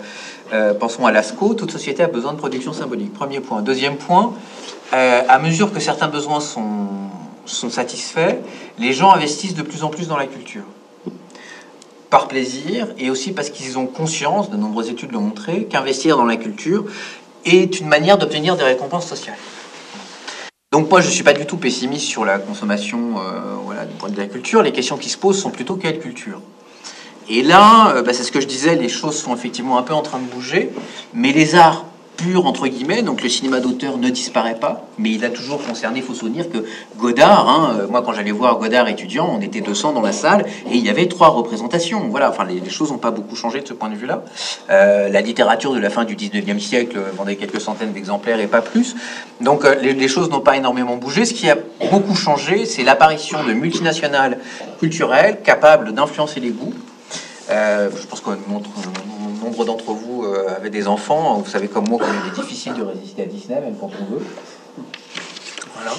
euh, 0.55 0.73
pensons 0.73 1.05
à 1.05 1.11
l'ASCO, 1.11 1.53
toute 1.53 1.71
société 1.71 2.03
a 2.03 2.07
besoin 2.07 2.33
de 2.33 2.37
production 2.37 2.73
symbolique. 2.73 3.13
Premier 3.13 3.39
point. 3.39 3.61
Deuxième 3.61 3.97
point, 3.97 4.33
euh, 4.93 5.21
à 5.27 5.39
mesure 5.39 5.73
que 5.73 5.79
certains 5.79 6.07
besoins 6.07 6.39
sont, 6.39 7.09
satisfaits, 7.45 8.37
les 8.79 8.93
gens 8.93 9.11
investissent 9.11 9.53
de 9.53 9.61
plus 9.61 9.83
en 9.83 9.89
plus 9.89 10.07
dans 10.07 10.17
la 10.17 10.25
culture. 10.25 10.63
Par 12.09 12.27
plaisir 12.27 12.87
et 12.97 13.09
aussi 13.09 13.33
parce 13.33 13.49
qu'ils 13.49 13.77
ont 13.77 13.85
conscience, 13.85 14.49
de 14.49 14.57
nombreuses 14.57 14.89
études 14.89 15.11
l'ont 15.11 15.21
montré, 15.21 15.65
qu'investir 15.65 16.17
dans 16.17 16.25
la 16.25 16.37
culture 16.37 16.85
est 17.45 17.79
une 17.79 17.87
manière 17.87 18.17
d'obtenir 18.17 18.55
des 18.55 18.63
récompenses 18.63 19.07
sociales. 19.07 19.37
Donc 20.71 20.89
moi, 20.89 21.01
je 21.01 21.07
ne 21.07 21.11
suis 21.11 21.23
pas 21.23 21.33
du 21.33 21.45
tout 21.45 21.57
pessimiste 21.57 22.05
sur 22.05 22.25
la 22.25 22.39
consommation 22.39 23.15
euh, 23.17 23.55
voilà, 23.63 23.85
du 23.85 23.93
point 23.93 24.09
de 24.09 24.15
vue 24.15 24.21
de 24.21 24.27
la 24.27 24.33
culture. 24.33 24.61
Les 24.61 24.71
questions 24.71 24.97
qui 24.97 25.09
se 25.09 25.17
posent 25.17 25.39
sont 25.39 25.51
plutôt 25.51 25.75
quelle 25.75 25.99
culture? 25.99 26.41
Et 27.27 27.41
là, 27.41 27.95
euh, 27.95 28.01
bah, 28.03 28.13
c'est 28.13 28.23
ce 28.23 28.31
que 28.31 28.41
je 28.41 28.47
disais, 28.47 28.75
les 28.75 28.89
choses 28.89 29.17
sont 29.17 29.33
effectivement 29.35 29.77
un 29.77 29.83
peu 29.83 29.93
en 29.93 30.01
train 30.01 30.19
de 30.19 30.25
bouger, 30.25 30.71
mais 31.13 31.31
les 31.31 31.55
arts 31.55 31.85
purs, 32.17 32.45
entre 32.45 32.67
guillemets, 32.67 33.01
donc 33.01 33.21
le 33.21 33.27
cinéma 33.27 33.59
d'auteur 33.59 33.97
ne 33.97 34.09
disparaît 34.09 34.55
pas, 34.55 34.85
mais 34.97 35.11
il 35.11 35.25
a 35.25 35.29
toujours 35.29 35.61
concerné, 35.61 35.99
il 35.99 36.05
faut 36.05 36.13
souvenir 36.13 36.49
que 36.49 36.59
Godard, 36.97 37.49
hein, 37.49 37.77
euh, 37.79 37.87
moi 37.89 38.03
quand 38.05 38.13
j'allais 38.13 38.31
voir 38.31 38.57
Godard 38.57 38.87
étudiant, 38.87 39.29
on 39.37 39.41
était 39.41 39.59
200 39.59 39.93
dans 39.93 40.01
la 40.01 40.11
salle, 40.11 40.45
et 40.71 40.75
il 40.75 40.85
y 40.85 40.89
avait 40.89 41.07
trois 41.07 41.29
représentations. 41.29 42.07
Voilà, 42.09 42.29
enfin 42.29 42.45
les, 42.45 42.69
choses 42.69 42.91
n'ont 42.91 42.99
pas 42.99 43.11
beaucoup 43.11 43.35
changé 43.35 43.59
de 43.59 43.67
ce 43.67 43.73
point 43.73 43.89
de 43.89 43.95
vue-là. 43.95 44.23
Euh, 44.69 45.09
la 45.09 45.21
littérature 45.21 45.73
de 45.73 45.79
la 45.79 45.89
fin 45.89 46.05
du 46.05 46.15
19e 46.15 46.59
siècle 46.59 46.97
vendait 47.17 47.35
quelques 47.35 47.59
centaines 47.59 47.91
d'exemplaires 47.91 48.39
et 48.39 48.47
pas 48.47 48.61
plus. 48.61 48.95
Donc 49.41 49.65
les 49.81 50.07
choses 50.07 50.29
n'ont 50.29 50.41
pas 50.41 50.55
énormément 50.55 50.95
bougé. 50.95 51.25
Ce 51.25 51.33
qui 51.33 51.49
a 51.49 51.57
beaucoup 51.91 52.15
changé, 52.15 52.65
c'est 52.65 52.83
l'apparition 52.83 53.43
de 53.43 53.53
multinationales 53.53 54.39
culturelles 54.79 55.39
capables 55.43 55.91
d'influencer 55.93 56.39
les 56.39 56.51
goûts. 56.51 56.73
Euh, 57.49 57.89
je 57.95 58.07
pense 58.07 58.21
que 58.21 58.29
notre- 58.29 58.69
nombre 59.45 59.65
d'entre 59.65 59.93
vous 59.93 60.23
euh, 60.23 60.55
avaient 60.55 60.69
des 60.69 60.87
enfants. 60.87 61.41
Vous 61.43 61.49
savez 61.49 61.67
comme 61.67 61.87
moi 61.87 61.99
qu'il 61.99 62.31
est 62.31 62.43
difficile 62.43 62.73
de 62.73 62.83
résister 62.83 63.23
à 63.23 63.25
Disney, 63.25 63.59
même 63.61 63.75
quand 63.79 63.91
on 64.01 64.13
veut. 64.13 64.25
Voilà. 65.75 65.91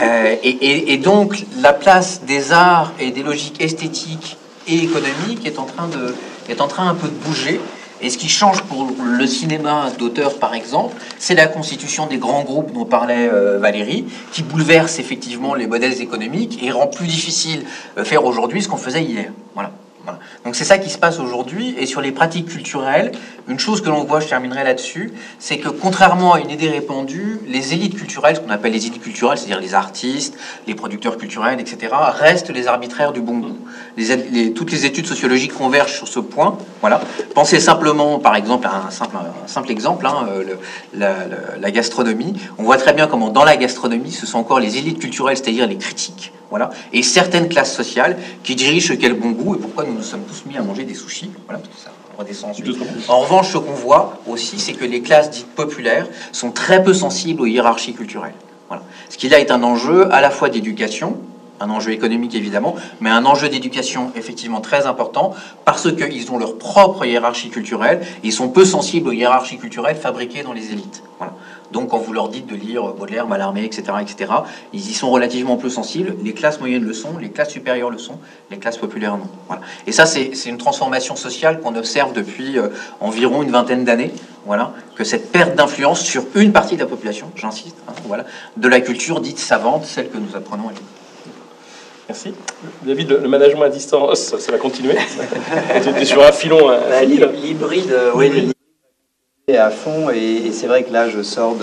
Euh, 0.00 0.36
et, 0.42 0.96
donc 0.98 1.44
la 1.60 1.72
place 1.72 2.22
des 2.22 2.52
arts 2.52 2.92
et 3.00 3.10
des 3.10 3.22
logiques 3.22 3.60
esthétiques 3.60 4.36
et 4.68 4.76
économiques 4.76 5.44
est 5.44 5.58
en 5.58 5.64
train 5.64 5.88
de 5.88 6.14
est 6.48 6.60
en 6.60 6.68
train 6.68 6.88
un 6.88 6.94
peu 6.94 7.08
de 7.08 7.14
bouger. 7.14 7.60
Et 8.00 8.10
ce 8.10 8.18
qui 8.18 8.28
change 8.28 8.62
pour 8.62 8.88
le 9.00 9.26
cinéma 9.28 9.90
d'auteur, 9.96 10.38
par 10.38 10.54
exemple, 10.54 10.96
c'est 11.18 11.36
la 11.36 11.46
constitution 11.46 12.06
des 12.06 12.18
grands 12.18 12.42
groupes 12.42 12.72
dont 12.72 12.84
parlait 12.84 13.28
euh, 13.32 13.58
Valérie, 13.58 14.06
qui 14.32 14.42
bouleverse 14.42 14.98
effectivement 14.98 15.54
les 15.54 15.68
modèles 15.68 16.00
économiques 16.00 16.60
et 16.64 16.72
rend 16.72 16.88
plus 16.88 17.06
difficile 17.06 17.64
faire 18.02 18.24
aujourd'hui 18.24 18.60
ce 18.62 18.68
qu'on 18.68 18.76
faisait 18.76 19.04
hier. 19.04 19.30
Voilà. 19.54 19.70
Donc 20.44 20.56
c'est 20.56 20.64
ça 20.64 20.78
qui 20.78 20.90
se 20.90 20.98
passe 20.98 21.18
aujourd'hui. 21.18 21.74
Et 21.78 21.86
sur 21.86 22.00
les 22.00 22.12
pratiques 22.12 22.46
culturelles, 22.48 23.12
une 23.48 23.58
chose 23.58 23.80
que 23.80 23.88
l'on 23.88 24.04
voit, 24.04 24.20
je 24.20 24.28
terminerai 24.28 24.64
là-dessus, 24.64 25.12
c'est 25.38 25.58
que 25.58 25.68
contrairement 25.68 26.34
à 26.34 26.40
une 26.40 26.50
idée 26.50 26.68
répandue, 26.68 27.38
les 27.46 27.72
élites 27.74 27.96
culturelles, 27.96 28.36
ce 28.36 28.40
qu'on 28.40 28.50
appelle 28.50 28.72
les 28.72 28.86
élites 28.86 29.02
culturelles, 29.02 29.38
c'est-à-dire 29.38 29.60
les 29.60 29.74
artistes, 29.74 30.36
les 30.66 30.74
producteurs 30.74 31.16
culturels, 31.18 31.60
etc., 31.60 31.92
restent 32.18 32.50
les 32.50 32.66
arbitraires 32.66 33.12
du 33.12 33.20
bon 33.20 33.38
goût. 33.38 33.56
Toutes 34.54 34.70
les 34.72 34.86
études 34.86 35.06
sociologiques 35.06 35.54
convergent 35.54 35.94
sur 35.94 36.08
ce 36.08 36.20
point. 36.20 36.56
Voilà. 36.80 37.00
Pensez 37.34 37.60
simplement, 37.60 38.18
par 38.18 38.36
exemple, 38.36 38.66
à 38.66 38.86
un 38.86 38.90
simple, 38.90 39.70
exemple, 39.70 40.06
hein, 40.06 40.26
euh, 40.28 40.44
la- 40.94 41.26
la 41.60 41.70
gastronomie. 41.70 42.34
On 42.58 42.62
voit 42.64 42.76
très 42.76 42.92
bien 42.92 43.06
comment 43.06 43.28
dans 43.30 43.44
la 43.44 43.56
gastronomie, 43.56 44.12
ce 44.12 44.26
sont 44.26 44.38
encore 44.38 44.60
les 44.60 44.76
élites 44.78 44.98
culturelles, 44.98 45.36
c'est-à-dire 45.36 45.66
les 45.66 45.76
critiques, 45.76 46.32
voilà, 46.52 46.68
et 46.92 47.02
certaines 47.02 47.48
classes 47.48 47.74
sociales 47.74 48.18
qui 48.42 48.54
dirigent 48.54 48.92
le 48.92 49.14
bon 49.14 49.30
goût 49.30 49.54
et 49.54 49.58
pourquoi 49.58 49.84
nous 49.84 49.94
nous 49.94 50.02
sommes 50.02 50.24
tous 50.28 50.44
mis 50.44 50.58
à 50.58 50.60
manger 50.60 50.84
des 50.84 50.92
sushis, 50.92 51.30
voilà, 51.46 51.60
parce 51.60 51.74
que 51.74 51.80
ça. 51.82 51.92
En 53.08 53.20
revanche, 53.20 53.52
ce 53.52 53.56
qu'on 53.56 53.72
voit 53.72 54.18
aussi, 54.26 54.58
c'est 54.58 54.74
que 54.74 54.84
les 54.84 55.00
classes 55.00 55.30
dites 55.30 55.46
populaires 55.46 56.06
sont 56.30 56.50
très 56.50 56.84
peu 56.84 56.92
sensibles 56.92 57.40
aux 57.40 57.46
hiérarchies 57.46 57.94
culturelles. 57.94 58.34
Voilà. 58.68 58.82
Ce 59.08 59.16
qui 59.16 59.30
là 59.30 59.40
est 59.40 59.50
un 59.50 59.62
enjeu 59.62 60.12
à 60.12 60.20
la 60.20 60.28
fois 60.28 60.50
d'éducation, 60.50 61.16
un 61.58 61.70
enjeu 61.70 61.92
économique 61.92 62.34
évidemment, 62.34 62.76
mais 63.00 63.08
un 63.08 63.24
enjeu 63.24 63.48
d'éducation 63.48 64.12
effectivement 64.14 64.60
très 64.60 64.84
important 64.84 65.34
parce 65.64 65.90
qu'ils 65.90 66.30
ont 66.32 66.38
leur 66.38 66.58
propre 66.58 67.06
hiérarchie 67.06 67.48
culturelle 67.48 68.02
et 68.22 68.26
ils 68.26 68.32
sont 68.32 68.50
peu 68.50 68.66
sensibles 68.66 69.08
aux 69.08 69.12
hiérarchies 69.12 69.56
culturelles 69.56 69.96
fabriquées 69.96 70.42
dans 70.42 70.52
les 70.52 70.70
élites. 70.70 71.02
Voilà. 71.16 71.31
Donc 71.72 71.90
quand 71.90 71.98
vous 71.98 72.12
leur 72.12 72.28
dites 72.28 72.46
de 72.46 72.54
lire 72.54 72.92
Baudelaire, 72.92 73.26
Mallarmé, 73.26 73.64
etc., 73.64 73.82
etc., 74.00 74.32
ils 74.72 74.90
y 74.90 74.94
sont 74.94 75.10
relativement 75.10 75.56
peu 75.56 75.70
sensibles. 75.70 76.14
Les 76.22 76.34
classes 76.34 76.60
moyennes 76.60 76.84
le 76.84 76.92
sont, 76.92 77.18
les 77.18 77.30
classes 77.30 77.50
supérieures 77.50 77.90
le 77.90 77.98
sont, 77.98 78.18
les 78.50 78.58
classes 78.58 78.78
populaires 78.78 79.16
non. 79.16 79.28
Voilà. 79.48 79.62
Et 79.86 79.92
ça, 79.92 80.06
c'est 80.06 80.32
une 80.46 80.58
transformation 80.58 81.16
sociale 81.16 81.60
qu'on 81.60 81.74
observe 81.74 82.12
depuis 82.12 82.58
euh, 82.58 82.68
environ 83.00 83.42
une 83.42 83.50
vingtaine 83.50 83.84
d'années. 83.84 84.12
Voilà, 84.44 84.72
que 84.96 85.04
cette 85.04 85.30
perte 85.30 85.54
d'influence 85.54 86.00
sur 86.00 86.24
une 86.34 86.52
partie 86.52 86.74
de 86.74 86.80
la 86.80 86.88
population, 86.88 87.30
j'insiste, 87.36 87.76
hein, 87.88 87.92
voilà, 88.06 88.24
de 88.56 88.66
la 88.66 88.80
culture 88.80 89.20
dite 89.20 89.38
savante, 89.38 89.84
celle 89.84 90.10
que 90.10 90.18
nous 90.18 90.34
apprenons 90.34 90.66
à 90.66 90.72
l'école. 90.72 90.84
Merci. 92.08 92.34
David, 92.82 93.10
le, 93.22 93.28
management 93.28 93.62
à 93.62 93.68
distance, 93.68 94.18
ça, 94.18 94.40
ça 94.40 94.50
va 94.50 94.58
continuer. 94.58 94.96
tu 95.82 95.88
es 95.90 96.04
sur 96.04 96.24
un 96.24 96.32
filon 96.32 96.66
Bah, 96.66 96.80
infini, 96.96 97.18
là. 97.18 97.28
L'hybride, 97.28 97.92
euh, 97.92 98.10
oui, 98.16 98.52
à 99.50 99.70
fond. 99.70 100.10
Et, 100.10 100.52
c'est 100.52 100.66
vrai 100.66 100.84
que 100.84 100.92
là, 100.92 101.08
je 101.08 101.22
sors 101.22 101.56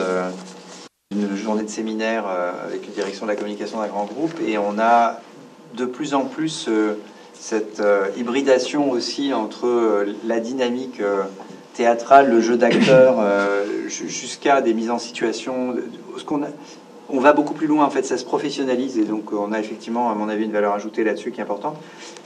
d'une 1.12 1.36
journée 1.36 1.64
de 1.64 1.70
séminaire 1.70 2.26
euh, 2.28 2.52
avec 2.66 2.86
une 2.86 2.94
direction 2.94 3.26
de 3.26 3.32
la 3.32 3.38
communication 3.38 3.80
d'un 3.80 3.88
grand 3.88 4.06
groupe 4.06 4.34
et 4.46 4.58
on 4.58 4.78
a 4.80 5.20
de 5.76 5.86
plus 5.86 6.14
en 6.14 6.26
plus 6.26 6.66
euh, 6.68 6.98
cette 7.34 7.80
euh, 7.80 8.08
hybridation 8.18 8.92
aussi 8.92 9.34
entre 9.34 10.06
la 10.26 10.40
dynamique 10.40 11.02
théâtrale, 11.74 12.30
le 12.30 12.42
jeu 12.42 12.58
d'acteur, 12.58 13.24
ju- 13.88 14.10
jusqu'à 14.10 14.60
des 14.60 14.74
mises 14.74 14.92
en 14.92 15.00
situation. 15.00 15.76
Ce 16.18 16.24
qu'on 16.26 16.44
a, 16.44 16.48
on 17.08 17.20
va 17.20 17.32
beaucoup 17.32 17.54
plus 17.54 17.68
loin, 17.68 17.86
en 17.86 17.90
fait, 17.90 18.04
ça 18.04 18.18
se 18.18 18.26
professionnalise 18.26 18.98
et 18.98 19.06
donc 19.06 19.32
on 19.32 19.54
a 19.54 19.60
effectivement, 19.60 20.12
à 20.12 20.16
mon 20.16 20.28
avis, 20.28 20.44
une 20.44 20.52
valeur 20.52 20.74
ajoutée 20.74 21.06
là-dessus 21.06 21.32
qui 21.32 21.40
est 21.40 21.44
importante. 21.44 21.78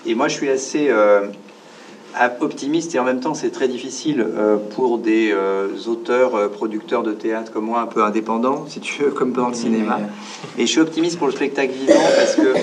Et 0.07 0.15
moi, 0.15 0.27
je 0.27 0.33
suis 0.33 0.49
assez 0.49 0.89
optimiste 2.39 2.93
et 2.95 2.99
en 2.99 3.03
même 3.03 3.19
temps, 3.19 3.33
c'est 3.33 3.49
très 3.49 3.67
difficile 3.67 4.25
euh, 4.37 4.57
pour 4.75 4.97
des 4.97 5.31
euh, 5.31 5.67
auteurs, 5.87 6.35
euh, 6.35 6.47
producteurs 6.47 7.03
de 7.03 7.13
théâtre 7.13 7.51
comme 7.51 7.65
moi, 7.65 7.79
un 7.81 7.87
peu 7.87 8.03
indépendants, 8.03 8.65
si 8.69 8.79
tu 8.79 9.01
veux, 9.03 9.11
comme 9.11 9.31
dans 9.31 9.47
le 9.47 9.53
cinéma. 9.53 9.99
Et 10.57 10.65
je 10.65 10.71
suis 10.71 10.79
optimiste 10.81 11.17
pour 11.17 11.27
le 11.27 11.33
spectacle 11.33 11.71
vivant 11.73 11.93
parce 12.15 12.35
que 12.35 12.53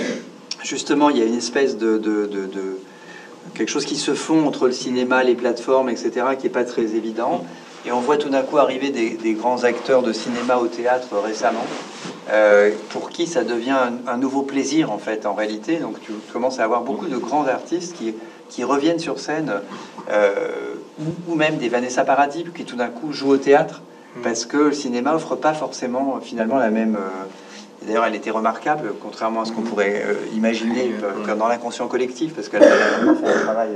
justement, 0.63 1.11
il 1.11 1.19
y 1.19 1.23
a 1.23 1.25
une 1.25 1.35
espèce 1.37 1.77
de, 1.77 1.99
de- 1.99 2.27
de- 2.27 2.47
de- 2.47 2.77
quelque 3.55 3.69
chose 3.71 3.85
qui 3.85 3.97
se 3.97 4.15
fond 4.15 4.47
entre 4.47 4.67
le 4.67 4.73
cinéma, 4.73 5.25
les 5.25 5.35
plateformes, 5.35 5.89
etc., 5.89 6.11
qui 6.39 6.45
n'est 6.45 6.53
pas 6.53 6.65
très 6.65 6.95
évident. 6.95 7.45
Et 7.87 7.93
on 7.93 8.01
voit 8.01 8.19
tout 8.19 8.29
d'un 8.29 8.43
coup 8.43 8.59
arriver 8.59 8.91
des, 8.91 9.11
des 9.11 9.33
grands 9.33 9.65
acteurs 9.65 10.03
de 10.03 10.13
cinéma 10.13 10.59
au 10.59 10.67
théâtre 10.67 11.17
récemment, 11.25 11.65
euh, 12.31 12.71
pour 12.91 13.09
qui 13.09 13.27
ça 13.27 13.43
devient 13.43 13.71
un, 13.71 13.95
un 14.07 14.19
nouveau 14.19 14.43
plaisir 14.43 14.93
en 14.93 14.99
fait, 14.99 15.25
en 15.25 15.33
réalité. 15.33 15.79
Donc 15.79 15.95
tu 16.03 16.13
commences 16.31 16.61
à 16.61 16.65
avoir 16.65 16.83
beaucoup 16.83 17.07
de 17.07 17.17
grands 17.17 17.47
artistes 17.47 17.97
qui, 17.97 18.13
qui 18.51 18.63
reviennent 18.65 18.99
sur 18.99 19.19
scène, 19.19 19.53
euh, 20.11 20.75
ou, 21.01 21.33
ou 21.33 21.35
même 21.35 21.57
des 21.57 21.69
Vanessa 21.69 22.05
Paradis 22.05 22.45
qui 22.55 22.65
tout 22.65 22.77
d'un 22.77 22.89
coup 22.89 23.13
jouent 23.13 23.31
au 23.31 23.37
théâtre, 23.39 23.81
parce 24.23 24.45
que 24.45 24.57
le 24.57 24.73
cinéma 24.73 25.15
offre 25.15 25.37
pas 25.37 25.55
forcément 25.55 26.17
euh, 26.17 26.21
finalement 26.21 26.59
la 26.59 26.71
même. 26.71 26.97
euh, 26.97 27.25
D'ailleurs, 27.83 28.05
elle 28.05 28.15
était 28.15 28.31
remarquable, 28.31 28.93
contrairement 29.01 29.41
à 29.41 29.45
ce 29.47 29.53
qu'on 29.53 29.63
pourrait 29.63 30.03
euh, 30.05 30.15
imaginer 30.35 30.93
comme 31.25 31.39
dans 31.39 31.49
l'inconscient 31.49 31.89
collectif, 31.89 32.35
parce 32.35 32.51
qu'elle 32.51 32.63
a 32.63 32.69
vraiment 32.69 33.15
fait 33.15 33.33
un 33.33 33.41
travail 33.41 33.71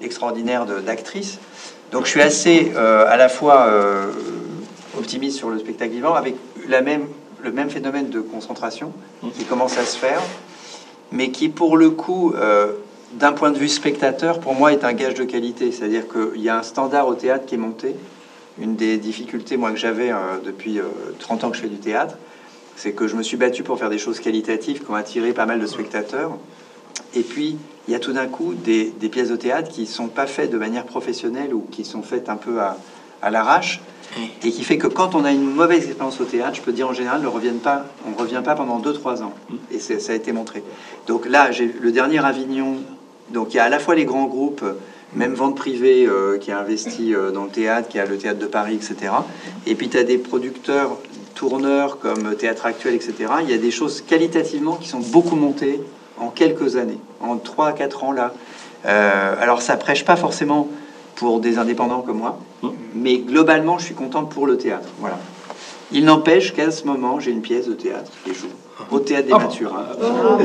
extraordinaire 0.00 0.66
d'actrice. 0.66 1.40
Donc, 1.90 2.04
je 2.04 2.10
suis 2.10 2.22
assez 2.22 2.72
à 2.76 3.16
la 3.16 3.28
fois 3.28 3.68
optimiste 4.96 5.36
sur 5.36 5.50
le 5.50 5.58
spectacle 5.58 5.90
vivant, 5.90 6.14
avec 6.14 6.36
la 6.68 6.80
même, 6.80 7.08
le 7.42 7.50
même 7.50 7.70
phénomène 7.70 8.08
de 8.08 8.20
concentration 8.20 8.92
qui 9.36 9.44
commence 9.44 9.78
à 9.78 9.84
se 9.84 9.98
faire, 9.98 10.20
mais 11.10 11.30
qui, 11.30 11.48
pour 11.48 11.76
le 11.76 11.90
coup, 11.90 12.34
d'un 13.18 13.32
point 13.32 13.50
de 13.50 13.58
vue 13.58 13.68
spectateur, 13.68 14.40
pour 14.40 14.54
moi, 14.54 14.72
est 14.72 14.84
un 14.84 14.92
gage 14.92 15.14
de 15.14 15.24
qualité. 15.24 15.72
C'est-à-dire 15.72 16.04
qu'il 16.08 16.40
y 16.40 16.48
a 16.48 16.58
un 16.58 16.62
standard 16.62 17.06
au 17.06 17.14
théâtre 17.14 17.46
qui 17.46 17.54
est 17.54 17.58
monté. 17.58 17.94
Une 18.58 18.76
des 18.76 18.98
difficultés, 18.98 19.56
moi, 19.56 19.70
que 19.70 19.76
j'avais 19.76 20.10
euh, 20.10 20.38
depuis 20.44 20.78
euh, 20.78 20.84
30 21.18 21.44
ans 21.44 21.50
que 21.50 21.56
je 21.56 21.62
fais 21.62 21.68
du 21.68 21.78
théâtre, 21.78 22.16
C'est 22.76 22.92
que 22.92 23.06
je 23.06 23.16
me 23.16 23.22
suis 23.22 23.36
battu 23.36 23.62
pour 23.62 23.78
faire 23.78 23.90
des 23.90 23.98
choses 23.98 24.20
qualitatives 24.20 24.84
qui 24.84 24.90
ont 24.90 24.94
attiré 24.94 25.32
pas 25.32 25.46
mal 25.46 25.60
de 25.60 25.66
spectateurs. 25.66 26.38
Et 27.14 27.22
puis, 27.22 27.56
il 27.86 27.92
y 27.92 27.94
a 27.94 28.00
tout 28.00 28.12
d'un 28.12 28.26
coup 28.26 28.54
des, 28.54 28.92
pièces 29.10 29.28
de 29.28 29.36
théâtre 29.36 29.70
qui 29.70 29.82
ne 29.82 29.86
sont 29.86 30.08
pas 30.08 30.26
faites 30.26 30.50
de 30.50 30.58
manière 30.58 30.84
professionnelle 30.84 31.54
ou 31.54 31.66
qui 31.70 31.84
sont 31.84 32.02
faites 32.02 32.28
un 32.28 32.36
peu 32.36 32.60
à, 32.60 32.76
l'arrache. 33.30 33.80
Et 34.44 34.50
qui 34.50 34.62
fait 34.62 34.78
que 34.78 34.86
quand 34.86 35.16
on 35.16 35.24
a 35.24 35.32
une 35.32 35.42
mauvaise 35.44 35.86
expérience 35.86 36.20
au 36.20 36.24
théâtre, 36.24 36.56
je 36.56 36.60
peux 36.60 36.72
dire 36.72 36.88
en 36.88 36.92
général, 36.92 37.20
ne 37.22 37.26
reviennent 37.26 37.58
pas, 37.58 37.86
on 38.06 38.10
ne 38.10 38.16
revient 38.16 38.42
pas 38.44 38.54
pendant 38.54 38.78
2-3 38.78 39.22
ans. 39.22 39.32
Et 39.72 39.80
ça 39.80 40.12
a 40.12 40.14
été 40.14 40.30
montré. 40.30 40.62
Donc 41.08 41.26
là, 41.26 41.50
j'ai 41.50 41.66
le 41.66 41.90
dernier 41.90 42.24
Avignon. 42.24 42.76
Donc 43.30 43.54
il 43.54 43.56
y 43.56 43.60
a 43.60 43.64
à 43.64 43.68
la 43.68 43.78
fois 43.78 43.94
les 43.94 44.04
grands 44.04 44.26
groupes, 44.26 44.64
même 45.14 45.34
Vente 45.34 45.56
Privée 45.56 46.06
euh, 46.06 46.38
qui 46.38 46.50
a 46.50 46.58
investi 46.58 47.14
euh, 47.14 47.30
dans 47.30 47.44
le 47.44 47.50
théâtre, 47.50 47.88
qui 47.88 47.98
a 47.98 48.06
le 48.06 48.18
théâtre 48.18 48.38
de 48.38 48.46
Paris, 48.46 48.74
etc. 48.74 49.12
Et 49.66 49.74
puis 49.74 49.88
tu 49.88 49.96
as 49.96 50.04
des 50.04 50.18
producteurs, 50.18 50.98
tourneurs 51.34 51.98
comme 51.98 52.36
Théâtre 52.36 52.66
Actuel, 52.66 52.94
etc. 52.94 53.14
Il 53.42 53.50
y 53.50 53.54
a 53.54 53.58
des 53.58 53.70
choses 53.70 54.00
qualitativement 54.00 54.76
qui 54.76 54.88
sont 54.88 55.00
beaucoup 55.00 55.36
montées 55.36 55.80
en 56.18 56.28
quelques 56.28 56.76
années, 56.76 56.98
en 57.20 57.36
3 57.36 57.68
à 57.68 57.72
4 57.72 58.04
ans 58.04 58.12
là. 58.12 58.32
Euh, 58.86 59.34
alors 59.40 59.62
ça 59.62 59.76
prêche 59.76 60.04
pas 60.04 60.16
forcément 60.16 60.68
pour 61.16 61.40
des 61.40 61.58
indépendants 61.58 62.02
comme 62.02 62.18
moi, 62.18 62.38
mais 62.94 63.18
globalement 63.18 63.78
je 63.78 63.86
suis 63.86 63.94
content 63.94 64.24
pour 64.24 64.46
le 64.46 64.58
théâtre. 64.58 64.88
Voilà. 64.98 65.18
Il 65.92 66.04
n'empêche 66.04 66.54
qu'à 66.54 66.70
ce 66.70 66.84
moment 66.84 67.20
j'ai 67.20 67.30
une 67.30 67.42
pièce 67.42 67.66
de 67.66 67.74
théâtre 67.74 68.10
qui 68.24 68.34
joue 68.34 68.48
au 68.90 68.98
théâtre 68.98 69.26
des 69.26 69.32
Mathurins, 69.32 69.86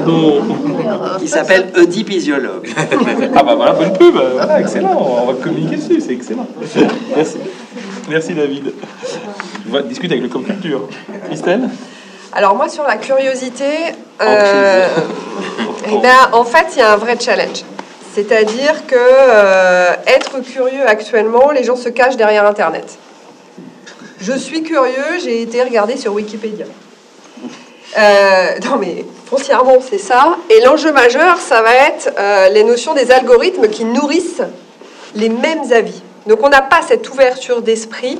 qui 1.20 1.28
s'appelle 1.28 1.72
Oedipe 1.78 2.12
Isiologue. 2.12 2.70
Ah 3.36 3.44
bah 3.44 3.56
voilà, 3.56 3.74
bonne 3.74 3.94
pub, 3.94 4.16
voilà, 4.16 4.60
excellent, 4.60 4.98
on 4.98 5.26
va 5.28 5.34
communiquer 5.34 5.78
dessus, 5.78 6.02
c'est 6.02 6.14
excellent. 6.14 6.48
Merci. 7.16 7.38
Merci 8.10 8.34
David. 8.34 8.74
On 9.68 9.72
va 9.72 9.82
discuter 9.84 10.14
avec 10.14 10.24
le 10.24 10.30
Com 10.30 10.44
Culture. 10.44 10.88
Christelle? 11.26 11.70
Alors 12.34 12.56
moi 12.56 12.70
sur 12.70 12.84
la 12.84 12.98
curiosité, 12.98 13.66
euh, 14.22 14.88
eh 15.88 15.98
ben, 15.98 16.30
en 16.34 16.44
fait 16.44 16.68
il 16.76 16.80
y 16.80 16.82
a 16.82 16.94
un 16.94 16.98
vrai 16.98 17.18
challenge. 17.20 17.64
C'est-à-dire 18.14 18.86
que 18.88 18.96
euh, 18.98 19.92
être 20.08 20.40
curieux 20.42 20.86
actuellement, 20.88 21.52
les 21.52 21.64
gens 21.64 21.76
se 21.76 21.90
cachent 21.90 22.18
derrière 22.18 22.46
Internet. 22.46 22.98
Je 24.20 24.34
suis 24.34 24.64
curieux, 24.64 25.20
j'ai 25.24 25.42
été 25.42 25.64
regarder 25.64 25.96
sur 25.96 26.14
Wikipédia. 26.14 26.66
Euh, 27.98 28.60
non 28.66 28.78
mais 28.78 29.06
foncièrement 29.26 29.80
c'est 29.82 29.98
ça. 29.98 30.38
Et 30.50 30.62
l'enjeu 30.62 30.92
majeur, 30.92 31.38
ça 31.38 31.62
va 31.62 31.74
être 31.74 32.12
euh, 32.18 32.50
les 32.50 32.64
notions 32.64 32.94
des 32.94 33.12
algorithmes 33.12 33.68
qui 33.68 33.86
nourrissent 33.86 34.44
les 35.16 35.30
mêmes 35.30 35.72
avis. 35.72 36.02
Donc 36.28 36.44
on 36.44 36.50
n'a 36.50 36.62
pas 36.62 36.82
cette 36.88 37.10
ouverture 37.10 37.62
d'esprit 37.62 38.20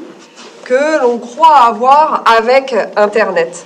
que 0.64 1.02
l'on 1.02 1.18
croit 1.18 1.58
avoir 1.58 2.24
avec 2.26 2.76
Internet. 2.96 3.66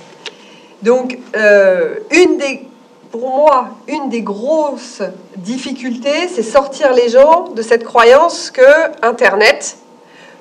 Donc 0.82 1.18
euh, 1.36 1.96
une 2.10 2.36
des, 2.36 2.66
pour 3.10 3.34
moi, 3.34 3.68
une 3.88 4.10
des 4.10 4.20
grosses 4.20 5.02
difficultés, 5.36 6.28
c'est 6.28 6.42
sortir 6.42 6.92
les 6.92 7.08
gens 7.08 7.48
de 7.54 7.62
cette 7.62 7.84
croyance 7.84 8.50
que 8.50 8.62
Internet 9.02 9.78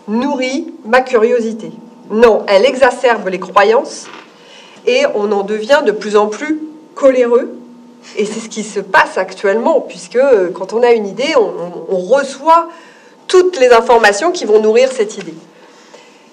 nourrit 0.10 0.74
ma 0.86 1.02
curiosité. 1.02 1.72
Non, 2.12 2.44
elle 2.48 2.66
exacerbe 2.66 3.30
les 3.30 3.40
croyances 3.40 4.08
et 4.86 5.06
on 5.16 5.32
en 5.32 5.44
devient 5.44 5.82
de 5.86 5.92
plus 5.92 6.16
en 6.16 6.28
plus 6.28 6.60
coléreux. 6.96 7.54
Et 8.18 8.26
c'est 8.26 8.40
ce 8.40 8.50
qui 8.50 8.64
se 8.64 8.80
passe 8.80 9.18
actuellement, 9.18 9.82
puisque 9.82 10.18
euh, 10.18 10.50
quand 10.54 10.74
on 10.74 10.84
a 10.84 10.92
une 10.92 11.08
idée, 11.08 11.34
on, 11.38 11.98
reçoit 11.98 12.68
toutes 13.28 13.58
les 13.60 13.72
informations 13.72 14.32
qui 14.32 14.46
vont 14.46 14.62
nourrir 14.62 14.92
cette 14.92 15.18
idée. 15.18 15.34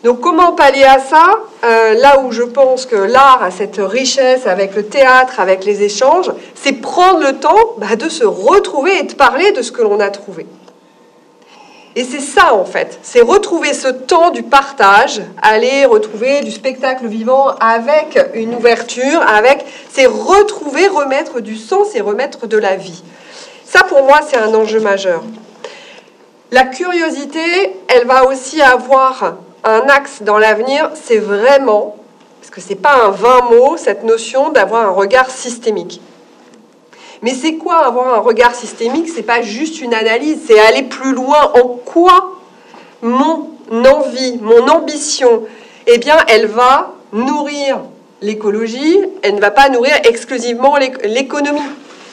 Donc 0.03 0.21
comment 0.21 0.53
pallier 0.53 0.85
à 0.85 0.99
ça? 0.99 1.31
Euh, 1.65 1.95
Là 1.95 2.21
où 2.21 2.33
je 2.33 2.43
pense 2.43 2.87
que 2.87 2.97
l'art 2.97 3.43
a 3.43 3.51
cette 3.51 3.79
richesse 3.79 4.47
avec 4.47 4.75
le 4.75 4.87
théâtre, 4.87 5.39
avec 5.39 5.65
les 5.65 5.83
échanges, 5.83 6.33
c'est 6.55 6.73
prendre 6.73 7.21
le 7.21 7.35
temps 7.39 7.75
bah, 7.79 7.97
de 7.97 8.09
se 8.09 8.25
retrouver 8.25 8.99
et 8.99 9.03
de 9.05 9.15
parler 9.15 9.53
de 9.53 9.63
ce 9.63 9.71
que 9.71 9.83
l'on 9.83 10.01
a 10.01 10.11
trouvé. 10.11 10.47
Et 11.97 12.05
c'est 12.05 12.21
ça 12.21 12.55
en 12.55 12.65
fait, 12.65 13.01
c'est 13.03 13.21
retrouver 13.21 13.75
ce 13.75 13.89
temps 13.89 14.31
du 14.31 14.45
partage, 14.45 15.23
aller 15.43 15.85
retrouver 15.85 16.41
du 16.41 16.53
spectacle 16.53 17.07
vivant 17.07 17.49
avec 17.59 18.17
une 18.35 18.55
ouverture, 18.55 19.21
avec, 19.23 19.65
c'est 19.93 20.07
retrouver, 20.07 20.87
remettre 20.87 21.41
du 21.41 21.57
sens 21.57 21.97
et 21.97 22.01
remettre 22.01 22.47
de 22.47 22.57
la 22.57 22.77
vie. 22.77 23.03
Ça 23.65 23.83
pour 23.83 24.05
moi 24.05 24.21
c'est 24.29 24.37
un 24.37 24.55
enjeu 24.55 24.79
majeur. 24.79 25.25
La 26.53 26.65
curiosité, 26.65 27.41
elle 27.89 28.07
va 28.07 28.25
aussi 28.25 28.61
avoir 28.61 29.37
un 29.65 29.83
axe 29.89 30.23
dans 30.23 30.39
l'avenir, 30.39 30.91
c'est 30.95 31.19
vraiment, 31.19 31.97
parce 32.41 32.51
que 32.51 32.61
c'est 32.61 32.77
pas 32.77 33.05
un 33.05 33.11
vain 33.11 33.41
mot, 33.51 33.77
cette 33.77 34.05
notion 34.05 34.51
d'avoir 34.51 34.87
un 34.87 34.91
regard 34.91 35.31
systémique. 35.31 36.01
Mais 37.23 37.35
c'est 37.35 37.55
quoi 37.55 37.85
avoir 37.87 38.15
un 38.15 38.21
regard 38.21 38.55
systémique? 38.55 39.09
C'est 39.15 39.23
pas 39.23 39.43
juste 39.43 39.81
une 39.81 39.93
analyse, 39.95 40.39
c'est 40.47 40.59
aller 40.59 40.85
plus 40.85 41.13
loin. 41.13 41.53
En 41.55 41.69
quoi 41.69 42.37
mon 43.03 43.51
envie, 43.71 44.39
mon 44.41 44.67
ambition, 44.69 45.43
eh 45.87 45.99
bien, 45.99 46.17
elle 46.29 46.47
va 46.47 46.95
nourrir 47.13 47.81
l'écologie, 48.23 48.99
elle 49.23 49.37
ne 49.37 49.41
va 49.41 49.51
pas 49.51 49.69
nourrir 49.69 49.95
exclusivement 50.05 50.77
l'éc- 50.77 51.05
l'économie. 51.05 51.61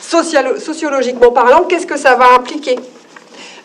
Sociologiquement 0.02 1.32
parlant, 1.32 1.64
qu'est-ce 1.64 1.86
que 1.86 1.98
ça 1.98 2.16
va 2.16 2.34
impliquer? 2.34 2.78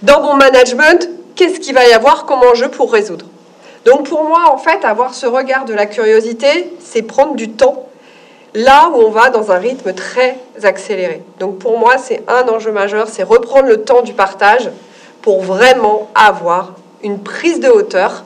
Dans 0.03 0.23
mon 0.23 0.35
management, 0.35 1.09
qu'est-ce 1.37 1.61
qu'il 1.61 1.75
va 1.75 1.87
y 1.87 1.93
avoir? 1.93 2.27
Comme 2.27 2.41
enjeu 2.41 2.69
pour 2.69 2.93
résoudre? 2.93 3.27
Donc 3.85 4.09
pour 4.09 4.25
moi, 4.25 4.53
en 4.53 4.59
fait, 4.59 4.85
avoir 4.85 5.15
ce 5.15 5.27
regard 5.27 5.65
de 5.65 5.75
la 5.75 5.87
curiosité, 5.87 6.73
c'est 6.81 7.03
prendre 7.03 7.35
du 7.35 7.51
temps 7.51 7.87
là 8.55 8.91
où 8.93 8.97
on 8.97 9.11
va 9.11 9.31
dans 9.31 9.51
un 9.51 9.59
rythme 9.59 9.93
très 9.93 10.39
accéléré. 10.63 11.23
Donc 11.39 11.59
pour 11.59 11.79
moi, 11.79 11.99
c'est 11.99 12.23
un 12.29 12.49
enjeu 12.49 12.73
majeur, 12.73 13.09
c'est 13.09 13.23
reprendre 13.23 13.69
le 13.69 13.83
temps 13.83 14.03
du 14.03 14.13
partage 14.13 14.71
pour 15.23 15.43
vraiment 15.43 16.11
avoir 16.15 16.75
une 17.03 17.19
prise 17.19 17.61
de 17.61 17.69
hauteur 17.69 18.25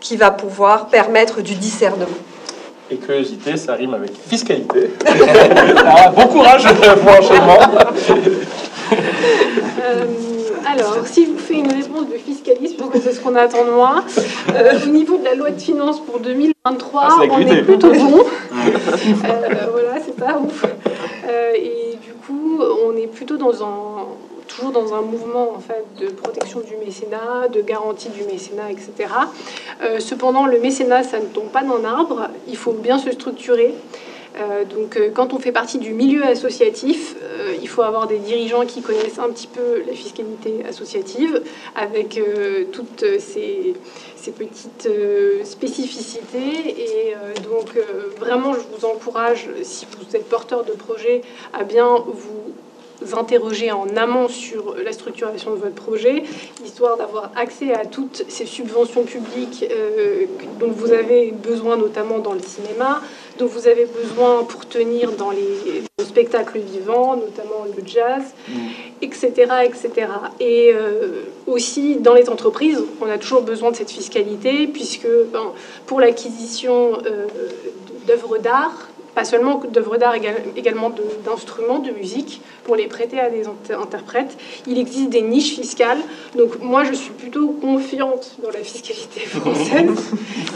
qui 0.00 0.16
va 0.16 0.30
pouvoir 0.30 0.86
permettre 0.86 1.40
du 1.40 1.54
discernement. 1.54 2.06
Et 2.90 2.96
curiosité, 2.96 3.56
ça 3.56 3.74
rime 3.74 3.94
avec 3.94 4.12
fiscalité. 4.28 4.90
Ah, 5.86 6.10
bon 6.10 6.26
courage 6.26 6.64
pour 6.64 7.10
l'enchaînement. 7.10 7.58
Euh, 9.82 10.04
alors, 10.74 11.06
si 11.06 11.26
je 11.26 11.30
vous 11.30 11.38
fais 11.38 11.54
une 11.54 11.70
réponse 11.72 12.08
de 12.08 12.16
fiscaliste, 12.16 12.76
parce 12.76 12.90
que 12.90 13.00
c'est 13.00 13.12
ce 13.12 13.20
qu'on 13.20 13.34
attend 13.36 13.64
de 13.64 13.70
moi, 13.70 14.04
euh, 14.54 14.72
au 14.84 14.88
niveau 14.88 15.16
de 15.18 15.24
la 15.24 15.34
loi 15.34 15.50
de 15.50 15.60
finances 15.60 16.00
pour 16.00 16.18
2023, 16.18 17.02
Ah, 17.04 17.16
on 17.30 17.40
est 17.40 17.62
plutôt 17.62 17.92
bon. 17.92 18.24
Euh, 19.24 19.66
voilà, 19.72 20.00
c'est 20.04 20.16
pas 20.16 20.38
ouf. 20.38 20.64
Euh, 20.64 21.52
et 21.54 21.96
du 22.02 22.12
coup, 22.14 22.60
on 22.86 22.96
est 22.96 23.06
plutôt 23.06 23.36
dans 23.36 23.62
un 23.62 24.06
toujours 24.54 24.72
dans 24.72 24.94
un 24.94 25.02
mouvement 25.02 25.52
en 25.56 25.58
fait 25.58 25.84
de 26.00 26.08
protection 26.10 26.60
du 26.60 26.76
mécénat, 26.76 27.48
de 27.52 27.60
garantie 27.60 28.08
du 28.10 28.22
mécénat, 28.24 28.70
etc. 28.70 28.92
Euh, 29.82 29.98
cependant, 30.00 30.46
le 30.46 30.60
mécénat, 30.60 31.02
ça 31.02 31.18
ne 31.18 31.26
tombe 31.26 31.48
pas 31.48 31.62
d'un 31.62 31.84
arbre. 31.84 32.28
Il 32.48 32.56
faut 32.56 32.72
bien 32.72 32.98
se 32.98 33.10
structurer. 33.10 33.74
Euh, 34.36 34.64
donc, 34.64 34.96
euh, 34.96 35.10
quand 35.14 35.32
on 35.32 35.38
fait 35.38 35.52
partie 35.52 35.78
du 35.78 35.92
milieu 35.92 36.24
associatif, 36.24 37.14
euh, 37.22 37.54
il 37.60 37.68
faut 37.68 37.82
avoir 37.82 38.06
des 38.06 38.18
dirigeants 38.18 38.66
qui 38.66 38.82
connaissent 38.82 39.18
un 39.18 39.28
petit 39.30 39.46
peu 39.46 39.82
la 39.86 39.92
fiscalité 39.92 40.64
associative, 40.68 41.42
avec 41.76 42.20
toutes 42.72 43.04
ces, 43.18 43.74
petites 44.36 44.88
spécificités. 45.44 46.74
Et 46.78 47.14
donc, 47.42 47.76
vraiment, 48.18 48.54
je 48.54 48.60
vous 48.74 48.84
encourage, 48.86 49.48
si 49.62 49.86
vous 49.86 50.16
êtes 50.16 50.28
porteur 50.28 50.64
de 50.64 50.72
projet, 50.72 51.20
à 51.52 51.64
bien 51.64 52.04
vous 52.06 53.16
interroger 53.18 53.70
en 53.70 53.88
amont 53.96 54.28
sur 54.28 54.76
la 54.82 54.92
structuration 54.92 55.50
de 55.50 55.56
votre 55.56 55.74
projet, 55.74 56.22
histoire 56.64 56.96
d'avoir 56.96 57.32
accès 57.36 57.74
à 57.74 57.84
toutes 57.84 58.24
ces 58.28 58.46
subventions 58.46 59.04
publiques 59.04 59.64
dont 60.58 60.70
vous 60.70 60.92
avez 60.92 61.32
besoin, 61.32 61.76
notamment 61.76 62.18
dans 62.18 62.32
le 62.32 62.40
cinéma, 62.40 63.02
dont 63.38 63.46
vous 63.46 63.66
avez 63.66 63.86
besoin 63.86 64.44
pour 64.44 64.66
tenir 64.66 65.12
dans 65.12 65.30
les, 65.30 65.82
les 65.98 66.04
spectacles 66.04 66.60
vivants, 66.60 67.16
notamment 67.16 67.64
le 67.76 67.82
jazz, 67.86 68.22
etc. 69.02 69.32
etc. 69.64 69.90
Et 70.38 70.72
euh, 70.72 71.24
aussi, 71.46 71.96
dans 71.96 72.14
les 72.14 72.28
entreprises, 72.28 72.80
on 73.00 73.08
a 73.08 73.18
toujours 73.18 73.42
besoin 73.42 73.72
de 73.72 73.76
cette 73.76 73.90
fiscalité, 73.90 74.66
puisque 74.68 75.08
ben, 75.32 75.52
pour 75.86 76.00
l'acquisition 76.00 76.98
euh, 77.06 77.26
d'œuvres 78.06 78.38
d'art, 78.38 78.88
pas 79.14 79.24
seulement 79.24 79.60
d'œuvres 79.70 79.96
d'art, 79.96 80.14
égal- 80.14 80.42
également 80.56 80.90
d'instruments 81.24 81.78
de 81.78 81.90
musique 81.90 82.40
pour 82.64 82.74
les 82.76 82.86
prêter 82.88 83.20
à 83.20 83.30
des 83.30 83.44
int- 83.44 83.80
interprètes. 83.80 84.36
Il 84.66 84.78
existe 84.78 85.10
des 85.10 85.22
niches 85.22 85.54
fiscales. 85.54 85.98
Donc 86.36 86.60
moi, 86.60 86.84
je 86.84 86.92
suis 86.94 87.12
plutôt 87.12 87.48
confiante 87.48 88.36
dans 88.42 88.50
la 88.50 88.60
fiscalité 88.64 89.20
française. 89.26 89.88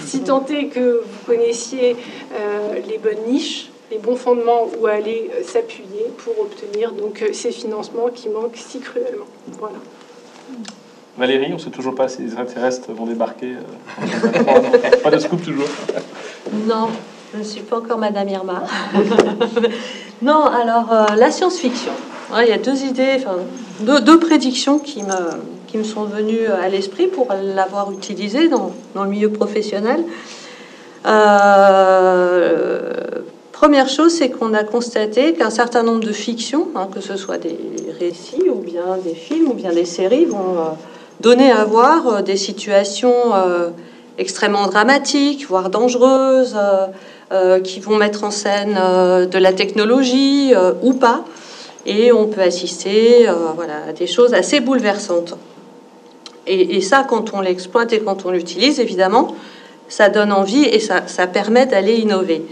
si 0.04 0.20
tant 0.20 0.44
est 0.46 0.66
que 0.66 1.02
vous 1.04 1.26
connaissiez 1.26 1.96
euh, 2.34 2.74
les 2.88 2.98
bonnes 2.98 3.24
niches, 3.28 3.70
les 3.90 3.98
bons 3.98 4.16
fondements 4.16 4.66
où 4.80 4.86
aller 4.86 5.30
euh, 5.34 5.42
s'appuyer 5.44 6.06
pour 6.18 6.38
obtenir 6.40 6.92
donc 6.92 7.22
euh, 7.22 7.32
ces 7.32 7.52
financements 7.52 8.08
qui 8.14 8.28
manquent 8.28 8.56
si 8.56 8.80
cruellement. 8.80 9.24
Voilà. 9.58 9.76
Valérie, 11.16 11.48
on 11.50 11.54
ne 11.54 11.58
sait 11.58 11.70
toujours 11.70 11.94
pas 11.94 12.06
si 12.08 12.18
les 12.22 12.26
extraterrestres 12.28 12.92
vont 12.92 13.06
débarquer. 13.06 13.54
euh, 13.54 14.02
en 14.02 14.60
2023. 14.60 15.00
pas 15.02 15.10
de 15.10 15.18
scoop 15.18 15.42
toujours. 15.42 15.66
Non, 16.66 16.88
Je 17.32 17.38
ne 17.38 17.42
suis 17.42 17.60
pas 17.60 17.78
encore 17.78 17.98
Madame 17.98 18.28
Irma. 18.28 18.62
non, 20.22 20.44
alors 20.44 20.92
euh, 20.92 21.14
la 21.16 21.30
science-fiction. 21.30 21.92
Il 22.40 22.48
y 22.48 22.52
a 22.52 22.58
deux 22.58 22.84
idées, 22.84 23.16
enfin, 23.16 23.36
deux, 24.00 24.18
prédictions 24.18 24.78
qui 24.78 25.02
me, 25.02 25.40
qui 25.66 25.78
me 25.78 25.84
sont 25.84 26.04
venues 26.04 26.46
à 26.46 26.68
l'esprit 26.68 27.06
pour 27.06 27.28
l'avoir 27.32 27.90
utilisée 27.90 28.48
dans, 28.48 28.72
dans, 28.94 29.04
le 29.04 29.10
milieu 29.10 29.30
professionnel. 29.30 30.04
Euh, 31.06 32.92
première 33.52 33.88
chose, 33.88 34.12
c'est 34.12 34.28
qu'on 34.28 34.52
a 34.52 34.62
constaté 34.64 35.32
qu'un 35.32 35.50
certain 35.50 35.82
nombre 35.82 36.04
de 36.04 36.12
fictions, 36.12 36.68
hein, 36.76 36.88
que 36.94 37.00
ce 37.00 37.16
soit 37.16 37.38
des 37.38 37.58
récits 37.98 38.48
ou 38.50 38.56
bien 38.56 38.98
des 39.02 39.14
films 39.14 39.48
ou 39.48 39.54
bien 39.54 39.72
des 39.72 39.86
séries, 39.86 40.26
vont 40.26 40.58
euh, 40.58 40.70
donner 41.20 41.50
à 41.50 41.64
voir 41.64 42.06
euh, 42.06 42.22
des 42.22 42.36
situations 42.36 43.34
euh, 43.34 43.70
extrêmement 44.18 44.66
dramatiques, 44.66 45.46
voire 45.48 45.70
dangereuses, 45.70 46.56
euh, 46.56 46.86
qui 47.62 47.80
vont 47.80 47.96
mettre 47.96 48.24
en 48.24 48.30
scène 48.30 48.74
de 48.74 49.38
la 49.38 49.52
technologie 49.52 50.52
ou 50.82 50.94
pas. 50.94 51.24
Et 51.84 52.10
on 52.12 52.26
peut 52.26 52.40
assister 52.40 53.26
voilà, 53.54 53.84
à 53.88 53.92
des 53.92 54.06
choses 54.06 54.34
assez 54.34 54.60
bouleversantes. 54.60 55.36
Et, 56.48 56.80
ça, 56.80 57.04
quand 57.06 57.34
on 57.34 57.40
l'exploite 57.40 57.92
et 57.92 58.00
quand 58.00 58.24
on 58.24 58.30
l'utilise, 58.30 58.80
évidemment, 58.80 59.34
ça 59.88 60.08
donne 60.08 60.32
envie 60.32 60.64
et 60.64 60.80
ça, 60.80 61.02
ça 61.06 61.26
permet 61.26 61.66
d'aller 61.66 61.96
innover. 61.96 62.42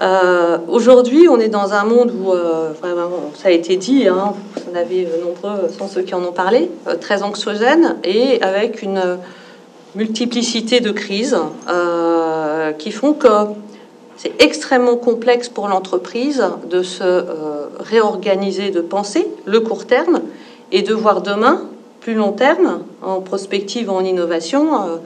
Euh, 0.00 0.58
Aujourd'hui, 0.68 1.28
on 1.28 1.38
est 1.38 1.48
dans 1.48 1.72
un 1.72 1.84
monde 1.84 2.12
où, 2.18 2.32
euh, 2.32 2.72
vraiment, 2.80 3.10
ça 3.34 3.48
a 3.48 3.50
été 3.52 3.76
dit, 3.76 4.08
hein, 4.08 4.34
vous 4.56 4.72
en 4.72 4.76
avez 4.76 5.06
nombreux, 5.22 5.68
sont 5.76 5.86
ceux 5.86 6.02
qui 6.02 6.14
en 6.14 6.24
ont 6.24 6.32
parlé, 6.32 6.70
euh, 6.88 6.96
très 6.96 7.22
anxiogène 7.22 7.96
et 8.02 8.42
avec 8.42 8.82
une 8.82 9.18
multiplicité 9.94 10.80
de 10.80 10.90
crises 10.90 11.36
euh, 11.68 12.72
qui 12.72 12.90
font 12.90 13.12
que 13.12 13.28
c'est 14.22 14.34
extrêmement 14.38 14.96
complexe 14.96 15.48
pour 15.48 15.66
l'entreprise 15.66 16.44
de 16.68 16.82
se 16.82 17.02
euh, 17.02 17.68
réorganiser, 17.78 18.70
de 18.70 18.82
penser 18.82 19.26
le 19.46 19.60
court 19.60 19.86
terme 19.86 20.20
et 20.72 20.82
de 20.82 20.92
voir 20.92 21.22
demain, 21.22 21.62
plus 22.00 22.12
long 22.12 22.32
terme, 22.32 22.82
en 23.00 23.22
prospective, 23.22 23.88
en 23.88 24.04
innovation 24.04 24.74
euh, 24.74 24.96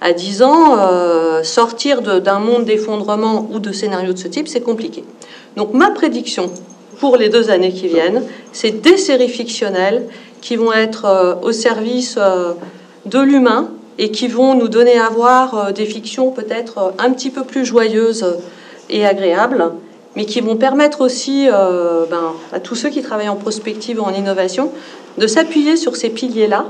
à 0.00 0.12
10 0.12 0.42
ans, 0.42 0.76
euh, 0.78 1.42
sortir 1.42 2.00
d'un 2.00 2.38
monde 2.38 2.64
d'effondrement 2.64 3.48
ou 3.50 3.58
de 3.58 3.72
scénarios 3.72 4.12
de 4.12 4.18
ce 4.18 4.28
type, 4.28 4.46
c'est 4.46 4.60
compliqué. 4.60 5.02
Donc 5.56 5.74
ma 5.74 5.90
prédiction 5.90 6.48
pour 7.00 7.16
les 7.16 7.28
deux 7.28 7.50
années 7.50 7.72
qui 7.72 7.88
viennent, 7.88 8.22
c'est 8.52 8.82
des 8.82 8.96
séries 8.96 9.28
fictionnelles 9.28 10.06
qui 10.40 10.54
vont 10.54 10.72
être 10.72 11.40
au 11.42 11.50
service 11.50 12.16
de 13.04 13.18
l'humain 13.18 13.70
et 13.98 14.12
qui 14.12 14.28
vont 14.28 14.54
nous 14.54 14.68
donner 14.68 14.96
à 14.96 15.08
voir 15.08 15.72
des 15.72 15.86
fictions 15.86 16.30
peut-être 16.30 16.94
un 16.98 17.10
petit 17.10 17.30
peu 17.30 17.42
plus 17.42 17.64
joyeuses 17.64 18.24
et 18.90 19.06
agréables, 19.06 19.72
mais 20.16 20.24
qui 20.24 20.40
vont 20.40 20.56
permettre 20.56 21.00
aussi 21.00 21.48
euh, 21.48 22.04
ben, 22.10 22.32
à 22.52 22.60
tous 22.60 22.74
ceux 22.74 22.90
qui 22.90 23.02
travaillent 23.02 23.28
en 23.28 23.36
prospective 23.36 24.00
ou 24.00 24.04
en 24.04 24.12
innovation 24.12 24.70
de 25.18 25.26
s'appuyer 25.26 25.76
sur 25.76 25.96
ces 25.96 26.10
piliers-là 26.10 26.66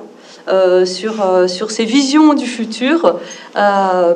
euh, 0.48 0.84
sur, 0.84 1.24
euh, 1.24 1.46
sur 1.46 1.70
ces 1.70 1.84
visions 1.84 2.34
du 2.34 2.46
futur 2.46 3.18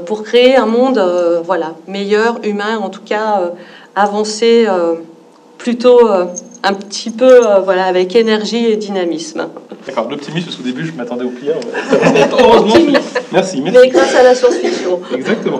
pour 0.06 0.22
créer 0.22 0.56
un 0.56 0.66
monde 0.66 1.02
voilà, 1.44 1.74
meilleur, 1.86 2.38
humain, 2.44 2.78
en 2.78 2.90
tout 2.90 3.02
cas 3.04 3.52
avancé 3.94 4.66
plutôt 5.58 6.00
un 6.64 6.72
petit 6.74 7.10
peu 7.10 7.40
voilà, 7.64 7.84
avec 7.84 8.16
énergie 8.16 8.66
et 8.66 8.76
dynamisme. 8.76 9.46
D'accord, 9.86 10.08
l'optimisme, 10.08 10.46
parce 10.46 10.56
qu'au 10.56 10.62
début 10.62 10.86
je 10.86 10.92
m'attendais 10.92 11.24
au 11.24 11.28
pire. 11.28 11.54
Heureusement, 12.40 12.74
merci, 12.90 13.12
merci. 13.32 13.60
Mais 13.62 13.88
grâce 13.88 14.14
à 14.14 14.22
la 14.22 14.34
science-fiction. 14.34 14.98
Exactement. 15.14 15.58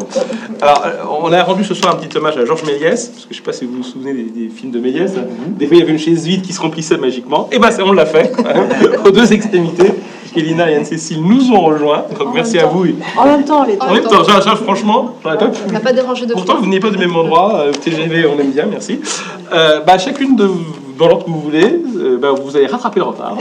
Alors, 0.62 1.20
on 1.22 1.30
a 1.32 1.42
rendu 1.42 1.62
ce 1.62 1.74
soir 1.74 1.94
un 1.94 1.98
petit 1.98 2.16
hommage 2.16 2.38
à 2.38 2.44
Georges 2.46 2.64
Méliès, 2.64 3.08
parce 3.08 3.26
que 3.26 3.34
je 3.34 3.34
ne 3.34 3.44
sais 3.44 3.44
pas 3.44 3.52
si 3.52 3.66
vous 3.66 3.76
vous 3.76 3.82
souvenez 3.82 4.14
des, 4.14 4.22
des 4.24 4.48
films 4.48 4.72
de 4.72 4.80
Méliès. 4.80 5.12
Hein. 5.18 5.24
Des 5.48 5.66
fois, 5.66 5.76
il 5.76 5.80
y 5.80 5.82
avait 5.82 5.92
une 5.92 5.98
chaise 5.98 6.24
vide 6.24 6.40
qui 6.42 6.54
se 6.54 6.60
remplissait 6.60 6.96
magiquement. 6.96 7.48
Et 7.52 7.58
bien, 7.58 7.68
on 7.84 7.92
l'a 7.92 8.06
fait, 8.06 8.32
hein, 8.38 8.66
aux 9.04 9.10
deux 9.10 9.30
extrémités. 9.32 9.92
Elina 10.36 10.68
et 10.70 10.74
Anne-Cécile 10.74 11.22
nous 11.22 11.52
ont 11.52 11.60
rejoints. 11.60 12.04
Donc, 12.18 12.28
En 12.28 12.32
merci 12.32 12.58
à 12.58 12.62
temps. 12.62 12.70
vous. 12.70 12.86
En 13.16 13.24
même 13.24 13.44
temps, 13.44 13.64
les 13.64 13.74
deux. 13.74 13.78
En 13.80 13.92
même 13.92 14.02
temps, 14.02 14.24
ça, 14.24 14.40
ça, 14.40 14.56
franchement, 14.56 15.14
j'aurais 15.22 15.38
pas 15.38 15.46
pu. 15.46 15.60
On 15.68 15.72
n'a 15.72 15.80
pas 15.80 15.92
dérangé 15.92 16.26
de 16.26 16.32
Pourtant, 16.32 16.56
vous 16.60 16.66
n'êtes 16.66 16.82
pas 16.82 16.90
du 16.90 16.98
même 16.98 17.14
endroit. 17.14 17.60
euh, 17.60 17.72
TGV, 17.72 18.26
on 18.26 18.38
aime 18.40 18.50
bien, 18.50 18.66
merci. 18.66 19.00
Euh, 19.52 19.80
bah, 19.80 19.98
chacune 19.98 20.34
de 20.34 20.48
dans 20.98 21.08
l'ordre 21.08 21.24
que 21.24 21.30
vous 21.30 21.40
voulez, 21.40 21.80
euh, 21.96 22.18
bah, 22.18 22.32
vous 22.32 22.56
allez 22.56 22.66
rattraper 22.66 23.00
le 23.00 23.06
retard. 23.06 23.36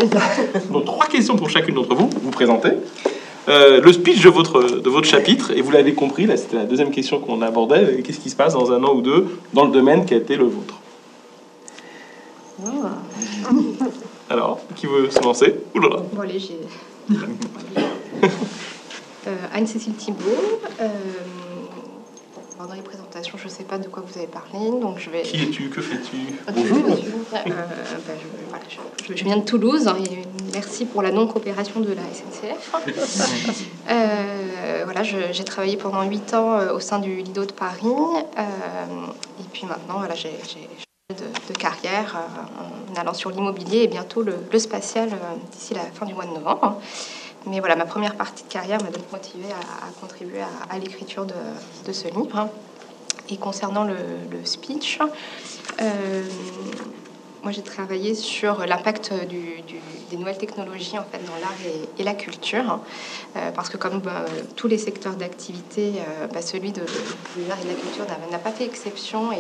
Donc, 0.72 0.86
trois 0.86 1.06
questions 1.08 1.36
pour 1.36 1.50
chacune 1.50 1.76
d'entre 1.76 1.96
vous. 1.96 2.10
Vous 2.22 2.32
présentez. 2.32 2.72
Euh, 3.50 3.82
le 3.82 3.92
speech 3.92 4.22
de 4.24 4.30
votre, 4.30 4.80
de 4.80 4.90
votre 4.90 5.08
chapitre, 5.08 5.52
et 5.52 5.62
vous 5.62 5.72
l'avez 5.72 5.94
compris, 5.94 6.26
là 6.26 6.38
c'était 6.38 6.56
la 6.56 6.64
deuxième 6.64 6.92
question 6.92 7.20
qu'on 7.20 7.42
abordait, 7.42 7.84
euh, 7.84 8.02
qu'est-ce 8.02 8.20
qui 8.20 8.30
se 8.30 8.38
passe 8.38 8.54
dans 8.54 8.72
un 8.72 8.82
an 8.86 8.94
ou 8.94 9.02
deux 9.02 9.38
dans 9.54 9.66
le 9.66 9.72
domaine 9.72 10.06
qui 10.06 10.14
a 10.14 10.18
été 10.18 10.38
le 10.38 10.46
vôtre? 10.46 10.76
Alors, 14.30 14.62
qui 14.78 14.86
veut 14.86 15.10
se 15.10 15.22
lancer 15.22 15.56
Ouh 15.76 15.80
là 15.80 15.90
là. 15.90 15.98
Bon, 16.14 16.22
allez, 16.22 16.40
j'ai. 16.40 16.60
Euh, 19.26 19.32
Anne-Cécile 19.54 19.94
Thibault. 19.94 20.20
Euh, 20.82 20.90
bon, 22.64 22.70
dans 22.70 22.76
les 22.76 22.82
présentations, 22.82 23.38
je 23.38 23.46
ne 23.46 23.50
sais 23.50 23.64
pas 23.64 23.78
de 23.78 23.88
quoi 23.88 24.04
vous 24.06 24.18
avez 24.18 24.28
parlé, 24.28 24.70
donc 24.80 24.98
je 25.00 25.10
vais. 25.10 25.22
Qui 25.24 25.44
es-tu? 25.44 25.70
Que 25.70 25.82
fais-tu? 25.82 26.16
Euh, 26.48 26.52
Bonjour. 26.56 26.96
bah, 27.32 27.40
je, 27.46 27.52
voilà, 28.50 28.64
je- 28.70 29.16
je 29.16 29.24
viens 29.24 29.38
de 29.38 29.44
Toulouse 29.44 29.88
hein, 29.88 29.98
et 30.10 30.20
merci 30.54 30.86
pour 30.86 31.02
la 31.02 31.12
non-coopération 31.12 31.80
de 31.82 31.94
la 31.94 32.02
SNCF. 32.04 32.74
Euh, 33.90 34.82
voilà, 34.86 35.04
j'ai 35.04 35.44
travaillé 35.44 35.78
pendant 35.78 36.04
8 36.04 36.34
ans 36.34 36.54
euh, 36.58 36.74
au 36.74 36.80
sein 36.80 37.00
du 37.00 37.16
Lido 37.18 37.46
de 37.46 37.52
Paris 37.52 37.86
euh, 37.86 38.42
et 39.40 39.44
puis 39.52 39.66
maintenant, 39.66 39.98
voilà, 39.98 40.16
j'ai 40.16 40.32
de, 41.10 41.16
de 41.54 41.58
carrière 41.58 42.16
euh, 42.18 42.94
en 42.96 43.00
allant 43.02 43.14
sur 43.14 43.30
l'immobilier 43.30 43.80
et 43.84 43.88
bientôt 43.88 44.22
le, 44.24 44.36
le 44.52 44.60
spatial 44.60 45.10
euh, 45.12 45.16
d'ici 45.52 45.74
la 45.74 45.82
fin 45.82 46.06
du 46.06 46.14
mois 46.14 46.26
de 46.26 46.32
novembre. 46.34 46.80
Mais 47.46 47.60
voilà, 47.60 47.76
ma 47.76 47.86
première 47.86 48.16
partie 48.16 48.44
de 48.44 48.50
carrière 48.50 48.82
m'a 48.82 48.90
donc 48.90 49.12
motivée 49.12 49.52
à, 49.52 49.92
contribuer 50.00 50.42
à, 50.70 50.80
l'écriture 50.80 51.26
de, 51.26 51.92
ce 51.92 52.08
livre. 52.08 52.50
Et 53.30 53.38
concernant 53.38 53.84
le, 53.84 53.96
speech, 54.44 55.00
euh, 55.82 56.24
moi 57.42 57.52
j'ai 57.52 57.62
travaillé 57.62 58.16
sur 58.16 58.66
l'impact 58.66 59.14
des 60.10 60.18
nouvelles 60.18 60.38
technologies 60.38 60.98
en 60.98 61.04
fait 61.04 61.20
dans 61.26 61.36
l'art 61.42 61.54
et, 61.98 62.04
la 62.04 62.14
culture, 62.14 62.80
Euh, 63.36 63.50
parce 63.50 63.68
que 63.68 63.78
comme 63.78 64.00
bah, 64.00 64.26
tous 64.56 64.68
les 64.68 64.78
secteurs 64.78 65.16
d'activité, 65.16 65.94
euh, 65.98 66.28
bah, 66.28 66.44
celui 66.44 66.72
de, 66.72 66.84
l'art 67.48 67.58
et 67.60 67.64
de 67.64 67.70
la 67.70 67.74
culture 67.74 68.06
n'a- 68.32 68.38
pas 68.38 68.52
fait 68.52 68.66
exception 68.66 69.32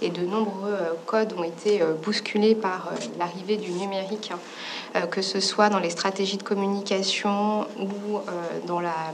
et, 0.00 0.08
de 0.08 0.24
nombreux 0.24 0.78
codes 1.04 1.34
ont 1.36 1.44
été 1.44 1.82
bousculés 2.02 2.54
par 2.54 2.92
l'arrivée 3.18 3.58
du 3.58 3.70
numérique, 3.72 4.32
que 5.10 5.22
ce 5.22 5.40
soit 5.40 5.68
dans 5.68 5.78
les 5.78 5.90
stratégies 5.90 6.36
de 6.36 6.42
communication 6.42 7.66
ou 7.78 8.18
euh, 8.18 8.20
dans 8.66 8.80
la 8.80 9.12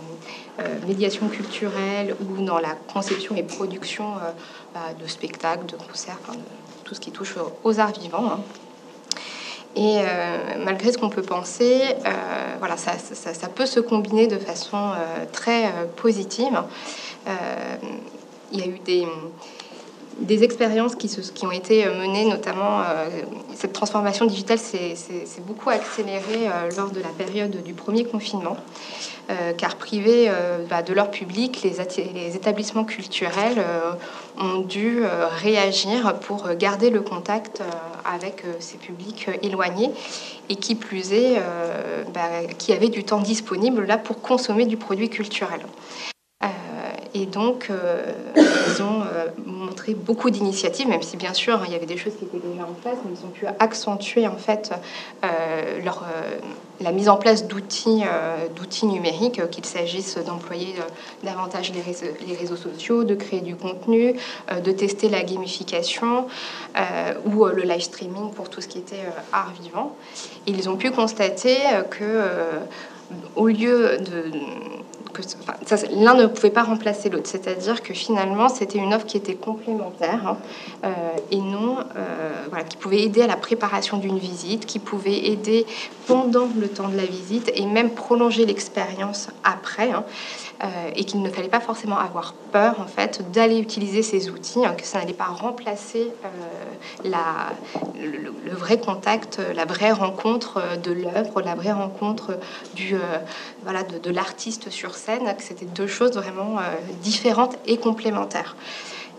euh, 0.61 0.79
médiation 0.87 1.29
culturelle 1.29 2.17
ou 2.21 2.43
dans 2.45 2.59
la 2.59 2.75
conception 2.93 3.37
et 3.37 3.43
production 3.43 4.15
euh, 4.17 4.93
de 5.01 5.07
spectacles, 5.07 5.67
de 5.67 5.77
concerts, 5.77 6.19
tout 6.85 6.95
ce 6.95 7.01
qui 7.01 7.13
touche 7.13 7.37
aux- 7.63 7.81
arts 7.81 7.93
vivants. 7.93 8.31
hein. 8.31 8.41
Et 9.77 9.99
euh, 10.01 10.65
malgré 10.65 10.91
ce 10.91 10.99
qu'on 10.99 11.11
peut 11.11 11.23
penser, 11.23 11.83
euh, 12.05 12.55
voilà, 12.59 12.77
ça, 12.77 12.93
peut 13.55 13.67
se 13.67 13.79
combiner 13.79 14.27
de 14.27 14.39
façon 14.39 14.77
euh, 14.77 15.25
très 15.33 15.67
euh, 15.67 15.85
positive. 15.95 16.63
Euh, 17.29 17.77
il 18.51 18.61
y 18.61 18.63
a 18.63 18.67
eu 18.67 18.79
des, 18.81 19.07
des 20.19 20.43
expériences 20.45 20.95
qui, 20.97 21.47
ont 21.47 21.53
été 21.53 21.85
menées, 21.87 22.25
notamment 22.25 22.81
euh, 22.81 23.09
cette 23.55 23.73
transformation 23.73 24.27
digitale 24.27 24.59
s'est 24.59 24.95
beaucoup 25.47 25.71
accélérée 25.71 26.47
euh, 26.47 26.71
lors 26.77 26.91
de 26.91 27.01
la 27.01 27.09
période 27.09 27.63
du 27.63 27.75
premier 27.75 28.05
confinement, 28.05 28.57
euh, 29.31 29.53
car 29.53 29.77
privés 29.77 30.27
euh, 30.29 30.65
bah, 30.69 30.83
de 30.83 30.93
leur 30.93 31.11
public, 31.11 31.63
les, 31.63 32.37
établissements 32.37 32.85
culturels 32.85 33.59
euh, 33.59 33.93
ont 34.39 34.61
dû 34.61 35.01
euh, 35.03 35.27
réagir 35.29 36.19
pour 36.21 36.49
garder 36.55 36.91
le 36.91 37.03
contact 37.03 37.61
euh, 37.61 37.65
avec 38.05 38.45
euh, 38.45 38.55
ces 38.59 38.79
publics 38.79 39.27
euh, 39.29 39.37
éloignés 39.43 39.91
et 40.49 40.57
qui 40.57 40.75
plus 40.75 41.13
est, 41.13 41.37
euh, 41.39 42.05
bah, 42.15 42.45
qui 42.59 42.73
avaient 42.73 42.89
du 42.89 43.05
temps 43.05 43.21
disponible 43.21 43.85
là 43.85 43.99
pour 43.99 44.21
consommer 44.21 44.67
du 44.67 44.77
produit 44.77 45.11
culturel. 45.11 45.61
Et 47.15 47.27
donc, 47.27 47.69
euh, 47.71 48.13
ils 48.37 48.83
ont 48.83 49.03
euh, 49.03 49.29
montré 49.47 49.95
beaucoup 49.95 50.31
d'initiatives, 50.31 50.89
même 50.89 51.03
si 51.03 51.17
bien 51.17 51.33
sûr 51.33 51.61
il 51.67 51.73
y 51.73 51.75
avait 51.75 51.87
des 51.87 51.97
choses 51.97 52.13
qui 52.19 52.25
étaient 52.25 52.47
déjà 52.47 52.65
en 52.65 52.75
place, 52.75 52.99
mais 53.05 53.13
ils 53.19 53.25
ont 53.25 53.31
pu 53.31 53.47
accentuer 53.59 54.27
en 54.27 54.37
fait 54.37 54.73
euh, 55.25 55.83
leur, 55.83 56.05
la 56.81 56.93
mise 56.93 57.09
en 57.09 57.17
place 57.17 57.47
d'outils, 57.47 58.05
numériques, 58.83 59.49
qu'il 59.51 59.65
s'agisse 59.65 60.19
d'employer 60.19 60.75
davantage 61.23 61.73
les 61.73 61.81
réseaux, 61.81 62.07
les 62.27 62.35
réseaux 62.35 62.57
sociaux, 62.57 63.05
de 63.05 63.15
créer 63.15 63.41
du 63.41 63.57
contenu, 63.57 64.15
de 64.63 64.73
tester 64.73 65.09
la 65.09 65.23
gamification 65.23 66.27
ou 67.25 67.47
le 67.47 67.63
live 67.63 67.81
streaming 67.81 68.31
pour 68.31 68.49
tout 68.49 68.61
ce 68.61 68.69
qui 68.69 68.79
était 68.79 69.05
art 69.33 69.53
vivant. 69.61 69.97
Ils 70.47 70.69
ont 70.69 70.77
pu 70.77 70.91
constater 70.91 71.57
que 71.91 72.23
au 73.37 73.49
lieu 73.49 73.97
de 73.99 74.31
l'un 75.93 76.15
ne 76.15 76.27
pouvait 76.27 76.51
pas 76.51 76.63
remplacer 76.63 77.09
l'autre. 77.11 77.29
C'est-à-dire 77.29 77.83
que 77.83 77.95
finalement, 77.95 78.49
c'était 78.49 78.79
une 78.79 78.95
offre 78.95 79.07
qui 79.07 79.17
était 79.17 79.35
complémentaire 79.35 80.27
hein, 80.27 80.37
euh, 80.85 80.91
et 81.31 81.39
non, 81.39 81.79
euh, 81.97 82.61
qui 82.69 82.77
pouvait 82.77 83.03
aider 83.03 83.23
à 83.23 83.27
la 83.27 83.37
préparation 83.37 83.99
d'une 83.99 84.19
visite, 84.19 84.67
qui 84.67 84.79
pouvait 84.79 85.27
aider 85.27 85.67
pendant 86.07 86.49
le 86.59 86.69
temps 86.69 86.89
de 86.89 86.97
la 86.97 87.07
visite 87.07 87.51
et 87.55 87.67
même 87.67 87.91
prolonger 87.91 88.47
l'expérience 88.47 89.29
après. 89.45 89.91
hein. 89.91 90.05
Euh, 90.65 90.91
et 90.97 91.05
qu'il 91.05 91.23
ne 91.23 91.31
fallait 91.31 91.49
pas 91.49 91.61
forcément 91.61 91.99
avoir 91.99 92.35
peur 92.51 92.81
en 92.81 92.87
fait 92.87 93.31
d'aller 93.31 93.61
utiliser 93.61 94.03
ces 94.03 94.29
outils, 94.29 94.67
hein, 94.67 94.75
que 94.77 94.85
ça 94.85 94.99
n'allait 94.99 95.13
pas 95.13 95.27
remplacer 95.27 96.11
euh, 96.25 97.11
le, 98.45 98.53
vrai 98.55 98.81
contact, 98.81 99.39
euh, 99.39 99.53
la 99.53 99.67
vraie 99.67 99.93
rencontre 99.93 100.61
de 100.83 100.91
l'œuvre, 100.91 101.43
la 101.43 101.55
vraie 101.55 101.71
rencontre 101.71 102.41
de, 102.75 104.11
l'artiste 104.11 104.69
sur 104.69 104.97
scène, 104.97 105.33
que 105.37 105.45
c'était 105.45 105.65
deux 105.65 105.87
choses 105.87 106.15
vraiment 106.15 106.57
différentes 107.03 107.57
et 107.67 107.77
complémentaires. 107.77 108.57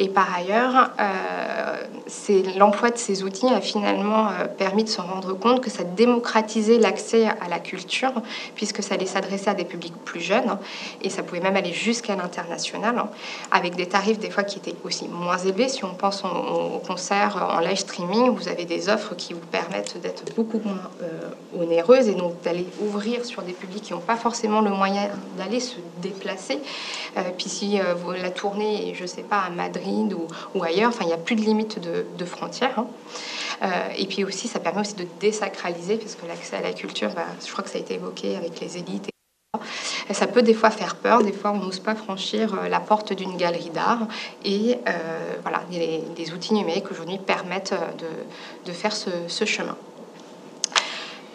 Et 0.02 0.08
par 0.08 0.34
ailleurs, 0.34 0.92
euh, 0.98 2.38
l'emploi 2.58 2.90
de 2.90 2.98
ces 2.98 3.24
outils 3.24 3.48
a 3.48 3.60
finalement 3.60 4.30
euh, 4.30 4.46
permis 4.46 4.86
de 4.86 4.90
se 4.90 5.02
rendre 5.02 5.34
compte 5.34 5.60
que 5.60 5.70
ça 5.70 5.84
démocratisait 5.84 6.78
l'accès 6.78 7.28
à 7.28 7.50
la 7.50 7.60
culture, 7.60 8.14
puisque 8.56 8.82
ça 8.82 8.96
allait 8.96 9.06
s'adresser 9.06 9.50
à 9.50 9.54
des 9.54 9.66
publics 9.66 9.94
plus 10.06 10.22
jeunes, 10.22 10.58
et 11.02 11.10
ça 11.10 11.22
pouvait 11.22 11.42
même 11.42 11.58
aller 11.58 11.74
jusqu'à 11.74 12.16
l'international, 12.16 13.04
avec 13.52 13.76
des 13.76 13.88
tarifs 13.88 14.20
des 14.20 14.30
fois 14.30 14.44
qui 14.44 14.60
étaient 14.60 14.76
aussi 14.86 15.10
moins 15.10 15.38
élevés. 15.38 15.68
Si 15.68 15.84
on 15.84 15.94
pense 15.94 16.24
au, 16.24 16.28
au 16.76 16.80
concert 16.80 17.52
en 17.54 17.60
live 17.60 17.78
streaming, 17.78 18.30
vous 18.30 18.48
avez 18.48 18.64
des 18.64 18.88
offres 18.88 19.16
qui 19.16 19.34
vous 19.34 19.46
permettent 19.52 20.00
d'être 20.02 20.34
beaucoup 20.34 20.62
moins 20.64 20.80
euh, 21.04 21.62
onéreuses 21.62 22.08
et 22.08 22.16
donc 22.16 22.42
d'aller 22.42 22.66
ouvrir 22.82 23.26
sur 23.26 23.42
des 23.42 23.52
publics 23.52 23.84
qui 23.84 23.94
n'ont 23.94 24.00
pas 24.00 24.16
forcément 24.16 24.62
le 24.62 24.70
moyen 24.70 25.10
d'aller 25.38 25.60
se 25.60 25.76
déplacer. 26.02 26.60
Puis 27.38 27.50
si 27.50 27.80
la 28.22 28.30
tournée 28.30 28.94
je 28.98 29.06
sais 29.06 29.24
pas, 29.24 29.40
à 29.48 29.50
Madrid 29.50 29.89
ou, 29.90 30.28
ou 30.56 30.64
ailleurs, 30.64 30.90
enfin, 30.90 31.04
il 31.04 31.08
n'y 31.08 31.14
a 31.14 31.18
plus 31.18 31.36
de 31.36 31.42
limite 31.42 31.80
de, 31.80 32.26
frontières. 32.26 32.80
hein. 32.80 32.88
Euh, 33.62 33.68
et 33.98 34.06
puis 34.06 34.24
aussi, 34.24 34.48
ça 34.48 34.60
permet 34.60 34.82
aussi 34.82 34.96
de 34.96 35.06
désacraliser, 35.20 35.98
parce 35.98 36.16
que 36.16 36.26
l'accès 36.26 36.58
à 36.58 36.62
la 36.62 36.74
culture, 36.74 37.10
bah, 37.14 37.26
je 37.46 37.52
crois 37.52 37.64
que 37.64 37.70
ça 37.70 37.78
a 37.78 37.82
été 37.82 37.96
évoqué 37.96 38.38
avec 38.38 38.60
les 38.60 38.78
élites. 38.78 39.10
Et 40.10 40.14
ça 40.14 40.28
peut 40.28 40.42
des 40.42 40.54
fois 40.54 40.70
faire 40.70 40.96
peur, 40.96 41.24
des 41.24 41.34
fois 41.34 41.52
on 41.52 41.58
n'ose 41.58 41.80
pas 41.80 41.96
franchir 41.96 42.54
euh, 42.54 42.70
la 42.70 42.80
porte 42.80 43.14
d'une 43.14 43.36
galerie 43.36 43.72
d'art. 43.72 44.08
Et 44.46 44.78
euh, 44.88 45.36
voilà, 45.42 45.64
les, 45.72 46.32
outils 46.32 46.54
numériques 46.54 46.90
aujourd'hui 46.92 47.18
permettent 47.18 47.76
de, 48.66 48.72
faire 48.72 48.96
ce 48.96 49.46
chemin. 49.46 49.76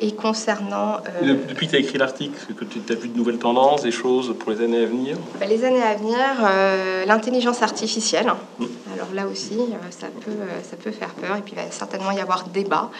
Et 0.00 0.12
concernant 0.12 0.96
euh, 1.22 1.34
Depuis 1.48 1.66
que 1.66 1.72
tu 1.72 1.76
as 1.76 1.80
écrit 1.80 1.98
l'article, 1.98 2.52
que 2.54 2.64
tu 2.64 2.80
as 2.90 2.96
vu 2.96 3.08
de 3.08 3.16
nouvelles 3.16 3.38
tendances, 3.38 3.82
des 3.82 3.92
choses 3.92 4.34
pour 4.38 4.50
les 4.50 4.60
années 4.60 4.82
à 4.82 4.86
venir? 4.86 5.16
Bah, 5.38 5.46
les 5.46 5.64
années 5.64 5.82
à 5.82 5.94
venir, 5.94 6.18
euh, 6.42 7.04
l'intelligence 7.04 7.62
artificielle. 7.62 8.32
Mm. 8.58 8.64
Alors 8.92 9.08
là 9.14 9.26
aussi, 9.28 9.54
euh, 9.54 9.90
ça 9.90 10.08
peut, 10.08 10.32
ça 10.68 10.76
peut 10.76 10.90
faire 10.90 11.10
peur 11.10 11.36
et 11.36 11.42
puis 11.42 11.54
il 11.56 11.62
va 11.62 11.70
certainement 11.70 12.10
y 12.10 12.20
avoir 12.20 12.48
débat. 12.48 12.90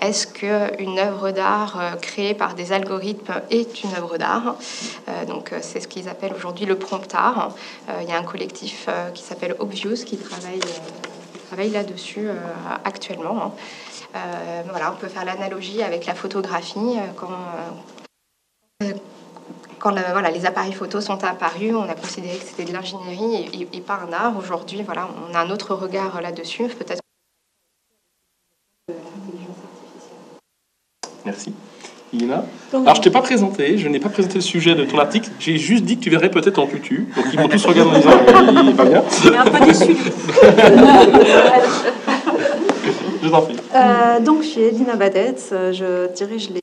Est-ce 0.00 0.26
qu'une 0.26 0.98
œuvre 0.98 1.30
d'art 1.30 1.96
créée 2.02 2.34
par 2.34 2.54
des 2.54 2.72
algorithmes 2.72 3.34
est 3.50 3.82
une 3.82 3.94
œuvre 3.94 4.18
d'art? 4.18 4.56
Euh, 5.08 5.24
Donc 5.24 5.52
c'est 5.62 5.80
ce 5.80 5.88
qu'ils 5.88 6.08
appellent 6.10 6.34
aujourd'hui 6.36 6.66
le 6.66 6.76
prompt 6.76 7.14
art. 7.14 7.54
Il 8.02 8.08
y 8.08 8.12
a 8.12 8.18
un 8.18 8.24
collectif 8.24 8.88
qui 9.14 9.22
s'appelle 9.22 9.56
Obvious 9.58 10.04
qui 10.04 10.18
travaille, 10.18 11.70
là-dessus 11.70 12.28
actuellement. 12.84 13.54
Euh, 14.14 14.62
voilà, 14.68 14.92
on 14.92 14.96
peut 14.96 15.08
faire 15.08 15.24
l'analogie 15.24 15.82
avec 15.82 16.04
la 16.06 16.14
photographie 16.14 16.78
euh, 16.98 17.06
quand 17.16 17.30
euh, 18.84 18.92
quand 19.78 19.90
la- 19.90 20.12
voilà, 20.12 20.30
les 20.30 20.44
appareils 20.46 20.72
photos 20.74 21.04
sont 21.06 21.24
apparus, 21.24 21.74
on 21.74 21.88
a 21.88 21.94
considéré 21.94 22.36
que 22.36 22.44
c'était 22.44 22.64
de 22.64 22.72
l'ingénierie 22.72 23.48
et, 23.52 23.62
et- 23.62 23.68
et 23.78 23.80
pas 23.80 24.00
un 24.06 24.12
art. 24.12 24.36
Aujourd'hui, 24.36 24.82
voilà, 24.82 25.08
on 25.30 25.34
a 25.34 25.38
un 25.40 25.50
autre 25.50 25.74
regard 25.74 26.20
là-dessus. 26.20 26.64
Peut-être. 26.68 27.00
Merci. 31.24 31.54
Ina 32.12 32.44
Alors, 32.74 32.94
je 32.96 33.00
t'ai 33.00 33.10
pas 33.10 33.22
présenté, 33.22 33.78
je 33.78 33.88
n'ai 33.88 33.98
pas 33.98 34.10
présenté 34.10 34.34
le 34.34 34.40
sujet 34.42 34.74
de 34.74 34.84
ton 34.84 34.98
article, 34.98 35.30
j'ai 35.40 35.56
juste 35.56 35.84
dit 35.84 35.96
que 35.96 36.02
tu 36.04 36.10
verrais 36.10 36.30
peut-être 36.30 36.58
en 36.58 36.66
tutu. 36.66 37.08
Donc, 37.16 37.24
ils 37.32 37.40
m'ont 37.40 37.48
tous 37.48 37.64
regardé 37.64 37.90
en 37.90 37.98
disant 37.98 38.10
il 38.62 38.68
est 38.68 38.74
pas 38.74 38.84
bien. 38.84 39.02
Il 39.24 39.32
est 39.32 39.36
un 39.36 39.44
peu 39.46 39.64
déçu. 39.64 39.96
Je. 43.22 43.28
Euh, 43.28 44.20
donc, 44.20 44.42
je 44.42 44.48
suis 44.48 44.60
Elina 44.62 44.96
Badetz, 44.96 45.50
euh, 45.52 45.72
je 45.72 46.12
dirige 46.12 46.50
les 46.50 46.60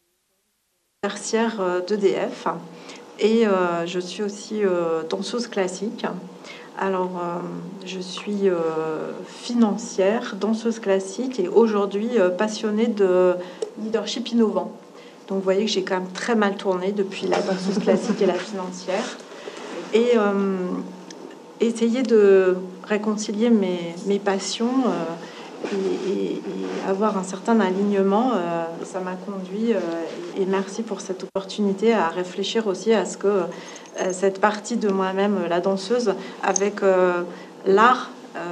tertiaires 1.01 1.61
euh, 1.61 1.79
d'EDF 1.79 2.47
et 3.19 3.45
je 3.85 3.99
suis 3.99 4.23
aussi 4.23 4.61
danseuse 5.09 5.47
classique. 5.47 6.05
Alors, 6.77 7.21
je 7.85 7.99
suis 7.99 8.49
financière, 9.27 10.35
danseuse 10.39 10.79
classique 10.79 11.37
et 11.37 11.49
aujourd'hui 11.49 12.11
passionnée 12.37 12.87
de 12.87 13.33
leadership 13.83 14.31
innovant. 14.31 14.71
Donc, 15.27 15.39
vous 15.39 15.43
voyez 15.43 15.65
que 15.65 15.71
j'ai 15.71 15.83
quand 15.83 15.95
même 15.95 16.11
très 16.13 16.35
mal 16.35 16.55
tourné 16.55 16.93
depuis 16.93 17.27
la 17.27 17.41
danseuse 17.41 17.79
classique 17.79 18.21
et 18.21 18.25
la 18.25 18.35
financière. 18.35 19.17
Et 19.93 20.13
essayer 21.59 22.03
de 22.03 22.55
réconcilier 22.85 23.49
mes, 23.49 23.95
mes 24.05 24.19
passions 24.19 24.85
et, 25.73 26.41
avoir 26.87 27.17
un 27.17 27.23
certain 27.23 27.59
alignement, 27.59 28.31
euh, 28.33 28.63
ça 28.83 28.99
m'a 28.99 29.13
conduit, 29.13 29.73
euh, 29.73 29.79
et, 30.37 30.45
merci 30.45 30.81
pour 30.81 31.01
cette 31.01 31.23
opportunité, 31.23 31.93
à 31.93 32.07
réfléchir 32.07 32.65
aussi 32.67 32.93
à 32.93 33.05
ce 33.05 33.17
que 33.17 33.27
euh, 33.27 33.43
cette 34.11 34.39
partie 34.39 34.77
de 34.77 34.89
moi-même, 34.89 35.37
la 35.49 35.59
danseuse, 35.59 36.13
avec 36.41 36.81
l'art, 37.65 38.09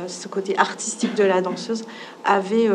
ce 0.08 0.28
côté 0.28 0.58
artistique 0.58 1.16
de 1.16 1.24
la 1.24 1.42
danseuse, 1.42 1.86
avait 2.26 2.70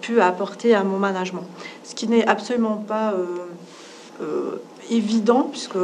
pu 0.00 0.20
apporter 0.20 0.74
à 0.74 0.82
mon 0.82 0.98
management. 0.98 1.44
Ce 1.84 1.94
qui 1.94 2.08
n'est 2.08 2.26
absolument 2.26 2.76
pas 2.76 3.14
évident, 4.90 5.48
puisque 5.50 5.76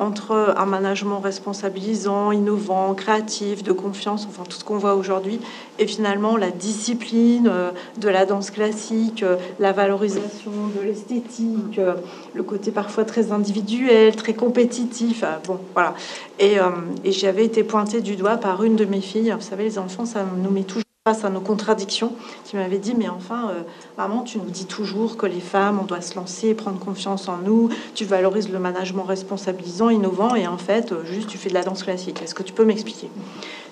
entre 0.00 0.54
un 0.56 0.64
management 0.64 1.20
responsabilisant, 1.20 2.32
innovant, 2.32 2.94
créatif, 2.94 3.62
de 3.62 3.70
confiance, 3.70 4.26
enfin 4.26 4.44
tout 4.48 4.56
ce 4.56 4.64
qu'on 4.64 4.78
voit 4.78 4.94
aujourd'hui, 4.94 5.40
et 5.78 5.86
finalement 5.86 6.38
la 6.38 6.50
discipline 6.50 7.46
euh, 7.46 7.70
de 7.98 8.08
la 8.08 8.24
danse 8.24 8.50
classique, 8.50 9.22
euh, 9.22 9.36
la 9.58 9.72
valorisation 9.72 10.50
de 10.74 10.82
l'esthétique, 10.82 11.78
euh, 11.78 11.94
le 12.32 12.42
côté 12.42 12.70
parfois 12.70 13.04
très 13.04 13.30
individuel, 13.30 14.16
très 14.16 14.32
compétitif, 14.32 15.22
bon 15.46 15.58
voilà. 15.74 15.94
Et, 16.38 16.56
et 17.04 17.12
j'avais 17.12 17.44
été 17.44 17.62
pointée 17.62 18.00
du 18.00 18.16
doigt 18.16 18.38
par 18.38 18.64
une 18.64 18.76
de 18.76 18.86
mes 18.86 19.02
filles, 19.02 19.34
vous 19.36 19.44
savez, 19.44 19.64
les 19.64 19.78
enfants, 19.78 20.06
ça 20.06 20.24
nous 20.42 20.50
met 20.50 20.62
toujours 20.62 20.89
face 21.08 21.24
à 21.24 21.30
nos 21.30 21.40
contradictions, 21.40 22.12
qui 22.44 22.56
m'avait 22.56 22.76
dit, 22.76 22.94
mais 22.94 23.08
enfin, 23.08 23.48
euh, 23.48 23.62
maman, 23.96 24.20
tu 24.20 24.36
nous 24.36 24.50
dis 24.50 24.66
toujours 24.66 25.16
que 25.16 25.24
les 25.24 25.40
femmes, 25.40 25.78
on 25.80 25.86
doit 25.86 26.02
se 26.02 26.14
lancer, 26.14 26.52
prendre 26.52 26.78
confiance 26.78 27.26
en 27.26 27.38
nous, 27.38 27.70
tu 27.94 28.04
valorises 28.04 28.50
le 28.50 28.58
management 28.58 29.04
responsabilisant, 29.04 29.88
innovant, 29.88 30.34
et 30.34 30.46
en 30.46 30.58
fait, 30.58 30.92
euh, 30.92 31.02
juste, 31.06 31.30
tu 31.30 31.38
fais 31.38 31.48
de 31.48 31.54
la 31.54 31.62
danse 31.62 31.84
classique. 31.84 32.20
Est-ce 32.20 32.34
que 32.34 32.42
tu 32.42 32.52
peux 32.52 32.66
m'expliquer? 32.66 33.08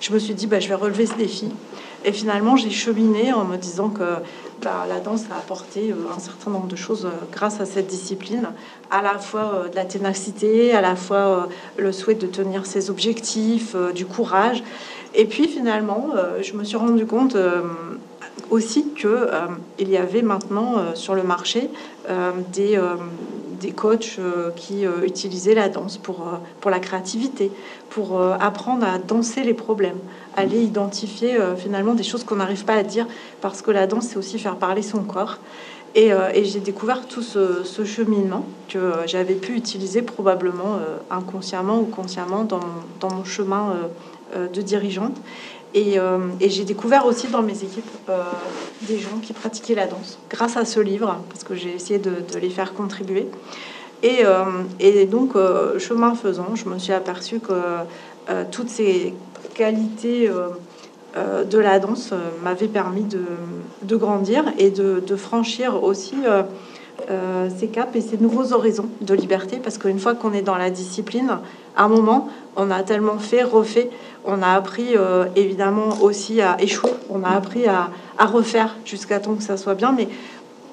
Je 0.01 0.11
me 0.11 0.17
suis 0.17 0.33
dit, 0.33 0.47
bah, 0.47 0.59
je 0.59 0.69
vais 0.69 0.73
relever 0.73 1.05
ce 1.05 1.13
défi. 1.13 1.51
Et 2.03 2.13
finalement, 2.13 2.55
j'ai 2.55 2.71
cheminé 2.71 3.31
en 3.31 3.45
me 3.45 3.57
disant 3.57 3.89
que 3.89 4.15
bah, 4.63 4.87
la 4.89 4.99
danse 4.99 5.25
a 5.31 5.37
apporté 5.37 5.91
euh, 5.91 6.15
un 6.15 6.19
certain 6.19 6.49
nombre 6.49 6.67
de 6.67 6.75
choses 6.75 7.07
grâce 7.31 7.59
à 7.61 7.67
cette 7.67 7.85
discipline, 7.85 8.47
à 8.89 9.03
la 9.03 9.19
fois 9.19 9.65
de 9.69 9.75
la 9.75 9.85
ténacité, 9.85 10.73
à 10.73 10.81
la 10.81 10.95
fois 10.95 11.47
le 11.77 11.91
souhait 11.91 12.15
de 12.15 12.25
tenir 12.25 12.65
ses 12.65 12.89
objectifs, 12.89 13.75
du 13.93 14.07
courage. 14.07 14.63
Et 15.15 15.25
puis 15.25 15.47
finalement, 15.47 16.09
euh, 16.15 16.41
je 16.41 16.53
me 16.53 16.63
suis 16.63 16.77
rendu 16.77 17.05
compte 17.05 17.35
euh, 17.35 17.61
aussi 18.51 18.89
que 18.93 19.07
euh, 19.07 19.47
il 19.79 19.89
y 19.89 19.97
avait 19.97 20.21
maintenant 20.21 20.95
sur 20.95 21.15
le 21.15 21.23
marché 21.23 21.69
des, 22.51 22.79
des 23.59 23.71
coachs 23.71 24.19
qui 24.55 24.85
utilisaient 25.05 25.53
la 25.53 25.69
danse 25.69 25.97
pour, 25.97 26.25
pour 26.59 26.71
la 26.71 26.79
créativité, 26.79 27.51
pour 27.91 28.19
apprendre 28.19 28.87
à 28.87 28.97
danser 28.97 29.43
les 29.43 29.53
problèmes, 29.53 29.99
aller 30.35 30.63
identifier 30.63 31.37
finalement 31.55 31.93
des 31.93 32.01
choses 32.01 32.23
qu'on 32.23 32.37
n'arrive 32.37 32.65
pas 32.65 32.73
à 32.73 32.81
dire 32.81 33.05
parce 33.41 33.61
que 33.61 33.69
la 33.69 33.85
danse, 33.85 34.07
c'est 34.07 34.17
aussi 34.17 34.39
faire 34.39 34.55
parler 34.55 34.81
son 34.81 35.03
corps. 35.03 35.37
Et, 35.93 36.11
j'ai 36.43 36.59
découvert 36.59 37.05
tout 37.05 37.21
ce, 37.21 37.63
ce 37.63 37.85
cheminement 37.85 38.45
que 38.69 38.93
j'avais 39.05 39.35
pu 39.35 39.53
utiliser 39.53 40.01
probablement 40.01 40.79
inconsciemment 41.11 41.79
ou 41.79 41.85
consciemment 41.85 42.45
dans 42.45 42.61
dans 42.99 43.13
mon 43.13 43.23
chemin 43.23 43.75
de 44.35 44.61
dirigeante. 44.61 45.17
Et, 45.73 45.99
euh, 45.99 46.17
et 46.39 46.49
j'ai 46.49 46.63
découvert 46.63 47.05
aussi 47.05 47.27
dans 47.27 47.43
mes 47.43 47.63
équipes 47.63 47.85
euh, 48.09 48.23
des 48.81 48.97
gens 48.97 49.19
qui 49.21 49.33
pratiquaient 49.33 49.75
la 49.75 49.85
danse 49.85 50.17
grâce 50.29 50.57
à 50.57 50.65
ce 50.65 50.79
livre, 50.79 51.17
parce 51.29 51.43
que 51.43 51.53
j'ai 51.53 51.75
essayé 51.75 51.99
de, 51.99 52.11
les 52.39 52.49
faire 52.49 52.73
contribuer. 52.73 53.27
Et, 54.01 54.25
euh, 54.25 54.45
et 54.79 55.05
donc, 55.05 55.35
euh, 55.35 55.77
chemin 55.77 56.15
faisant, 56.15 56.55
je 56.55 56.67
me 56.67 56.79
suis 56.79 56.93
aperçue 56.93 57.39
que 57.39 57.53
euh, 58.29 58.45
toutes 58.49 58.69
ces 58.69 59.13
qualités 59.53 60.27
euh, 60.27 60.47
euh, 61.17 61.43
de 61.43 61.59
la 61.59 61.79
danse 61.79 62.11
euh, 62.13 62.17
m'avaient 62.43 62.67
permis 62.67 63.03
de, 63.03 63.95
grandir 63.95 64.45
et 64.57 64.71
de 64.71 65.15
franchir 65.15 65.83
aussi 65.83 66.15
euh, 67.09 67.49
ces 67.57 67.67
caps 67.67 67.95
et 67.95 68.01
ces 68.01 68.17
nouveaux 68.17 68.53
horizons 68.53 68.89
de 69.01 69.13
liberté, 69.13 69.57
parce 69.57 69.77
qu'une 69.77 69.99
fois 69.99 70.15
qu'on 70.15 70.33
est 70.33 70.41
dans 70.41 70.57
la 70.57 70.69
discipline, 70.69 71.39
à 71.75 71.83
un 71.83 71.87
moment, 71.87 72.29
on 72.55 72.69
a 72.71 72.83
tellement 72.83 73.17
fait, 73.17 73.43
refait, 73.43 73.89
on 74.25 74.41
a 74.41 74.49
appris 74.49 74.95
euh, 74.95 75.25
évidemment 75.35 76.01
aussi 76.01 76.41
à 76.41 76.61
échouer, 76.61 76.91
on 77.09 77.23
a 77.23 77.29
appris 77.29 77.65
à, 77.67 77.89
refaire 78.19 78.75
jusqu'à 78.85 79.19
temps 79.19 79.35
que 79.35 79.43
ça 79.43 79.57
soit 79.57 79.75
bien, 79.75 79.91
mais 79.91 80.07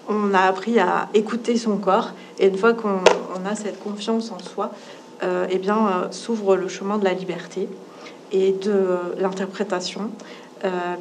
on 0.08 0.34
a 0.34 0.40
appris 0.40 0.78
à 0.78 1.08
écouter 1.14 1.56
son 1.56 1.76
corps, 1.76 2.10
et 2.38 2.48
une 2.48 2.58
fois 2.58 2.74
qu'on 2.74 3.00
on 3.34 3.50
a 3.50 3.54
cette 3.54 3.82
confiance 3.82 4.30
en 4.30 4.38
soi, 4.38 4.72
euh, 5.22 5.46
eh 5.50 5.58
bien, 5.58 6.08
s'ouvre 6.10 6.56
le 6.56 6.68
chemin 6.68 6.98
de 6.98 7.04
la 7.04 7.14
liberté 7.14 7.68
et 8.32 8.52
de 8.52 8.98
l'interprétation, 9.18 10.10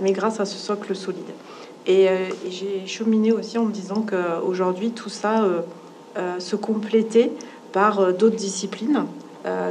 mais 0.02 0.12
grâce 0.12 0.40
à 0.40 0.46
ce 0.46 0.58
socle 0.58 0.96
solide. 0.96 1.32
Et, 1.88 2.10
euh, 2.10 2.30
et 2.46 2.52
j'ai 2.52 2.88
cheminé 2.88 3.32
aussi 3.32 3.58
en 3.58 3.66
me 3.66 3.72
disant 3.72 4.06
qu'aujourd'hui, 4.08 4.92
tout 4.92 5.10
ça 5.10 5.44
euh, 5.44 5.62
euh, 6.18 6.40
se 6.40 6.56
complétait 6.56 7.32
par 7.72 8.14
d'autres 8.14 8.38
disciplines 8.38 9.06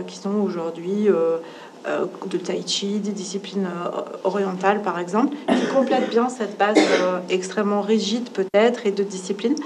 qui 0.07 0.19
sont 0.19 0.35
aujourd'hui 0.35 1.09
de 1.09 2.37
tai 2.37 2.63
chi, 2.65 3.01
des 3.01 3.11
disciplines 3.11 3.67
orientales 4.23 4.83
par 4.83 5.01
exemple, 5.01 5.35
qui 5.49 5.67
complètent 5.75 6.11
bien 6.11 6.29
cette 6.29 6.57
base 6.59 6.77
extrêmement 7.29 7.81
rigide 7.81 8.29
peut-être 8.29 8.87
et 8.87 8.93
de 8.93 9.03
discipline, 9.03 9.57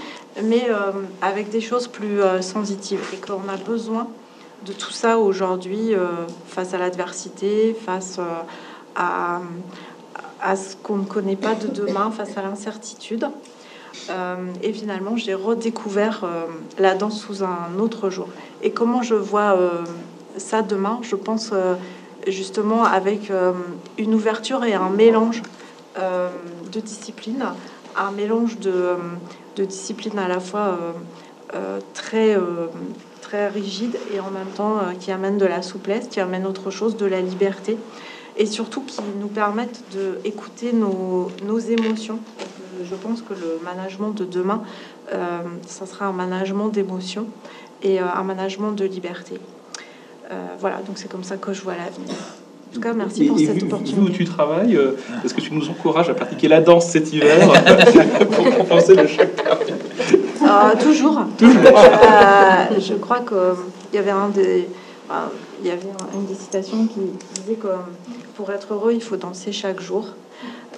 mais 0.45 0.69
avec 1.21 1.51
des 1.51 1.61
choses 1.61 1.89
plus 1.89 2.21
sensitives. 2.41 3.01
Et 3.13 3.17
qu'on 3.17 3.49
a 3.53 3.57
besoin 3.67 4.07
de 4.65 4.73
tout 4.73 4.93
ça 4.93 5.19
aujourd'hui 5.19 5.91
face 6.47 6.73
à 6.73 6.79
l'adversité, 6.79 7.77
face 7.85 8.21
à, 8.95 9.41
à 10.43 10.57
ce 10.57 10.77
qu'on 10.77 10.97
ne 10.97 11.05
connaît 11.05 11.37
pas 11.37 11.55
de 11.55 11.69
demain, 11.69 12.11
face 12.11 12.37
à 12.37 12.43
l'incertitude. 12.43 13.29
Euh, 14.11 14.37
et 14.63 14.73
finalement, 14.73 15.17
j'ai 15.17 15.35
redécouvert 15.35 16.23
euh, 16.25 16.45
la 16.79 16.95
danse 16.95 17.21
sous 17.21 17.43
un 17.43 17.79
autre 17.79 18.11
jour. 18.11 18.29
Et 18.63 18.71
comment 18.71 19.03
je 19.03 19.15
vois 19.15 19.57
euh, 19.57 19.85
ça 20.37 20.63
demain? 20.63 21.01
Je 21.03 21.17
pense 21.17 21.53
justement 22.27 22.85
avec 22.85 23.33
une 23.97 24.15
ouverture 24.15 24.65
et 24.65 24.75
un 24.75 24.91
mélange 24.91 25.43
de 25.97 26.81
disciplines, 26.81 27.45
un 27.97 28.11
mélange 28.13 28.59
de, 28.59 28.95
de 29.57 29.65
disciplines 29.65 30.19
à 30.19 30.29
la 30.29 30.39
fois 30.39 30.79
très, 31.95 32.37
très 33.23 33.49
rigides 33.49 33.99
et 34.15 34.21
en 34.21 34.31
même 34.31 34.51
temps 34.55 34.79
qui 35.01 35.11
amènent 35.11 35.39
de 35.39 35.47
la 35.47 35.63
souplesse, 35.63 36.07
qui 36.09 36.21
amènent 36.21 36.47
autre 36.47 36.71
chose, 36.71 36.97
de 36.97 37.07
la 37.07 37.21
liberté 37.21 37.79
et 38.39 38.47
surtout 38.47 38.83
qui 38.83 39.01
nous 39.21 39.29
permettent 39.29 39.83
d'écouter 40.25 40.73
nos, 40.73 41.29
nos 41.47 41.59
émotions. 41.59 42.19
Je 42.89 42.95
pense 42.95 43.21
que 43.23 43.35
le 43.35 43.59
management 43.65 44.11
de 44.11 44.25
demain, 44.25 44.63
euh, 45.13 45.39
ça 45.67 45.85
sera 45.87 46.07
un 46.07 46.13
management 46.13 46.69
d'émotions 46.69 47.27
et 47.83 48.01
euh, 48.01 48.05
un 48.15 48.23
management 48.23 48.73
de 48.73 48.85
liberté. 48.85 49.35
Euh, 50.31 50.35
voilà, 50.61 50.77
donc 50.87 50.97
c'est 50.99 51.11
comme 51.11 51.25
ça 51.25 51.37
que 51.37 51.53
je 51.53 51.63
vois 51.63 51.73
l'avenir. 51.75 52.15
En 52.71 52.75
tout 52.75 52.81
cas, 52.81 52.93
merci 52.93 53.25
Et, 53.25 53.29
pour 53.29 53.39
et 53.41 53.47
cette 53.47 53.57
vu, 53.57 53.67
opportunité. 53.67 54.01
vu 54.01 54.07
où 54.07 54.11
tu 54.11 54.25
travailles, 54.27 54.79
est-ce 55.25 55.33
que 55.35 55.41
tu 55.41 55.53
nous 55.55 55.69
encourages 55.71 56.11
à 56.11 56.15
pratiquer 56.15 56.49
la 56.49 56.61
danse 56.61 56.87
cet 56.87 57.13
hiver 57.13 57.37
pour 58.31 58.57
compenser 58.57 58.95
le 58.95 59.07
choc 59.07 59.29
toujours. 60.81 61.21
Toujours. 61.39 61.63
Je 62.79 62.95
crois 62.95 63.21
qu'il 63.21 63.95
y 63.95 63.99
avait 63.99 64.11
un 64.11 64.29
des, 64.29 64.69
il 65.63 65.67
y 65.67 65.71
avait 65.71 65.89
un- 65.91 66.19
une 66.19 66.27
des 66.27 66.35
citations 66.35 66.87
qui 66.87 67.01
disait 67.41 67.55
que 67.57 67.69
pour 68.39 68.53
être 68.53 68.73
heureux, 68.73 68.93
il 68.93 69.03
faut 69.03 69.17
danser 69.17 69.51
chaque 69.51 69.81
jour. 69.81 70.07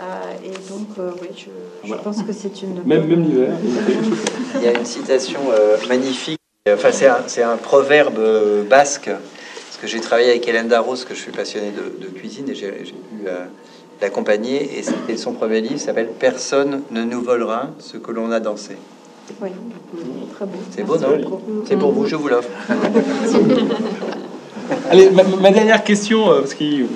Euh, 0.00 0.04
et 0.42 0.48
donc, 0.72 0.88
euh, 0.98 1.10
oui, 1.20 1.28
je, 1.36 1.44
je 1.82 1.88
Voilà. 1.88 2.02
pense 2.02 2.22
que 2.22 2.32
c'est 2.32 2.62
une. 2.62 2.82
Même, 2.86 3.06
même 3.06 3.22
l'hiver. 3.22 3.52
Il 4.54 4.62
y 4.62 4.66
a 4.68 4.72
une 4.72 4.86
citation 4.86 5.40
euh, 5.52 5.76
magnifique. 5.86 6.38
Enfin, 6.72 6.88
c'est 6.90 7.06
un, 7.06 7.18
c'est 7.26 7.42
un 7.42 7.58
proverbe 7.58 8.18
euh, 8.18 8.62
basque. 8.64 9.10
Parce 9.10 9.76
que 9.78 9.86
j'ai 9.86 10.00
travaillé 10.00 10.30
avec 10.30 10.48
Hélène 10.48 10.68
Darros, 10.68 10.96
que 11.06 11.14
je 11.14 11.20
suis 11.20 11.32
passionné 11.32 11.70
de, 11.70 12.02
de 12.02 12.10
cuisine, 12.10 12.48
et 12.48 12.54
j'ai 12.54 12.72
j'ai 12.82 12.92
pu 12.92 13.28
euh, 13.28 13.44
l'accompagner. 14.00 14.78
Et 14.78 14.82
c'était 14.82 15.18
son 15.18 15.34
premier 15.34 15.60
livre, 15.60 15.78
s'appelle 15.78 16.08
Personne 16.18 16.80
ne 16.90 17.02
nous 17.04 17.20
volera 17.20 17.68
ce 17.78 17.98
que 17.98 18.10
l'on 18.10 18.30
a 18.32 18.40
dansé. 18.40 18.76
Oui, 19.42 19.50
très 20.34 20.46
beau. 20.46 20.58
C'est 20.74 20.82
beau, 20.82 20.96
non 20.96 21.40
C'est 21.68 21.76
pour 21.76 21.92
vous, 21.92 22.06
je 22.06 22.16
vous 22.16 22.28
l'offre. 22.28 22.48
Allez, 24.90 25.10
ma, 25.10 25.24
ma 25.24 25.50
dernière 25.50 25.84
question, 25.84 26.26
parce 26.26 26.54
qu'il 26.54 26.86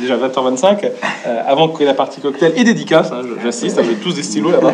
déjà 0.00 0.16
20h25, 0.16 0.84
euh, 1.26 1.40
avant 1.46 1.68
que 1.68 1.84
la 1.84 1.94
partie 1.94 2.20
cocktail 2.20 2.52
et 2.56 2.64
dédicace, 2.64 3.10
hein, 3.12 3.22
j'insiste, 3.42 3.74
vous 3.76 3.80
avez 3.86 3.94
tous 3.96 4.14
des 4.14 4.22
stylos 4.22 4.50
là-bas. 4.50 4.72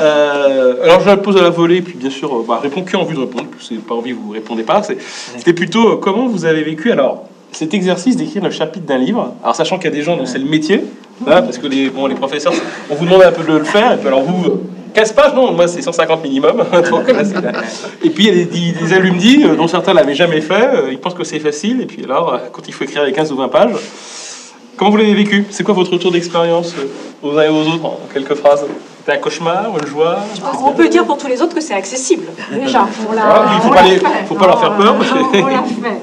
Euh, 0.00 0.82
alors 0.84 1.00
je 1.00 1.06
la 1.06 1.16
pose 1.16 1.36
à 1.36 1.42
la 1.42 1.50
volée, 1.50 1.80
puis 1.82 1.94
bien 1.94 2.10
sûr, 2.10 2.32
euh, 2.34 2.44
bah, 2.46 2.58
réponds 2.62 2.82
qui 2.82 2.96
a 2.96 2.98
envie 2.98 3.14
de 3.14 3.20
répondre, 3.20 3.44
n'avez 3.70 3.82
pas 3.82 3.94
envie, 3.94 4.12
vous 4.12 4.30
répondez 4.30 4.62
pas. 4.62 4.82
C'est- 4.82 4.98
C'était 5.36 5.52
plutôt 5.52 5.88
euh, 5.92 5.96
comment 5.96 6.26
vous 6.26 6.44
avez 6.44 6.62
vécu 6.62 6.90
alors 6.92 7.24
cet 7.52 7.72
exercice 7.72 8.16
d'écrire 8.16 8.42
le 8.42 8.50
chapitre 8.50 8.84
d'un 8.86 8.98
livre, 8.98 9.34
alors 9.42 9.54
sachant 9.54 9.76
qu'il 9.76 9.84
y 9.90 9.92
a 9.92 9.96
des 9.96 10.02
gens 10.02 10.16
dont 10.16 10.26
c'est 10.26 10.38
le 10.38 10.48
métier, 10.48 10.82
hein, 11.26 11.42
parce 11.42 11.58
que 11.58 11.66
les, 11.68 11.88
bon, 11.88 12.06
les 12.06 12.16
professeurs, 12.16 12.52
on 12.90 12.94
vous 12.96 13.04
demande 13.04 13.22
un 13.22 13.30
peu 13.32 13.44
de 13.44 13.58
le 13.58 13.64
faire, 13.64 13.92
et 13.92 13.96
puis 13.96 14.08
alors 14.08 14.22
vous, 14.22 14.44
euh, 14.50 14.60
15 14.92 15.12
pages, 15.12 15.34
non, 15.34 15.52
moi 15.52 15.66
c'est 15.68 15.82
150 15.82 16.22
minimum. 16.24 16.56
Donc, 16.90 17.10
là, 17.12 17.24
c'est- 17.24 18.06
et 18.06 18.10
puis 18.10 18.26
il 18.26 18.38
y 18.38 18.42
a 18.42 18.44
des, 18.44 18.72
des 18.86 18.92
alumni 18.92 19.44
dont 19.56 19.68
certains 19.68 19.92
l'avaient 19.94 20.14
jamais 20.14 20.40
fait, 20.40 20.68
ils 20.90 20.98
pensent 20.98 21.14
que 21.14 21.24
c'est 21.24 21.38
facile, 21.38 21.80
et 21.80 21.86
puis 21.86 22.02
alors, 22.04 22.38
quand 22.52 22.62
il 22.66 22.74
faut 22.74 22.84
écrire 22.84 23.04
les 23.04 23.12
15 23.12 23.30
ou 23.32 23.36
20 23.36 23.48
pages, 23.48 23.70
comment 24.76 24.90
vous 24.90 24.96
l'avez 24.96 25.14
vécu? 25.14 25.44
C'est 25.50 25.62
quoi 25.64 25.74
votre 25.74 25.92
retour 25.92 26.10
d'expérience 26.12 26.72
euh, 26.78 26.88
aux 27.28 27.38
uns 27.38 27.42
et 27.44 27.48
aux 27.48 27.62
autres 27.68 27.84
en 27.84 27.98
quelques 28.12 28.34
phrases? 28.34 28.64
C'était 28.98 29.18
un 29.18 29.20
cauchemar, 29.20 29.66
une 29.80 29.86
joie? 29.86 30.18
On 30.64 30.72
peut 30.72 30.88
dire 30.88 31.04
pour 31.04 31.18
tous 31.18 31.26
les 31.26 31.40
autres 31.42 31.54
que 31.54 31.60
c'est 31.60 31.74
accessible, 31.74 32.24
déjà. 32.52 32.86
On 33.08 33.12
l'a- 33.12 33.22
Ah, 33.26 33.44
il 33.56 33.60
faut 33.62 33.68
on 33.68 33.70
pas 33.74 33.82
l'a 33.82 33.88
les- 33.88 33.98
fait. 33.98 34.06
faut 34.28 34.34
pas 34.34 34.46
leur 34.46 34.60
faire 34.60 34.76
peur, 34.76 34.94
parce 34.96 35.10
que- 35.10 35.42
On 35.42 35.46
l'a 35.46 35.62
fait. 35.62 36.00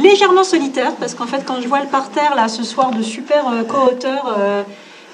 Légèrement 0.00 0.42
solitaire, 0.44 0.92
parce 0.98 1.14
qu'en 1.14 1.26
fait, 1.26 1.42
quand 1.46 1.60
je 1.62 1.68
vois 1.68 1.80
le 1.80 1.86
parterre, 1.86 2.34
là, 2.36 2.48
ce 2.48 2.64
soir, 2.64 2.90
de 2.90 3.02
super 3.02 3.44
euh, 3.48 3.62
co-auteurs, 3.62 4.34
euh, 4.38 4.62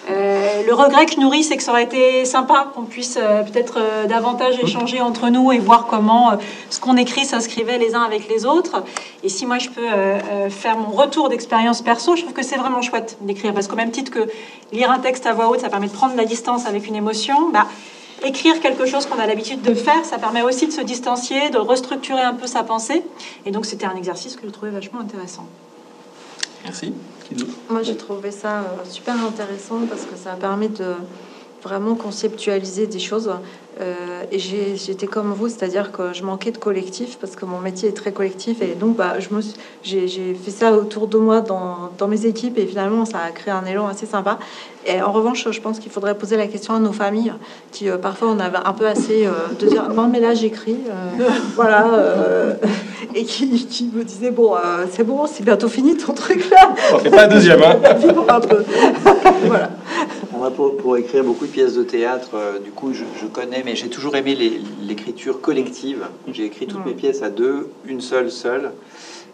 euh, 0.09 0.63
le 0.67 0.75
regret 0.75 1.07
que 1.07 1.13
je 1.13 1.21
nourris, 1.21 1.45
c'est 1.45 1.57
que 1.57 1.63
ça 1.63 1.73
aurait 1.73 1.85
été 1.85 2.25
sympa 2.25 2.71
qu'on 2.75 2.85
puisse 2.85 3.19
euh, 3.21 3.43
peut-être 3.43 3.79
euh, 3.79 4.07
davantage 4.07 4.59
échanger 4.63 5.01
entre 5.01 5.29
nous 5.29 5.53
et 5.53 5.59
voir 5.59 5.87
comment 5.87 6.39
ce 6.71 6.81
qu'on 6.81 6.97
écrit 6.97 7.25
s'inscrivait 7.25 7.79
les 7.79 7.95
uns 7.95 8.03
avec 8.03 8.29
les 8.29 8.47
autres. 8.47 8.83
Et 9.23 9.29
si 9.29 9.47
moi, 9.47 9.59
je 9.59 9.69
peux 9.69 9.89
faire 10.49 10.79
mon 10.79 10.91
retour 10.91 11.29
d'expérience 11.29 11.83
perso, 11.83 12.17
je 12.17 12.23
trouve 12.23 12.33
que 12.33 12.43
c'est 12.43 12.57
vraiment 12.57 12.83
chouette 12.83 13.19
d'écrire, 13.21 13.53
parce 13.53 13.69
qu'au 13.69 13.77
même 13.77 13.91
titre 13.91 14.11
que 14.11 14.27
lire 14.73 14.91
un 14.91 14.99
texte 14.99 15.27
à 15.27 15.33
voix 15.33 15.49
haute, 15.49 15.61
ça 15.61 15.69
permet 15.69 15.89
de 15.89 15.93
prendre 15.93 16.17
la 16.17 16.25
distance 16.25 16.67
avec 16.67 16.87
une 16.87 16.97
émotion, 16.97 17.51
bah, 17.51 17.67
écrire 18.25 18.61
quelque 18.61 18.87
chose 18.87 19.07
qu'on 19.07 19.19
a 19.19 19.27
l'habitude 19.27 19.63
de 19.63 19.75
faire, 19.75 20.05
ça 20.05 20.19
permet 20.19 20.43
aussi 20.43 20.67
de 20.67 20.73
se 20.73 20.81
distancier, 20.81 21.51
de 21.51 21.59
restructurer 21.59 22.23
un 22.23 22.35
peu 22.35 22.47
sa 22.47 22.63
pensée. 22.63 23.03
Et 23.47 23.51
donc, 23.51 23.67
c'était 23.67 23.87
un 23.87 23.97
exercice 23.97 24.37
que 24.37 24.47
je 24.47 24.53
trouvais 24.53 24.71
vachement 24.71 25.01
intéressant. 25.01 25.47
Merci. 26.65 26.93
Moi, 27.69 27.83
j'ai 27.83 27.97
trouvé 27.97 28.31
ça 28.31 28.61
euh, 28.61 28.85
super 28.85 29.15
intéressant 29.25 29.87
parce 29.89 30.05
que 30.05 30.17
ça 30.17 30.33
permet 30.33 30.69
de 30.69 30.95
vraiment 31.63 31.95
conceptualiser 31.95 32.87
des 32.87 32.99
choses. 32.99 33.31
Euh, 33.81 34.25
et 34.31 34.39
j'ai- 34.39 34.77
j'étais 34.77 35.07
comme 35.07 35.33
vous, 35.33 35.49
c'est-à-dire 35.49 35.91
que 35.91 36.13
je 36.13 36.23
manquais 36.23 36.51
de 36.51 36.59
collectif 36.59 37.17
parce 37.19 37.35
que 37.35 37.47
mon 37.47 37.61
métier 37.61 37.89
est 37.89 37.93
très 37.97 38.13
collectif. 38.13 38.61
Et 38.61 38.75
donc, 38.75 38.97
bah, 38.97 39.15
je 39.21 39.35
me 39.35 39.41
suis- 39.41 39.55
j'ai 39.83 40.07
j'ai 40.07 40.35
fait 40.35 40.51
ça 40.51 40.73
autour 40.73 41.07
de 41.07 41.17
moi 41.17 41.41
dans, 41.41 41.91
dans 41.97 42.07
mes 42.09 42.27
équipes 42.27 42.59
et 42.59 42.67
finalement, 42.67 43.07
ça 43.07 43.19
a 43.27 43.31
créé 43.31 43.55
un 43.55 43.65
élan 43.65 43.87
assez 43.87 44.05
sympa. 44.05 44.39
Et 44.87 45.01
en 45.01 45.13
revanche, 45.13 45.47
je 45.51 45.61
pense 45.61 45.79
qu'il 45.79 45.91
faudrait 45.91 46.15
poser 46.17 46.37
la 46.37 46.47
question 46.47 46.75
à 46.75 46.79
nos 46.79 46.93
familles 46.93 47.33
qui, 47.73 47.89
euh, 47.89 47.97
parfois, 47.97 48.29
on 48.29 48.39
avait 48.41 48.59
un 48.63 48.73
peu 48.75 48.87
assez 48.87 49.25
euh, 49.27 49.31
de 49.59 49.67
dire 49.67 49.89
non, 49.95 50.09
mais 50.09 50.21
là, 50.21 50.35
j'écris. 50.35 50.77
euh, 50.91 51.25
voilà. 51.57 51.87
euh, 51.95 52.55
et 53.15 53.25
qui, 53.25 53.67
qui 53.67 53.91
me 53.95 54.05
disaient 54.05 54.31
bon, 54.31 54.57
euh, 54.57 54.85
c'est 54.93 55.05
bon, 55.05 55.27
c'est 55.27 55.43
bientôt 55.43 55.69
fini 55.69 55.97
ton 55.97 56.13
truc 56.13 56.51
là. 56.51 56.75
On 56.93 56.99
fait 56.99 57.11
pas 57.11 57.25
un 57.25 57.29
deuxième, 57.29 57.63
hein. 57.63 57.77
Vivons 57.99 58.27
un 58.29 58.41
peu. 58.41 58.63
voilà. 59.47 59.71
Moi, 60.41 60.51
pour, 60.51 60.75
pour 60.79 60.97
écrire 60.97 61.23
beaucoup 61.23 61.45
de 61.47 61.51
pièces 61.51 61.75
de 61.75 61.83
théâtre, 61.83 62.31
euh, 62.33 62.59
du 62.61 62.71
coup, 62.71 62.95
je, 62.95 63.05
je 63.21 63.27
connais, 63.27 63.63
mais 63.63 63.77
j'ai 63.77 63.91
toujours 63.91 64.17
aimé 64.17 64.35
l'écriture 64.81 65.43
collective. 65.43 66.07
J'ai 66.33 66.47
écrit 66.47 66.67
toutes 66.67 66.87
mes 66.87 66.95
pièces 66.95 67.21
à 67.21 67.29
deux, 67.29 67.69
une 67.85 68.01
seule, 68.01 68.31
seule. 68.31 68.73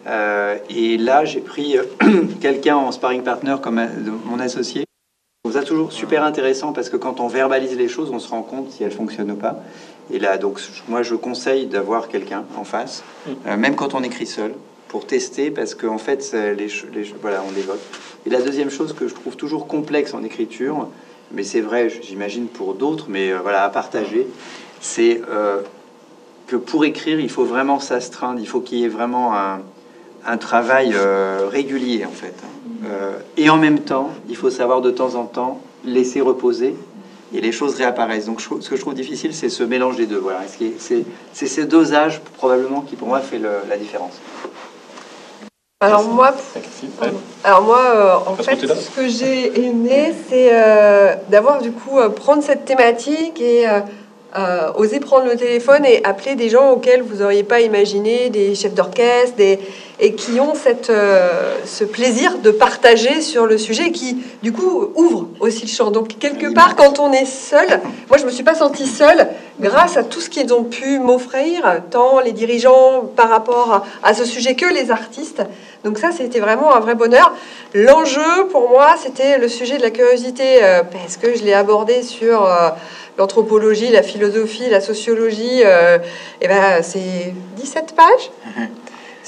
Euh, 0.09 0.57
et 0.69 0.99
là, 0.99 1.25
j'ai 1.25 1.39
pris 1.39 1.79
euh, 1.79 1.85
quelqu'un 2.41 2.75
en 2.75 2.91
sparring 2.91 3.23
partner 3.23 3.55
comme 3.63 3.81
mon 4.25 4.41
associé. 4.41 4.81
Je 4.81 5.49
trouve 5.49 5.61
ça 5.61 5.65
toujours 5.65 5.93
super 5.93 6.25
intéressant 6.25 6.73
parce 6.73 6.91
que 6.91 6.97
quand 6.97 7.21
on 7.21 7.29
verbalise 7.29 7.77
les 7.77 7.87
choses, 7.87 8.11
on 8.11 8.19
se 8.19 8.29
rend 8.29 8.43
compte 8.43 8.73
si 8.73 8.83
elles 8.83 8.91
fonctionnent 8.91 9.31
ou 9.31 9.37
pas. 9.37 9.63
Et 10.11 10.19
là, 10.19 10.39
donc, 10.39 10.61
moi, 10.89 11.05
je 11.05 11.15
conseille 11.15 11.67
d'avoir 11.67 12.09
quelqu'un 12.09 12.43
en 12.57 12.65
face, 12.65 13.05
euh, 13.47 13.57
même 13.57 13.77
quand 13.77 13.95
on 13.95 14.03
écrit 14.03 14.27
seul, 14.27 14.55
pour 14.89 15.07
tester 15.07 15.51
parce 15.51 15.75
qu'en 15.75 15.99
fait, 15.99 16.33
les, 16.33 16.69
les 16.95 17.15
voilà, 17.21 17.43
on 17.47 17.57
évoque. 17.57 17.81
Et 18.27 18.31
la 18.31 18.41
deuxième 18.41 18.71
chose 18.71 18.93
que 18.93 19.07
je 19.07 19.15
trouve 19.15 19.37
toujours 19.37 19.67
complexe 19.69 20.13
en 20.13 20.25
écriture, 20.25 20.89
mais 21.33 21.43
c'est 21.43 21.61
vrai, 21.61 21.91
j'imagine 22.03 22.47
pour 22.47 22.75
d'autres, 22.75 23.07
mais 23.09 23.33
euh, 23.33 23.39
voilà, 23.41 23.65
à 23.65 23.69
partager, 23.69 24.27
c'est 24.81 25.21
euh, 25.29 25.61
que 26.47 26.57
pour 26.57 26.85
écrire, 26.85 27.21
il 27.21 27.31
faut 27.31 27.45
vraiment 27.45 27.81
s'astreindre, 27.81 28.41
il 28.41 28.47
faut 28.49 28.61
qu'il 28.61 28.79
y 28.79 28.85
ait 28.85 28.89
vraiment 28.89 29.35
un, 29.35 29.61
travail 30.39 30.91
euh, 30.95 31.49
régulier 31.49 32.05
en 32.05 32.11
fait. 32.11 32.35
Et 33.37 33.49
en 33.49 33.57
même 33.57 33.81
temps, 33.81 34.11
il 34.29 34.37
faut 34.37 34.51
savoir 34.51 34.81
de 34.81 34.91
temps 34.91 35.15
en 35.15 35.25
temps 35.25 35.61
laisser 35.85 36.21
reposer 36.21 36.75
et 37.35 37.41
les 37.41 37.53
choses 37.53 37.75
réapparaissent. 37.77 38.27
Donc 38.27 38.41
je- 38.41 38.61
ce 38.61 38.69
que 38.69 38.77
je 38.77 38.81
trouve 38.81 38.95
difficile, 38.95 39.35
c'est 39.35 39.49
ce 39.49 39.63
mélange 39.63 39.97
des 39.97 40.07
deux. 40.07 40.19
Voilà. 40.19 40.41
C'est 40.49 41.47
ces 41.47 41.65
deux 41.65 41.95
âges 41.95 42.21
probablement 42.37 42.81
qui 42.83 42.97
pour 42.97 43.09
moi 43.09 43.21
fait 43.21 43.39
la 43.39 43.77
différence. 43.77 44.21
Alors 45.83 46.05
moi, 46.05 46.35
alors 47.45 47.61
moi, 47.61 47.83
euh, 47.95 48.15
en 48.31 48.33
À 48.33 48.37
ce 48.39 48.43
fait, 48.45 48.67
ce 48.67 48.89
que 48.89 49.09
j'ai 49.09 49.61
aimé, 49.61 50.15
c'est 50.27 50.49
euh, 50.51 51.15
d'avoir 51.29 51.61
du 51.61 51.71
coup 51.71 51.99
euh, 51.99 52.09
prendre 52.09 52.43
cette 52.43 52.65
thématique 52.65 53.43
et 53.43 53.67
oser 54.77 55.01
prendre 55.01 55.27
le 55.27 55.37
téléphone 55.37 55.85
et 55.85 56.03
appeler 56.03 56.35
des 56.35 56.49
gens 56.49 56.71
auxquels 56.71 57.03
vous 57.03 57.17
n'auriez 57.17 57.43
pas 57.43 57.61
imaginé, 57.61 58.31
des 58.31 58.55
chefs 58.55 58.73
d'orchestre, 58.73 59.37
des 59.37 59.59
et 59.99 60.15
qui 60.15 60.41
ont 60.41 60.55
cette, 60.55 60.91
euh, 60.91 61.55
ce 61.65 61.85
plaisir 61.85 62.39
de 62.39 62.51
partager 62.51 63.21
sur 63.23 63.47
le 63.47 63.57
sujet, 63.57 63.89
et 63.89 63.93
qui 63.93 64.19
du 64.43 64.53
coup 64.53 64.91
ouvre 64.95 65.29
aussi 65.41 65.63
le 65.63 65.71
champ. 65.71 65.91
Donc 65.91 66.19
quelque 66.19 66.53
part, 66.53 66.77
quand 66.77 66.99
on 66.99 67.13
est 67.13 67.25
seul, 67.25 67.81
moi 68.09 68.19
je 68.19 68.27
me 68.27 68.31
suis 68.31 68.45
pas 68.45 68.55
sentie 68.55 68.87
seule 68.87 69.29
grâce 69.61 69.97
à 69.97 70.05
tout 70.05 70.21
ce 70.21 70.29
qu'ils 70.29 70.53
ont 70.53 70.65
pu 70.65 70.99
m'offrir, 70.99 71.83
tant 71.91 72.21
les 72.21 72.33
dirigeants 72.33 73.11
par 73.17 73.29
rapport 73.29 73.87
à, 74.03 74.15
ce 74.15 74.25
sujet 74.25 74.55
que 74.55 74.67
les 74.67 74.91
artistes. 74.91 75.43
Donc 75.85 75.99
ça, 75.99 76.11
c'était 76.13 76.41
vraiment 76.41 76.75
un 76.75 76.81
vrai 76.81 76.95
bonheur. 76.95 77.33
L'enjeu 77.75 78.47
pour 78.51 78.69
moi, 78.69 78.97
c'était 79.03 79.39
le 79.39 79.49
sujet 79.49 79.79
de 79.79 79.83
la 79.83 79.91
curiosité, 79.91 80.63
euh, 80.63 80.83
parce 80.83 81.17
que 81.17 81.37
je 81.37 81.45
l'ai 81.45 81.55
abordé 81.55 82.03
sur 82.03 82.45
euh, 82.45 82.71
l'anthropologie, 83.19 83.89
la 83.89 84.03
philosophie, 84.03 84.69
la 84.69 84.81
sociologie. 84.81 85.63
euh, 85.65 85.99
et 86.41 86.49
ben, 86.49 86.83
c'est 86.83 87.33
17 87.57 87.95
pages. 87.97 88.31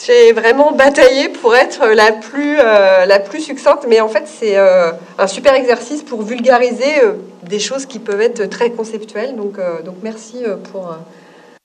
J'ai 0.07 0.33
vraiment 0.33 0.73
bataillé 0.73 1.29
pour 1.29 1.57
être 1.57 1.87
la 1.89 2.13
plus, 2.13 2.57
euh, 2.59 3.05
la 3.05 3.19
plus 3.19 3.41
succincte, 3.41 3.85
mais 3.89 4.01
en 4.01 4.09
fait, 4.09 4.25
c'est 4.27 4.57
euh, 4.57 4.93
un 5.19 5.27
super 5.27 5.55
exercice 5.55 6.03
pour 6.03 6.23
vulgariser 6.23 7.03
euh, 7.03 7.15
des 7.43 7.59
choses 7.59 7.85
qui 7.85 7.99
peuvent 7.99 8.21
être 8.21 8.49
très 8.49 8.71
conceptuelles. 8.71 9.35
Donc, 9.37 9.57
donc 9.85 9.97
merci 10.03 10.45
pour, 10.71 10.95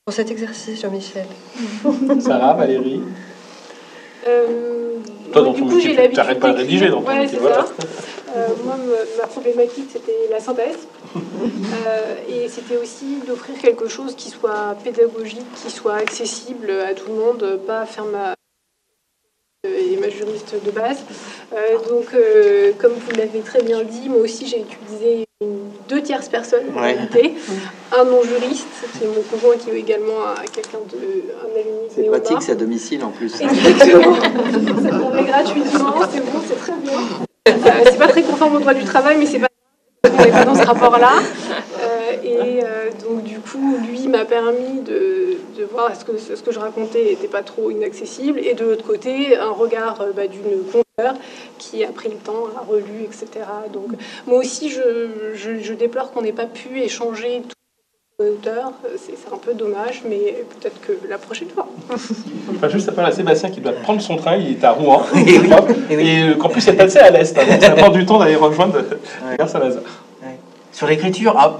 pour 0.05 0.13
cet 0.13 0.31
exercice, 0.31 0.81
Jean-Michel. 0.81 1.25
Sarah, 2.21 2.53
Valérie 2.53 3.01
Toi, 4.23 5.41
moi, 5.41 5.41
dans 5.43 5.51
du 5.53 5.59
ton 5.61 5.67
coup, 5.67 5.75
métier, 5.75 5.81
j'ai 5.81 5.89
tu 5.91 5.95
l'habitude 5.97 6.15
t'arrêtes 6.15 6.39
pas 6.39 6.51
de 6.53 6.57
rédiger 6.57 6.89
dans 6.89 7.01
ton 7.01 7.07
Ouais, 7.07 7.19
métier, 7.19 7.37
c'est 7.37 7.41
voilà. 7.41 7.65
ça. 7.65 7.73
Euh, 8.35 8.47
moi, 8.63 8.75
ma 9.19 9.27
problématique, 9.27 9.89
c'était 9.91 10.27
la 10.31 10.39
synthèse. 10.39 10.87
Euh, 11.85 12.15
et 12.29 12.47
c'était 12.49 12.77
aussi 12.77 13.19
d'offrir 13.27 13.57
quelque 13.59 13.87
chose 13.87 14.15
qui 14.15 14.29
soit 14.29 14.75
pédagogique, 14.83 15.45
qui 15.55 15.71
soit 15.71 15.95
accessible 15.95 16.69
à 16.71 16.93
tout 16.93 17.07
le 17.09 17.15
monde, 17.15 17.59
pas 17.65 17.85
faire 17.85 18.05
ma 18.05 18.33
et 19.65 19.95
ma 19.95 20.09
juriste 20.09 20.55
de 20.65 20.71
base. 20.71 20.97
Euh, 21.53 21.77
donc, 21.89 22.07
euh, 22.13 22.71
comme 22.79 22.91
vous 22.91 23.15
l'avez 23.17 23.39
très 23.39 23.61
bien 23.63 23.81
dit, 23.83 24.09
moi 24.09 24.19
aussi 24.19 24.45
j'ai 24.45 24.59
utilisé 24.59 25.23
une- 25.41 25.69
deux 25.87 26.01
tierces 26.01 26.27
personnes 26.27 26.65
en 26.75 26.81
Ouais. 26.81 26.93
réalité. 26.93 27.33
Un 27.97 28.03
non-juriste, 28.03 28.67
c'est 28.99 29.07
mon 29.07 29.21
conjoint 29.31 29.55
qui 29.55 29.69
est 29.69 29.79
également 29.79 30.19
un- 30.27 30.43
quelqu'un 30.51 30.79
de 30.91 30.97
un 30.97 31.59
alumni 31.59 31.87
C'est 31.95 32.03
pratique, 32.03 32.41
c'est 32.41 32.51
à 32.53 32.55
domicile 32.55 33.03
en 33.05 33.11
plus. 33.11 33.39
Exactement. 33.39 34.15
Ça 34.15 34.89
permet 34.89 35.23
gratuitement, 35.23 35.93
c'est 36.11 36.19
bon, 36.21 36.39
c'est 36.47 36.59
très 36.59 36.73
bien. 36.81 36.99
Euh, 37.47 37.83
c'est 37.85 37.97
pas 37.99 38.07
très 38.07 38.23
conforme 38.23 38.55
au 38.55 38.59
droit 38.59 38.73
du 38.73 38.83
travail, 38.83 39.15
mais 39.17 39.25
c'est 39.27 39.39
pas 39.39 39.47
on 40.05 40.21
n'est 40.23 40.31
pas 40.31 40.43
dans 40.45 40.55
ce 40.55 40.63
rapport-là. 40.65 41.11
Euh, 42.23 42.23
et 42.23 42.63
euh, 42.63 42.89
donc, 43.07 43.23
du 43.23 43.39
coup, 43.39 43.77
lui 43.89 44.07
m'a 44.07 44.25
permis 44.25 44.81
de, 44.85 45.37
de 45.57 45.63
voir 45.71 45.91
est-ce 45.91 46.05
que 46.05 46.17
ce 46.17 46.41
que 46.41 46.51
je 46.51 46.59
racontais 46.59 47.03
n'était 47.03 47.27
pas 47.27 47.41
trop 47.43 47.71
inaccessible. 47.71 48.39
Et 48.39 48.53
de 48.53 48.65
l'autre 48.65 48.85
côté, 48.85 49.37
un 49.37 49.51
regard 49.51 50.01
euh, 50.01 50.11
bah, 50.15 50.27
d'une 50.27 50.63
conteur 50.71 51.15
qui 51.57 51.83
a 51.83 51.89
pris 51.89 52.09
le 52.09 52.15
temps, 52.17 52.45
a 52.57 52.63
relu, 52.69 53.03
etc. 53.05 53.27
Donc, 53.71 53.91
moi 54.27 54.37
aussi, 54.39 54.69
je, 54.69 55.09
je- 55.33 55.59
je 55.61 55.73
déplore 55.73 56.11
qu'on 56.11 56.21
n'ait 56.21 56.31
pas 56.31 56.45
pu 56.45 56.81
échanger 56.81 57.41
tout 57.47 57.55
les 58.23 58.29
auteurs. 58.29 58.73
C'est 58.97 59.33
un 59.33 59.37
peu 59.37 59.53
dommage, 59.53 60.03
mais 60.07 60.43
peut-être 60.59 60.79
que 60.81 60.93
la 61.09 61.17
prochaine 61.17 61.49
fois. 61.49 61.67
Enfin, 62.55 62.69
juste 62.69 62.87
après, 62.89 63.01
là, 63.01 63.11
Sébastien 63.11 63.49
qui 63.49 63.59
doit 63.61 63.71
prendre 63.71 64.01
son 64.01 64.15
train, 64.17 64.35
il 64.37 64.51
est 64.51 64.63
à 64.63 64.71
Rouen, 64.71 65.03
je 65.15 65.39
crois, 65.49 65.65
et 65.89 65.95
euh, 66.29 66.35
qu'en 66.35 66.49
plus, 66.49 66.61
c'est 66.61 66.79
assez 66.79 66.99
à 66.99 67.09
l'est, 67.09 67.35
hein, 67.37 67.43
donc 67.49 67.61
ça 67.61 67.71
prend 67.71 67.89
du 67.89 68.05
temps 68.05 68.19
d'aller 68.19 68.35
rejoindre 68.35 68.75
Saint-Lazare. 69.47 69.81
Sur 70.73 70.87
l'écriture, 70.87 71.35
ah, 71.37 71.55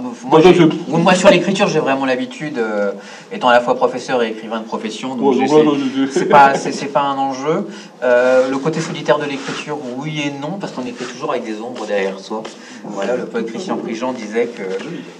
moi, 1.03 1.13
sur 1.13 1.29
l'écriture, 1.29 1.67
j'ai 1.67 1.77
vraiment 1.79 2.05
l'habitude, 2.05 2.57
euh, 2.57 2.91
étant 3.31 3.47
à 3.47 3.53
la 3.53 3.61
fois 3.61 3.75
professeur 3.75 4.23
et 4.23 4.29
écrivain 4.29 4.59
de 4.59 4.65
profession, 4.65 5.15
donc 5.15 5.21
Ouais, 5.53 5.63
c'est- 6.09 6.87
pas, 6.87 7.01
un 7.01 7.17
enjeu. 7.19 7.67
Euh, 8.01 8.49
le 8.49 8.57
côté 8.57 8.81
solitaire 8.81 9.19
de 9.19 9.25
l'écriture, 9.25 9.77
oui 9.97 10.21
et 10.21 10.29
non, 10.31 10.57
parce 10.59 10.73
qu'on 10.73 10.85
écrit 10.85 11.05
toujours 11.05 11.29
avec 11.29 11.43
des 11.43 11.61
ombres 11.61 11.85
derrière 11.85 12.19
soi. 12.19 12.41
Voilà, 12.85 13.15
le 13.15 13.25
poète 13.25 13.45
Christian 13.45 13.77
Prigent 13.77 14.13
disait 14.13 14.47
que 14.47 14.63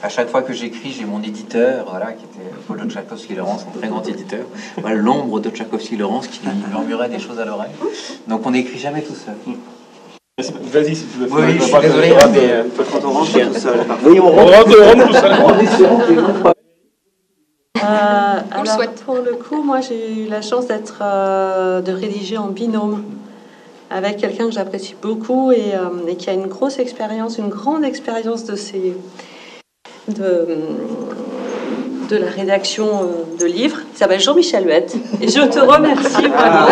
à 0.02 0.10
chaque 0.10 0.30
fois 0.30 0.42
que 0.42 0.54
j'écris, 0.54 0.92
j'ai 0.92 1.06
mon 1.06 1.22
éditeur, 1.22 1.86
voilà, 1.88 2.14
qui 2.14 2.26
était 2.26 2.50
Paul 2.68 2.80
de 2.80 2.90
Tchaikovsky-Laurence, 2.90 3.66
un 3.74 3.78
très 3.78 3.88
grand 3.90 4.06
éditeur. 4.08 4.46
Voilà, 4.82 4.98
l'ombre 4.98 5.40
de 5.40 5.50
Tchaikovsky-Laurence 5.50 6.28
qui 6.28 6.42
lui 6.42 6.50
murmurait 6.70 7.10
des 7.10 7.20
choses 7.20 7.40
à 7.40 7.46
l'oreille. 7.46 7.72
Donc 8.28 8.42
on 8.46 8.52
n'écrit 8.52 8.80
jamais 8.80 9.02
tout 9.02 9.16
seul. 9.16 9.36
Vas-y 10.40 10.96
si 10.96 11.06
tu 11.06 11.20
veux. 11.20 11.28
Oui, 11.32 11.60
je 11.60 11.64
suis 11.64 11.80
désolé, 11.80 12.10
mais, 12.32 12.52
euh, 12.52 12.64
Quand 12.92 13.08
on 13.08 13.12
rentre 13.12 13.32
tout 13.32 13.54
seul. 13.54 13.80
Oui, 14.04 14.20
on 14.20 14.32
rentre, 14.32 14.76
on 14.82 14.86
rentre 14.86 15.08
tout 15.08 15.14
seul. 15.14 15.94
Euh, 17.84 18.40
On 18.56 18.62
le 18.62 18.62
alors, 18.62 18.76
souhaite. 18.76 19.04
pour 19.06 19.16
le 19.18 19.34
coup, 19.34 19.62
moi, 19.62 19.82
j'ai 19.82 20.24
eu 20.24 20.28
la 20.28 20.42
chance 20.42 20.66
d'être, 20.66 21.02
euh, 21.04 21.82
de 21.82 21.92
rédiger 21.92 22.38
en 22.40 22.48
binôme 22.48 23.04
avec 23.92 24.18
quelqu'un 24.18 24.46
que 24.46 24.54
j'apprécie 24.54 24.96
beaucoup 25.00 25.52
et, 25.52 25.76
euh, 25.76 26.08
et 26.08 26.16
qui 26.16 26.32
a 26.32 26.34
une 26.34 26.48
grosse 26.48 26.80
expérience, 26.80 27.38
une 27.38 27.50
grande 27.50 27.84
expérience 27.84 28.46
de 28.46 28.56
ces, 28.56 28.98
de, 30.08 30.48
de 32.14 32.18
la 32.20 32.30
rédaction 32.30 32.86
euh, 32.86 33.40
de 33.40 33.46
livres. 33.46 33.78
Il 33.94 33.98
s'appelle 33.98 34.20
Jean-Michel 34.20 34.66
Huette 34.66 34.96
et 35.22 35.28
je 35.28 35.42
te 35.42 35.60
remercie. 35.60 36.28
Ah. 36.38 36.68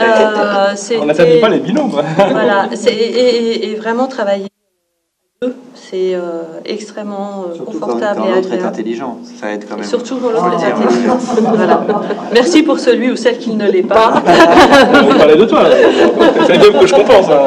Euh, 0.00 0.68
On 1.00 1.08
c'était- 1.14 1.40
pas 1.40 1.48
les 1.48 1.58
binômes. 1.60 1.90
voilà, 2.16 2.68
c'est- 2.74 2.92
et, 2.92 3.36
et- 3.66 3.70
et 3.70 3.74
vraiment 3.76 4.06
travailler 4.06 4.46
c'est 5.74 6.14
euh, 6.14 6.20
extrêmement 6.64 7.46
euh, 7.48 7.56
quand, 7.58 7.64
confortable 7.72 8.20
quand 8.20 8.26
et 8.26 8.28
l'autre 8.28 8.48
est 8.48 8.52
agréable. 8.52 8.66
intelligent, 8.68 9.18
ça 9.40 9.50
aide 9.52 9.66
quand 9.68 9.76
même. 9.76 9.84
Surtout 9.84 10.16
quand 10.22 10.30
l'autre 10.30 10.46
est 10.52 10.64
intelligent. 10.72 11.18
Voilà. 11.54 11.84
Merci 12.32 12.62
pour 12.62 12.78
celui 12.78 13.10
ou 13.10 13.16
celle 13.16 13.38
qui 13.38 13.50
ne 13.50 13.68
l'est 13.68 13.82
pas. 13.82 14.22
On 15.10 15.18
parlait 15.18 15.36
de 15.36 15.44
toi. 15.44 15.64
C'est 16.46 16.58
bien 16.58 16.72
que 16.80 16.86
je 16.86 16.94
compense. 16.94 17.26
hein. 17.28 17.46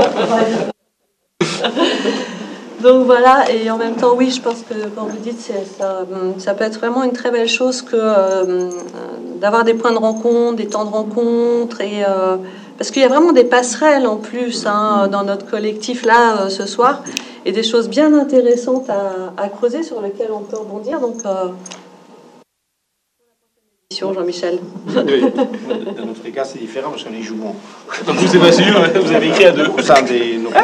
Donc 2.85 3.07
voilà, 3.07 3.51
et 3.51 3.71
en 3.71 3.77
même 3.77 3.95
temps, 3.95 4.13
oui, 4.15 4.29
je 4.29 4.39
pense 4.39 4.61
que 4.61 4.75
quand 4.95 5.05
vous 5.05 5.17
dites 5.17 5.41
ça, 5.41 6.01
hum, 6.01 6.39
ça 6.39 6.53
peut 6.53 6.65
être 6.65 6.77
vraiment 6.77 7.03
une 7.03 7.13
très 7.13 7.31
belle 7.31 7.47
chose 7.47 7.81
que 7.81 7.95
euh, 7.95 8.69
d'avoir 9.41 9.63
des 9.63 9.73
points 9.73 9.91
de 9.91 9.97
rencontre, 9.97 10.57
des 10.57 10.67
temps 10.67 10.85
de 10.85 10.91
rencontre, 10.91 11.81
et 11.81 12.05
euh, 12.07 12.37
parce 12.77 12.91
qu'il 12.91 13.01
y 13.01 13.05
a 13.05 13.07
vraiment 13.07 13.31
des 13.31 13.43
passerelles 13.43 14.05
en 14.05 14.17
plus 14.17 14.67
hein, 14.67 15.07
dans 15.11 15.23
notre 15.23 15.47
collectif 15.49 16.05
là 16.05 16.21
euh, 16.41 16.49
ce 16.49 16.67
soir, 16.67 17.01
et 17.43 17.51
des 17.51 17.63
choses 17.63 17.89
bien 17.89 18.13
intéressantes 18.13 18.87
à, 18.91 19.33
à 19.43 19.49
creuser 19.49 19.81
sur 19.81 19.99
lesquelles 19.99 20.31
on 20.31 20.41
peut 20.41 20.57
rebondir. 20.57 20.99
Donc, 20.99 21.23
Jean-Michel. 23.99 24.59
Dans 24.95 26.05
notre 26.05 26.29
cas, 26.33 26.43
c'est 26.43 26.59
différent 26.59 26.91
parce 26.91 27.03
qu'on 27.03 27.13
est 27.13 27.21
jumeaux. 27.21 27.55
Donc 28.05 28.15
vous, 28.15 28.27
Sébastien, 28.27 28.73
vous 29.01 29.11
avez 29.11 29.27
écrit 29.27 29.45
à 29.45 29.51
deux. 29.51 29.67
Au 29.67 29.81
sein 29.81 30.01
de 30.01 30.37
nos 30.41 30.49
Ah, 30.53 30.63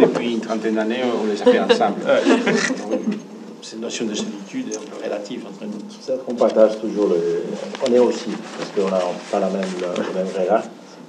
depuis 0.00 0.32
une 0.34 0.40
trentaine 0.40 0.74
d'années, 0.74 1.00
on 1.22 1.26
les 1.26 1.40
a 1.40 1.44
fait 1.44 1.60
ensemble. 1.60 1.96
Cette 3.62 3.80
notion 3.80 4.04
de 4.04 4.14
solitude 4.14 4.72
est 4.72 4.76
un 4.76 4.80
peu 4.80 5.04
relative 5.04 5.42
entre 5.48 5.64
nous. 5.64 5.78
C'est 6.00 6.24
qu'on 6.24 6.34
partage 6.34 6.78
toujours 6.80 7.08
le. 7.08 7.42
On 7.88 7.92
est 7.92 7.98
aussi, 7.98 8.26
parce 8.58 8.70
qu'on 8.70 8.90
n'a 8.94 9.00
pas 9.32 9.40
la 9.40 9.48
même, 9.48 9.62
le 9.80 10.14
même 10.14 10.28
regard. 10.38 10.62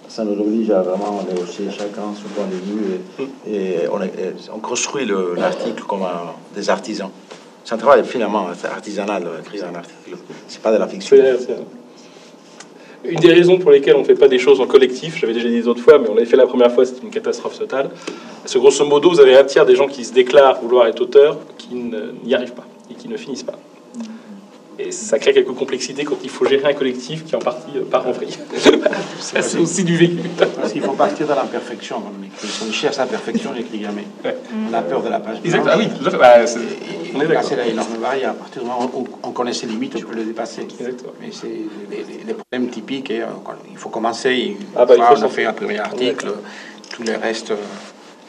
Ça 0.08 0.24
nous 0.24 0.40
oblige 0.42 0.72
à 0.72 0.82
vraiment 0.82 1.22
négocier 1.30 1.68
chacun 1.70 2.14
son 2.16 2.30
point 2.30 2.46
de 2.48 2.56
vue 2.56 3.28
et, 3.46 3.54
et 3.84 3.88
on, 3.92 4.02
est- 4.02 4.08
et 4.08 4.34
on 4.56 4.60
construit 4.60 5.06
le- 5.06 5.36
l'article 5.38 5.84
comme 5.88 6.02
un- 6.02 6.34
des 6.56 6.70
artisans. 6.70 7.10
C'est 7.68 7.74
un 7.74 7.80
travail 7.80 8.06
finalement 8.06 8.48
artisanal, 8.64 9.24
euh, 9.28 9.42
écrire 9.42 9.66
un 9.66 9.76
article. 9.76 10.16
C'est 10.48 10.62
pas 10.62 10.72
de 10.72 10.78
la 10.78 10.88
fiction. 10.88 11.18
Une 13.04 13.20
des 13.20 13.34
raisons 13.34 13.58
pour 13.60 13.72
lesquelles 13.72 13.98
on 13.98 14.00
ne 14.00 14.06
fait 14.06 14.16
pas 14.16 14.30
des 14.30 14.40
choses 14.40 14.62
en 14.62 14.68
collectif, 14.68 15.18
j'avais 15.18 15.34
déjà 15.34 15.50
dit 15.50 15.60
d'autres 15.60 15.82
fois, 15.82 16.00
mais 16.00 16.08
on 16.08 16.14
l'avait 16.14 16.26
fait 16.26 16.38
la 16.38 16.48
première 16.48 16.72
fois, 16.72 16.86
c'était 16.86 17.02
une 17.02 17.10
catastrophe 17.10 17.60
totale. 17.60 17.90
Parce 18.42 18.54
que 18.54 18.60
grosso 18.60 18.86
modo, 18.86 19.10
vous 19.10 19.20
avez 19.20 19.36
un 19.36 19.44
tiers 19.44 19.66
des 19.66 19.76
gens 19.76 19.88
qui 19.88 20.06
se 20.06 20.14
déclarent 20.14 20.62
vouloir 20.62 20.88
être 20.88 21.02
auteurs 21.02 21.40
qui 21.58 21.76
n'y 21.76 22.34
arrivent 22.34 22.54
pas 22.54 22.66
et 22.90 22.94
qui 22.94 23.10
ne 23.10 23.18
finissent 23.18 23.44
pas. 23.44 23.60
Et 24.80 24.92
ça 24.92 25.20
crée 25.20 25.34
quelques 25.34 25.54
complexités 25.54 26.06
quand 26.06 26.20
il 26.24 26.30
faut 26.30 26.46
gérer 26.46 26.70
un 26.70 26.74
collectif 26.74 27.26
qui 27.26 27.36
en 27.36 27.40
partie 27.40 27.72
part 27.92 28.08
en 28.08 28.14
vrille. 28.14 28.38
c'est 29.20 29.60
aussi 29.60 29.84
du 29.84 29.98
vécu. 29.98 30.20
Parce 30.68 30.74
qu'il 30.74 30.82
faut 30.84 30.98
partir 30.98 31.26
de 31.28 31.34
l'imperfection 31.34 32.02
quand 32.02 32.12
on 32.20 32.24
écrit. 32.26 32.46
Si 32.48 32.64
on 32.68 32.72
cherche 32.74 32.98
la 32.98 33.06
perfection, 33.06 33.52
on 33.52 33.54
n'écrit 33.56 33.82
jamais. 33.82 34.04
On 34.70 34.74
a 34.74 34.82
peur 34.82 35.02
de 35.02 35.08
la 35.08 35.22
page 35.22 35.38
Exact. 35.46 35.64
blanche. 35.64 35.76
Ah 35.76 35.80
oui. 35.80 35.88
Bah, 36.20 36.42
Et- 36.42 36.46
on 37.16 37.22
est 37.22 37.24
et 37.24 37.28
d'accord. 37.28 37.34
là, 37.36 37.44
c'est 37.44 37.56
là 37.56 37.66
énorme 37.68 37.96
variable. 38.02 38.36
À 38.38 38.40
partir 38.44 38.62
du 38.64 38.68
moment 38.68 38.92
où 38.94 39.08
on 39.24 39.32
connaît 39.32 39.54
ses 39.54 39.66
limites, 39.68 39.98
je 39.98 40.04
peux 40.06 40.14
le 40.16 40.26
dépasser. 40.26 40.68
Mais 41.22 41.30
c'est 41.32 41.48
les, 41.48 42.04
les- 42.04 42.24
les 42.26 42.34
problèmes 42.34 42.70
typiques. 42.70 43.12
et, 43.12 43.22
euh, 43.22 43.28
il 43.72 43.78
faut 43.78 43.88
commencer. 43.90 44.58
Ah 44.76 44.84
bah, 44.86 44.96
il 44.98 45.02
faut 45.04 45.22
on 45.22 45.24
a 45.24 45.30
fait 45.30 45.46
un 45.46 45.54
premier 45.54 45.80
article. 45.80 46.34
Tous 46.90 47.04
les 47.04 47.16
restes 47.16 47.52
euh, 47.52 47.56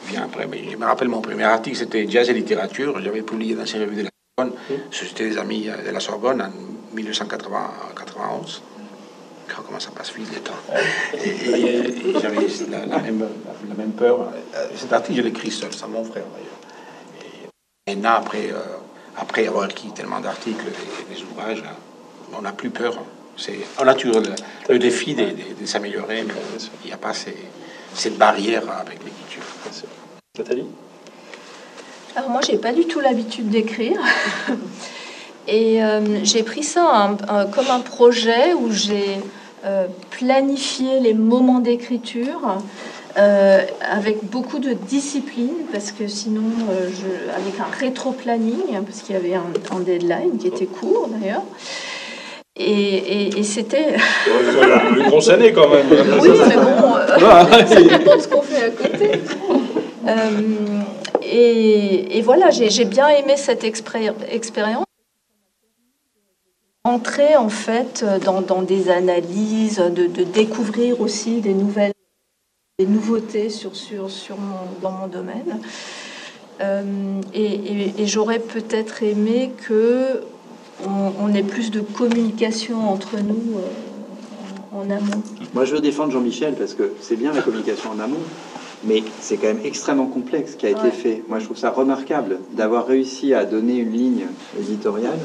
puis 0.05 0.15
après, 0.15 0.47
mais 0.47 0.61
je 0.71 0.77
me 0.77 0.85
rappelle 0.85 1.09
mon 1.09 1.19
premier 1.21 1.43
article, 1.43 1.75
c'était 1.75 2.07
Jazz 2.09 2.29
et 2.29 2.33
littérature. 2.33 2.99
J'avais 3.03 3.21
publié 3.21 3.53
dans 3.55 3.65
ces 3.65 3.79
revues 3.79 3.97
de 3.97 4.03
la 4.03 4.09
Sorbonne, 4.37 4.55
Société 4.91 5.29
des 5.29 5.37
Amis 5.37 5.67
de 5.85 5.91
la 5.91 5.99
Sorbonne, 5.99 6.41
en 6.41 6.95
1991. 6.95 8.61
Quand 9.55 9.63
comment 9.63 9.79
ça 9.79 9.91
passe 9.91 10.13
vite 10.13 10.29
le 10.33 10.39
temps. 10.41 10.53
Et, 11.13 11.29
et- 11.49 12.09
et 12.09 12.19
j'avais 12.21 12.47
la, 12.69 12.85
la 12.85 12.97
même, 12.99 13.27
la, 13.67 13.75
même 13.75 13.91
peur. 13.91 14.31
Euh, 14.55 14.67
Cet 14.75 14.93
article, 14.93 15.17
je 15.17 15.21
l'ai 15.23 15.29
écrit 15.29 15.51
seul, 15.51 15.73
sans 15.73 15.87
mon 15.87 16.03
frère 16.03 16.23
d'ailleurs. 16.33 17.49
Et 17.87 17.95
maintenant, 17.95 18.15
après, 18.17 18.49
euh, 18.51 18.59
après 19.17 19.47
avoir 19.47 19.65
écrit 19.69 19.89
tellement 19.89 20.19
d'articles 20.19 20.65
et 20.67 21.13
des 21.15 21.21
ouvrages, 21.23 21.63
on 22.37 22.41
n'a 22.41 22.51
plus 22.51 22.69
peur. 22.69 22.97
C'est 23.37 23.59
en 23.79 23.85
nature 23.85 24.19
le, 24.21 24.29
le 24.69 24.79
défi 24.79 25.15
de, 25.15 25.23
de- 25.25 25.61
de 25.61 25.65
s'améliorer, 25.65 26.23
mais 26.23 26.33
il 26.83 26.87
n'y 26.87 26.93
a 26.93 26.97
pas 26.97 27.13
ces- 27.13 27.35
cette 27.95 28.17
barrière 28.17 28.63
avec 28.79 28.99
l'écriture. 29.03 29.43
Nathalie? 30.37 30.65
Alors 32.15 32.29
moi, 32.29 32.41
j'ai 32.41 32.57
pas 32.57 32.73
du 32.73 32.85
tout 32.85 32.99
l'habitude 32.99 33.49
d'écrire. 33.49 33.99
Et 35.47 35.83
euh, 35.83 36.19
j'ai 36.23 36.43
pris 36.43 36.63
ça 36.63 36.83
un- 36.93 37.17
un- 37.27 37.45
comme 37.47 37.69
un 37.71 37.79
projet 37.79 38.53
où 38.53 38.71
j'ai 38.71 39.17
euh, 39.65 39.85
planifié 40.11 40.99
les 41.01 41.13
moments 41.13 41.59
d'écriture 41.59 42.57
euh, 43.17 43.61
avec 43.91 44.23
beaucoup 44.29 44.59
de 44.59 44.73
discipline, 44.73 45.53
parce 45.73 45.91
que 45.91 46.07
sinon, 46.07 46.43
euh, 46.71 46.89
je, 46.89 47.31
avec 47.33 47.59
un 47.59 47.69
rétro-planning, 47.79 48.75
hein, 48.75 48.83
parce 48.85 49.01
qu'il 49.01 49.15
y 49.15 49.17
avait 49.17 49.33
un, 49.35 49.43
un 49.75 49.79
deadline 49.79 50.37
qui 50.39 50.47
était 50.47 50.65
court 50.67 51.09
d'ailleurs. 51.11 51.43
Et, 52.55 52.71
et- 52.71 53.39
et 53.39 53.43
c'était... 53.43 53.95
Une 54.97 55.03
grosse 55.07 55.29
année 55.29 55.53
quand 55.53 55.69
même. 55.69 55.85
Oui, 56.21 56.29
mais 56.47 56.55
bon, 56.55 56.95
euh, 56.95 57.17
Ah, 57.25 57.47
ça 57.65 57.75
dépend 57.81 58.15
de 58.17 58.21
ce 58.21 58.27
qu'on 58.27 58.41
fait 58.41 58.65
à 58.65 58.69
côté. 58.69 59.11
Et, 61.23 62.17
et 62.17 62.21
voilà, 62.21 62.49
j'ai 62.49 62.85
bien 62.85 63.07
aimé 63.09 63.33
cette 63.37 63.63
expérience. 63.63 64.15
Entrer 66.89 67.35
en 67.35 67.49
fait 67.49 68.03
dans, 68.25 68.61
des 68.61 68.89
analyses, 68.89 69.77
de, 69.77 70.23
découvrir 70.23 70.99
aussi 71.01 71.39
des 71.39 71.53
nouvelles, 71.53 71.93
des 72.79 72.87
nouveautés 72.87 73.49
sur, 73.49 73.75
sur, 73.75 74.09
sur 74.09 74.37
mon, 74.37 74.55
dans 74.81 74.91
mon 74.91 75.07
domaine. 75.07 75.59
Euh, 76.61 77.21
et 77.33 78.05
j'aurais 78.07 78.39
peut-être 78.39 79.03
aimé 79.03 79.51
que 79.67 80.23
on, 80.85 81.11
on 81.19 81.33
ait 81.33 81.43
plus 81.43 81.71
de 81.71 81.81
communication 81.81 82.89
entre 82.89 83.17
nous 83.19 83.57
euh, 83.57 84.77
en 84.77 84.89
amont. 84.89 85.23
Moi, 85.53 85.65
je 85.65 85.75
veux 85.75 85.81
défendre 85.81 86.11
Jean-Michel 86.11 86.55
parce 86.55 86.73
que 86.73 86.93
c'est 87.01 87.15
bien 87.15 87.33
la 87.33 87.41
communication 87.41 87.91
en 87.91 87.99
amont, 87.99 88.19
mais 88.83 89.03
c'est 89.19 89.37
quand 89.37 89.47
même 89.47 89.59
extrêmement 89.65 90.05
complexe 90.07 90.51
ce 90.53 90.57
qui 90.57 90.65
a 90.65 90.69
été 90.69 90.81
Ouais. 90.81 90.91
fait. 90.91 91.23
Moi, 91.27 91.39
je 91.39 91.45
trouve 91.45 91.57
ça 91.57 91.69
remarquable 91.69 92.39
d'avoir 92.53 92.87
réussi 92.87 93.33
à 93.33 93.45
donner 93.45 93.77
une 93.77 93.91
ligne 93.91 94.25
éditoriale. 94.59 95.17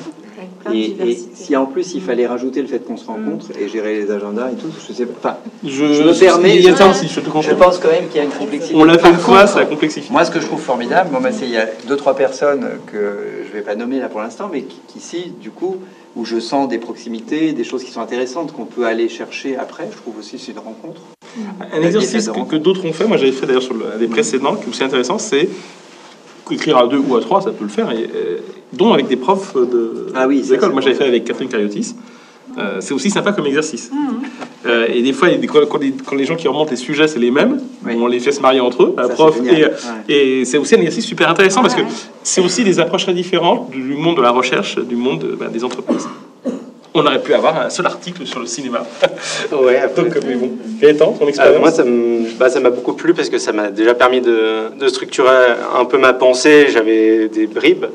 Et, 0.73 1.17
si 1.35 1.55
en 1.57 1.67
plus 1.67 1.95
il 1.95 2.01
fallait 2.03 2.27
rajouter 2.27 2.61
le 2.61 2.67
fait 2.67 2.81
qu'on 2.81 2.97
se 2.97 3.07
rencontre 3.07 3.47
et 3.59 3.69
gérer 3.69 3.97
les 4.01 4.11
agendas 4.11 4.51
et 4.51 4.55
tout, 4.57 4.69
je 4.89 4.93
sais 4.93 5.07
pas. 5.07 5.15
Enfin, 5.19 5.37
Je- 5.65 5.85
me 5.85 6.19
permets. 6.19 6.57
il 6.57 6.63
y 6.65 6.69
a 6.69 6.77
ça 6.77 6.89
aussi, 6.89 7.07
je 7.07 7.21
te 7.21 7.29
pense 7.31 7.79
quand 7.79 7.91
même 7.91 8.09
qu'il 8.09 8.17
y 8.17 8.21
a 8.21 8.25
une 8.25 8.31
complexité. 8.31 8.75
On 8.75 8.85
l'a 8.85 8.99
fait 8.99 9.11
une 9.11 9.17
fois, 9.17 9.47
ça 9.47 9.65
complexifie. 9.65 10.11
Moi, 10.11 10.25
ce 10.25 10.31
que 10.31 10.41
je 10.41 10.47
trouve 10.47 10.61
formidable, 10.61 11.11
bon, 11.13 11.21
bah, 11.21 11.31
c'est 11.33 11.45
il 11.45 11.53
y 11.53 11.57
a 11.57 11.67
deux 11.87 11.97
trois 11.97 12.17
personnes 12.17 12.67
que 12.91 12.97
je 13.47 13.53
vais 13.53 13.63
pas 13.63 13.77
nommer 13.77 14.01
là 14.01 14.09
pour 14.09 14.21
l'instant, 14.21 14.49
mais 14.53 14.63
qui, 14.63 14.81
qui, 14.89 14.99
ici, 14.99 15.33
du 15.41 15.51
coup, 15.51 15.77
où 16.17 16.25
je 16.25 16.41
sens 16.41 16.69
des 16.69 16.79
proximités, 16.79 17.53
des 17.53 17.65
choses 17.65 17.85
qui 17.85 17.91
sont 17.93 18.01
intéressantes 18.01 18.53
qu'on 18.53 18.65
peut 18.65 18.87
aller 18.87 19.09
chercher 19.09 19.57
après. 19.57 19.89
Je 19.93 19.97
trouve 19.99 20.19
aussi 20.19 20.37
que 20.37 20.43
c'est 20.43 20.53
une 20.53 20.59
rencontre. 20.59 21.01
Un 21.73 21.83
exercice 21.83 22.29
que, 22.29 22.51
que 22.51 22.57
d'autres 22.57 22.85
ont 22.85 22.93
fait, 22.93 23.07
moi 23.07 23.17
j'avais 23.17 23.33
fait 23.33 23.47
d'ailleurs 23.47 23.63
sur 23.63 23.75
le- 23.75 23.99
des 23.99 24.07
précédents, 24.09 24.55
qui 24.57 24.67
est 24.67 24.69
aussi 24.71 24.85
intéressant, 24.85 25.19
c'est 25.19 25.49
écrire 26.51 26.77
à 26.77 26.87
deux 26.87 26.99
ou 26.99 27.17
à 27.17 27.21
trois, 27.21 27.41
ça 27.41 27.51
peut 27.51 27.65
le 27.65 27.71
faire, 27.71 27.91
et, 27.91 28.05
euh, 28.15 28.39
dont 28.73 28.93
avec 28.93 29.09
des 29.09 29.17
profs 29.17 29.55
de 29.55 30.07
Ah 30.15 30.27
oui, 30.29 30.43
d'école. 30.43 30.73
Moi 30.73 30.81
j'avais 30.83 30.95
fait 30.95 31.05
avec 31.05 31.25
Catherine 31.25 31.49
Cariotis. 31.49 31.95
Euh, 32.57 32.77
c'est 32.81 32.95
aussi 32.95 33.11
sympa 33.11 33.33
comme 33.33 33.47
exercice. 33.47 33.91
Mmh. 33.91 33.97
Euh, 34.67 34.87
et 34.89 35.03
des 35.03 35.13
fois, 35.13 35.29
quand, 35.69 35.79
les, 35.81 35.91
quand 35.93 36.15
les 36.15 36.25
gens 36.25 36.37
qui 36.37 36.47
remontent 36.47 36.71
les 36.71 36.77
sujets, 36.77 37.09
c'est 37.09 37.19
les 37.19 37.33
mêmes, 37.33 37.59
on 37.85 38.07
les 38.07 38.21
fait 38.21 38.31
se 38.31 38.41
marier 38.41 38.61
entre 38.61 38.85
eux, 38.85 38.95
la 38.97 39.09
Ça, 39.09 39.15
prof. 39.15 39.37
Et, 39.45 39.65
Ouais. 39.65 39.71
et 40.09 40.45
c'est 40.45 40.59
aussi 40.59 40.75
un 40.77 40.79
exercice 40.79 41.05
super 41.05 41.29
intéressant 41.29 41.63
parce 41.63 41.75
que 41.75 41.83
c'est 42.23 42.41
aussi 42.41 42.63
des 42.63 42.79
approches 42.79 43.05
très 43.05 43.15
différentes 43.15 43.71
du 43.71 43.83
monde 43.95 44.17
de 44.19 44.23
la 44.23 44.31
recherche, 44.31 44.79
du 44.79 44.95
monde 44.95 45.37
ben, 45.41 45.51
des 45.51 45.65
entreprises. 45.65 46.07
On 46.97 47.05
aurait 47.05 47.21
pu 47.21 47.35
avoir 47.35 47.61
un 47.61 47.71
seul 47.71 47.87
article 47.87 48.25
sur 48.27 48.39
le 48.41 48.47
cinéma. 48.47 48.87
Ouais. 49.53 49.83
Donc, 49.97 50.15
mais 50.27 50.35
bon. 50.37 50.53
Gaëtan, 50.81 51.13
ton 51.13 51.25
Euh, 51.25 51.29
expérience 51.29 51.61
moi, 51.61 51.71
ça 51.73 51.85
bah, 52.39 52.49
ça 52.49 52.61
m'a 52.61 52.71
beaucoup 52.71 52.93
plu 52.95 53.15
parce 53.15 53.29
que 53.29 53.39
ça 53.39 53.53
m'a 53.53 53.71
déjà 53.71 53.95
permis 53.95 54.21
de, 54.21 54.71
de 54.79 54.89
structurer 54.89 55.55
un 55.77 55.85
peu 55.87 55.99
ma 55.99 56.13
pensée. 56.13 56.67
J'avais 56.71 57.29
des 57.29 57.47
bribes, 57.49 57.87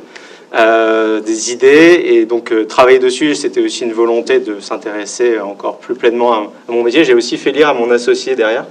euh, 0.54 1.22
des 1.22 1.52
idées, 1.54 2.02
et 2.08 2.26
donc 2.26 2.52
euh, 2.52 2.66
travailler 2.66 3.00
dessus, 3.00 3.36
c'était 3.36 3.62
aussi 3.62 3.84
une 3.86 3.94
volonté 3.94 4.40
de 4.40 4.60
s'intéresser 4.60 5.40
encore 5.40 5.78
plus 5.80 5.96
pleinement 5.96 6.34
à, 6.34 6.38
à 6.68 6.72
mon 6.72 6.84
métier. 6.84 7.04
J'ai 7.06 7.14
aussi 7.14 7.38
fait 7.38 7.52
lire 7.52 7.70
à 7.70 7.74
mon 7.74 7.90
associé 7.92 8.36
derrière. 8.36 8.66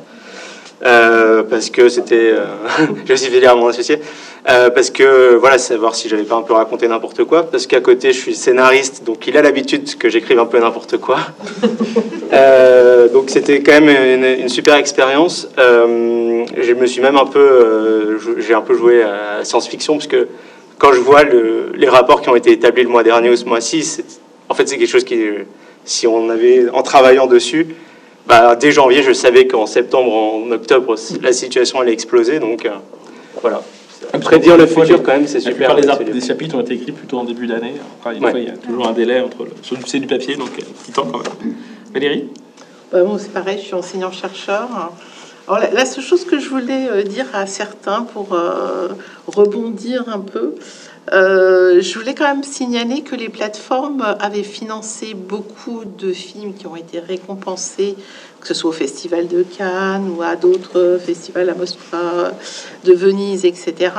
euh, 0.85 1.43
parce 1.43 1.71
que 1.71 1.89
c'était, 1.89 2.33
euh, 2.35 2.45
j'ai 3.07 3.15
aussi 3.15 3.29
fait 3.31 3.41
lire 3.41 3.53
à 3.53 3.57
mon 3.57 3.67
associé, 3.69 3.99
euh, 4.49 4.71
parce 4.71 4.91
que 4.91 5.35
voilà, 5.37 5.59
savoir 5.59 5.95
si 5.95 6.09
j'avais 6.09 6.23
pas 6.25 6.37
un 6.37 6.43
peu 6.43 6.53
raconté 6.53 6.87
n'importe 6.89 7.25
quoi, 7.25 7.45
parce 7.51 7.67
qu'à 7.67 7.81
côté 7.81 8.13
je 8.13 8.19
suis 8.19 8.35
scénariste, 8.35 9.05
donc 9.05 9.27
il 9.27 9.37
a 9.37 9.43
l'habitude 9.43 9.97
que 9.99 10.09
j'écrive 10.09 10.39
un 10.39 10.47
peu 10.47 10.59
n'importe 10.59 10.99
quoi. 10.99 11.19
Euh, 12.31 13.09
donc 13.09 13.31
c'était 13.31 13.63
quand 13.63 13.81
même 13.81 13.89
une, 13.89 14.43
une 14.43 14.49
super 14.51 14.75
expérience. 14.77 15.49
Euh, 15.59 16.45
je 16.61 16.73
me 16.75 16.85
suis 16.87 17.01
même 17.01 17.17
un 17.17 17.25
peu, 17.25 17.39
euh, 17.41 18.19
j'ai 18.39 18.53
un 18.53 18.61
peu 18.61 18.75
joué 18.75 19.03
à 19.03 19.45
science-fiction 19.45 19.95
parce 19.95 20.09
que 20.09 20.29
quand 20.77 20.93
je 20.93 21.01
vois 21.01 21.23
le- 21.23 21.73
les 21.75 21.89
rapports 21.89 22.21
qui 22.21 22.29
ont 22.29 22.37
été 22.37 22.53
établis 22.53 22.83
le 22.83 22.91
mois 22.91 23.03
dernier 23.03 23.31
ou 23.31 23.37
ce 23.37 23.47
mois-ci, 23.47 24.03
en 24.51 24.55
fait 24.55 24.69
c'est 24.69 24.77
quelque 24.77 24.91
chose 24.91 25.05
qui, 25.05 25.25
si 25.87 26.07
on 26.07 26.29
avait, 26.29 26.69
en 26.75 26.83
travaillant 26.83 27.27
dessus, 27.27 27.67
bah, 28.27 28.57
dès 28.57 28.73
janvier, 28.73 29.03
je 29.03 29.13
savais 29.15 29.47
qu'en 29.47 29.65
septembre, 29.65 30.13
en 30.13 30.51
octobre, 30.53 30.97
la 31.23 31.33
situation 31.33 31.81
allait 31.81 31.95
exploser. 31.95 32.41
Donc 32.41 32.67
euh, 32.67 32.71
voilà. 33.41 33.63
Prédire 34.21 34.57
le 34.57 34.67
futur 34.67 35.03
quand 35.03 35.13
même, 35.13 35.27
c'est 35.27 35.35
La 35.45 35.51
super. 35.53 35.75
plupart 35.77 35.99
des, 35.99 36.21
chapitres 36.21 36.57
ont 36.57 36.61
été 36.61 36.75
écrits 36.75 36.93
plutôt 36.93 37.19
en 37.19 37.25
début 37.25 37.47
d'année. 37.47 37.75
Après, 37.99 38.17
une 38.17 38.25
Ouais. 38.25 38.31
fois, 38.31 38.41
il 38.41 38.47
y 38.47 38.51
a 38.51 38.57
toujours 38.57 38.87
un 38.89 38.93
délai 38.93 39.21
entre 39.21 39.45
le. 39.45 39.51
sur 39.63 39.77
du- 39.77 39.83
C'est 39.87 39.99
du 39.99 40.07
papier, 40.07 40.37
donc 40.37 40.51
euh, 40.59 40.63
un 40.63 40.83
petit 40.83 40.93
temps 40.93 41.07
quand 41.07 41.19
même. 41.19 41.55
Valérie? 41.93 42.29
Bah, 42.93 43.03
bon, 43.03 43.19
c'est 43.19 43.33
pareil, 43.33 43.59
je 43.59 43.65
suis 43.65 43.75
enseignant-chercheur. 43.75 44.69
Alors, 45.47 45.61
la, 45.61 45.71
la 45.71 45.85
seule 45.85 46.05
chose 46.05 46.25
que 46.25 46.39
je 46.39 46.49
voulais 46.49 46.89
euh, 46.91 47.03
dire 47.03 47.27
à 47.33 47.47
certains 47.47 48.03
pour 48.03 48.35
euh, 48.35 48.89
rebondir 49.27 50.05
un 50.09 50.21
peu, 50.21 50.55
euh, 51.13 51.81
je 51.81 51.99
voulais 51.99 52.15
quand 52.15 52.27
même 52.29 52.43
signaler 52.45 53.01
que 53.01 53.15
les 53.17 53.31
plateformes 53.31 54.05
avaient 54.21 54.43
financé 54.43 55.15
beaucoup 55.15 55.85
de 55.85 56.13
films 56.13 56.53
qui 56.55 56.67
ont 56.67 56.77
été 56.77 57.01
récompensés, 57.01 57.97
que 58.41 58.47
ce 58.47 58.55
soit 58.55 58.71
au 58.71 58.75
Festival 58.75 59.29
de 59.29 59.43
Cannes 59.43 60.11
ou 60.17 60.23
à 60.23 60.37
d'autres 60.37 60.99
festivals, 61.05 61.51
à 61.51 61.55
Mostra, 61.55 62.33
de 62.85 62.93
Venise, 62.93 63.45
etc. 63.45 63.93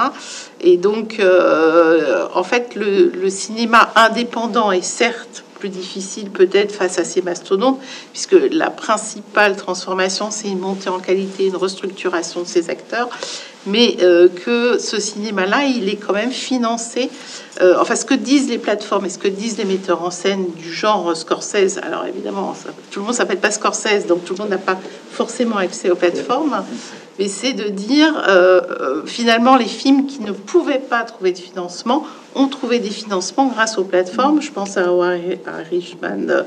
Et 0.61 0.77
donc, 0.77 1.19
euh, 1.19 2.27
en 2.33 2.43
fait, 2.43 2.75
le, 2.75 3.09
le 3.09 3.29
cinéma 3.29 3.91
indépendant 3.95 4.71
est 4.71 4.81
certes 4.81 5.43
plus 5.59 5.69
difficile 5.69 6.31
peut-être 6.31 6.71
face 6.71 6.97
à 6.97 7.03
ces 7.03 7.21
mastodontes, 7.21 7.79
puisque 8.13 8.35
la 8.51 8.69
principale 8.69 9.55
transformation, 9.57 10.31
c'est 10.31 10.47
une 10.47 10.59
montée 10.59 10.89
en 10.89 10.99
qualité, 10.99 11.47
une 11.47 11.57
restructuration 11.57 12.41
de 12.41 12.47
ces 12.47 12.69
acteurs, 12.69 13.09
mais 13.65 13.97
euh, 14.01 14.27
que 14.29 14.77
ce 14.77 14.99
cinéma-là, 14.99 15.63
il 15.65 15.89
est 15.89 15.97
quand 15.97 16.13
même 16.13 16.31
financé. 16.31 17.09
euh, 17.61 17.75
enfin, 17.79 17.95
ce 17.95 18.05
que 18.05 18.13
disent 18.13 18.49
les 18.49 18.57
plateformes 18.57 19.05
et 19.05 19.09
ce 19.09 19.17
que 19.17 19.27
disent 19.27 19.57
les 19.57 19.65
metteurs 19.65 20.03
en 20.03 20.11
scène 20.11 20.47
du 20.55 20.71
genre 20.73 21.15
Scorsese, 21.15 21.77
alors 21.81 22.05
évidemment, 22.05 22.55
tout 22.91 22.99
le 22.99 23.05
monde 23.05 23.15
s'appelle 23.15 23.39
pas 23.39 23.51
Scorsese, 23.51 24.05
donc 24.07 24.23
tout 24.23 24.33
le 24.33 24.39
monde 24.39 24.49
n'a 24.49 24.57
pas 24.57 24.79
forcément 25.11 25.57
accès 25.57 25.89
aux 25.89 25.95
plateformes, 25.95 26.63
mais 27.17 27.27
c'est 27.27 27.53
de 27.53 27.67
dire 27.67 28.13
euh, 28.27 29.05
finalement 29.05 29.57
les 29.57 29.65
films 29.65 30.07
qui 30.07 30.21
ne 30.21 30.31
pouvaient 30.31 30.79
pas 30.79 31.03
trouver 31.03 31.33
de 31.33 31.37
financement 31.37 32.05
ont 32.39 32.47
trouvé 32.47 32.79
des 32.79 32.89
financements 32.89 33.47
grâce 33.47 33.77
aux 33.77 33.83
plateformes. 33.83 34.41
Je 34.41 34.51
pense 34.51 34.77
à 34.77 34.83
Irishman 34.83 36.29
euh, 36.29 36.43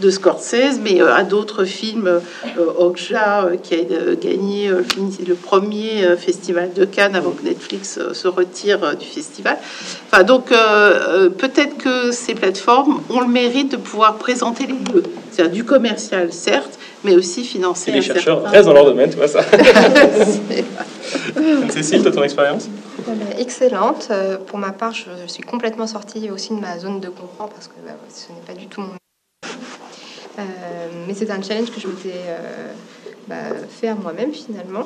de 0.00 0.10
Scorsese, 0.10 0.80
mais 0.82 1.00
euh, 1.02 1.14
à 1.14 1.24
d'autres 1.24 1.64
films, 1.64 2.20
Okja 2.78 3.44
euh, 3.44 3.56
qui 3.56 3.74
a 3.74 3.78
gagné 4.14 4.70
le 4.70 5.34
premier 5.34 6.16
festival 6.16 6.72
de 6.74 6.84
Cannes 6.84 7.16
avant 7.16 7.32
que 7.32 7.44
Netflix 7.44 7.98
se 8.12 8.28
retire 8.28 8.96
du 8.96 9.06
festival. 9.06 9.58
Enfin, 10.10 10.22
donc 10.22 10.50
peut-être 11.38 11.76
que 11.78 12.12
ces 12.12 12.34
plateformes 12.34 13.00
ont 13.10 13.20
le 13.20 13.28
mérite 13.28 13.72
de 13.72 13.76
pouvoir 13.76 14.16
présenter 14.16 14.66
les 14.66 14.74
deux, 14.92 15.02
c'est-à-dire 15.30 15.52
du 15.52 15.64
commercial 15.64 16.32
certes, 16.32 16.78
mais 17.04 17.14
aussi 17.14 17.44
financer. 17.44 17.90
Et 17.90 17.94
les 17.94 18.02
chercheurs 18.02 18.42
certain- 18.42 18.50
restent 18.50 18.66
dans 18.68 18.74
leur 18.74 18.84
domaine, 18.84 19.10
tu 19.10 19.16
vois 19.16 19.28
ça. 19.28 19.40
Cécile, 21.70 22.02
toi, 22.02 22.12
ton 22.12 22.22
expérience? 22.22 22.68
Ben, 23.06 23.18
Excellente. 23.38 24.08
Euh, 24.10 24.36
Pour 24.38 24.58
ma 24.58 24.72
part, 24.72 24.92
je, 24.92 25.26
suis 25.26 25.42
complètement 25.42 25.86
sortie 25.86 26.30
aussi 26.30 26.50
de 26.54 26.60
ma 26.60 26.78
zone 26.78 27.00
de 27.00 27.08
confort 27.08 27.48
parce 27.48 27.68
que 27.68 27.74
bah, 27.84 27.92
ce 28.08 28.32
n'est 28.32 28.40
pas 28.46 28.54
du 28.54 28.66
tout 28.66 28.80
mon. 28.80 28.94
Euh, 30.38 30.42
mais 31.06 31.14
c'est 31.14 31.30
un 31.30 31.42
challenge 31.42 31.70
que 31.70 31.80
je 31.80 31.88
m'étais 31.88 32.12
euh, 32.26 32.72
bah, 33.26 33.94
moi-même 34.02 34.32
finalement. 34.32 34.84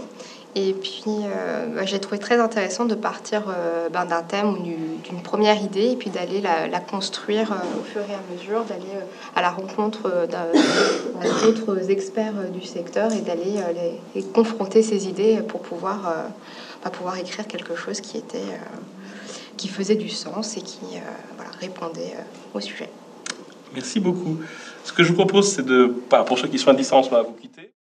Et 0.54 0.72
puis, 0.72 1.02
euh, 1.08 1.66
bah, 1.74 1.84
j'ai 1.84 1.98
trouvé 2.00 2.18
très 2.18 2.40
intéressant 2.40 2.86
de 2.86 2.94
partir 2.94 3.42
euh, 3.48 3.90
ben, 3.90 4.06
d'un 4.06 4.22
thème 4.22 4.54
ou 4.54 4.58
du- 4.62 4.96
d'une 5.04 5.20
première 5.22 5.60
idée 5.62 5.90
et 5.92 5.96
puis 5.96 6.08
d'aller 6.08 6.40
la, 6.40 6.80
construire 6.80 7.52
euh, 7.52 7.80
au 7.80 7.84
fur 7.84 8.00
et 8.00 8.14
à 8.14 8.34
mesure, 8.34 8.64
d'aller 8.64 8.94
euh, 8.94 9.36
à 9.36 9.42
la 9.42 9.50
rencontre 9.50 10.06
euh, 10.06 10.26
d'autres 11.42 11.90
experts 11.90 12.32
euh, 12.38 12.48
du 12.48 12.66
secteur 12.66 13.12
et 13.12 13.20
d'aller 13.20 13.58
euh, 13.58 13.90
les 14.14 14.22
confronter 14.22 14.82
ces 14.82 15.06
idées 15.06 15.40
pour 15.46 15.60
pouvoir, 15.60 16.10
bah, 16.86 16.92
pouvoir 16.92 17.18
écrire 17.18 17.48
quelque 17.48 17.74
chose 17.74 18.00
qui, 18.00 18.16
était, 18.16 18.38
euh, 18.38 18.76
qui 19.56 19.66
faisait 19.66 19.96
du 19.96 20.08
sens 20.08 20.56
et 20.56 20.60
qui 20.60 20.84
euh, 20.94 21.42
répondait 21.58 22.14
euh, 22.14 22.22
au 22.54 22.60
sujet. 22.60 22.88
Merci 23.74 23.98
beaucoup. 23.98 24.38
Ce 24.84 24.92
que 24.92 25.02
je 25.02 25.08
vous 25.08 25.16
propose, 25.16 25.52
c'est 25.52 25.66
de, 25.66 25.92
pour 26.26 26.38
ceux 26.38 26.46
qui 26.46 26.60
sont 26.60 26.70
à 26.70 26.74
distance, 26.74 27.08
on 27.08 27.16
va 27.16 27.22
vous 27.22 27.32
quitter. 27.32 27.72